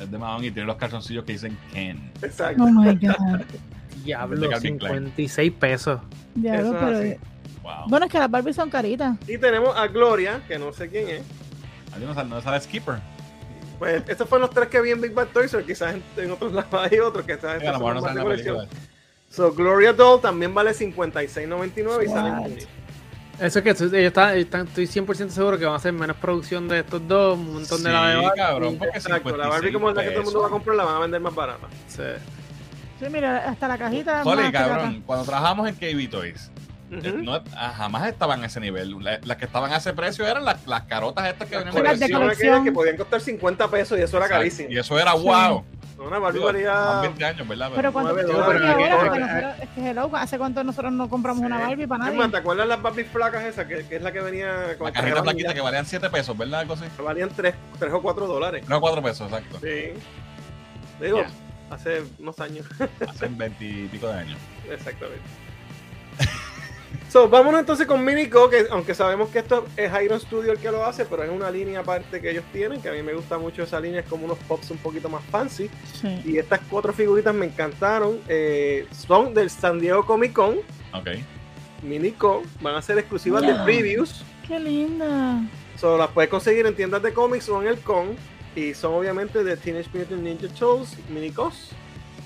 Es 0.00 0.10
de 0.10 0.18
Mahon 0.18 0.44
y 0.44 0.50
tiene 0.50 0.66
los 0.66 0.76
calzoncillos 0.76 1.24
que 1.24 1.32
dicen 1.32 1.58
Ken. 1.72 2.10
Exacto. 2.22 2.64
Oh 2.64 2.70
my 2.70 2.94
God. 2.94 3.42
Diablo, 4.02 4.48
Calvin 4.48 4.78
Klein. 4.78 4.94
56 4.94 5.52
pesos. 5.52 6.00
Es. 6.42 7.18
Wow. 7.62 7.88
Bueno, 7.88 8.06
es 8.06 8.12
que 8.12 8.18
las 8.18 8.30
Barbies 8.30 8.56
son 8.56 8.70
caritas. 8.70 9.18
Y 9.28 9.36
tenemos 9.36 9.76
a 9.76 9.86
Gloria, 9.88 10.40
que 10.48 10.58
no 10.58 10.72
sé 10.72 10.88
quién 10.88 11.08
es. 11.08 11.22
No 12.00 12.14
sale, 12.14 12.28
no 12.30 12.40
sale 12.40 12.60
Skipper. 12.60 13.00
Pues 13.78 14.02
estos 14.08 14.28
fueron 14.28 14.46
los 14.46 14.54
tres 14.54 14.68
que 14.68 14.80
vi 14.80 14.90
en 14.90 15.00
Big 15.00 15.12
Bad 15.12 15.28
Toys, 15.28 15.52
o 15.54 15.64
quizás 15.64 15.94
en, 15.94 16.02
en 16.16 16.30
otros 16.30 16.52
lados 16.54 16.90
hay 16.90 16.98
otros 16.98 17.24
que 17.26 17.32
están 17.32 17.60
Sí, 17.60 17.66
a 17.66 17.72
lo 17.72 17.78
mejor 17.78 17.94
no 17.96 18.00
sale 18.00 18.20
en 18.20 18.28
la 18.28 18.34
película. 18.34 18.68
So, 19.28 19.52
Gloria 19.52 19.92
Doll 19.92 20.20
también 20.20 20.52
vale 20.52 20.72
56.99 20.72 22.04
y 22.04 22.08
sale 22.08 22.28
en 22.28 22.34
What? 22.34 22.42
junio. 22.42 22.66
Eso 23.40 23.58
es 23.58 23.62
que 23.64 23.70
ellos 23.70 23.92
están, 23.92 24.36
están- 24.36 24.66
estoy 24.66 24.86
100% 24.86 25.30
seguro 25.30 25.58
que 25.58 25.64
van 25.64 25.74
a 25.74 25.76
hacer 25.78 25.92
menos 25.92 26.16
producción 26.16 26.68
de 26.68 26.80
estos 26.80 27.06
dos, 27.08 27.38
un 27.38 27.54
montón 27.54 27.82
de 27.82 27.90
la 27.90 28.08
de 28.08 28.16
Barbie. 28.16 28.30
cabrón, 28.36 28.76
porque 28.78 28.98
Exacto, 28.98 29.36
la 29.36 29.44
56 29.44 29.50
Barbie 29.50 29.72
como 29.72 29.90
es 29.90 29.96
la 29.96 30.02
que 30.02 30.08
todo 30.10 30.18
el 30.18 30.24
mundo 30.26 30.40
va 30.42 30.46
a 30.46 30.50
comprar, 30.50 30.76
la 30.76 30.84
van 30.84 30.96
a 30.96 30.98
vender 30.98 31.20
más 31.20 31.34
barata. 31.34 31.66
Sí. 31.88 32.02
Sí, 33.00 33.06
mira, 33.10 33.38
hasta 33.48 33.66
la 33.66 33.78
cajita. 33.78 34.22
Soli, 34.24 34.42
más 34.42 34.52
cabrón, 34.52 35.02
cuando 35.06 35.24
trabajamos 35.24 35.68
en 35.68 35.74
KB 35.76 36.10
Toys, 36.10 36.50
eh, 36.90 37.14
no, 37.16 37.42
ah, 37.56 37.72
jamás 37.76 38.08
estaban 38.08 38.42
a 38.42 38.46
ese 38.46 38.60
nivel. 38.60 39.02
La- 39.02 39.20
Las 39.24 39.36
que 39.38 39.46
estaban 39.46 39.72
a 39.72 39.76
ese 39.78 39.94
precio 39.94 40.26
eran 40.26 40.44
las, 40.44 40.66
las 40.66 40.82
carotas 40.82 41.26
estas 41.28 41.48
que 41.48 41.56
venían 41.56 41.98
de 41.98 42.10
Colección 42.10 42.62
que 42.64 42.72
podían 42.72 42.96
costar 42.98 43.20
50 43.22 43.68
pesos 43.70 43.98
y 43.98 44.02
eso 44.02 44.16
era 44.18 44.26
Exacto. 44.26 44.40
carísimo. 44.42 44.68
Y 44.70 44.76
eso 44.78 44.98
era 44.98 45.12
Sí. 45.12 45.18
Una 46.00 46.18
Barbie 46.18 46.38
Digo, 46.38 46.46
valía... 46.46 46.74
son 46.74 47.02
20 47.02 47.24
años, 47.24 47.48
¿verdad? 47.48 47.70
Pero 47.76 47.76
Pero 47.76 47.92
porque 47.92 48.26
que- 48.26 48.32
nosotros, 48.32 49.54
es 49.60 49.68
que 49.70 49.90
hello, 49.90 50.10
¿hace 50.16 50.38
cuánto 50.38 50.64
nosotros 50.64 50.92
no 50.92 51.08
compramos 51.10 51.42
una 51.44 51.58
Sí. 51.60 51.66
Barbie 51.66 51.86
para 51.86 52.04
nadie? 52.04 52.16
más, 52.18 52.30
¿te 52.30 52.36
acuerdas 52.38 52.66
las 52.68 52.80
Barbies 52.82 53.08
flacas 53.08 53.44
esas? 53.44 53.66
Que, 53.66 53.86
que 53.86 53.96
es 53.96 54.02
la 54.02 54.10
que 54.10 54.20
venía 54.20 54.76
con 54.78 54.86
la 54.86 54.92
cajita 54.92 55.22
plaquita 55.22 55.52
que 55.54 55.60
valían 55.60 55.84
7 55.84 56.08
pesos, 56.10 56.36
¿verdad? 56.38 56.60
Algo 56.60 56.74
así. 56.74 56.84
que 56.96 57.02
valían 57.02 57.28
3, 57.36 57.54
o 57.92 58.00
4 58.02 58.26
dólares. 58.26 58.64
No, 58.68 58.80
4 58.80 59.02
pesos, 59.02 59.30
exacto. 59.30 59.58
Sí. 59.60 59.92
Digo, 61.04 61.20
Ya. 61.22 61.74
hace 61.74 62.02
unos 62.18 62.38
años. 62.40 62.66
Hace 63.06 63.28
20 63.28 63.64
y 63.64 63.88
pico 63.88 64.08
de 64.08 64.14
años. 64.20 64.38
Exactamente. 64.70 65.20
So, 67.10 67.28
vámonos 67.28 67.58
entonces 67.58 67.88
con 67.88 68.04
Minico, 68.04 68.48
que 68.48 68.66
aunque 68.70 68.94
sabemos 68.94 69.30
que 69.30 69.40
esto 69.40 69.66
es 69.76 69.90
Iron 70.00 70.20
Studio 70.20 70.52
el 70.52 70.58
que 70.60 70.70
lo 70.70 70.84
hace, 70.86 71.04
pero 71.04 71.24
es 71.24 71.30
una 71.30 71.50
línea 71.50 71.80
aparte 71.80 72.20
que 72.20 72.30
ellos 72.30 72.44
tienen, 72.52 72.80
que 72.80 72.88
a 72.88 72.92
mí 72.92 73.02
me 73.02 73.12
gusta 73.14 73.36
mucho 73.36 73.64
esa 73.64 73.80
línea, 73.80 74.00
es 74.02 74.06
como 74.06 74.26
unos 74.26 74.38
pops 74.46 74.70
un 74.70 74.78
poquito 74.78 75.08
más 75.08 75.20
fancy. 75.24 75.68
Sí. 76.00 76.22
Y 76.24 76.38
estas 76.38 76.60
cuatro 76.70 76.92
figuritas 76.92 77.34
me 77.34 77.46
encantaron. 77.46 78.20
eh, 78.28 78.86
son 78.92 79.34
del 79.34 79.50
San 79.50 79.80
Diego 79.80 80.06
Comic 80.06 80.32
Con, 80.32 80.58
Ok. 80.92 81.08
Minico, 81.82 82.42
van 82.60 82.76
a 82.76 82.82
ser 82.82 82.96
exclusivas 82.98 83.42
de 83.42 83.54
previews. 83.64 84.22
Qué 84.46 84.60
linda. 84.60 85.42
So, 85.80 85.98
las 85.98 86.10
puedes 86.10 86.30
conseguir 86.30 86.64
en 86.66 86.76
tiendas 86.76 87.02
de 87.02 87.12
cómics 87.12 87.48
o 87.48 87.60
en 87.60 87.68
el 87.68 87.78
con. 87.80 88.14
Y 88.54 88.74
son 88.74 88.94
obviamente 88.94 89.42
de 89.42 89.56
Teenage 89.56 89.88
Mutant 89.94 90.22
Ninja 90.22 90.46
Turtles, 90.48 90.96
Minicos. 91.08 91.70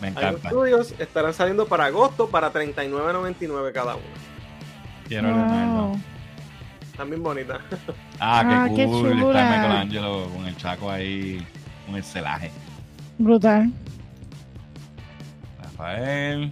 Me 0.02 0.08
Iron 0.08 0.18
encanta. 0.24 0.48
Studios 0.50 0.94
estarán 0.98 1.32
saliendo 1.32 1.66
para 1.66 1.86
agosto 1.86 2.28
para 2.28 2.52
$39.99 2.52 3.72
cada 3.72 3.94
una. 3.94 4.04
Quiero 5.08 5.28
ordenarlo. 5.28 5.86
Wow. 5.88 6.00
También 6.96 7.22
bonita. 7.22 7.60
Ah, 8.20 8.42
Ah, 8.44 8.66
qué 8.68 8.76
qué 8.76 8.84
cool. 8.86 9.08
Está 9.08 9.20
chula. 9.20 9.56
Michelangelo 9.56 10.28
con 10.34 10.46
el 10.46 10.56
chaco 10.56 10.90
ahí, 10.90 11.46
con 11.86 11.96
el 11.96 12.04
celaje. 12.04 12.50
Brutal. 13.18 13.70
Rafael. 15.62 16.50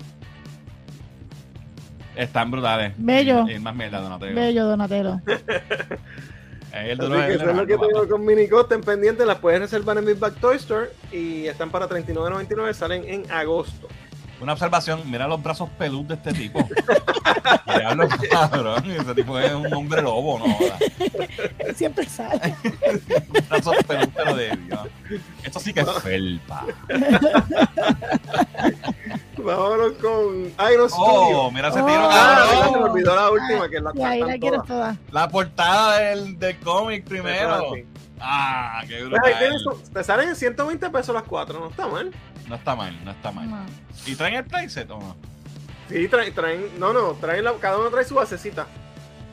Están 2.17 2.51
brutales. 2.51 2.93
Bello. 2.99 3.47
Y, 3.49 3.53
y 3.55 3.59
más 3.59 3.75
mierda, 3.75 4.01
Donatello. 4.01 4.35
Bello 4.35 4.67
Donatello. 4.67 5.21
El 6.73 6.99
Así 6.99 7.13
es 7.13 7.27
que 7.27 7.35
eso 7.35 7.51
es 7.51 7.57
lo 7.57 7.67
que 7.67 7.77
tengo 7.77 8.09
con 8.09 8.25
Minico. 8.25 8.63
Estén 8.63 8.81
pendientes, 8.81 9.27
las 9.27 9.39
puedes 9.39 9.61
reservar 9.61 9.99
en 9.99 10.07
Big 10.07 10.19
Bag 10.19 10.35
Toy 10.37 10.57
Store 10.57 10.89
y 11.13 11.45
están 11.47 11.71
para 11.71 11.87
$39.99. 11.87 12.73
Salen 12.73 13.05
en 13.07 13.31
agosto. 13.31 13.89
Una 14.43 14.55
observación, 14.55 15.03
mira 15.11 15.29
los 15.29 15.41
brazos 15.43 15.71
peludos 15.79 16.09
de 16.09 16.15
este 16.15 16.33
tipo. 16.33 16.69
Diablo, 17.77 18.09
cabrón. 18.31 18.91
Ese 18.91 19.15
tipo 19.15 19.39
es 19.39 19.53
un 19.53 19.73
hombre 19.73 20.03
lobo, 20.03 20.41
¿no? 20.41 21.75
Siempre 21.75 22.07
sale. 22.07 22.55
Brazos 23.49 23.77
peludos, 23.87 24.09
pero 24.15 24.35
de 24.35 24.57
Dios. 24.57 24.81
Esto 25.45 25.61
sí 25.61 25.73
que 25.73 25.81
es 25.81 25.93
felpa. 26.03 26.65
Vámonos 29.39 29.93
con 29.95 30.53
Iron 30.73 30.89
Oh, 30.93 31.25
Studio. 31.25 31.51
mira 31.51 31.69
ese 31.69 31.81
Oh. 31.81 31.87
tiro, 31.87 32.09
Ah, 32.11 32.47
cabrón. 32.49 32.73
se 32.73 32.79
me 32.79 32.85
olvidó 32.91 33.17
la 33.17 33.31
última, 33.31 33.69
que 33.69 33.77
es 33.77 33.83
la 33.83 33.93
la 33.95 34.63
toda. 34.63 34.97
La 35.11 35.29
portada 35.29 35.99
del, 35.99 36.39
del 36.39 36.59
cómic 36.61 37.05
primero. 37.05 37.73
Ah, 38.25 38.83
qué 38.89 39.05
Pues 39.09 39.21
ahí 39.25 39.35
tienes 39.39 39.65
brutal. 39.65 39.93
te 39.93 40.05
salen 40.05 40.29
en 40.31 40.37
120 40.37 40.91
pesos 40.91 41.15
las 41.15 41.25
cuatro, 41.25 41.59
no 41.61 41.69
está 41.71 41.89
mal. 41.89 42.11
No 42.49 42.55
está 42.55 42.77
mal, 42.77 43.05
no 43.05 43.11
está 43.11 43.31
mal. 43.33 43.51
No. 43.51 43.67
¿Y 44.07 44.15
traen 44.15 44.35
el 44.35 44.45
playset 44.45 44.91
o 44.91 44.99
no? 44.99 45.17
Sí, 45.89 46.07
traen, 46.09 46.33
traen 46.35 46.67
no, 46.79 46.93
no, 46.93 47.13
traen 47.15 47.45
la, 47.45 47.53
cada 47.55 47.79
uno 47.79 47.91
trae 47.91 48.05
su 48.05 48.15
basecita. 48.15 48.67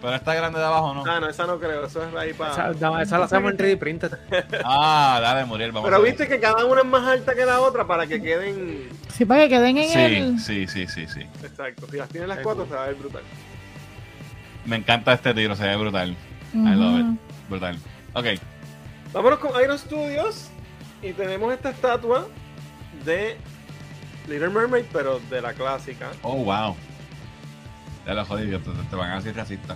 Pero 0.01 0.15
esta 0.15 0.33
grande 0.33 0.59
de 0.59 0.65
abajo 0.65 0.93
no. 0.93 1.03
Ah, 1.05 1.19
no, 1.19 1.27
esa 1.29 1.45
no 1.45 1.59
creo, 1.59 1.85
eso 1.85 2.01
es 2.03 2.15
ahí 2.15 2.33
para. 2.33 2.71
Esa, 3.01 3.17
la 3.17 3.25
hacemos 3.25 3.51
en 3.51 3.57
3D 3.57 3.77
printed. 3.77 4.13
Ah, 4.63 5.19
dale, 5.21 5.43
Muriel, 5.45 5.73
vamos 5.73 5.89
Pero 5.89 6.01
viste 6.01 6.25
que 6.27 6.39
cada 6.39 6.65
una 6.65 6.81
es 6.81 6.87
más 6.87 7.05
alta 7.05 7.35
que 7.35 7.45
la 7.45 7.59
otra 7.59 7.85
para 7.85 8.07
que 8.07 8.21
queden. 8.21 8.87
Sí, 9.09 9.25
para 9.25 9.41
que 9.43 9.49
queden 9.49 9.77
en 9.77 9.89
Sí, 9.89 9.99
el. 9.99 10.39
sí, 10.39 10.67
sí, 10.67 10.87
sí, 10.87 11.05
sí. 11.07 11.21
Exacto, 11.43 11.85
si 11.91 11.97
las 11.97 12.07
tienes 12.07 12.29
las 12.29 12.39
cuatro, 12.39 12.65
se 12.65 12.73
va 12.75 12.83
a 12.85 12.87
ver 12.87 12.95
brutal. 12.95 13.23
Me 14.65 14.77
encanta 14.77 15.13
este 15.13 15.33
tiro, 15.33 15.55
se 15.55 15.63
ve 15.67 15.75
brutal. 15.75 16.15
I 16.53 16.57
Ujú. 16.57 16.67
love 16.79 16.99
it. 16.99 17.05
Brutal. 17.49 17.77
Ok. 18.13 18.25
Vámonos 19.13 19.39
con 19.39 19.59
Iron 19.61 19.77
Studios 19.77 20.49
y 21.01 21.13
tenemos 21.13 21.51
esta 21.51 21.71
estatua 21.71 22.27
de 23.05 23.37
Little 24.27 24.49
Mermaid, 24.49 24.85
pero 24.93 25.19
de 25.31 25.41
la 25.41 25.53
clásica. 25.53 26.11
Oh, 26.21 26.35
wow. 26.43 26.75
Ya 28.05 28.13
lo 28.13 28.23
jodí, 28.23 28.51
te, 28.51 28.59
te 28.59 28.95
van 28.95 29.11
a 29.11 29.15
decir 29.15 29.35
racista. 29.35 29.75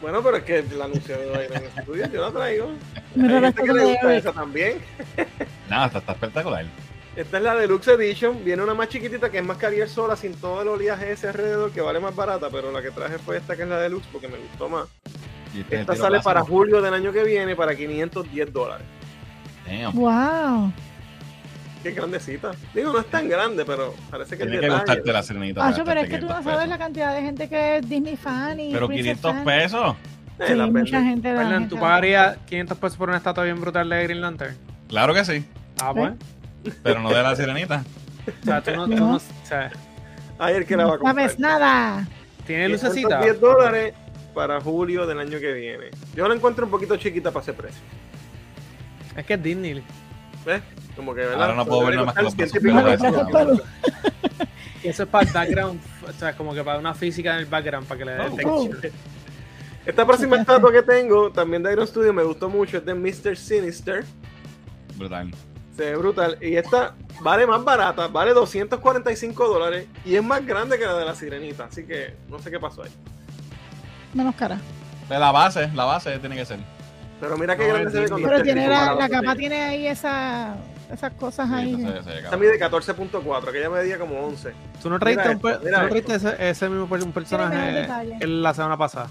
Bueno, 0.00 0.22
pero 0.22 0.38
es 0.38 0.42
que 0.42 0.58
el 0.58 0.82
anuncio 0.82 1.16
de 1.16 1.44
Iron 1.44 1.62
Studios 1.82 2.12
yo 2.12 2.20
la 2.20 2.32
traigo. 2.32 2.72
Mira 3.14 3.36
Hay 3.36 3.40
la 3.42 3.52
gente 3.52 3.62
que 3.62 3.68
estatua 3.68 3.84
le 3.84 3.92
gusta 3.92 4.16
esa 4.16 4.32
también. 4.32 4.78
Nada, 5.70 5.86
está, 5.86 5.98
está 6.00 6.12
espectacular. 6.12 6.66
Esta 7.14 7.36
es 7.36 7.42
la 7.44 7.54
Deluxe 7.54 7.88
Edition. 7.88 8.44
Viene 8.44 8.64
una 8.64 8.74
más 8.74 8.88
chiquitita 8.88 9.30
que 9.30 9.38
es 9.38 9.44
más 9.44 9.56
Carrier 9.56 9.88
sola, 9.88 10.16
sin 10.16 10.34
todo 10.34 10.62
el 10.62 10.68
oleaje 10.68 11.12
ese 11.12 11.28
alrededor, 11.28 11.70
que 11.70 11.80
vale 11.80 12.00
más 12.00 12.16
barata, 12.16 12.50
pero 12.50 12.72
la 12.72 12.82
que 12.82 12.90
traje 12.90 13.18
fue 13.18 13.36
esta 13.36 13.54
que 13.54 13.62
es 13.62 13.68
la 13.68 13.78
Deluxe 13.78 14.08
porque 14.10 14.26
me 14.26 14.36
gustó 14.36 14.68
más. 14.68 14.88
Este 15.60 15.80
Esta 15.80 15.94
sale 15.96 16.20
para 16.20 16.40
julio 16.42 16.80
del 16.82 16.94
año 16.94 17.12
que 17.12 17.22
viene 17.24 17.54
para 17.56 17.74
510 17.74 18.52
dólares. 18.52 18.86
Damn. 19.66 19.92
Wow. 19.94 20.72
Qué 21.82 21.90
grandecita. 21.92 22.52
Digo, 22.74 22.92
no 22.92 23.00
es 23.00 23.06
tan 23.06 23.28
grande, 23.28 23.64
pero 23.64 23.94
parece 24.10 24.36
que 24.38 24.44
Tiene 24.46 24.60
que 24.60 24.70
gustarte 24.70 25.12
la 25.12 25.22
sirenita. 25.22 25.66
Acho, 25.66 25.84
pero 25.84 26.00
es 26.00 26.08
que 26.08 26.18
tú 26.18 26.26
no 26.26 26.38
500 26.38 26.44
sabes 26.44 26.68
la 26.68 26.74
pesos. 26.76 26.78
cantidad 26.86 27.14
de 27.14 27.20
gente 27.22 27.48
que 27.48 27.76
es 27.76 27.88
Disney 27.88 28.16
fan 28.16 28.58
y 28.60 28.72
Pero 28.72 28.86
Princess 28.88 29.18
500 29.20 29.32
fan. 29.32 29.44
pesos. 29.44 29.96
Eh, 30.38 30.44
Sí, 30.48 30.54
las 30.54 30.70
mucha 30.70 31.00
gente. 31.02 31.32
la 31.32 31.46
gente 31.46 31.68
¿tú 31.68 31.74
la- 31.76 31.80
pagarías 31.82 32.36
500 32.46 32.78
pesos 32.78 32.96
por 32.98 33.08
una 33.08 33.18
estatua 33.18 33.44
bien 33.44 33.60
brutal 33.60 33.88
de 33.88 34.02
Green 34.02 34.20
Lantern? 34.20 34.56
Claro 34.88 35.14
que 35.14 35.24
sí. 35.24 35.44
Ah, 35.80 35.92
pues. 35.94 36.12
Pero 36.82 37.00
no 37.00 37.10
de 37.10 37.22
la 37.22 37.36
sirenita. 37.36 37.84
O 38.42 38.44
sea, 38.44 38.62
tú 38.62 38.70
no, 38.74 38.84
tú 38.86 38.94
No. 38.96 38.96
no- 39.10 39.16
o 39.16 39.20
sea, 39.44 39.70
Ay, 40.38 40.54
el 40.54 40.66
que 40.66 40.76
la 40.76 40.84
va 40.86 40.90
a 40.90 40.92
No 40.94 41.00
comprar. 41.00 41.26
sabes 41.26 41.38
nada. 41.38 42.08
tiene 42.46 42.68
lucecita. 42.70 43.20
10 43.20 43.40
dólares 43.40 43.94
para 44.34 44.60
julio 44.60 45.06
del 45.06 45.18
año 45.20 45.38
que 45.38 45.52
viene. 45.52 45.90
Yo 46.14 46.28
la 46.28 46.34
encuentro 46.34 46.64
un 46.64 46.70
poquito 46.70 46.96
chiquita 46.96 47.30
para 47.30 47.42
ese 47.42 47.52
precio. 47.52 47.80
Es 49.16 49.24
que 49.24 49.34
es 49.34 49.42
Disney. 49.42 49.82
¿Ves? 50.44 50.62
Como 50.96 51.14
que, 51.14 51.20
¿verdad? 51.22 51.42
Ahora 51.42 51.54
no 51.56 51.66
puedo 51.66 51.86
ver 51.86 51.94
nada 51.96 52.06
más 52.06 52.14
que 52.14 52.22
los 52.22 52.34
pesos. 52.34 53.62
Y 54.82 54.88
eso 54.88 55.02
es 55.04 55.08
para 55.08 55.26
el 55.26 55.32
background, 55.32 55.80
o 56.08 56.12
sea, 56.12 56.36
como 56.36 56.52
que 56.54 56.62
para 56.62 56.78
una 56.78 56.94
física 56.94 57.32
en 57.34 57.38
el 57.40 57.46
background, 57.46 57.86
para 57.86 57.98
que 57.98 58.04
le 58.04 58.12
dé 58.12 58.20
Oh. 58.44 58.68
texture. 58.68 58.92
Esta 59.86 60.06
próxima 60.06 60.36
estatua 60.36 60.72
que 60.72 60.82
tengo, 60.82 61.30
también 61.30 61.62
de 61.62 61.72
Iron 61.72 61.86
Studio, 61.86 62.12
me 62.12 62.22
gustó 62.22 62.48
mucho. 62.48 62.78
Es 62.78 62.84
de 62.86 62.94
Mr. 62.94 63.36
Sinister. 63.36 64.04
Brutal. 64.96 65.30
Se 65.76 65.90
ve 65.90 65.96
brutal. 65.96 66.38
Y 66.40 66.56
esta 66.56 66.94
vale 67.20 67.46
más 67.46 67.62
barata, 67.64 68.06
vale 68.08 68.32
245 68.32 69.46
dólares. 69.48 69.86
Y 70.06 70.14
es 70.16 70.22
más 70.24 70.44
grande 70.46 70.78
que 70.78 70.86
la 70.86 70.96
de 70.98 71.04
la 71.04 71.14
sirenita. 71.14 71.64
Así 71.64 71.84
que 71.84 72.14
no 72.30 72.38
sé 72.38 72.50
qué 72.50 72.58
pasó 72.58 72.82
ahí. 72.82 72.90
Menos 74.14 74.34
cara. 74.36 74.58
La 75.08 75.30
base, 75.32 75.68
la 75.74 75.84
base 75.84 76.18
tiene 76.18 76.36
que 76.36 76.44
ser. 76.46 76.58
Pero 77.20 77.36
mira 77.36 77.56
qué 77.56 77.68
No, 77.68 77.74
grande 77.74 77.90
se 77.90 78.00
ve 78.00 78.08
cuando 78.08 78.28
Pero 78.28 78.42
tiene 78.42 78.68
la, 78.68 78.94
la 78.94 79.08
capa 79.08 79.34
tiene 79.36 79.62
ahí 79.62 79.86
esa, 79.86 80.56
esas 80.92 81.12
cosas 81.14 81.48
Sí, 81.48 81.54
ahí. 81.54 81.74
Esta 81.74 82.22
cabrón. 82.22 82.40
mide 82.40 82.58
14.4, 82.60 83.48
aquella 83.48 83.70
medía 83.70 83.98
como 83.98 84.18
11. 84.26 84.52
¿Tú 84.82 84.90
no 84.90 84.98
traiste, 84.98 85.28
un, 85.28 85.34
esto, 85.36 85.60
no 85.70 85.88
traiste 85.88 86.14
ese, 86.14 86.36
ese 86.50 86.68
mismo 86.68 86.88
un 86.90 87.12
personaje 87.12 87.86
en 88.20 88.42
la 88.42 88.54
semana 88.54 88.76
pasada? 88.76 89.08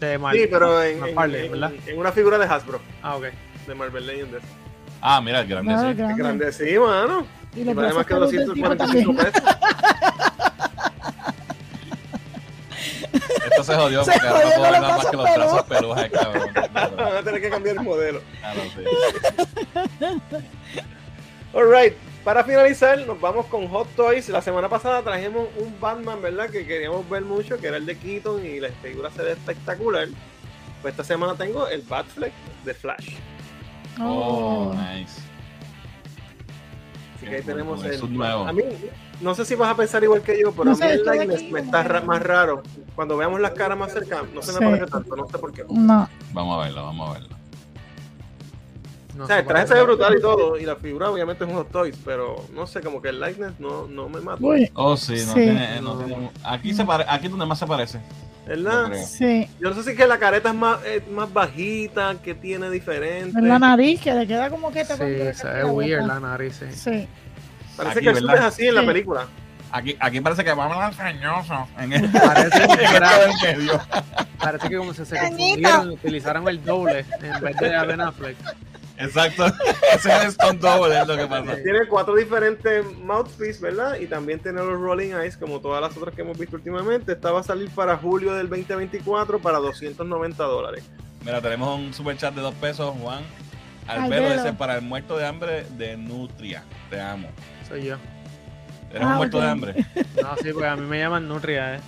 De 0.00 0.18
Marvel. 0.18 0.42
Sí, 0.42 0.48
pero 0.50 0.82
en, 0.82 1.04
en- 1.06 1.14
Marvel, 1.14 1.44
en- 1.46 1.52
¿verdad? 1.52 1.72
en 1.86 1.98
una 1.98 2.12
figura 2.12 2.38
de 2.38 2.44
Hasbro, 2.44 2.80
Ah, 3.02 3.16
ok. 3.16 3.24
de 3.66 3.74
Marvel 3.74 4.06
Legends. 4.06 4.36
Ah, 5.00 5.20
mira, 5.20 5.40
el 5.40 5.46
grande, 5.48 5.72
No, 5.72 5.80
sí. 5.80 5.86
el 5.88 5.94
grande. 5.94 6.22
Grande, 6.22 6.52
sí, 6.52 6.78
mano. 6.78 7.26
Y 7.54 7.60
Y 7.60 7.64
los 7.64 7.74
vale 7.74 7.88
brazos 7.92 7.96
más 7.96 8.06
que 8.06 8.14
peludos 8.14 8.30
del 8.32 8.52
tipo 8.52 8.68
245 8.68 9.14
también. 9.14 9.32
pesos. 9.32 9.56
Esto 13.50 13.64
se 13.64 13.74
jodió 13.74 14.04
Se 14.04 14.12
porque 14.12 14.26
ahora 14.28 14.44
no 14.44 14.50
puedo 14.56 14.62
ver 14.72 14.80
nada 14.80 14.96
más 14.96 15.06
que 15.06 15.16
los 15.16 15.34
brazos 15.34 15.62
peludos, 15.64 16.08
cabrón. 16.12 16.50
Van 16.72 17.16
a 17.16 17.22
tener 17.22 17.40
que 17.40 17.50
cambiar 17.50 17.76
el 17.76 17.82
modelo. 17.82 18.20
Claro, 18.40 18.60
sí. 18.74 18.84
Alright, 21.54 21.94
para 22.24 22.44
finalizar, 22.44 22.98
nos 23.06 23.20
vamos 23.20 23.46
con 23.46 23.68
Hot 23.68 23.88
Toys. 23.96 24.28
La 24.28 24.42
semana 24.42 24.68
pasada 24.68 25.02
trajimos 25.02 25.48
un 25.58 25.78
Batman, 25.80 26.20
¿verdad? 26.20 26.50
Que 26.50 26.66
queríamos 26.66 27.08
ver 27.08 27.22
mucho, 27.22 27.58
que 27.58 27.68
era 27.68 27.76
el 27.78 27.86
de 27.86 27.96
Keaton 27.96 28.44
y 28.44 28.60
la 28.60 28.68
figura 28.82 29.10
se 29.10 29.22
ve 29.22 29.32
espectacular. 29.32 30.08
Pues 30.82 30.92
esta 30.92 31.04
semana 31.04 31.34
tengo 31.34 31.66
el 31.68 31.82
Batfleck 31.82 32.32
de 32.64 32.74
Flash. 32.74 33.14
Oh, 34.00 34.72
Oh. 34.72 34.74
nice. 34.74 35.20
Así 37.16 37.26
que 37.26 37.36
ahí 37.36 37.42
tenemos 37.42 37.82
el. 37.84 38.00
A 38.22 38.52
mí, 38.52 38.62
no 39.20 39.34
sé 39.34 39.44
si 39.44 39.54
vas 39.54 39.70
a 39.72 39.76
pensar 39.76 40.02
igual 40.04 40.22
que 40.22 40.38
yo, 40.40 40.52
pero 40.52 40.64
No 40.66 40.70
a 40.72 40.74
mí 40.74 40.80
sé, 40.80 40.92
el 40.92 41.04
likeness 41.04 41.36
aquí 41.42 41.52
me 41.52 41.60
está 41.60 41.82
ra- 41.82 42.00
más 42.02 42.22
raro. 42.22 42.62
Cuando 42.94 43.16
veamos 43.16 43.40
las 43.40 43.52
caras 43.52 43.78
más 43.78 43.92
cercanas, 43.92 44.26
no 44.34 44.42
se 44.42 44.52
me 44.52 44.58
Sí. 44.58 44.64
parece 44.64 44.86
tanto, 44.86 45.16
no 45.16 45.26
sé 45.28 45.38
por 45.38 45.52
qué. 45.52 45.64
No. 45.68 46.08
Vamos 46.32 46.58
a 46.60 46.64
verlo, 46.64 46.82
vamos 46.84 47.10
a 47.10 47.12
verlo. 47.14 47.36
No 49.16 49.24
O 49.24 49.26
sea, 49.26 49.38
el 49.38 49.46
traje 49.46 49.66
se 49.68 49.74
ve 49.74 49.82
brutal 49.82 50.14
y 50.18 50.20
todo, 50.20 50.58
y 50.58 50.64
la 50.66 50.76
figura 50.76 51.10
obviamente 51.10 51.44
es 51.44 51.50
un 51.50 51.56
Hot 51.56 51.70
Toys, 51.70 51.96
pero 52.04 52.36
no 52.52 52.66
sé, 52.66 52.82
como 52.82 53.00
que 53.00 53.08
el 53.08 53.18
likeness 53.18 53.58
no, 53.58 53.86
no 53.86 54.10
me 54.10 54.20
mata. 54.20 54.44
Uy, 54.44 54.70
Oh, 54.74 54.94
sí, 54.94 55.14
no 55.14 55.32
Sí. 55.32 55.40
tiene. 55.40 55.80
No 55.80 55.96
tiene 55.96 56.30
aquí, 56.44 56.74
se 56.74 56.84
pare, 56.84 57.06
aquí 57.08 57.24
es 57.24 57.30
donde 57.30 57.46
más 57.46 57.58
se 57.58 57.66
parece. 57.66 57.98
¿Verdad? 58.46 58.92
Sí. 59.06 59.48
Yo 59.60 59.70
no 59.70 59.74
sé 59.74 59.82
si 59.82 59.90
es 59.90 59.96
que 59.96 60.06
la 60.06 60.18
careta 60.18 60.50
es 60.50 60.54
más, 60.54 60.78
es 60.84 61.06
más 61.08 61.32
bajita, 61.32 62.14
que 62.22 62.34
tiene 62.34 62.70
diferente. 62.70 63.36
En 63.38 63.48
la 63.48 63.58
nariz 63.58 64.00
que 64.00 64.14
le 64.14 64.26
queda 64.26 64.48
como 64.50 64.70
que 64.70 64.84
te 64.84 64.94
Sí, 65.32 65.38
se 65.40 65.48
ve 65.48 65.64
weird 65.64 66.06
la 66.06 66.20
nariz, 66.20 66.56
sí. 66.60 66.66
Sí. 66.72 67.08
Parece 67.76 67.98
Aquí, 67.98 68.04
que 68.04 68.10
el 68.10 68.16
suit 68.18 68.24
es 68.28 68.32
¿verdad? 68.32 68.46
así 68.46 68.66
en 68.68 68.74
la 68.76 68.86
película. 68.86 69.26
Aquí, 69.72 69.96
aquí 69.98 70.20
parece 70.20 70.44
que 70.44 70.52
vamos 70.52 70.76
a 70.78 70.90
cañoso. 70.96 71.66
En 71.76 71.92
el, 71.92 72.08
Parece 72.10 72.60
que, 72.60 73.78
parece 74.38 74.68
que 74.68 74.76
como 74.76 74.94
si 74.94 75.04
se 75.04 75.16
Cañito. 75.16 75.36
confundieron 75.36 75.90
y 75.90 75.94
utilizaron 75.94 76.48
el 76.48 76.64
doble 76.64 77.04
en 77.20 77.40
vez 77.42 77.56
de 77.56 77.86
Ben 77.86 78.00
Affleck. 78.00 78.36
Exacto. 78.98 79.46
Ese 79.94 80.08
es 80.16 80.24
el 80.24 80.32
stunt 80.32 80.60
double, 80.60 80.98
es 80.98 81.06
lo 81.06 81.16
que 81.16 81.26
pasa. 81.26 81.56
Tiene 81.62 81.86
cuatro 81.88 82.14
diferentes 82.16 82.84
mouthpiece, 82.98 83.60
¿verdad? 83.60 83.98
Y 84.00 84.06
también 84.06 84.38
tiene 84.40 84.58
los 84.62 84.80
Rolling 84.80 85.12
Eyes, 85.14 85.36
como 85.36 85.60
todas 85.60 85.80
las 85.82 85.96
otras 85.96 86.14
que 86.14 86.22
hemos 86.22 86.38
visto 86.38 86.56
últimamente. 86.56 87.12
Esta 87.12 87.30
va 87.32 87.40
a 87.40 87.42
salir 87.42 87.70
para 87.70 87.96
julio 87.96 88.32
del 88.34 88.48
2024 88.48 89.38
para 89.40 89.58
290 89.58 90.42
dólares. 90.44 90.84
Mira, 91.24 91.40
tenemos 91.40 91.78
un 91.78 91.92
super 91.92 92.16
chat 92.16 92.34
de 92.34 92.40
dos 92.40 92.54
pesos, 92.54 92.94
Juan. 93.02 93.22
Albero. 93.86 94.32
Dice 94.32 94.52
para 94.52 94.76
el 94.76 94.82
muerto 94.82 95.16
de 95.16 95.26
hambre 95.26 95.64
de 95.76 95.96
Nutria. 95.96 96.62
Te 96.90 97.00
amo. 97.00 97.28
Soy 97.68 97.84
yo. 97.84 97.96
¿Eres 98.90 99.02
Ah, 99.02 99.06
un 99.10 99.16
muerto 99.16 99.36
ok. 99.38 99.42
de 99.44 99.50
hambre? 99.50 99.74
No, 100.22 100.36
sí, 100.42 100.52
porque 100.52 100.66
a 100.68 100.76
mí 100.76 100.86
me 100.86 100.98
llaman 100.98 101.28
Nutria, 101.28 101.76
eh. 101.76 101.80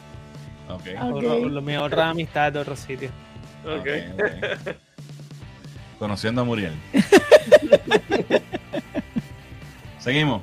Ok. 0.68 0.82
Ah, 0.98 1.06
Ok. 1.08 1.16
Otro- 1.16 1.48
lo- 1.48 1.62
mi 1.62 1.76
otra 1.76 2.10
amistad 2.10 2.52
de 2.52 2.58
otro 2.58 2.76
sitio. 2.76 3.10
Ok. 3.64 3.86
ok, 3.86 3.88
ok. 4.68 4.76
Conociendo 5.98 6.42
a 6.42 6.44
Muriel. 6.44 6.74
Seguimos. 9.98 10.42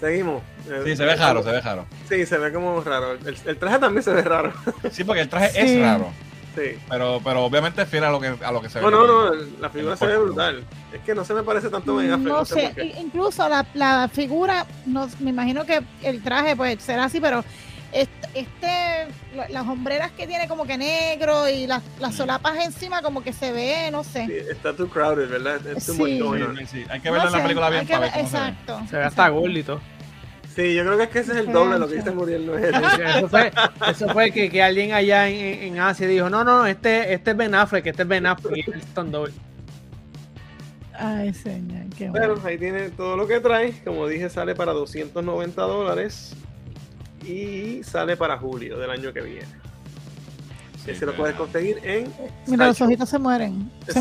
Seguimos. 0.00 0.42
Sí, 0.84 0.96
se 0.96 1.04
ve 1.04 1.14
raro, 1.16 1.42
se 1.42 1.50
ve 1.50 1.60
raro. 1.60 1.86
Sí, 2.08 2.26
se 2.26 2.38
ve 2.38 2.52
como 2.52 2.80
raro. 2.82 3.12
El, 3.12 3.36
el 3.46 3.58
traje 3.58 3.78
también 3.78 4.02
se 4.02 4.12
ve 4.12 4.22
raro. 4.22 4.52
Sí, 4.90 5.04
porque 5.04 5.22
el 5.22 5.28
traje 5.28 5.50
Sí. 5.52 5.58
es 5.76 5.80
raro. 5.80 6.10
Sí. 6.54 6.78
Pero, 6.88 7.20
pero 7.24 7.44
obviamente 7.44 7.82
es 7.82 7.88
fiel 7.88 8.04
a 8.04 8.10
lo 8.10 8.20
que, 8.20 8.28
a 8.42 8.52
lo 8.52 8.60
que 8.62 8.68
se 8.68 8.78
ve. 8.78 8.84
No, 8.84 8.90
no, 8.90 9.06
no, 9.06 9.34
la 9.60 9.70
figura 9.70 9.96
se 9.96 10.06
ve 10.06 10.16
brutal. 10.16 10.64
Es 10.92 11.00
que 11.00 11.14
no 11.14 11.24
se 11.24 11.34
me 11.34 11.42
parece 11.42 11.68
tanto 11.68 11.96
Ben 11.96 12.12
Affleck. 12.12 12.28
No 12.32 12.44
sé, 12.44 12.72
incluso 13.00 13.48
la, 13.48 13.66
la 13.74 14.08
figura, 14.12 14.64
no, 14.86 15.08
me 15.20 15.30
imagino 15.30 15.64
que 15.66 15.82
el 16.02 16.22
traje 16.22 16.54
pues 16.54 16.80
será 16.82 17.04
así, 17.04 17.20
pero 17.20 17.44
este, 17.94 18.28
este 18.34 19.14
la- 19.36 19.48
las 19.48 19.66
hombreras 19.66 20.10
que 20.12 20.26
tiene 20.26 20.48
como 20.48 20.66
que 20.66 20.76
negro 20.76 21.48
y 21.48 21.66
las, 21.66 21.82
las 22.00 22.14
solapas 22.14 22.64
encima 22.64 23.00
como 23.02 23.22
que 23.22 23.32
se 23.32 23.52
ve, 23.52 23.90
no 23.90 24.04
sé. 24.04 24.26
Sí, 24.26 24.32
está 24.50 24.72
too 24.74 24.88
crowded, 24.88 25.28
¿verdad? 25.30 25.64
Es 25.66 25.86
too 25.86 25.94
Sí. 25.94 25.98
much 26.00 26.18
going 26.20 26.42
on. 26.42 26.56
Sí, 26.58 26.66
sí, 26.66 26.84
Hay 26.90 27.00
que 27.00 27.08
No 27.08 27.14
verlo 27.14 27.28
en 27.28 27.32
la 27.32 27.38
sé, 27.38 27.42
película 27.44 27.70
bien 27.70 27.86
para 27.86 28.00
ver 28.00 28.10
cómo 28.12 28.28
se 28.28 28.36
ve. 28.36 28.42
Exacto. 28.42 28.80
Se 28.90 28.96
ve 28.96 29.04
hasta 29.04 29.28
gordito. 29.28 29.80
Sí, 30.54 30.72
yo 30.74 30.84
creo 30.84 30.96
que 30.96 31.02
es 31.04 31.08
que 31.10 31.18
ese 31.18 31.32
es 31.32 31.38
el 31.38 31.52
doble 31.52 31.74
de 31.74 31.78
lo 31.80 31.88
que 31.88 31.94
dice 31.96 32.10
Muriel, 32.12 32.46
no 32.46 32.56
es. 32.56 32.64
Eso 33.16 33.28
fue, 33.28 33.52
eso 33.90 34.08
fue 34.10 34.30
que, 34.30 34.48
que 34.50 34.62
alguien 34.62 34.92
allá 34.92 35.28
en, 35.28 35.64
en- 35.64 35.80
Asia 35.80 36.06
dijo, 36.06 36.30
no, 36.30 36.44
no, 36.44 36.64
este, 36.66 37.12
este 37.12 37.32
es 37.32 37.36
Ben 37.36 37.54
Affleck, 37.56 37.86
este 37.86 38.02
es 38.02 38.08
Ben 38.08 38.24
Affleck, 38.24 38.56
y 38.58 38.70
es. 38.70 39.32
Ay, 40.96 41.34
señor, 41.34 41.86
qué 41.98 42.08
bueno. 42.08 42.34
Pero 42.36 42.46
ahí 42.46 42.56
tiene 42.56 42.90
todo 42.90 43.16
lo 43.16 43.26
que 43.26 43.40
trae. 43.40 43.72
Como 43.84 44.06
dije, 44.06 44.30
sale 44.30 44.54
para 44.54 44.72
290 44.72 45.60
dólares. 45.62 46.36
Y 47.26 47.82
sale 47.84 48.16
para 48.16 48.36
julio 48.38 48.78
del 48.78 48.90
año 48.90 49.12
que 49.12 49.20
viene. 49.22 49.46
Sí, 50.84 50.90
Ese 50.90 51.06
lo 51.06 51.14
puedes 51.14 51.34
conseguir 51.36 51.78
en. 51.82 52.12
Mira, 52.46 52.66
los 52.66 52.80
ojitos 52.80 53.08
se 53.08 53.18
mueren. 53.18 53.70
Se. 53.88 53.98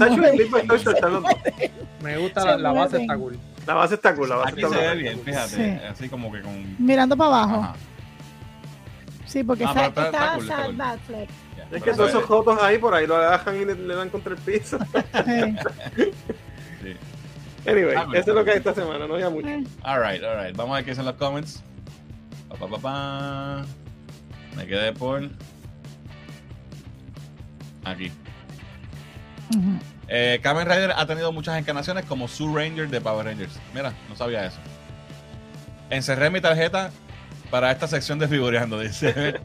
Me 2.01 2.17
gusta, 2.17 2.41
Se 2.41 2.47
la, 2.47 2.57
la 2.57 2.71
base 2.73 3.01
está 3.01 3.15
cool. 3.17 3.39
La 3.65 3.73
base 3.75 3.95
está 3.95 4.13
cool, 4.15 4.27
la 4.29 4.35
base 4.35 4.51
Aquí 4.51 4.63
está 4.63 4.75
se 4.77 4.87
ve 4.87 4.95
bien, 4.95 5.19
fíjate. 5.21 5.47
Sí. 5.79 5.85
Así 5.89 6.09
como 6.09 6.29
que 6.31 6.41
con. 6.41 6.75
Mirando 6.85 7.15
para 7.15 7.29
abajo. 7.29 7.55
Ajá. 7.63 7.75
Sí, 9.25 9.43
porque 9.43 9.63
Ah, 9.65 9.69
está, 9.87 10.05
está- 10.07 10.33
cool, 10.35 10.47
cool. 10.47 11.27
Es 11.71 11.81
que 11.81 11.91
todos 11.93 12.09
esos 12.09 12.23
jotos 12.25 12.61
ahí 12.61 12.77
por 12.77 12.93
ahí 12.93 13.07
lo 13.07 13.15
agarran 13.15 13.55
y 13.61 13.65
le, 13.65 13.73
le 13.75 13.95
dan 13.95 14.09
contra 14.09 14.33
el 14.33 14.39
piso. 14.39 14.77
Sí. 16.83 17.69
Anyway, 17.69 17.95
Ah, 17.95 18.03
bueno. 18.03 18.19
eso 18.19 18.31
es 18.31 18.35
lo 18.35 18.43
que 18.43 18.51
hay 18.51 18.57
esta 18.57 18.73
semana, 18.73 19.07
no 19.07 19.17
ya 19.17 19.29
mucho. 19.29 19.47
Eh, 19.47 19.63
Alright, 19.83 20.21
alright. 20.21 20.53
Vamos 20.55 20.73
a 20.73 20.75
ver 20.77 20.83
qué 20.85 20.91
dicen 20.91 21.05
los 21.05 21.15
comments. 21.15 21.63
Pa, 22.53 22.67
pa, 22.67 22.67
pa, 22.67 22.77
pa. 22.77 23.65
Me 24.55 24.67
quedé 24.67 24.93
por. 24.93 25.29
Aquí. 27.83 28.11
ujú. 29.49 29.79
Eh, 30.07 30.39
Kamen 30.43 30.67
Rider 30.67 30.93
ha 30.95 31.05
tenido 31.07 31.31
muchas 31.31 31.57
encarnaciones 31.57 32.05
como 32.05 32.27
Sue 32.27 32.53
Ranger 32.53 32.87
de 32.89 33.01
Power 33.01 33.25
Rangers. 33.25 33.59
Mira, 33.73 33.93
no 34.07 34.15
sabía 34.15 34.45
eso. 34.45 34.59
Encerré 35.89 36.29
mi 36.29 36.39
tarjeta 36.39 36.91
para 37.49 37.71
esta 37.71 37.87
sección 37.87 38.19
de 38.19 38.27
figureando, 38.27 38.79
dice. 38.79 39.39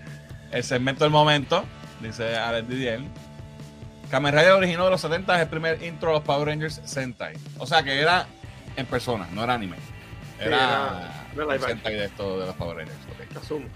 el 0.50 0.64
segmento 0.64 1.04
del 1.04 1.10
momento, 1.12 1.64
dice 2.00 2.36
Alex 2.36 2.68
Didier. 2.68 3.00
Kamen 4.10 4.32
Rider 4.32 4.52
originó 4.52 4.84
de 4.84 4.90
los 4.92 5.00
70 5.00 5.34
es 5.36 5.42
el 5.42 5.48
primer 5.48 5.82
intro 5.82 6.10
de 6.10 6.14
los 6.14 6.24
Power 6.24 6.48
Rangers 6.48 6.80
Sentai. 6.84 7.34
O 7.58 7.66
sea 7.66 7.82
que 7.82 8.00
era 8.00 8.26
en 8.76 8.86
persona, 8.86 9.28
no 9.32 9.44
era 9.44 9.54
anime. 9.54 9.76
Sí, 9.76 10.44
Era, 10.46 11.10
live 11.36 11.58
Sentai 11.66 11.94
de 11.94 12.04
esto 12.06 12.40
de 12.40 12.46
los 12.46 12.54
Power 12.56 12.76
Rangers. 12.78 12.98
Asumo. 13.40 13.66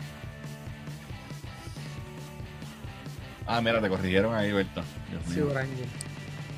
Ah, 3.47 3.61
mira, 3.61 3.81
te 3.81 3.89
corrigieron 3.89 4.35
ahí. 4.35 4.51
Dios 4.51 4.67
Sí. 5.27 5.41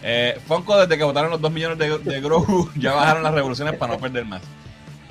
Eh, 0.02 0.40
Funko, 0.46 0.78
desde 0.78 0.96
que 0.96 1.04
votaron 1.04 1.30
los 1.30 1.40
2 1.40 1.52
millones 1.52 1.78
de, 1.78 1.98
de 1.98 2.20
Grogu, 2.20 2.70
ya 2.76 2.92
bajaron 2.92 3.22
las 3.22 3.32
revoluciones 3.34 3.74
para 3.74 3.94
no 3.94 4.00
perder 4.00 4.24
más. 4.24 4.42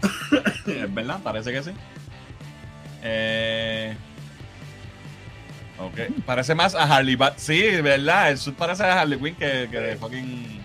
es 0.68 0.94
verdad, 0.94 1.20
parece 1.24 1.52
que 1.52 1.64
sí. 1.64 1.72
Eh, 3.02 3.96
ok, 5.80 6.24
parece 6.26 6.54
más 6.56 6.76
a 6.76 6.84
Harley 6.84 7.16
Bat. 7.16 7.38
Sí, 7.38 7.62
verdad, 7.82 8.32
el 8.32 8.38
suit 8.38 8.56
parece 8.56 8.84
a 8.84 9.02
Harley 9.02 9.20
Quinn 9.20 9.36
que, 9.36 9.68
que 9.72 9.80
de 9.80 9.96
fucking. 9.96 10.60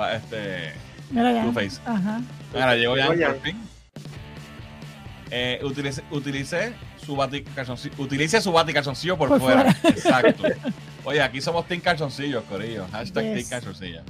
va- 0.00 0.14
Este. 0.14 0.74
Mira 1.10 1.32
ya. 1.32 1.42
Two-Face. 1.44 1.80
Ajá. 1.84 2.20
Mira, 2.52 2.76
llegó 2.76 2.96
ya 2.96 3.08
Llegó 3.12 3.32
por 3.32 3.42
fin. 3.42 3.62
Eh, 5.34 5.60
utilicé, 5.62 6.02
utilicé 6.10 6.74
su 7.02 7.16
bati 7.16 7.42
calzoncillo, 7.42 7.94
utilice 7.96 8.42
su 8.42 8.52
bati 8.52 8.74
calzoncillo 8.74 9.16
por, 9.16 9.28
Por 9.30 9.40
fuera. 9.40 9.70
Exacto. 9.84 10.44
Oye, 11.04 11.22
aquí 11.22 11.40
somos 11.40 11.66
Team 11.66 11.80
Calzoncillos, 11.80 12.44
Corillo. 12.44 12.86
Hashtag 12.92 13.24
Yes. 13.24 13.34
Team 13.48 13.48
Calzoncillos. 13.48 14.02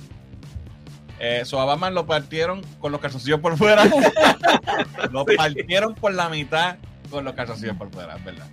Eh, 1.21 1.45
a 1.51 1.65
Batman 1.65 1.95
lo 1.95 2.07
partieron 2.07 2.63
con 2.81 2.91
los 2.91 3.01
calzoncillos 3.01 3.39
por 3.39 3.57
fuera. 3.57 3.85
lo 5.13 5.25
partieron 5.25 5.95
por 5.95 6.13
la 6.13 6.29
mitad 6.29 6.77
con 7.09 7.25
los 7.25 7.35
calzoncillos 7.35 7.77
por 7.77 7.93
fuera, 7.93 8.17
es 8.17 8.25
verdad. 8.25 8.47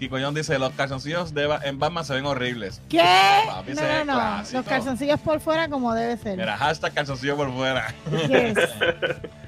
Kiko 0.00 0.16
John 0.20 0.34
dice, 0.34 0.58
los 0.58 0.72
calzoncillos 0.72 1.32
de 1.32 1.46
Ba- 1.46 1.60
en 1.62 1.78
Batman 1.78 2.04
se 2.04 2.14
ven 2.14 2.26
horribles. 2.26 2.80
¿Qué? 2.88 2.98
Papi, 3.46 3.74
No, 3.74 4.04
no, 4.04 4.36
no. 4.38 4.42
Los 4.52 4.66
calzoncillos 4.66 5.20
por 5.20 5.38
fuera 5.38 5.68
como 5.68 5.94
debe 5.94 6.16
ser. 6.16 6.36
Mira, 6.36 6.56
hashtag 6.56 6.92
calzoncillo 6.92 7.36
por 7.36 7.52
fuera. 7.52 7.94
Yes. 8.28 8.58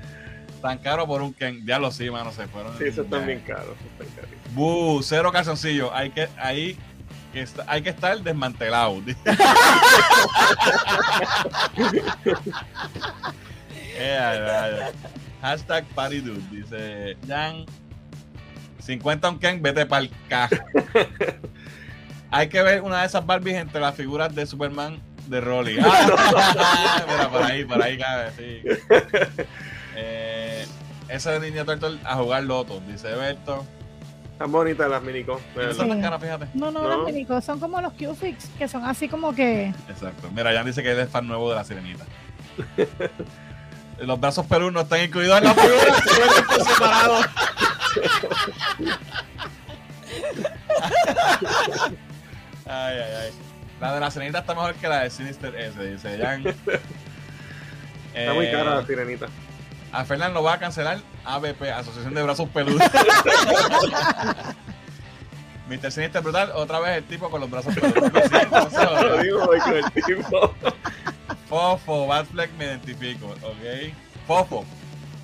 Tan 0.60 0.78
caro 0.78 1.06
por 1.06 1.22
un 1.22 1.32
Ken. 1.32 1.64
Ya 1.66 1.78
lo 1.78 1.90
sí, 1.90 2.10
mano, 2.10 2.32
se 2.32 2.46
fueron. 2.48 2.76
Sí, 2.78 2.84
eso 2.84 3.02
está 3.02 3.18
bien 3.18 3.40
caro. 3.46 3.74
eso 3.78 4.04
está 4.04 4.20
carísimo. 4.22 4.40
Bu, 4.52 5.02
cero 5.02 5.32
calzoncillo. 5.32 5.94
Hay 5.94 6.10
que, 6.10 6.28
ahí 6.38 6.76
que 7.32 7.40
está- 7.42 7.64
hay 7.68 7.82
que 7.82 7.90
estar 7.90 8.20
desmantelado. 8.22 9.00
Eh. 14.02 14.90
Hashtag 15.42 15.84
party 15.94 16.20
dude, 16.20 16.42
dice 16.50 17.16
Jan. 17.26 17.64
50 18.80 19.28
un 19.30 19.38
Ken, 19.38 19.60
vete 19.62 19.84
pa'l 19.86 20.10
K. 20.28 20.48
Hay 22.30 22.48
que 22.48 22.62
ver 22.62 22.80
una 22.82 23.00
de 23.00 23.06
esas 23.06 23.24
Barbies 23.26 23.56
entre 23.56 23.80
las 23.80 23.94
figuras 23.94 24.34
de 24.34 24.46
Superman 24.46 25.00
de 25.28 25.40
Rolly. 25.40 25.78
Ah, 25.82 27.04
mira, 27.08 27.28
por 27.30 27.42
ahí, 27.42 27.64
por 27.64 27.82
ahí 27.82 27.98
cabe, 27.98 28.30
sí. 28.36 28.62
Eh, 29.96 30.66
esa 31.08 31.32
de 31.32 31.40
Ninja 31.50 31.64
Turtle 31.64 31.98
a 32.04 32.16
jugar 32.16 32.44
loto, 32.44 32.80
dice 32.86 33.08
Berto. 33.14 33.64
Están 34.32 34.52
bonitas 34.52 34.88
las 34.88 35.02
minicos. 35.02 35.40
No 35.54 35.60
verdad. 35.60 35.76
son 35.76 35.88
tan 35.90 36.00
caras, 36.00 36.20
fíjate. 36.22 36.46
No, 36.54 36.70
no, 36.70 36.82
No. 36.82 36.88
los 36.96 37.06
minicos 37.06 37.44
son 37.44 37.60
como 37.60 37.80
los 37.80 37.92
Q-Fix, 37.92 38.48
que 38.58 38.68
son 38.68 38.84
así 38.84 39.08
como 39.08 39.34
que. 39.34 39.66
Exacto. 39.88 40.30
Mira, 40.34 40.52
Jan 40.54 40.64
dice 40.64 40.82
que 40.82 40.92
él 40.92 40.98
es 41.00 41.10
fan 41.10 41.26
nuevo 41.26 41.50
de 41.50 41.56
la 41.56 41.64
sirenita. 41.64 42.04
Los 44.00 44.18
brazos 44.18 44.46
Perú 44.46 44.70
no 44.70 44.80
están 44.80 45.02
incluidos 45.02 45.36
en 45.38 45.44
la 45.44 45.52
figura, 45.54 45.94
siempre 46.06 46.42
por 46.44 46.64
separado. 46.64 47.20
Ay, 52.66 52.96
ay, 52.98 53.12
ay. 53.24 53.30
La 53.80 53.94
de 53.94 54.00
la 54.00 54.10
sirenita 54.10 54.38
está 54.40 54.54
mejor 54.54 54.74
que 54.74 54.88
la 54.88 55.02
de 55.04 55.10
Sinister 55.10 55.54
S, 55.56 55.82
dice 55.86 56.18
Jan. 56.18 56.44
Está 58.14 58.34
muy 58.34 58.50
cara 58.50 58.76
la 58.76 58.86
sirenita. 58.86 59.26
A 59.92 60.04
Fernán 60.04 60.34
lo 60.34 60.42
va 60.42 60.54
a 60.54 60.58
cancelar 60.58 60.98
ABP, 61.24 61.62
Asociación 61.72 62.14
de 62.14 62.22
Brazos 62.22 62.48
Peludos. 62.50 62.82
Mr. 65.68 65.92
Sinister 65.92 66.22
brutal, 66.22 66.50
otra 66.54 66.80
vez 66.80 66.98
el 66.98 67.04
tipo 67.04 67.30
con 67.30 67.40
los 67.40 67.50
brazos 67.50 67.74
peludos. 67.80 68.12
Lo 69.02 69.18
digo 69.22 69.52
el 69.52 69.90
tipo. 69.92 70.54
Fofo, 71.48 72.06
Batfleck 72.06 72.52
me 72.52 72.64
identifico, 72.66 73.26
ok. 73.26 73.92
Fofo. 74.26 74.64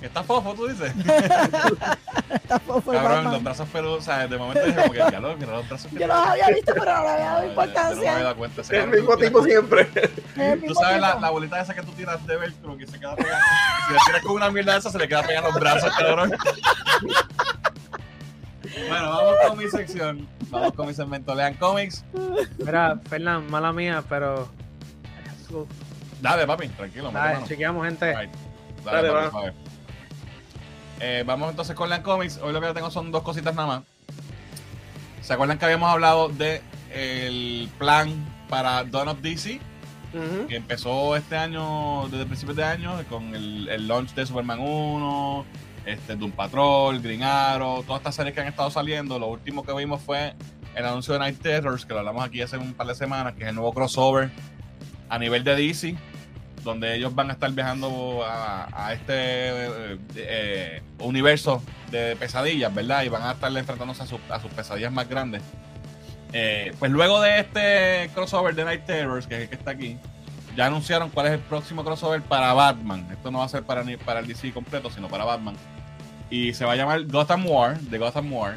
¿Está 0.01 0.23
fofo, 0.23 0.53
tú 0.53 0.67
dices? 0.67 0.93
Está 2.29 2.59
fofo 2.59 2.91
el 2.93 2.99
Cabrón, 2.99 3.15
Batman. 3.15 3.33
los 3.33 3.43
brazos 3.43 3.69
peludos, 3.69 3.97
o 3.99 4.01
sea, 4.01 4.27
de 4.27 4.37
momento 4.37 4.63
dije 4.63 4.79
como 4.79 4.91
que, 4.93 4.97
ya 4.99 5.19
lo, 5.19 5.35
mira 5.37 5.51
los 5.53 5.67
brazos 5.67 5.91
Yo 5.91 6.05
los 6.07 6.15
había 6.15 6.47
visto, 6.49 6.73
pero 6.77 6.85
no 6.97 7.01
le 7.01 7.09
había 7.09 7.25
dado 7.25 7.25
ya 7.25 7.25
no 7.25 7.25
me 7.25 7.37
había 7.39 7.49
importancia. 7.49 8.13
dado 8.23 8.35
cuenta. 8.35 8.61
Ese 8.61 8.77
Es 8.77 8.83
el 8.83 8.89
mismo 8.91 9.17
tipo 9.17 9.43
siempre. 9.43 9.89
El 10.35 10.61
Tú 10.65 10.75
sabes 10.75 11.01
la, 11.01 11.15
la 11.19 11.29
bolita 11.31 11.59
esa 11.61 11.73
que 11.73 11.81
tú 11.81 11.91
tiras 11.93 12.25
de 12.27 12.37
velcro 12.37 12.77
que 12.77 12.85
se 12.85 12.99
queda 12.99 13.15
pegada. 13.15 13.41
Si 13.87 13.93
le 13.93 13.99
tiras 14.05 14.21
con 14.21 14.31
una 14.35 14.51
mierda 14.51 14.73
de 14.73 14.79
esa, 14.79 14.91
se 14.91 14.99
le 14.99 15.07
queda 15.07 15.23
pegada 15.23 15.47
los 15.49 15.59
brazos, 15.59 15.91
cabrón. 15.97 16.31
bueno, 18.89 19.09
vamos 19.09 19.35
con 19.47 19.57
mi 19.57 19.67
sección. 19.69 20.27
Vamos 20.49 20.73
con 20.73 20.87
mi 20.87 20.93
segmento. 20.93 21.33
Lean 21.33 21.55
cómics. 21.55 22.05
Mira, 22.59 22.99
Fernán, 23.09 23.49
mala 23.49 23.73
mía, 23.73 24.03
pero. 24.07 24.47
Dale, 26.21 26.45
papi, 26.45 26.67
tranquilo. 26.69 27.09
Dale, 27.11 27.43
chequeamos, 27.47 27.83
gente. 27.85 28.15
Right. 28.15 28.31
Dale, 28.85 29.09
papi. 29.11 29.47
Eh, 30.99 31.23
vamos 31.25 31.49
entonces 31.49 31.75
con 31.75 31.89
Lean 31.89 32.01
Comics. 32.01 32.39
Hoy 32.41 32.53
lo 32.53 32.61
que 32.61 32.73
tengo 32.73 32.89
son 32.89 33.11
dos 33.11 33.23
cositas 33.23 33.53
nada 33.55 33.67
más. 33.67 33.83
¿Se 35.21 35.33
acuerdan 35.33 35.57
que 35.57 35.65
habíamos 35.65 35.89
hablado 35.89 36.29
de 36.29 36.61
el 36.93 37.69
plan 37.77 38.13
para 38.49 38.83
Dawn 38.83 39.09
of 39.09 39.21
DC? 39.21 39.59
Que 40.47 40.55
empezó 40.55 41.15
este 41.15 41.37
año, 41.37 42.07
desde 42.09 42.25
principios 42.25 42.57
de 42.57 42.63
año, 42.63 42.91
con 43.07 43.35
el, 43.35 43.67
el 43.69 43.87
launch 43.87 44.15
de 44.15 44.25
Superman 44.25 44.59
1, 44.59 45.45
este, 45.85 46.15
Doom 46.15 46.31
Patrol, 46.31 46.99
Green 46.99 47.21
Arrow, 47.21 47.83
todas 47.83 47.99
estas 47.99 48.15
series 48.15 48.33
que 48.33 48.41
han 48.41 48.47
estado 48.47 48.71
saliendo. 48.71 49.19
Lo 49.19 49.27
último 49.27 49.63
que 49.63 49.73
vimos 49.73 50.01
fue 50.01 50.33
el 50.75 50.85
anuncio 50.85 51.13
de 51.13 51.19
Night 51.19 51.39
Terrors, 51.39 51.85
que 51.85 51.93
lo 51.93 51.99
hablamos 51.99 52.23
aquí 52.23 52.41
hace 52.41 52.57
un 52.57 52.73
par 52.73 52.87
de 52.87 52.95
semanas, 52.95 53.35
que 53.35 53.43
es 53.43 53.49
el 53.49 53.55
nuevo 53.55 53.73
crossover 53.73 54.31
a 55.09 55.19
nivel 55.19 55.43
de 55.43 55.55
DC, 55.55 55.95
donde 56.67 56.95
ellos 56.95 57.15
van 57.15 57.31
a 57.31 57.33
estar 57.33 57.51
viajando 57.51 58.23
a, 58.23 58.67
a 58.71 58.93
este 58.93 59.13
eh, 59.15 59.97
eh, 60.15 60.81
universo 60.99 61.63
de 61.89 62.15
pesadillas, 62.15 62.73
¿verdad? 62.73 63.03
Y 63.03 63.09
van 63.09 63.23
a 63.23 63.31
estar 63.31 63.51
enfrentándose 63.57 64.03
a, 64.03 64.05
sus- 64.05 64.19
a 64.29 64.39
sus 64.39 64.51
pesadillas 64.51 64.91
más 64.91 65.09
grandes. 65.09 65.41
Eh, 66.33 66.73
pues 66.77 66.91
luego 66.91 67.21
de 67.21 67.39
este 67.39 68.09
crossover 68.13 68.53
de 68.53 68.65
Night 68.65 68.85
Terrors, 68.85 69.25
que 69.25 69.35
es 69.35 69.41
el 69.43 69.49
que 69.49 69.55
está 69.55 69.71
aquí, 69.71 69.97
ya 70.55 70.65
anunciaron 70.67 71.09
cuál 71.09 71.27
es 71.27 71.33
el 71.33 71.39
próximo 71.39 71.83
crossover 71.83 72.21
para 72.21 72.53
Batman. 72.53 73.07
Esto 73.11 73.31
no 73.31 73.39
va 73.39 73.45
a 73.45 73.49
ser 73.49 73.63
para, 73.63 73.83
ni- 73.83 73.97
para 73.97 74.19
el 74.19 74.27
DC 74.27 74.51
completo, 74.53 74.89
sino 74.91 75.07
para 75.07 75.23
Batman. 75.23 75.55
Y 76.29 76.53
se 76.53 76.65
va 76.65 76.73
a 76.73 76.75
llamar 76.75 77.05
Gotham 77.05 77.45
War, 77.47 77.79
de 77.79 77.97
Gotham 77.97 78.31
War. 78.33 78.55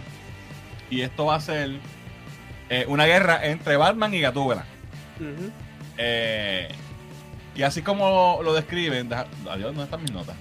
Y 0.90 1.02
esto 1.02 1.26
va 1.26 1.36
a 1.36 1.40
ser 1.40 1.70
una 2.88 3.04
guerra 3.06 3.46
entre 3.46 3.76
Batman 3.76 4.12
y 4.14 4.20
Gatúbela. 4.20 4.64
Eh, 5.98 6.68
y 7.60 7.62
así 7.62 7.82
como 7.82 8.40
lo 8.42 8.54
describen, 8.54 9.12
adiós, 9.12 9.66
¿dónde 9.66 9.82
están 9.84 10.00
mis 10.00 10.12
notas? 10.12 10.34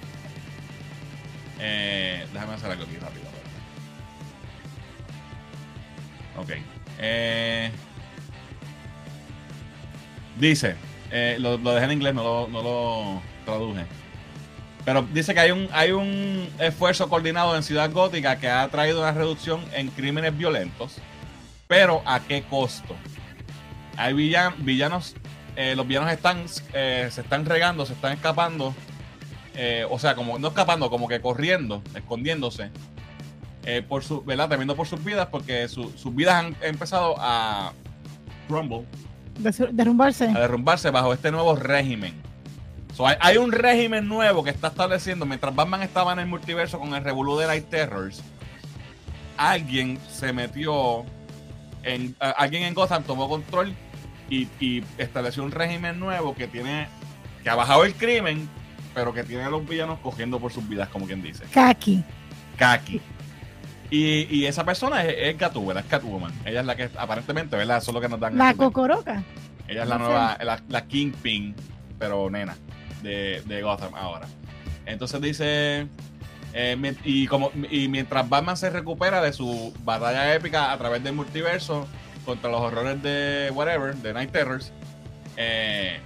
Eh, 1.60 2.26
déjame 2.32 2.54
hacer 2.54 2.72
algo 2.72 2.86
aquí 2.86 2.96
rápido. 2.96 3.26
Ok. 6.38 6.52
Eh, 7.00 7.70
dice, 10.38 10.78
eh, 11.12 11.36
lo, 11.42 11.58
lo 11.58 11.74
dejé 11.74 11.88
en 11.88 11.92
inglés, 11.92 12.14
no 12.14 12.24
lo, 12.24 12.48
no 12.48 12.64
lo 12.64 13.22
traduje. 13.44 13.86
Pero 14.86 15.02
dice 15.12 15.34
que 15.34 15.42
hay 15.42 15.52
un, 15.52 15.68
hay 15.74 15.92
un 15.92 16.48
esfuerzo 16.58 17.10
coordinado 17.10 17.54
en 17.58 17.64
Ciudad 17.64 17.92
Gótica 17.92 18.40
que 18.40 18.50
ha 18.50 18.66
traído 18.70 19.02
una 19.02 19.12
reducción 19.12 19.62
en 19.74 19.90
crímenes 19.90 20.38
violentos. 20.38 20.96
Pero 21.68 22.02
¿a 22.06 22.22
qué 22.22 22.44
costo? 22.44 22.96
Hay 23.98 24.14
villan- 24.14 24.56
villanos, 24.60 25.18
eh, 25.56 25.76
los 25.76 25.88
villanos 25.88 26.12
están, 26.12 26.44
eh, 26.74 27.10
se 27.12 27.22
están 27.22 27.46
regando, 27.46 27.86
se 27.86 27.94
están 27.94 28.14
escapando. 28.14 28.74
eh, 29.56 29.86
o 29.90 30.00
sea, 30.00 30.16
como 30.16 30.40
no 30.40 30.48
escapando, 30.50 30.90
como 30.90 31.08
que 31.08 31.20
corriendo, 31.22 31.82
escondiéndose. 31.96 32.70
por 33.88 34.04
su, 34.04 34.24
¿verdad? 34.24 34.50
Temiendo 34.50 34.76
por 34.76 34.88
sus 34.88 35.04
vidas, 35.04 35.28
porque 35.30 35.68
su- 35.68 35.92
sus 35.92 36.16
vidas 36.16 36.36
han 36.36 36.56
empezado 36.62 37.16
a 37.20 37.72
crumble, 38.48 38.84
Des- 39.38 39.62
derrumbarse. 39.74 40.26
a 40.30 40.40
derrumbarse 40.40 40.90
bajo 40.90 41.14
este 41.14 41.30
nuevo 41.30 41.56
régimen. 41.56 42.14
So, 42.96 43.06
hay, 43.06 43.16
hay 43.20 43.38
un 43.38 43.52
régimen 43.52 44.08
nuevo 44.08 44.44
que 44.44 44.50
está 44.50 44.70
estableciendo, 44.70 45.26
mientras 45.28 45.54
Batman 45.54 45.84
estaba 45.84 46.14
en 46.14 46.20
el 46.20 46.26
multiverso 46.26 46.80
con 46.80 46.96
el 46.96 47.04
Revolu 47.04 47.38
de 47.38 47.62
Terrors, 47.62 48.24
alguien 49.38 50.00
se 50.10 50.34
metió 50.34 51.06
en, 51.84 52.16
alguien 52.20 52.64
en 52.64 52.74
Gotham 52.74 53.04
tomó 53.04 53.30
control 53.30 53.74
y, 54.30 54.48
y 54.60 54.84
estableció 54.98 55.44
un 55.44 55.52
régimen 55.52 56.00
nuevo 56.00 56.36
que 56.36 56.48
tiene, 56.48 56.88
que 57.44 57.50
ha 57.50 57.56
bajado 57.56 57.86
el 57.86 57.94
crimen, 57.94 58.50
pero 58.94 59.14
que 59.14 59.24
tiene 59.24 59.44
a 59.44 59.50
los 59.50 59.68
villanos 59.68 60.00
cogiendo 60.00 60.40
por 60.40 60.52
sus 60.52 60.68
vidas, 60.68 60.90
como 60.90 61.06
quien 61.06 61.22
dice. 61.22 61.44
Kaki. 61.54 62.04
Kaki. 62.58 63.02
Y, 63.92 64.28
y 64.36 64.46
esa 64.46 64.64
persona 64.64 65.04
es, 65.04 65.16
es 65.18 65.38
Gatúbela, 65.38 65.80
es 65.80 65.86
Catwoman. 65.88 66.32
Ella 66.46 66.60
es 66.60 66.66
la 66.66 66.76
que, 66.76 66.90
aparentemente, 66.98 67.56
¿verdad? 67.56 67.78
Eso 67.78 67.92
es 67.92 67.96
lo 67.96 68.02
que 68.02 68.10
nos 68.10 68.20
dan. 68.20 68.38
La 68.38 68.54
cocoroca. 68.54 69.24
Ella 69.68 69.84
es 69.84 69.90
la 69.90 69.98
no 69.98 70.06
nueva, 70.06 70.38
la, 70.44 70.62
la 70.68 70.86
Kingpin, 70.86 71.56
pero 71.98 72.30
nena, 72.30 72.56
de, 73.02 73.42
de 73.46 73.62
Gotham 73.62 73.94
ahora. 73.96 74.28
Entonces 74.86 75.22
dice, 75.22 75.88
eh, 76.54 76.96
y, 77.04 77.28
como, 77.28 77.52
y 77.70 77.88
mientras 77.88 78.28
Batman 78.28 78.58
se 78.58 78.70
recupera 78.70 79.22
de 79.22 79.34
su 79.34 79.74
batalla 79.84 80.34
épica 80.34 80.72
a 80.72 80.78
través 80.78 81.04
del 81.04 81.14
multiverso 81.14 81.88
contra 82.30 82.52
los 82.52 82.62
horrores 82.62 83.02
de 83.02 83.50
whatever, 83.56 83.96
de 83.96 84.14
Night 84.14 84.32
Terrors, 84.32 84.72
eh, 85.36 86.00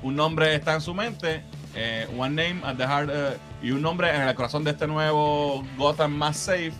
un 0.00 0.14
nombre 0.14 0.54
está 0.54 0.74
en 0.74 0.80
su 0.80 0.94
mente, 0.94 1.42
eh, 1.74 2.06
one 2.16 2.30
name 2.30 2.64
at 2.64 2.76
the 2.76 2.84
heart, 2.84 3.10
eh, 3.12 3.36
y 3.64 3.72
un 3.72 3.82
nombre 3.82 4.14
en 4.14 4.22
el 4.22 4.32
corazón 4.36 4.62
de 4.62 4.70
este 4.70 4.86
nuevo 4.86 5.64
Gotham 5.76 6.12
más 6.12 6.36
safe, 6.36 6.72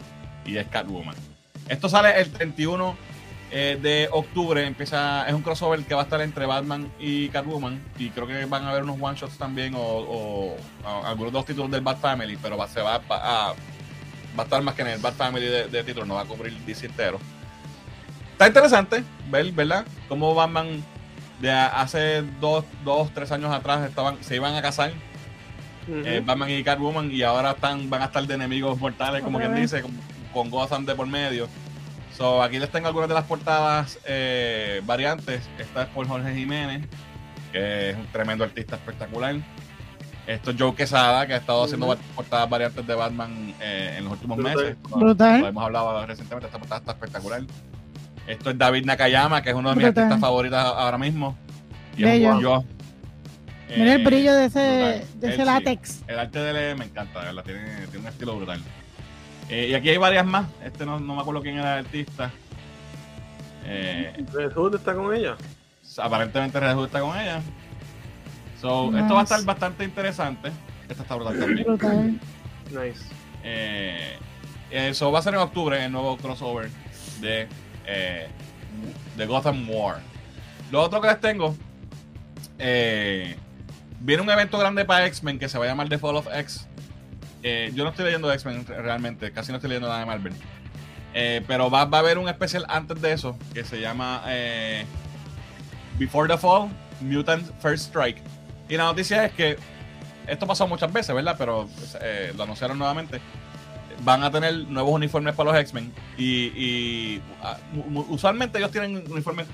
y 0.47 0.57
es 0.57 0.69
Catwoman. 0.69 1.16
Esto 1.69 1.89
sale 1.89 2.20
el 2.20 2.31
31 2.31 2.97
eh, 3.51 3.77
de 3.82 4.09
octubre 4.12 4.65
empieza, 4.65 5.27
es 5.27 5.35
un 5.35 5.43
crossover 5.43 5.85
que 5.85 5.94
va 5.94 6.03
a 6.03 6.05
estar 6.05 6.20
entre 6.20 6.47
Batman 6.47 6.93
y 7.01 7.28
Catwoman 7.28 7.82
y 7.99 8.11
creo 8.11 8.28
que 8.28 8.44
van 8.44 8.65
a 8.66 8.70
haber 8.70 8.85
unos 8.85 8.99
one 9.01 9.19
shots 9.19 9.36
también 9.36 9.74
o, 9.77 10.57
algunos 11.05 11.32
dos 11.32 11.44
títulos 11.44 11.73
del 11.73 11.81
Bat 11.81 11.99
Family, 11.99 12.39
pero 12.40 12.57
va 12.57 12.66
a 12.66 13.55
estar 14.44 14.62
más 14.62 14.74
que 14.77 14.82
en 14.82 14.89
el 14.89 15.01
Bat 15.01 15.15
Family 15.15 15.47
de, 15.47 15.66
de 15.66 15.82
títulos, 15.82 16.07
no 16.07 16.15
va 16.15 16.20
a 16.20 16.24
cubrir 16.24 16.53
el 16.53 16.65
DC 16.65 16.86
entero. 16.86 17.19
Está 18.47 18.60
interesante 18.60 19.05
ver, 19.31 19.52
¿verdad? 19.52 19.85
Cómo 20.09 20.35
Batman 20.35 20.82
de 21.40 21.51
a- 21.51 21.81
hace 21.81 22.23
dos, 22.40 22.64
dos, 22.85 23.12
tres 23.14 23.31
años 23.32 23.52
atrás 23.52 23.89
estaban, 23.89 24.23
se 24.23 24.36
iban 24.36 24.55
a 24.55 24.62
casar 24.62 24.93
Ujú. 25.89 26.02
eh, 26.05 26.23
Batman 26.24 26.51
y 26.51 26.62
Catwoman 26.62 27.10
y 27.10 27.23
ahora 27.23 27.52
están, 27.52 27.89
van 27.90 28.02
a 28.02 28.05
estar 28.06 28.27
de 28.27 28.35
enemigos 28.35 28.78
mortales, 28.78 29.23
como 29.23 29.39
quien 29.39 29.55
dice, 29.55 29.82
con, 29.82 29.93
con 30.32 30.51
Gotham 30.51 30.85
de 30.86 30.94
por 30.94 31.06
medio. 31.06 31.48
So, 32.16 32.43
aquí 32.43 32.59
les 32.59 32.70
tengo 32.70 32.89
algunas 32.89 33.09
de 33.09 33.14
las 33.14 33.24
portadas 33.24 33.98
eh, 34.05 34.81
variantes. 34.85 35.48
Esta 35.59 35.82
es 35.85 35.89
por 35.89 36.06
Jorge 36.06 36.35
Jiménez, 36.35 36.86
que 37.52 37.90
es 37.90 37.97
un 37.97 38.06
tremendo 38.09 38.44
artista 38.44 38.77
espectacular. 38.77 39.36
Esto 40.27 40.51
es 40.52 40.56
Joe 40.59 40.74
Quesada, 40.74 41.27
que 41.27 41.35
ha 41.35 41.39
estado 41.39 41.64
haciendo 41.64 41.97
portadas 42.14 42.48
variantes 42.48 42.86
de 42.86 42.94
Batman 42.94 43.55
eh, 43.60 43.97
en 43.98 44.05
los 44.05 44.12
últimos 44.12 44.36
Brutal. 44.36 44.56
meses. 44.56 44.77
Brutal. 44.89 45.40
Lo 45.40 45.48
hemos 45.48 45.64
hablado 45.64 46.06
recientemente, 46.06 46.47
esta 46.47 46.59
portada 46.59 46.81
está 46.81 46.93
espectacular. 46.93 47.43
Esto 48.33 48.51
es 48.51 48.59
David 48.59 48.85
Nakayama, 48.87 49.43
que 49.43 49.51
es 49.51 49.55
uno 49.55 49.71
de 49.71 49.77
mis 49.77 49.85
Brutal. 49.85 50.05
artistas 50.05 50.21
favoritos 50.21 50.59
ahora 50.59 50.99
mismo. 50.99 51.37
Y 51.97 52.05
es 52.05 52.25
un 52.27 52.41
yo. 52.41 52.65
Mira 53.69 53.95
el 53.95 54.01
Eh, 54.01 54.05
brillo 54.05 54.35
de 54.35 54.45
ese, 54.47 54.59
de 54.61 55.29
ese 55.29 55.37
sí. 55.37 55.45
látex. 55.45 56.03
El 56.07 56.19
arte 56.19 56.39
de 56.39 56.71
él 56.73 56.79
me 56.79 56.87
encanta, 56.87 57.21
de 57.21 57.27
verdad. 57.27 57.45
Tiene, 57.45 57.87
tiene 57.87 57.99
un 57.99 58.07
estilo 58.07 58.37
brutal. 58.37 58.61
Eh, 59.49 59.69
y 59.71 59.75
aquí 59.75 59.91
hay 59.91 59.97
varias 59.99 60.25
más. 60.27 60.47
Este 60.65 60.87
no, 60.87 60.99
no 60.99 61.15
me 61.15 61.21
acuerdo 61.21 61.43
quién 61.43 61.59
era 61.59 61.79
el 61.79 61.85
artista. 61.87 62.31
Eh, 63.65 64.25
Red 64.33 64.53
Hood 64.55 64.77
está 64.77 64.95
con 64.95 65.15
ella. 65.15 65.37
aparentemente 65.99 66.59
Red 66.59 66.75
Hood 66.75 66.87
está 66.87 67.01
con 67.01 67.19
ella. 67.19 67.41
So, 68.61 68.97
Esto 68.97 69.15
va 69.15 69.21
a 69.21 69.25
estar 69.25 69.45
bastante 69.45 69.85
interesante. 69.85 70.51
Esta 70.89 71.03
está 71.03 71.15
brutal 71.17 71.39
también. 71.39 71.67
Brutal. 71.67 72.21
Nice. 72.71 73.05
Eh, 73.45 74.17
eso 74.71 75.11
va 75.13 75.19
a 75.19 75.23
ser 75.23 75.35
en 75.35 75.41
octubre 75.41 75.85
el 75.85 75.93
nuevo 75.93 76.17
crossover 76.17 76.71
de, 77.21 77.47
eh, 77.87 78.29
de 79.17 79.27
Gotham 79.27 79.69
War. 79.69 80.01
Lo 80.71 80.81
otro 80.81 81.01
que 81.01 81.09
les 81.09 81.21
tengo, 81.21 81.55
eh, 82.59 83.37
viene 84.01 84.23
un 84.23 84.31
evento 84.31 84.59
grande 84.59 84.85
para 84.85 85.07
X-Men 85.07 85.39
que 85.39 85.49
se 85.49 85.59
va 85.59 85.65
a 85.65 85.69
llamar 85.69 85.89
The 85.89 85.99
Fall 85.99 86.17
of 86.17 86.29
X. 86.33 86.67
Eh, 87.43 87.73
yo 87.75 87.85
no 87.85 87.91
estoy 87.91 88.07
leyendo 88.07 88.33
X-Men 88.33 88.67
realmente, 88.67 89.33
casi 89.33 89.51
no 89.53 89.57
estoy 89.57 89.69
leyendo 89.69 89.89
nada 89.89 90.01
de 90.01 90.07
Marvel. 90.07 90.33
Eh, 91.15 91.43
pero 91.47 91.71
va, 91.71 91.83
a 91.83 91.99
haber 91.99 92.17
un 92.17 92.29
especial 92.29 92.65
antes 92.69 93.03
de 93.03 93.13
eso 93.13 93.37
que 93.53 93.65
se 93.65 93.81
llama 93.81 94.25
Before 95.99 96.27
the 96.27 96.39
Fall, 96.39 96.71
Mutant 97.01 97.47
First 97.61 97.89
Strike. 97.89 98.23
Y 98.69 98.77
la 98.77 98.85
noticia 98.85 99.27
es 99.27 99.33
que 99.33 99.59
esto 100.27 100.47
pasó 100.47 100.67
muchas 100.67 100.91
veces, 100.91 101.15
¿verdad? 101.15 101.35
Pero 101.37 101.69
lo 102.35 102.45
anunciaron 102.45 102.79
nuevamente. 102.79 103.21
Van 104.05 104.23
a 104.23 104.31
tener 104.31 104.66
nuevos 104.69 104.93
uniformes 104.93 105.35
para 105.35 105.53
los 105.53 105.61
X-Men. 105.61 105.93
Y, 106.19 106.24
y, 106.24 107.23
ah, 107.43 107.57
usualmente 108.09 108.59
ellos 108.59 108.70
tienen 108.70 109.05
uniformes 109.11 109.47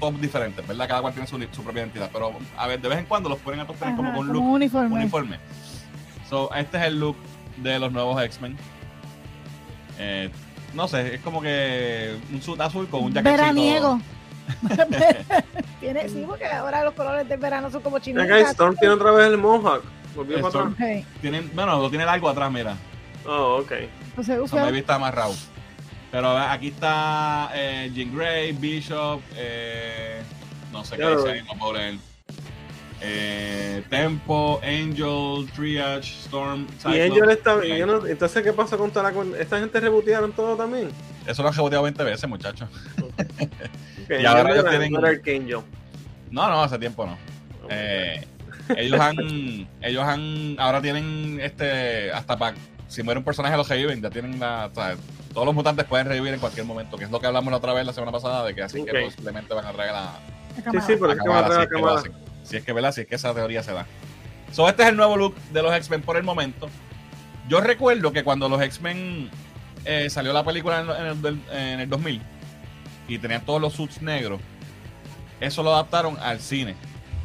todos 0.00 0.20
diferentes, 0.20 0.66
¿verdad? 0.66 0.88
Cada 0.88 1.00
cual 1.00 1.12
tiene 1.12 1.28
su, 1.28 1.38
su 1.52 1.62
propia 1.62 1.82
identidad. 1.82 2.10
Pero 2.12 2.32
a 2.56 2.66
ver, 2.66 2.80
de 2.80 2.88
vez 2.88 2.98
en 2.98 3.04
cuando 3.06 3.28
los 3.28 3.38
ponen 3.38 3.60
a 3.60 3.66
todos 3.66 3.78
tener 3.78 3.94
como 3.94 4.12
con 4.12 4.26
look 4.26 4.42
un 4.42 4.50
uniforme. 4.50 4.94
uniforme. 4.96 5.38
So, 6.28 6.52
este 6.54 6.78
es 6.78 6.84
el 6.84 6.98
look 6.98 7.16
de 7.58 7.78
los 7.78 7.92
nuevos 7.92 8.20
X-Men. 8.22 8.56
Eh, 9.98 10.30
no 10.74 10.88
sé, 10.88 11.14
es 11.14 11.20
como 11.20 11.40
que 11.40 12.16
un 12.32 12.42
suit 12.42 12.60
azul 12.60 12.88
con 12.88 13.04
un 13.04 13.14
jaquecito. 13.14 13.30
Veraniego. 13.30 14.00
Tiene, 15.80 16.08
sí, 16.08 16.24
porque 16.26 16.46
ahora 16.46 16.84
los 16.84 16.94
colores 16.94 17.28
del 17.28 17.38
verano 17.38 17.70
son 17.70 17.82
como 17.82 17.98
chinos. 17.98 18.26
Storm 18.28 18.76
tiene 18.76 18.94
otra 18.94 19.12
vez 19.12 19.28
el 19.28 19.38
Mohawk. 19.38 19.84
Volvió 20.16 20.36
para 20.36 20.48
Storm. 20.48 20.72
atrás. 20.72 20.88
Okay. 20.88 21.06
Tienen, 21.20 21.50
bueno, 21.54 21.80
lo 21.80 21.88
tiene 21.90 22.04
largo 22.04 22.28
atrás, 22.28 22.50
mira. 22.50 22.76
Oh, 23.26 23.58
ok. 23.62 23.72
Entonces, 24.16 24.50
So, 24.50 24.56
maybe 24.56 24.78
está 24.78 24.94
amarrado. 24.96 25.34
Pero 26.10 26.36
eh, 26.38 26.44
aquí 26.48 26.68
está 26.68 27.50
eh, 27.54 27.90
Jean 27.94 28.14
Grey, 28.14 28.52
Bishop, 28.52 29.20
eh, 29.36 30.20
no 30.70 30.84
sé 30.84 30.96
qué 30.96 31.06
dice 31.08 31.30
ahí, 31.30 31.42
no 31.42 31.58
puedo 31.58 31.74
leer. 31.74 31.94
Eh, 33.04 33.82
Tempo, 33.90 34.60
Angel, 34.62 35.50
Triage, 35.56 36.12
Storm, 36.24 36.66
Y 36.84 37.00
Angel 37.00 37.30
está. 37.30 37.56
No- 37.86 38.06
entonces, 38.06 38.42
¿qué 38.44 38.52
pasa 38.52 38.76
con 38.76 38.90
toda 38.92 39.10
la. 39.10 39.38
¿Esta 39.40 39.58
gente 39.58 39.80
rebotearon 39.80 40.32
todo 40.32 40.54
también? 40.56 40.88
Eso 41.26 41.42
lo 41.42 41.48
han 41.48 41.54
reboteado 41.54 41.82
20 41.84 42.04
veces, 42.04 42.28
muchachos. 42.28 42.68
Y 44.08 44.26
ahora 44.26 44.42
no 44.44 44.50
ellos 44.50 44.68
tienen- 44.68 44.96
Archangel. 45.04 45.60
No, 46.30 46.48
no, 46.50 46.62
hace 46.62 46.78
tiempo 46.78 47.06
no. 47.06 47.16
Eh, 47.70 48.26
ellos 48.76 49.00
han, 49.00 49.16
ellos 49.80 50.02
han, 50.04 50.56
ahora 50.58 50.82
tienen 50.82 51.38
este, 51.40 52.10
hasta 52.12 52.36
para, 52.36 52.54
si 52.92 53.02
muere 53.02 53.18
un 53.18 53.24
personaje 53.24 53.56
los 53.56 53.68
reviven, 53.68 54.02
ya 54.02 54.10
tienen 54.10 54.38
la, 54.38 54.68
o 54.70 54.74
sea, 54.74 54.96
todos 55.32 55.46
los 55.46 55.54
mutantes 55.54 55.86
pueden 55.86 56.06
revivir 56.06 56.34
en 56.34 56.40
cualquier 56.40 56.66
momento, 56.66 56.98
que 56.98 57.04
es 57.04 57.10
lo 57.10 57.20
que 57.20 57.26
hablamos 57.26 57.50
la 57.50 57.56
otra 57.56 57.72
vez 57.72 57.86
la 57.86 57.94
semana 57.94 58.12
pasada, 58.12 58.44
de 58.44 58.54
que 58.54 58.62
así 58.62 58.84
que 58.84 58.92
posiblemente 58.92 59.54
van 59.54 59.64
a 59.64 59.72
traer 59.72 59.92
la, 59.92 60.02
la 60.02 60.72
Sí, 60.72 60.78
sí, 60.86 60.92
pero 61.00 61.06
la 61.06 61.14
es 61.14 61.20
que 61.22 61.28
va 61.28 61.38
a 61.38 61.46
traer 61.46 61.68
si 61.68 61.80
la 61.80 61.94
es 61.94 62.02
que. 62.02 62.10
Si 62.44 62.56
es 62.56 62.64
que, 62.64 62.72
¿verdad? 62.74 62.92
Si 62.92 63.00
es 63.00 63.06
que 63.06 63.14
esa 63.14 63.32
teoría 63.32 63.62
se 63.62 63.72
da. 63.72 63.86
So, 64.52 64.68
este 64.68 64.82
es 64.82 64.90
el 64.90 64.96
nuevo 64.96 65.16
look 65.16 65.34
de 65.52 65.62
los 65.62 65.74
X-Men 65.74 66.02
por 66.02 66.18
el 66.18 66.22
momento. 66.22 66.68
Yo 67.48 67.62
recuerdo 67.62 68.12
que 68.12 68.24
cuando 68.24 68.48
los 68.50 68.60
X-Men 68.60 69.30
eh, 69.86 70.10
salió 70.10 70.34
la 70.34 70.44
película 70.44 70.80
en, 70.80 70.90
en 70.90 71.26
el, 71.26 71.40
en 71.50 71.80
el 71.80 71.88
2000 71.88 72.20
y 73.08 73.18
tenían 73.18 73.40
todos 73.46 73.60
los 73.60 73.72
suits 73.72 74.02
negros, 74.02 74.38
eso 75.40 75.62
lo 75.62 75.72
adaptaron 75.72 76.18
al 76.18 76.40
cine. 76.40 76.76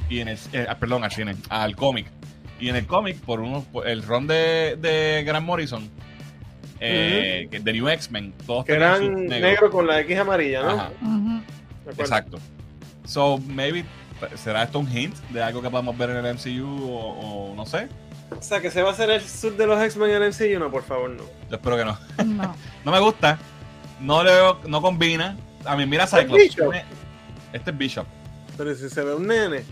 Y 0.10 0.22
en 0.22 0.30
el, 0.30 0.40
eh, 0.54 0.66
ah, 0.70 0.76
perdón, 0.76 1.04
al 1.04 1.12
cine, 1.12 1.36
al 1.50 1.76
cómic. 1.76 2.08
Y 2.60 2.70
en 2.70 2.76
el 2.76 2.88
cómic, 2.88 3.20
por 3.20 3.40
unos, 3.40 3.64
por 3.66 3.88
el 3.88 4.02
ron 4.04 4.26
de, 4.28 4.78
de 4.82 5.24
Grant 5.26 5.46
Morrison, 5.46 5.88
eh, 6.80 7.48
que- 7.52 7.60
de 7.60 7.74
New 7.74 7.88
X-Men, 7.90 8.34
todos 8.46 8.66
Que 8.66 8.74
eran 8.74 9.26
negros. 9.26 9.42
negro 9.42 9.70
con 9.72 9.86
la 9.88 10.00
X 10.02 10.18
amarilla, 10.18 10.62
¿no? 10.64 10.70
Ajá. 10.72 10.92
Exacto. 11.98 12.40
So, 13.06 13.38
maybe, 13.48 13.86
¿será 14.36 14.64
esto 14.64 14.80
un 14.80 14.92
hint 14.92 15.16
de 15.30 15.42
algo 15.42 15.62
que 15.62 15.70
podemos 15.70 15.98
ver 15.98 16.10
en 16.12 16.18
el 16.18 16.34
MCU 16.36 16.66
o, 16.90 17.52
o 17.52 17.56
no 17.56 17.66
sé? 17.66 17.88
O 18.38 18.42
sea, 18.42 18.60
que 18.60 18.70
se 18.72 18.82
va 18.82 18.90
a 18.90 18.92
hacer 18.92 19.10
el 19.10 19.22
sub 19.22 19.56
de 19.56 19.66
los 19.66 19.82
X-Men 19.82 20.10
en 20.12 20.24
el 20.24 20.30
MCU, 20.34 20.60
no, 20.60 20.70
por 20.70 20.84
favor, 20.84 21.10
no. 21.12 21.24
Yo 21.50 21.56
espero 21.56 21.78
que 21.78 21.86
no. 21.86 21.98
No. 22.26 22.56
No 22.84 22.92
me 22.92 23.00
gusta. 23.00 23.38
No 24.02 24.24
le 24.24 24.32
veo, 24.32 24.60
no 24.68 24.82
combina. 24.82 25.38
A 25.66 25.76
mí, 25.76 25.86
mira 25.86 26.04
¿Este 26.04 26.20
es 26.22 26.52
Cyclops. 26.52 26.78
Este 27.54 27.72
es 27.72 27.78
Bishop. 27.78 28.06
Pero 28.58 28.76
si 28.76 28.90
se 28.90 29.02
ve 29.04 29.14
un 29.16 29.28
nene. 29.28 29.64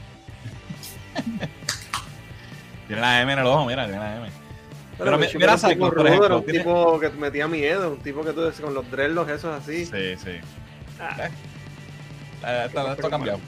Tiene 2.88 3.02
la 3.02 3.22
M 3.22 3.34
en 3.34 3.40
el 3.40 3.45
ojo, 3.45 3.66
mira, 3.66 3.86
tiene 3.86 3.99
la 3.99 4.16
M. 4.18 4.30
Pero 4.98 5.18
mi- 5.18 5.26
mira 5.34 5.53
era 5.53 5.68
un 5.68 5.74
tipo 5.74 5.90
por 5.91 6.07
ejemplo, 6.07 6.26
Era 6.26 6.36
un 6.38 6.44
tiene- 6.45 6.60
tipo 6.60 6.99
que 6.99 7.10
metía 7.10 7.48
miedo, 7.48 7.91
un 7.91 7.98
tipo 7.99 8.24
que 8.24 8.32
tú 8.32 8.41
decías 8.41 8.64
con 8.64 8.74
los 8.74 8.90
dreadlocks 8.90 9.32
esos 9.32 9.60
así. 9.62 9.86
Sí, 9.86 10.16
sí. 10.18 10.32
Ah. 10.99 11.16
Eh, 11.26 11.30
eh, 12.45 12.64
esto, 12.68 12.91
esto 12.94 13.07
ha 13.07 13.10
cambiado. 13.10 13.40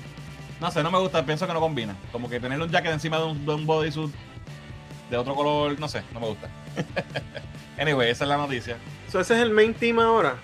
No 0.60 0.72
sé, 0.72 0.82
no 0.84 0.92
me 0.92 0.98
gusta, 1.00 1.24
pienso 1.26 1.46
que 1.48 1.54
no 1.54 1.60
combina. 1.60 1.96
Como 2.12 2.28
que 2.30 2.40
tener 2.40 2.60
un 2.60 2.70
jacket 2.70 2.92
encima 2.92 3.18
de 3.20 3.26
un, 3.26 3.46
de 3.46 3.54
un 3.54 3.66
bodysuit 3.66 4.12
de 5.10 5.18
otro 5.18 5.36
color, 5.36 5.80
no 5.80 5.88
sé, 5.88 6.02
no 6.14 6.20
me 6.20 6.28
gusta. 6.28 6.50
anyway, 7.80 8.10
esa 8.10 8.24
es 8.26 8.30
la 8.30 8.38
noticia. 8.38 8.76
So, 9.12 9.20
ese 9.22 9.36
es 9.36 9.42
el 9.42 9.52
main 9.52 9.74
team 9.74 10.00
ahora. 10.00 10.36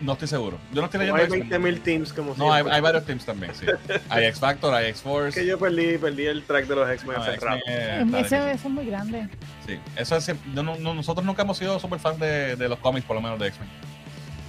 No 0.00 0.12
estoy 0.14 0.28
seguro. 0.28 0.58
Yo 0.72 0.80
no 0.80 0.86
estoy 0.86 1.00
leyendo 1.00 1.20
hay 1.22 1.40
X-Men. 1.40 1.62
20.000 1.76 1.82
teams 1.82 2.12
como 2.14 2.34
No, 2.36 2.52
hay, 2.52 2.64
hay 2.70 2.80
varios 2.80 3.04
teams 3.04 3.24
también, 3.26 3.54
sí. 3.54 3.66
Hay 4.08 4.24
X 4.26 4.40
Factor, 4.40 4.72
hay 4.72 4.86
X 4.86 4.96
Es 4.96 5.02
Force. 5.02 5.38
que 5.40 5.46
yo 5.46 5.58
perdí, 5.58 5.98
perdí 5.98 6.24
el 6.26 6.42
track 6.44 6.66
de 6.66 6.74
los 6.76 6.88
X-Men 6.90 7.16
No, 7.16 7.22
hace 7.22 7.36
rato. 7.36 7.60
eh, 7.66 8.02
difícil. 8.06 8.38
eso 8.38 8.50
es 8.50 8.64
muy 8.70 8.86
grande. 8.86 9.28
Sí, 9.66 9.78
eso 9.96 10.16
es. 10.16 10.26
yo 10.54 10.62
no- 10.62 10.76
no- 10.76 10.94
nosotros 10.94 11.24
nunca 11.26 11.42
hemos 11.42 11.58
sido 11.58 11.78
super 11.78 11.98
fans 12.00 12.18
de, 12.18 12.56
de 12.56 12.68
los 12.68 12.78
cómics, 12.78 13.04
por 13.06 13.14
lo 13.16 13.20
menos 13.22 13.38
de 13.38 13.48
X-Men. 13.48 13.68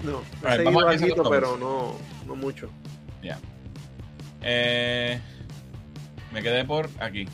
No, 0.04 0.22
he 0.50 0.64
vamos 0.64 0.84
a 0.84 0.94
los 1.06 1.30
pero 1.30 1.58
no, 1.58 1.96
no 2.26 2.36
mucho. 2.36 2.70
Ya. 3.22 3.38
Eh, 4.42 5.20
me 6.32 6.42
quedé 6.42 6.64
por 6.66 6.90
aquí. 7.00 7.28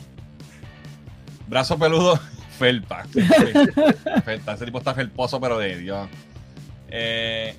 Brazo 1.46 1.78
peludo, 1.78 2.18
felpa. 2.58 3.04
Sí, 3.12 3.20
felpa. 4.24 4.52
Ese 4.54 4.64
tipo 4.64 4.78
está 4.78 4.92
felposo, 4.92 5.40
pero 5.40 5.56
de 5.58 5.78
Dios. 5.78 6.08
Eh, 6.90 7.56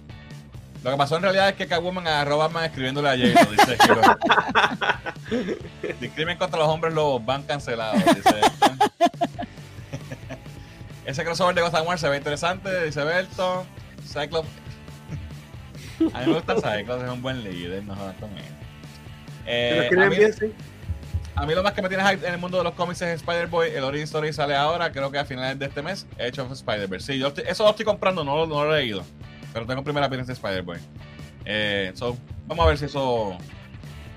lo 0.84 0.92
que 0.92 0.98
pasó 0.98 1.18
en 1.18 1.24
realidad 1.24 1.50
es 1.50 1.56
que 1.56 1.68
Catwoman 1.68 2.08
agarró 2.08 2.36
a 2.36 2.48
Batman 2.48 2.66
escribiéndole 2.66 3.10
a 3.10 3.12
J-Lo. 3.18 3.52
Dice 3.52 3.78
que 5.30 5.94
Discrimen 6.00 6.38
contra 6.38 6.60
los 6.60 6.68
hombres 6.70 6.94
lobos 6.94 7.26
van 7.26 7.44
cancelados. 7.44 8.04
Dice. 8.06 8.36
Ese 11.06 11.24
crossover 11.24 11.56
de 11.56 11.62
Gotham 11.62 11.88
War 11.88 11.98
se 11.98 12.08
ve 12.08 12.18
interesante, 12.18 12.86
dice 12.86 13.04
Berto. 13.04 13.66
Cyclops. 14.06 14.48
A 16.14 16.20
mí 16.22 16.28
me 16.28 16.34
gusta 16.34 16.56
Cyclops, 16.56 17.04
es 17.04 17.10
un 17.10 17.22
buen 17.22 17.44
líder, 17.44 17.84
no 17.84 17.96
jodas 17.96 18.16
con 18.20 18.30
él. 18.32 18.44
Eh, 19.46 19.90
a, 19.92 20.06
mí, 20.10 20.16
bien, 20.16 20.32
sí. 20.32 20.54
a 21.36 21.46
mí 21.46 21.56
lo 21.56 21.64
más 21.64 21.74
que 21.74 21.82
me 21.82 21.90
tiene 21.90 22.04
hype 22.08 22.26
en 22.28 22.34
el 22.36 22.40
mundo 22.40 22.60
de 22.60 22.64
los 22.64 22.74
cómics 22.74 23.02
es 23.02 23.22
Spider-Boy. 23.22 23.72
El 23.72 23.84
Origin 23.84 24.04
Story 24.06 24.32
sale 24.32 24.56
ahora, 24.56 24.92
creo 24.92 25.12
que 25.12 25.18
a 25.18 25.26
finales 25.26 25.58
de 25.58 25.66
este 25.66 25.82
mes. 25.82 26.06
Hecho 26.20 26.44
of 26.44 26.52
Spider-Verse. 26.52 27.14
Sí, 27.14 27.20
yo 27.20 27.28
estoy- 27.30 27.46
eso 27.48 27.64
lo 27.64 27.72
estoy 27.72 27.86
comprando, 27.86 28.24
no 28.24 28.46
lo 28.46 28.76
he 28.76 28.80
leído. 28.82 29.04
Pero 29.54 29.66
tengo 29.66 29.84
primera 29.84 30.06
appearance 30.06 30.32
de 30.32 30.34
Spider-Boy. 30.34 30.80
Eh, 31.46 31.92
so, 31.96 32.18
vamos 32.48 32.66
a 32.66 32.70
ver 32.70 32.78
si 32.78 32.86
eso. 32.86 33.38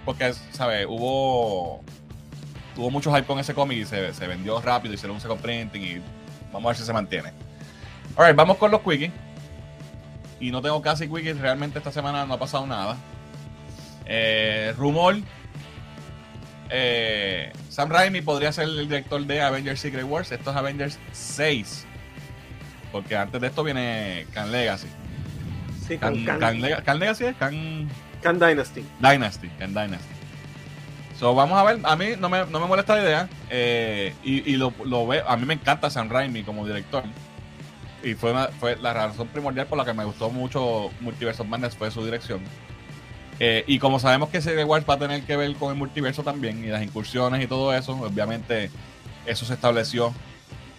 Porque, 0.05 0.33
¿sabes? 0.53 0.87
Hubo. 0.89 1.83
Tuvo 2.75 2.91
mucho 2.91 3.13
hype 3.15 3.27
con 3.27 3.39
ese 3.39 3.55
cómic 3.55 3.79
y 3.79 3.85
se, 3.85 4.13
se 4.15 4.27
vendió 4.27 4.61
rápido. 4.61 4.95
Hicieron 4.95 5.17
un 5.17 5.21
second 5.21 5.41
printing 5.41 5.83
y 5.83 6.03
vamos 6.53 6.65
a 6.65 6.69
ver 6.69 6.77
si 6.77 6.85
se 6.85 6.93
mantiene. 6.93 7.33
Alright, 8.17 8.37
vamos 8.37 8.57
con 8.57 8.71
los 8.71 8.81
quickies. 8.81 9.11
Y 10.41 10.51
no 10.51 10.61
tengo 10.63 10.81
casi 10.83 11.09
quickies. 11.09 11.39
Realmente 11.39 11.79
esta 11.79 11.93
semana 11.93 12.25
no 12.27 12.35
ha 12.35 12.39
pasado 12.39 12.67
nada. 12.67 12.97
Eh, 14.07 14.75
rumor. 14.77 15.17
eh, 16.71 17.53
Sam 17.69 17.91
Raimi 17.91 18.21
podría 18.23 18.53
ser 18.53 18.65
el 18.65 18.89
director 18.89 19.25
de 19.25 19.41
Avengers 19.41 19.81
Secret 19.81 20.05
Wars. 20.05 20.33
Esto 20.33 20.51
es 20.51 20.57
Avengers 20.57 20.99
6. 21.13 21.87
Porque 22.91 23.17
antes 23.17 23.41
de 23.41 23.47
esto 23.47 23.63
viene 23.63 24.27
Khan 24.33 24.51
Legacy. 24.51 24.89
Sí, 25.93 25.99
Khan, 25.99 26.25
Khan, 26.25 26.39
Khan 26.41 26.61
Lega- 26.61 26.83
Khan 26.83 26.99
Legacy 26.99 27.25
es 27.27 27.37
Khan 27.37 27.89
Khan 28.23 28.39
Dynasty. 28.39 28.85
Dynasty. 29.01 29.49
Khan 29.59 29.75
Dynasty. 29.75 30.15
So, 31.19 31.35
vamos 31.35 31.59
a 31.59 31.63
ver. 31.65 31.79
A 31.85 31.97
mí 31.97 32.07
no 32.19 32.29
me, 32.29 32.45
no 32.47 32.61
me 32.61 32.67
molesta 32.67 32.97
la 32.97 33.03
idea. 33.03 33.29
eh, 33.51 34.15
y 34.25 34.51
y 34.51 34.57
lo, 34.57 34.73
lo 34.85 35.07
veo. 35.07 35.29
A 35.29 35.37
mí 35.37 35.45
me 35.47 35.55
encanta 35.55 35.91
Sam 35.91 36.09
Raimi 36.09 36.43
como 36.43 36.67
director. 36.67 37.05
y 38.05 38.15
fue, 38.15 38.33
una- 38.33 38.49
fue 38.49 38.77
la 38.77 38.93
razón 38.93 39.29
primordial 39.29 39.67
por 39.67 39.79
la 39.79 39.85
que 39.85 39.93
me 39.93 40.05
gustó 40.05 40.29
mucho 40.31 40.91
Multiverse 41.01 41.41
of 41.43 41.49
Madness 41.49 41.77
fue 41.77 41.89
su 41.93 42.05
dirección. 42.05 42.41
Eh, 43.39 43.63
y 43.69 43.79
como 43.79 43.99
sabemos 44.01 44.29
que 44.29 44.41
Secret 44.41 44.67
Wars 44.67 44.85
va 44.89 44.95
a 44.95 44.99
tener 44.99 45.23
que 45.23 45.37
ver 45.37 45.55
con 45.55 45.71
el 45.73 45.79
multiverso 45.79 46.23
también 46.25 46.65
y 46.65 46.69
las 46.69 46.83
incursiones 46.83 47.43
y 47.43 47.47
todo 47.47 47.73
eso, 47.75 47.93
obviamente 47.93 48.71
eso 49.25 49.45
se 49.47 49.55
estableció 49.55 50.13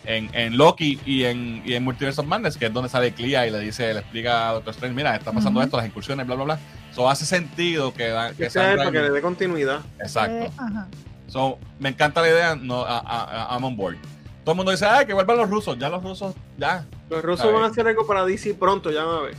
en, 0.05 0.29
en 0.33 0.57
Loki 0.57 0.99
y 1.05 1.23
en, 1.23 1.61
y 1.65 1.73
en 1.73 1.83
Multiverse 1.83 2.21
of 2.21 2.27
Madness, 2.27 2.57
que 2.57 2.65
es 2.67 2.73
donde 2.73 2.89
sale 2.89 3.13
Clea 3.13 3.47
y 3.47 3.51
le 3.51 3.59
dice, 3.59 3.93
le 3.93 3.99
explica 4.01 4.49
a 4.49 4.53
Doctor 4.53 4.71
Strange, 4.73 4.95
mira, 4.95 5.15
está 5.15 5.31
pasando 5.31 5.61
esto, 5.61 5.77
las 5.77 5.85
incursiones, 5.85 6.25
bla, 6.25 6.35
bla, 6.35 6.43
bla. 6.45 6.59
Eso 6.91 7.09
hace 7.09 7.25
sentido 7.25 7.93
que, 7.93 8.09
da, 8.09 8.33
que 8.33 8.49
sea 8.49 8.75
para 8.75 8.91
que 8.91 8.99
le 9.01 9.09
dé 9.09 9.21
continuidad. 9.21 9.81
Exacto. 9.99 10.45
Eh, 10.45 10.51
ajá. 10.57 10.87
So, 11.27 11.57
me 11.79 11.89
encanta 11.89 12.21
la 12.21 12.29
idea, 12.29 12.55
no, 12.55 12.83
a, 12.83 12.99
a- 12.99 13.53
a- 13.53 13.55
I'm 13.55 13.63
on 13.63 13.75
board. 13.75 13.95
Todo 14.43 14.51
el 14.51 14.57
mundo 14.57 14.71
dice, 14.71 14.85
ay, 14.85 15.05
que 15.05 15.13
vuelvan 15.13 15.37
los 15.37 15.49
rusos. 15.49 15.77
Ya 15.79 15.89
los 15.89 16.03
rusos, 16.03 16.35
ya, 16.57 16.85
Los 17.09 17.23
rusos 17.23 17.51
van 17.51 17.63
a 17.63 17.67
hacer 17.67 17.87
algo 17.87 18.05
para 18.05 18.25
DC 18.25 18.53
pronto, 18.55 18.91
ya 18.91 19.03
van 19.05 19.17
a 19.17 19.21
ver. 19.21 19.35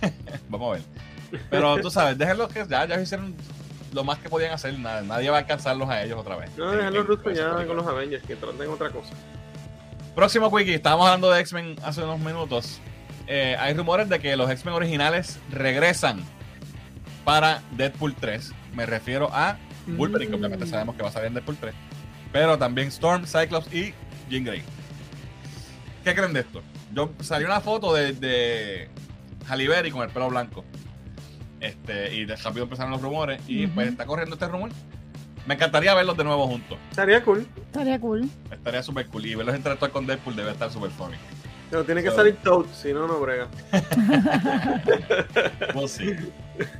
vamos 0.48 0.68
a 0.68 0.72
ver. 0.78 1.40
Pero 1.50 1.78
tú 1.80 1.90
sabes, 1.90 2.16
déjenlos 2.18 2.52
que 2.52 2.64
ya, 2.68 2.84
ya 2.86 3.00
hicieron 3.00 3.34
lo 3.92 4.04
más 4.04 4.18
que 4.18 4.28
podían 4.28 4.52
hacer. 4.52 4.78
nada- 4.78 5.00
nadie 5.02 5.30
va 5.30 5.38
a 5.38 5.40
alcanzarlos 5.40 5.88
a 5.88 6.02
ellos 6.02 6.18
otra 6.20 6.36
vez. 6.36 6.50
No, 6.56 6.70
En- 6.70 6.76
dejar 6.76 6.92
los 6.92 7.00
en- 7.02 7.06
rusos 7.08 7.34
ya 7.36 7.66
con 7.66 7.76
los 7.76 7.86
Avengers, 7.86 8.22
que 8.24 8.36
traten 8.36 8.68
otra 8.70 8.90
cosa. 8.90 9.12
Próximo 10.14 10.54
quickie, 10.54 10.74
estábamos 10.74 11.06
hablando 11.06 11.30
de 11.30 11.40
X-Men 11.40 11.76
hace 11.82 12.02
unos 12.02 12.20
minutos. 12.20 12.80
Eh, 13.26 13.56
hay 13.58 13.72
rumores 13.74 14.08
de 14.08 14.18
que 14.20 14.36
los 14.36 14.50
X-Men 14.50 14.74
originales 14.74 15.38
regresan 15.50 16.20
para 17.24 17.62
Deadpool 17.72 18.14
3. 18.14 18.52
Me 18.74 18.84
refiero 18.84 19.30
a 19.32 19.56
Wolverine, 19.86 20.30
que 20.30 20.36
obviamente 20.36 20.66
Mm. 20.66 20.68
sabemos 20.68 20.96
que 20.96 21.02
va 21.02 21.08
a 21.08 21.12
salir 21.12 21.28
en 21.28 21.34
Deadpool 21.34 21.56
3. 21.56 21.74
Pero 22.30 22.58
también 22.58 22.88
Storm, 22.88 23.24
Cyclops 23.26 23.72
y 23.72 23.94
Jean 24.28 24.44
Grey. 24.44 24.62
¿Qué 26.04 26.14
creen 26.14 26.32
de 26.32 26.40
esto? 26.40 26.62
Yo 26.92 27.10
salió 27.20 27.46
una 27.46 27.60
foto 27.60 27.94
de, 27.94 28.12
de 28.12 28.88
Halle 29.48 29.68
Berry 29.68 29.90
con 29.90 30.02
el 30.02 30.10
pelo 30.10 30.28
blanco. 30.28 30.64
Este, 31.60 32.14
y 32.16 32.24
de 32.24 32.36
rápido 32.36 32.64
empezaron 32.64 32.90
los 32.92 33.00
rumores. 33.00 33.40
Y 33.48 33.64
Ujú. 33.66 33.74
pues 33.76 33.88
está 33.88 34.04
corriendo 34.04 34.34
este 34.34 34.48
rumor. 34.48 34.70
Me 35.46 35.54
encantaría 35.54 35.94
verlos 35.94 36.16
de 36.16 36.24
nuevo 36.24 36.46
juntos. 36.46 36.78
Estaría 36.90 37.22
cool, 37.24 37.46
Estaría 37.66 37.98
cool. 38.00 38.28
Estaría 38.50 38.82
súper 38.82 39.06
cool. 39.08 39.26
Y 39.26 39.34
verlos 39.34 39.56
interactuar 39.56 39.90
con 39.90 40.06
Deadpool 40.06 40.36
debe 40.36 40.52
estar 40.52 40.70
súper 40.70 40.90
funny. 40.92 41.16
pero 41.70 41.84
tiene 41.84 42.02
que 42.02 42.10
So- 42.10 42.16
salir 42.16 42.36
Toad, 42.36 42.66
si 42.74 42.92
no, 42.92 43.06
no 43.06 43.18
brega. 43.20 43.48
Pues 45.72 45.92
sí. 45.92 46.14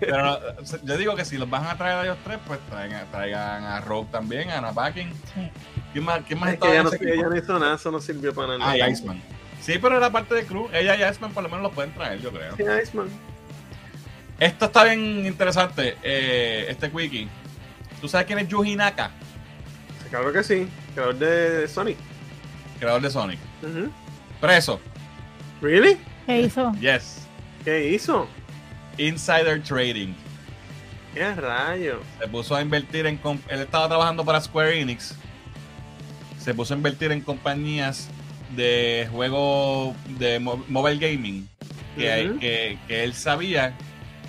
Pero 0.01 0.23
no, 0.23 0.39
yo 0.85 0.99
digo 0.99 1.17
que 1.17 1.25
si 1.25 1.39
los 1.39 1.49
van 1.49 1.67
a 1.67 1.77
traer 1.77 1.97
a 1.97 2.03
ellos 2.05 2.19
tres, 2.25 2.39
pues 2.47 2.61
traigan, 2.71 3.07
traigan 3.11 3.65
a 3.65 3.81
Rogue 3.81 4.09
también, 4.13 4.51
a 4.51 4.59
Anna 4.59 4.73
Paquin. 4.73 5.11
Sí. 5.35 5.51
¿Quién 5.93 6.05
más, 6.05 6.21
quién 6.27 6.39
más 6.39 6.51
Es 6.51 6.55
estaba 6.55 6.73
que 6.73 6.79
en 6.79 6.87
ella 6.87 6.91
no, 6.91 7.13
ella 7.15 7.29
no 7.29 7.37
hizo 7.37 7.59
nada, 7.59 7.75
eso 7.77 7.91
no 7.91 8.01
sirvió 8.01 8.35
para 8.35 8.59
nada. 8.59 8.71
Ah, 8.73 8.79
y 8.79 8.93
Iceman. 8.93 9.21
Sí, 9.61 9.79
pero 9.81 9.97
era 9.97 10.11
parte 10.11 10.35
del 10.35 10.47
crew. 10.47 10.69
Ella 10.73 10.97
y 10.97 11.11
Iceman 11.11 11.33
por 11.33 11.43
lo 11.43 11.49
menos 11.49 11.63
los 11.63 11.73
pueden 11.73 11.93
traer, 11.95 12.21
yo 12.21 12.31
creo. 12.33 12.57
Sí, 12.57 12.65
Iceman. 12.83 13.09
Esto 14.39 14.65
está 14.67 14.85
bien 14.85 15.25
interesante, 15.27 15.97
eh, 16.03 16.67
este 16.69 16.89
wiki. 16.89 17.29
¿Tú 18.03 18.09
sabes 18.09 18.27
quién 18.27 18.39
es 18.41 18.49
Yuji 18.49 18.77
Naka? 18.77 19.11
Claro 20.11 20.31
que 20.33 20.43
sí, 20.43 20.69
creador 20.93 21.15
de 21.19 21.69
Sonic. 21.69 21.97
Creador 22.79 23.01
de 23.01 23.11
Sonic. 23.11 23.39
Preso. 24.41 24.81
¿Really? 25.63 25.97
¿Qué 26.27 26.43
hizo? 26.43 26.73
Yes. 26.81 27.27
¿Qué 27.65 27.91
hizo? 27.91 28.27
Insider 28.99 29.63
Trading. 29.63 30.13
¿Qué 31.15 31.33
rayo? 31.35 32.01
Se 32.19 32.27
puso 32.27 32.57
a 32.57 32.61
invertir 32.61 33.07
en... 33.07 33.21
Él 33.49 33.61
estaba 33.61 33.87
trabajando 33.87 34.25
para 34.25 34.41
Square 34.41 34.81
Enix. 34.81 35.15
Se 36.41 36.53
puso 36.53 36.75
a 36.75 36.77
invertir 36.77 37.13
en 37.13 37.21
compañías 37.21 38.09
de 38.57 39.09
juego 39.13 39.95
de 40.19 40.41
mo- 40.41 40.65
mobile 40.69 40.99
gaming. 40.99 41.49
Que, 41.97 42.79
que 42.89 43.05
él 43.05 43.15
sabía, 43.15 43.75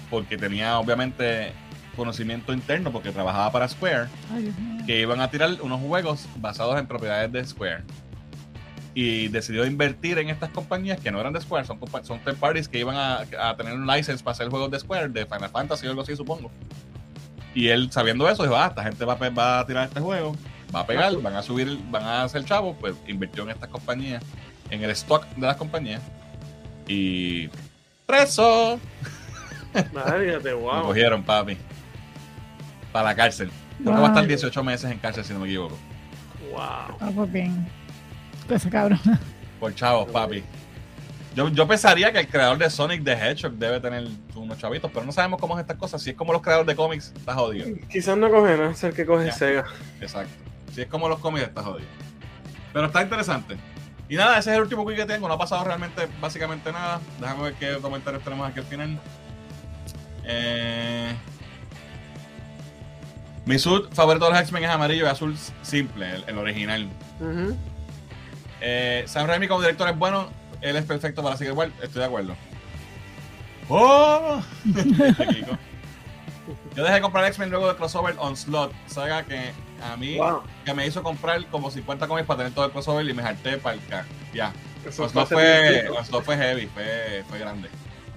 porque 0.09 0.37
tenía 0.37 0.77
obviamente 0.77 1.53
conocimiento 1.95 2.53
interno, 2.53 2.91
porque 2.91 3.11
trabajaba 3.11 3.51
para 3.51 3.67
Square, 3.67 4.07
Ay, 4.33 4.53
que 4.85 5.01
iban 5.01 5.21
a 5.21 5.29
tirar 5.29 5.61
unos 5.61 5.81
juegos 5.81 6.27
basados 6.37 6.79
en 6.79 6.87
propiedades 6.87 7.31
de 7.31 7.45
Square. 7.45 7.83
Y 8.95 9.27
decidió 9.29 9.65
invertir 9.65 10.19
en 10.19 10.29
estas 10.29 10.49
compañías 10.51 10.99
que 10.99 11.11
no 11.11 11.19
eran 11.19 11.33
de 11.33 11.41
Square, 11.41 11.65
son, 11.65 11.79
son 12.03 12.19
third 12.19 12.37
parties 12.37 12.67
que 12.67 12.79
iban 12.79 12.95
a, 12.95 13.23
a 13.39 13.57
tener 13.57 13.73
un 13.73 13.87
license 13.87 14.23
para 14.23 14.33
hacer 14.33 14.49
juegos 14.49 14.69
de 14.71 14.79
Square, 14.79 15.09
de 15.09 15.25
Final 15.25 15.49
Fantasy 15.49 15.87
o 15.87 15.89
algo 15.89 16.03
así, 16.03 16.15
supongo. 16.15 16.51
Y 17.55 17.69
él, 17.69 17.91
sabiendo 17.91 18.27
eso, 18.29 18.43
dijo: 18.43 18.55
Ah, 18.55 18.67
esta 18.67 18.83
gente 18.83 19.05
va 19.05 19.15
va 19.15 19.59
a 19.59 19.65
tirar 19.65 19.87
este 19.87 19.99
juego, 19.99 20.35
va 20.73 20.81
a 20.81 20.87
pegar, 20.87 21.15
van 21.17 21.35
a 21.35 21.43
subir, 21.43 21.79
van 21.89 22.03
a 22.03 22.23
hacer 22.23 22.43
chavo, 22.45 22.75
pues 22.75 22.95
invirtió 23.07 23.43
en 23.43 23.51
estas 23.51 23.69
compañías, 23.69 24.23
en 24.69 24.83
el 24.83 24.89
stock 24.91 25.25
de 25.35 25.47
las 25.47 25.57
compañías. 25.57 26.01
Y. 26.87 27.49
¡Preso! 28.05 28.79
Lo 29.93 30.57
wow. 30.59 30.83
cogieron, 30.83 31.23
papi. 31.23 31.57
Para 32.93 33.09
la 33.09 33.15
cárcel. 33.15 33.51
Creo 33.81 33.95
que 33.95 33.99
va 33.99 34.07
a 34.07 34.09
estar 34.11 34.25
18 34.25 34.63
meses 34.63 34.89
en 34.89 34.99
cárcel, 34.99 35.25
si 35.25 35.33
no 35.33 35.39
me 35.39 35.47
equivoco. 35.47 35.77
Wow. 36.51 36.59
Ah, 36.61 37.11
pues 37.13 37.31
bien. 37.31 37.67
Esa 38.49 38.69
cabrón. 38.69 38.99
Por 39.59 39.75
chavos, 39.75 40.09
papi. 40.09 40.43
Yo, 41.35 41.49
yo 41.49 41.67
pensaría 41.67 42.13
que 42.13 42.19
el 42.19 42.27
creador 42.27 42.59
de 42.59 42.69
Sonic 42.69 43.03
the 43.03 43.13
Hedgehog 43.13 43.53
debe 43.53 43.79
tener 43.79 44.07
unos 44.35 44.57
chavitos, 44.59 44.91
pero 44.93 45.03
no 45.05 45.11
sabemos 45.11 45.39
cómo 45.39 45.55
es 45.57 45.61
estas 45.61 45.77
cosas. 45.77 46.01
Si 46.01 46.11
es 46.11 46.15
como 46.15 46.31
los 46.31 46.41
creadores 46.43 46.67
de 46.67 46.75
cómics, 46.75 47.11
está 47.15 47.33
jodido. 47.33 47.67
Quizás 47.89 48.15
no 48.15 48.29
coge 48.29 48.55
nada, 48.55 48.71
es 48.71 48.83
el 48.83 48.93
que 48.93 49.05
coge 49.05 49.25
Ya. 49.25 49.31
Sega. 49.31 49.65
Exacto. 49.99 50.31
Si 50.71 50.81
es 50.81 50.87
como 50.87 51.09
los 51.09 51.19
cómics, 51.19 51.47
está 51.47 51.63
jodido. 51.63 51.87
Pero 52.71 52.85
está 52.85 53.01
interesante. 53.01 53.57
Y 54.09 54.15
nada, 54.15 54.37
ese 54.37 54.51
es 54.51 54.57
el 54.57 54.61
último 54.61 54.85
quick 54.85 54.97
que 54.97 55.05
tengo. 55.05 55.27
No 55.27 55.33
ha 55.33 55.37
pasado 55.39 55.63
realmente, 55.63 56.07
básicamente 56.21 56.71
nada. 56.71 56.99
Déjame 57.19 57.43
ver 57.43 57.53
qué 57.53 57.77
comentarios 57.81 58.23
tenemos 58.23 58.47
aquí 58.47 58.59
al 58.59 58.65
final. 58.65 58.99
Eh, 60.25 61.13
mi 63.45 63.59
suit 63.59 63.91
favorito 63.93 64.25
de 64.25 64.31
los 64.31 64.39
X-Men 64.41 64.63
es 64.63 64.69
amarillo 64.69 65.05
y 65.05 65.09
azul 65.09 65.37
simple, 65.61 66.09
el, 66.15 66.23
el 66.27 66.37
original. 66.37 66.87
Ujú. 67.19 67.55
Eh, 68.61 69.03
Sam 69.07 69.27
Raimi 69.27 69.47
como 69.47 69.61
director 69.61 69.89
es 69.89 69.97
bueno, 69.97 70.29
él 70.61 70.75
es 70.75 70.85
perfecto 70.85 71.21
para 71.23 71.35
seguir 71.37 71.51
igual, 71.51 71.73
estoy 71.81 71.99
de 72.01 72.05
acuerdo. 72.05 72.35
¡Oh! 73.69 74.41
Yo 76.75 76.83
dejé 76.83 76.95
de 76.95 77.01
comprar 77.01 77.25
X-Men 77.25 77.49
luego 77.51 77.67
de 77.69 77.75
crossover 77.75 78.15
on 78.17 78.35
slot, 78.35 78.73
saga 78.87 79.23
que 79.23 79.51
a 79.81 79.95
mí 79.97 80.17
Wow. 80.17 80.43
que 80.65 80.73
me 80.73 80.85
hizo 80.87 81.03
comprar 81.03 81.45
como 81.47 81.69
50 81.71 82.07
cómics 82.07 82.25
para 82.27 82.39
tener 82.39 82.53
todo 82.53 82.65
el 82.65 82.71
crossover 82.71 83.07
y 83.07 83.13
me 83.13 83.21
harté 83.23 83.57
para 83.57 83.75
el 83.75 83.85
K. 83.85 84.05
Ya. 84.33 84.51
Eso 84.85 85.03
Onslaught 85.03 85.29
fue. 85.29 85.89
Onslaught 85.89 86.25
fue 86.25 86.35
heavy, 86.37 86.67
fue, 86.67 87.23
fue 87.29 87.39
grande. 87.39 87.69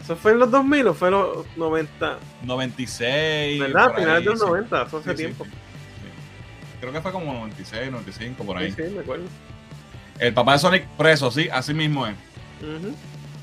¿Eso 0.07 0.15
fue 0.15 0.31
en 0.33 0.39
los 0.39 0.53
2000 0.53 0.87
o 0.87 0.95
fue 0.95 1.09
en 1.09 1.15
los 1.15 1.47
90? 1.57 2.19
96. 2.45 3.59
¿Verdad? 3.61 3.93
Finales 3.97 4.25
de 4.25 4.31
los 4.31 4.39
sí. 4.39 4.47
90, 4.47 4.83
eso 4.83 4.99
hace 4.99 5.11
Sí, 5.11 5.17
tiempo. 5.17 5.45
sí, 5.45 5.51
sí. 5.51 5.57
Creo 6.81 6.93
que 6.93 7.01
fue 7.01 7.11
como 7.11 7.33
96, 7.33 7.91
95, 7.91 8.45
por 8.45 8.57
ahí. 8.57 8.71
Sí, 8.71 8.83
sí, 8.87 8.95
me 8.95 9.01
acuerdo. 9.01 9.25
El 10.21 10.33
papá 10.33 10.53
de 10.53 10.59
Sonic 10.61 10.87
preso, 10.97 11.33
sí, 11.33 11.49
así 11.53 11.75
mismo 11.75 12.07
es. 12.07 12.15
Ujú. 12.63 12.95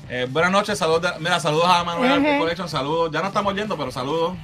Eh, 0.08 0.26
buenas 0.30 0.52
noches, 0.52 0.78
saludos. 0.78 1.02
de- 1.02 1.18
mira, 1.18 1.38
saludos 1.38 1.66
a 1.68 1.84
Manuel 1.84 2.12
Ejé. 2.12 2.28
Arte 2.28 2.38
Collection, 2.38 2.68
saludos. 2.70 3.10
Ya 3.12 3.20
no 3.20 3.28
estamos 3.28 3.54
yendo, 3.54 3.76
pero 3.76 3.90
saludos. 3.90 4.34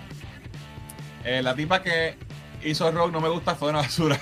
Eh, 1.24 1.40
la 1.42 1.54
tipa 1.54 1.82
que 1.82 2.18
hizo 2.62 2.86
el 2.86 2.94
rock 2.94 3.12
no 3.12 3.20
me 3.22 3.30
gusta, 3.30 3.54
fue 3.54 3.70
una 3.70 3.78
basura. 3.78 4.18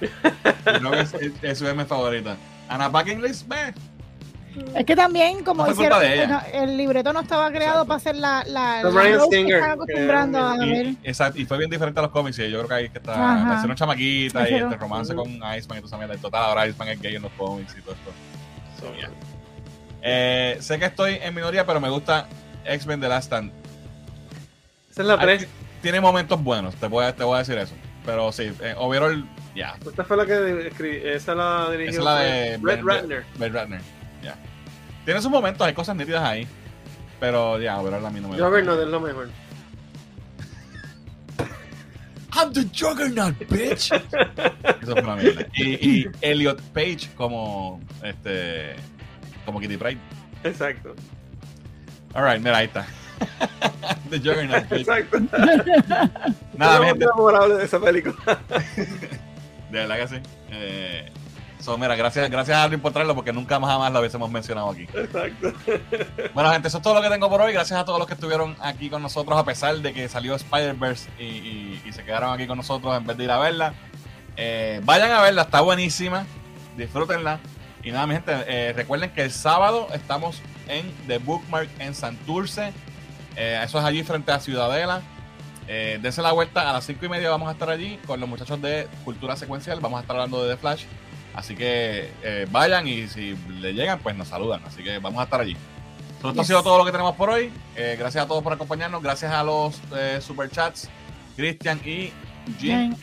no 0.82 0.94
es, 0.94 1.12
es, 1.14 1.32
es 1.42 1.58
su 1.58 1.66
M 1.66 1.84
favorita. 1.84 2.36
Ana 2.68 2.92
Packing 2.92 3.20
List, 3.20 3.48
ve. 3.48 3.74
Es 4.74 4.84
que 4.84 4.96
también, 4.96 5.44
como 5.44 5.64
No 5.64 5.72
hicieron, 5.72 6.02
el 6.52 6.76
libreto 6.76 7.12
no 7.12 7.20
estaba 7.20 7.50
creado 7.50 7.82
Exacto. 7.84 7.86
para 7.88 7.96
hacer 7.98 8.16
la, 8.16 8.44
la, 8.46 8.82
que 8.82 9.36
Singer, 9.36 9.56
están 9.56 9.70
acostumbrando 9.70 10.38
a 10.38 10.58
que- 10.58 10.66
ver. 10.66 10.86
Y, 10.86 10.98
exacto, 11.04 11.40
y 11.40 11.44
fue 11.46 11.58
bien 11.58 11.70
diferente 11.70 12.00
a 12.00 12.02
los 12.02 12.10
cómics. 12.12 12.38
Y 12.40 12.50
yo 12.50 12.58
creo 12.58 12.68
que 12.68 12.74
ahí 12.74 12.84
es 12.86 12.90
que 12.90 12.98
está. 12.98 13.16
La 13.16 13.54
hicieron 13.56 13.76
chamaquita 13.76 14.40
y 14.40 14.44
Hicieron- 14.52 14.72
este 14.72 14.80
romance 14.82 15.14
con 15.14 15.28
Iceman 15.30 15.54
y 15.60 15.64
toda 15.64 15.86
esa 15.86 15.96
mierda. 15.98 16.14
Y 16.14 16.18
total, 16.18 16.42
ahora 16.44 16.66
Iceman 16.66 16.88
es 16.88 17.00
gay 17.00 17.14
en 17.16 17.22
los 17.22 17.32
cómics 17.32 17.76
y 17.78 17.82
todo 17.82 17.94
esto. 17.94 18.10
So, 18.80 18.94
yeah. 18.96 19.10
Eh, 20.02 20.56
sé 20.60 20.78
que 20.78 20.86
estoy 20.86 21.18
en 21.22 21.34
minoría, 21.34 21.64
pero 21.66 21.80
me 21.80 21.90
gusta 21.90 22.26
X-Men 22.64 23.00
The 23.00 23.08
Last 23.08 23.26
Stand. 23.26 23.52
Esa 24.90 25.02
es 25.02 25.06
la 25.08 25.14
Hay- 25.14 25.20
3. 25.38 25.48
Tiene 25.82 26.00
momentos 26.00 26.42
buenos, 26.42 26.74
te 26.74 26.86
voy 26.88 27.04
a, 27.04 27.14
te 27.14 27.24
voy 27.24 27.36
a 27.36 27.38
decir 27.38 27.56
eso. 27.56 27.74
Pero 28.04 28.32
sí, 28.32 28.52
eh, 28.62 28.74
overall, 28.76 29.26
ya. 29.54 29.74
Esta 29.86 30.04
fue 30.04 30.16
la 30.16 30.26
que 30.26 30.66
escribí, 30.68 30.96
esa 31.04 31.34
la 31.34 31.70
dirigió 31.70 31.90
Esa 31.90 31.98
es 32.00 32.04
la 32.04 32.18
de 32.18 32.50
Red 32.56 32.60
Ben- 32.62 32.86
Ratner. 32.86 33.24
Blade 33.36 33.62
Runner, 33.62 33.80
ya. 34.22 34.36
Tiene 35.04 35.20
sus 35.20 35.30
momentos, 35.30 35.66
hay 35.66 35.74
cosas 35.74 35.96
nítidas 35.96 36.22
ahí. 36.22 36.46
Pero 37.18 37.60
ya, 37.60 37.78
overall 37.78 38.04
a 38.04 38.10
mí 38.10 38.20
no 38.20 38.28
me 38.28 38.38
Juggernaut 38.38 38.80
es 38.80 38.88
lo 38.88 39.00
mejor. 39.00 39.28
I'm 42.32 42.52
the 42.52 42.64
Juggernaut, 42.72 43.36
bitch. 43.48 43.92
Eso 43.92 44.92
fue 44.92 45.02
una 45.02 45.16
mierda. 45.16 45.46
Y, 45.54 46.00
y 46.02 46.10
Elliot 46.22 46.60
Page 46.72 47.10
como 47.16 47.80
este 48.02 48.76
como 49.44 49.60
Kitty 49.60 49.76
Pride. 49.76 49.98
Exacto. 50.44 50.94
Alright, 52.14 52.40
mira, 52.40 52.58
ahí 52.58 52.66
está. 52.66 52.86
the 54.10 54.18
Juggernaut, 54.18 54.68
bitch. 54.68 54.80
Exacto. 54.80 55.18
Nada, 56.56 56.86
gente. 56.86 57.06
memorable 57.06 57.56
de 57.56 57.64
esa 57.64 57.80
película. 57.80 58.16
De 59.70 59.78
verdad 59.78 59.96
que 59.96 60.08
sí. 60.08 60.16
Eh, 60.50 61.12
so, 61.72 61.78
mira, 61.78 61.94
gracias, 61.96 62.28
gracias 62.30 62.56
a 62.56 62.62
Alvin 62.64 62.80
por 62.80 62.92
traerlo 62.92 63.14
porque 63.14 63.32
nunca 63.32 63.58
más 63.58 63.70
jamás 63.70 63.92
lo 63.92 64.00
hubiésemos 64.00 64.30
mencionado 64.30 64.70
aquí. 64.70 64.86
Exacto. 64.94 65.52
Bueno, 66.34 66.50
gente, 66.52 66.68
eso 66.68 66.76
es 66.78 66.82
todo 66.82 66.94
lo 66.94 67.02
que 67.02 67.08
tengo 67.08 67.28
por 67.28 67.40
hoy. 67.40 67.52
Gracias 67.52 67.78
a 67.78 67.84
todos 67.84 67.98
los 67.98 68.06
que 68.06 68.14
estuvieron 68.14 68.56
aquí 68.60 68.88
con 68.88 69.02
nosotros, 69.02 69.36
a 69.38 69.44
pesar 69.44 69.76
de 69.78 69.92
que 69.92 70.08
salió 70.08 70.34
Spider-Verse 70.36 71.08
y, 71.18 71.24
y- 71.24 71.82
y 71.86 71.92
se 71.92 72.04
quedaron 72.04 72.32
aquí 72.32 72.46
con 72.46 72.56
nosotros 72.56 72.96
en 72.96 73.06
vez 73.06 73.16
de 73.16 73.24
ir 73.24 73.30
a 73.30 73.38
verla. 73.38 73.74
Eh, 74.36 74.80
vayan 74.84 75.10
a 75.10 75.20
verla, 75.20 75.42
está 75.42 75.60
buenísima. 75.60 76.24
Disfrútenla. 76.76 77.40
Y 77.82 77.90
nada, 77.90 78.06
mi 78.06 78.14
gente, 78.14 78.32
eh, 78.46 78.72
recuerden 78.74 79.10
que 79.10 79.22
el 79.22 79.30
sábado 79.32 79.88
estamos 79.92 80.40
en 80.68 80.90
The 81.06 81.18
Bookmark 81.18 81.68
en 81.78 81.94
Santurce. 81.94 82.72
Eh, 83.36 83.60
eso 83.64 83.78
es 83.78 83.84
allí 83.84 84.02
frente 84.02 84.30
a 84.32 84.38
Ciudadela. 84.40 85.02
Eh, 85.66 85.98
dense 86.02 86.20
la 86.22 86.32
vuelta 86.32 86.68
a 86.68 86.72
las 86.72 86.84
5 86.84 87.04
y 87.06 87.08
media. 87.08 87.30
Vamos 87.30 87.48
a 87.48 87.52
estar 87.52 87.70
allí 87.70 87.98
con 88.06 88.20
los 88.20 88.28
muchachos 88.28 88.60
de 88.62 88.86
Cultura 89.04 89.36
Secuencial. 89.36 89.80
Vamos 89.80 89.98
a 89.98 90.00
estar 90.02 90.16
hablando 90.16 90.44
de 90.44 90.54
The 90.54 90.60
Flash. 90.60 90.84
Así 91.34 91.54
que 91.54 92.10
eh, 92.22 92.46
vayan 92.50 92.86
y 92.86 93.06
si 93.08 93.36
le 93.60 93.72
llegan, 93.72 93.98
pues 94.00 94.16
nos 94.16 94.28
saludan. 94.28 94.62
Así 94.64 94.82
que 94.82 94.98
vamos 94.98 95.20
a 95.20 95.24
estar 95.24 95.40
allí. 95.40 95.56
Esto 96.28 96.38
ha 96.38 96.44
sido 96.44 96.62
todo 96.62 96.76
lo 96.76 96.84
que 96.84 96.92
tenemos 96.92 97.16
por 97.16 97.30
hoy. 97.30 97.50
Eh, 97.76 97.96
gracias 97.98 98.24
a 98.24 98.28
todos 98.28 98.42
por 98.42 98.52
acompañarnos. 98.52 99.02
Gracias 99.02 99.32
a 99.32 99.42
los 99.42 99.80
eh, 99.96 100.18
superchats, 100.20 100.90
Cristian 101.34 101.80
y 101.82 102.12
Jim, 102.58 102.94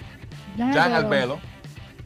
Jan, 0.56 0.74
Jan. 0.74 0.94
Albelo, 0.94 1.40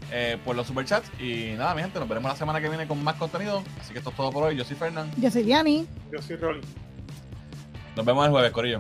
eh, 0.10 0.38
por 0.45 0.56
los 0.56 0.68
superchats. 0.68 1.11
Y 1.19 1.53
nada, 1.57 1.76
mi 1.76 1.81
gente, 1.81 1.99
nos 1.99 2.07
veremos 2.07 2.31
la 2.31 2.38
semana 2.38 2.61
que 2.61 2.69
viene 2.69 2.88
con 2.88 3.03
más 3.03 3.15
contenido. 3.15 3.61
Así 3.81 3.91
que 3.91 3.99
esto 3.99 4.11
es 4.11 4.15
todo 4.15 4.31
por 4.31 4.43
hoy. 4.43 4.56
Yo 4.56 4.64
soy 4.64 4.77
Fernán. 4.77 5.11
Yo 5.18 5.30
soy 5.30 5.43
Diani. 5.43 5.85
Yo 6.14 6.22
soy 6.22 6.38
Rolly. 6.38 6.61
Nos 7.98 8.06
vemos 8.06 8.26
el 8.26 8.31
jueves, 8.31 8.52
Corillo. 8.52 8.80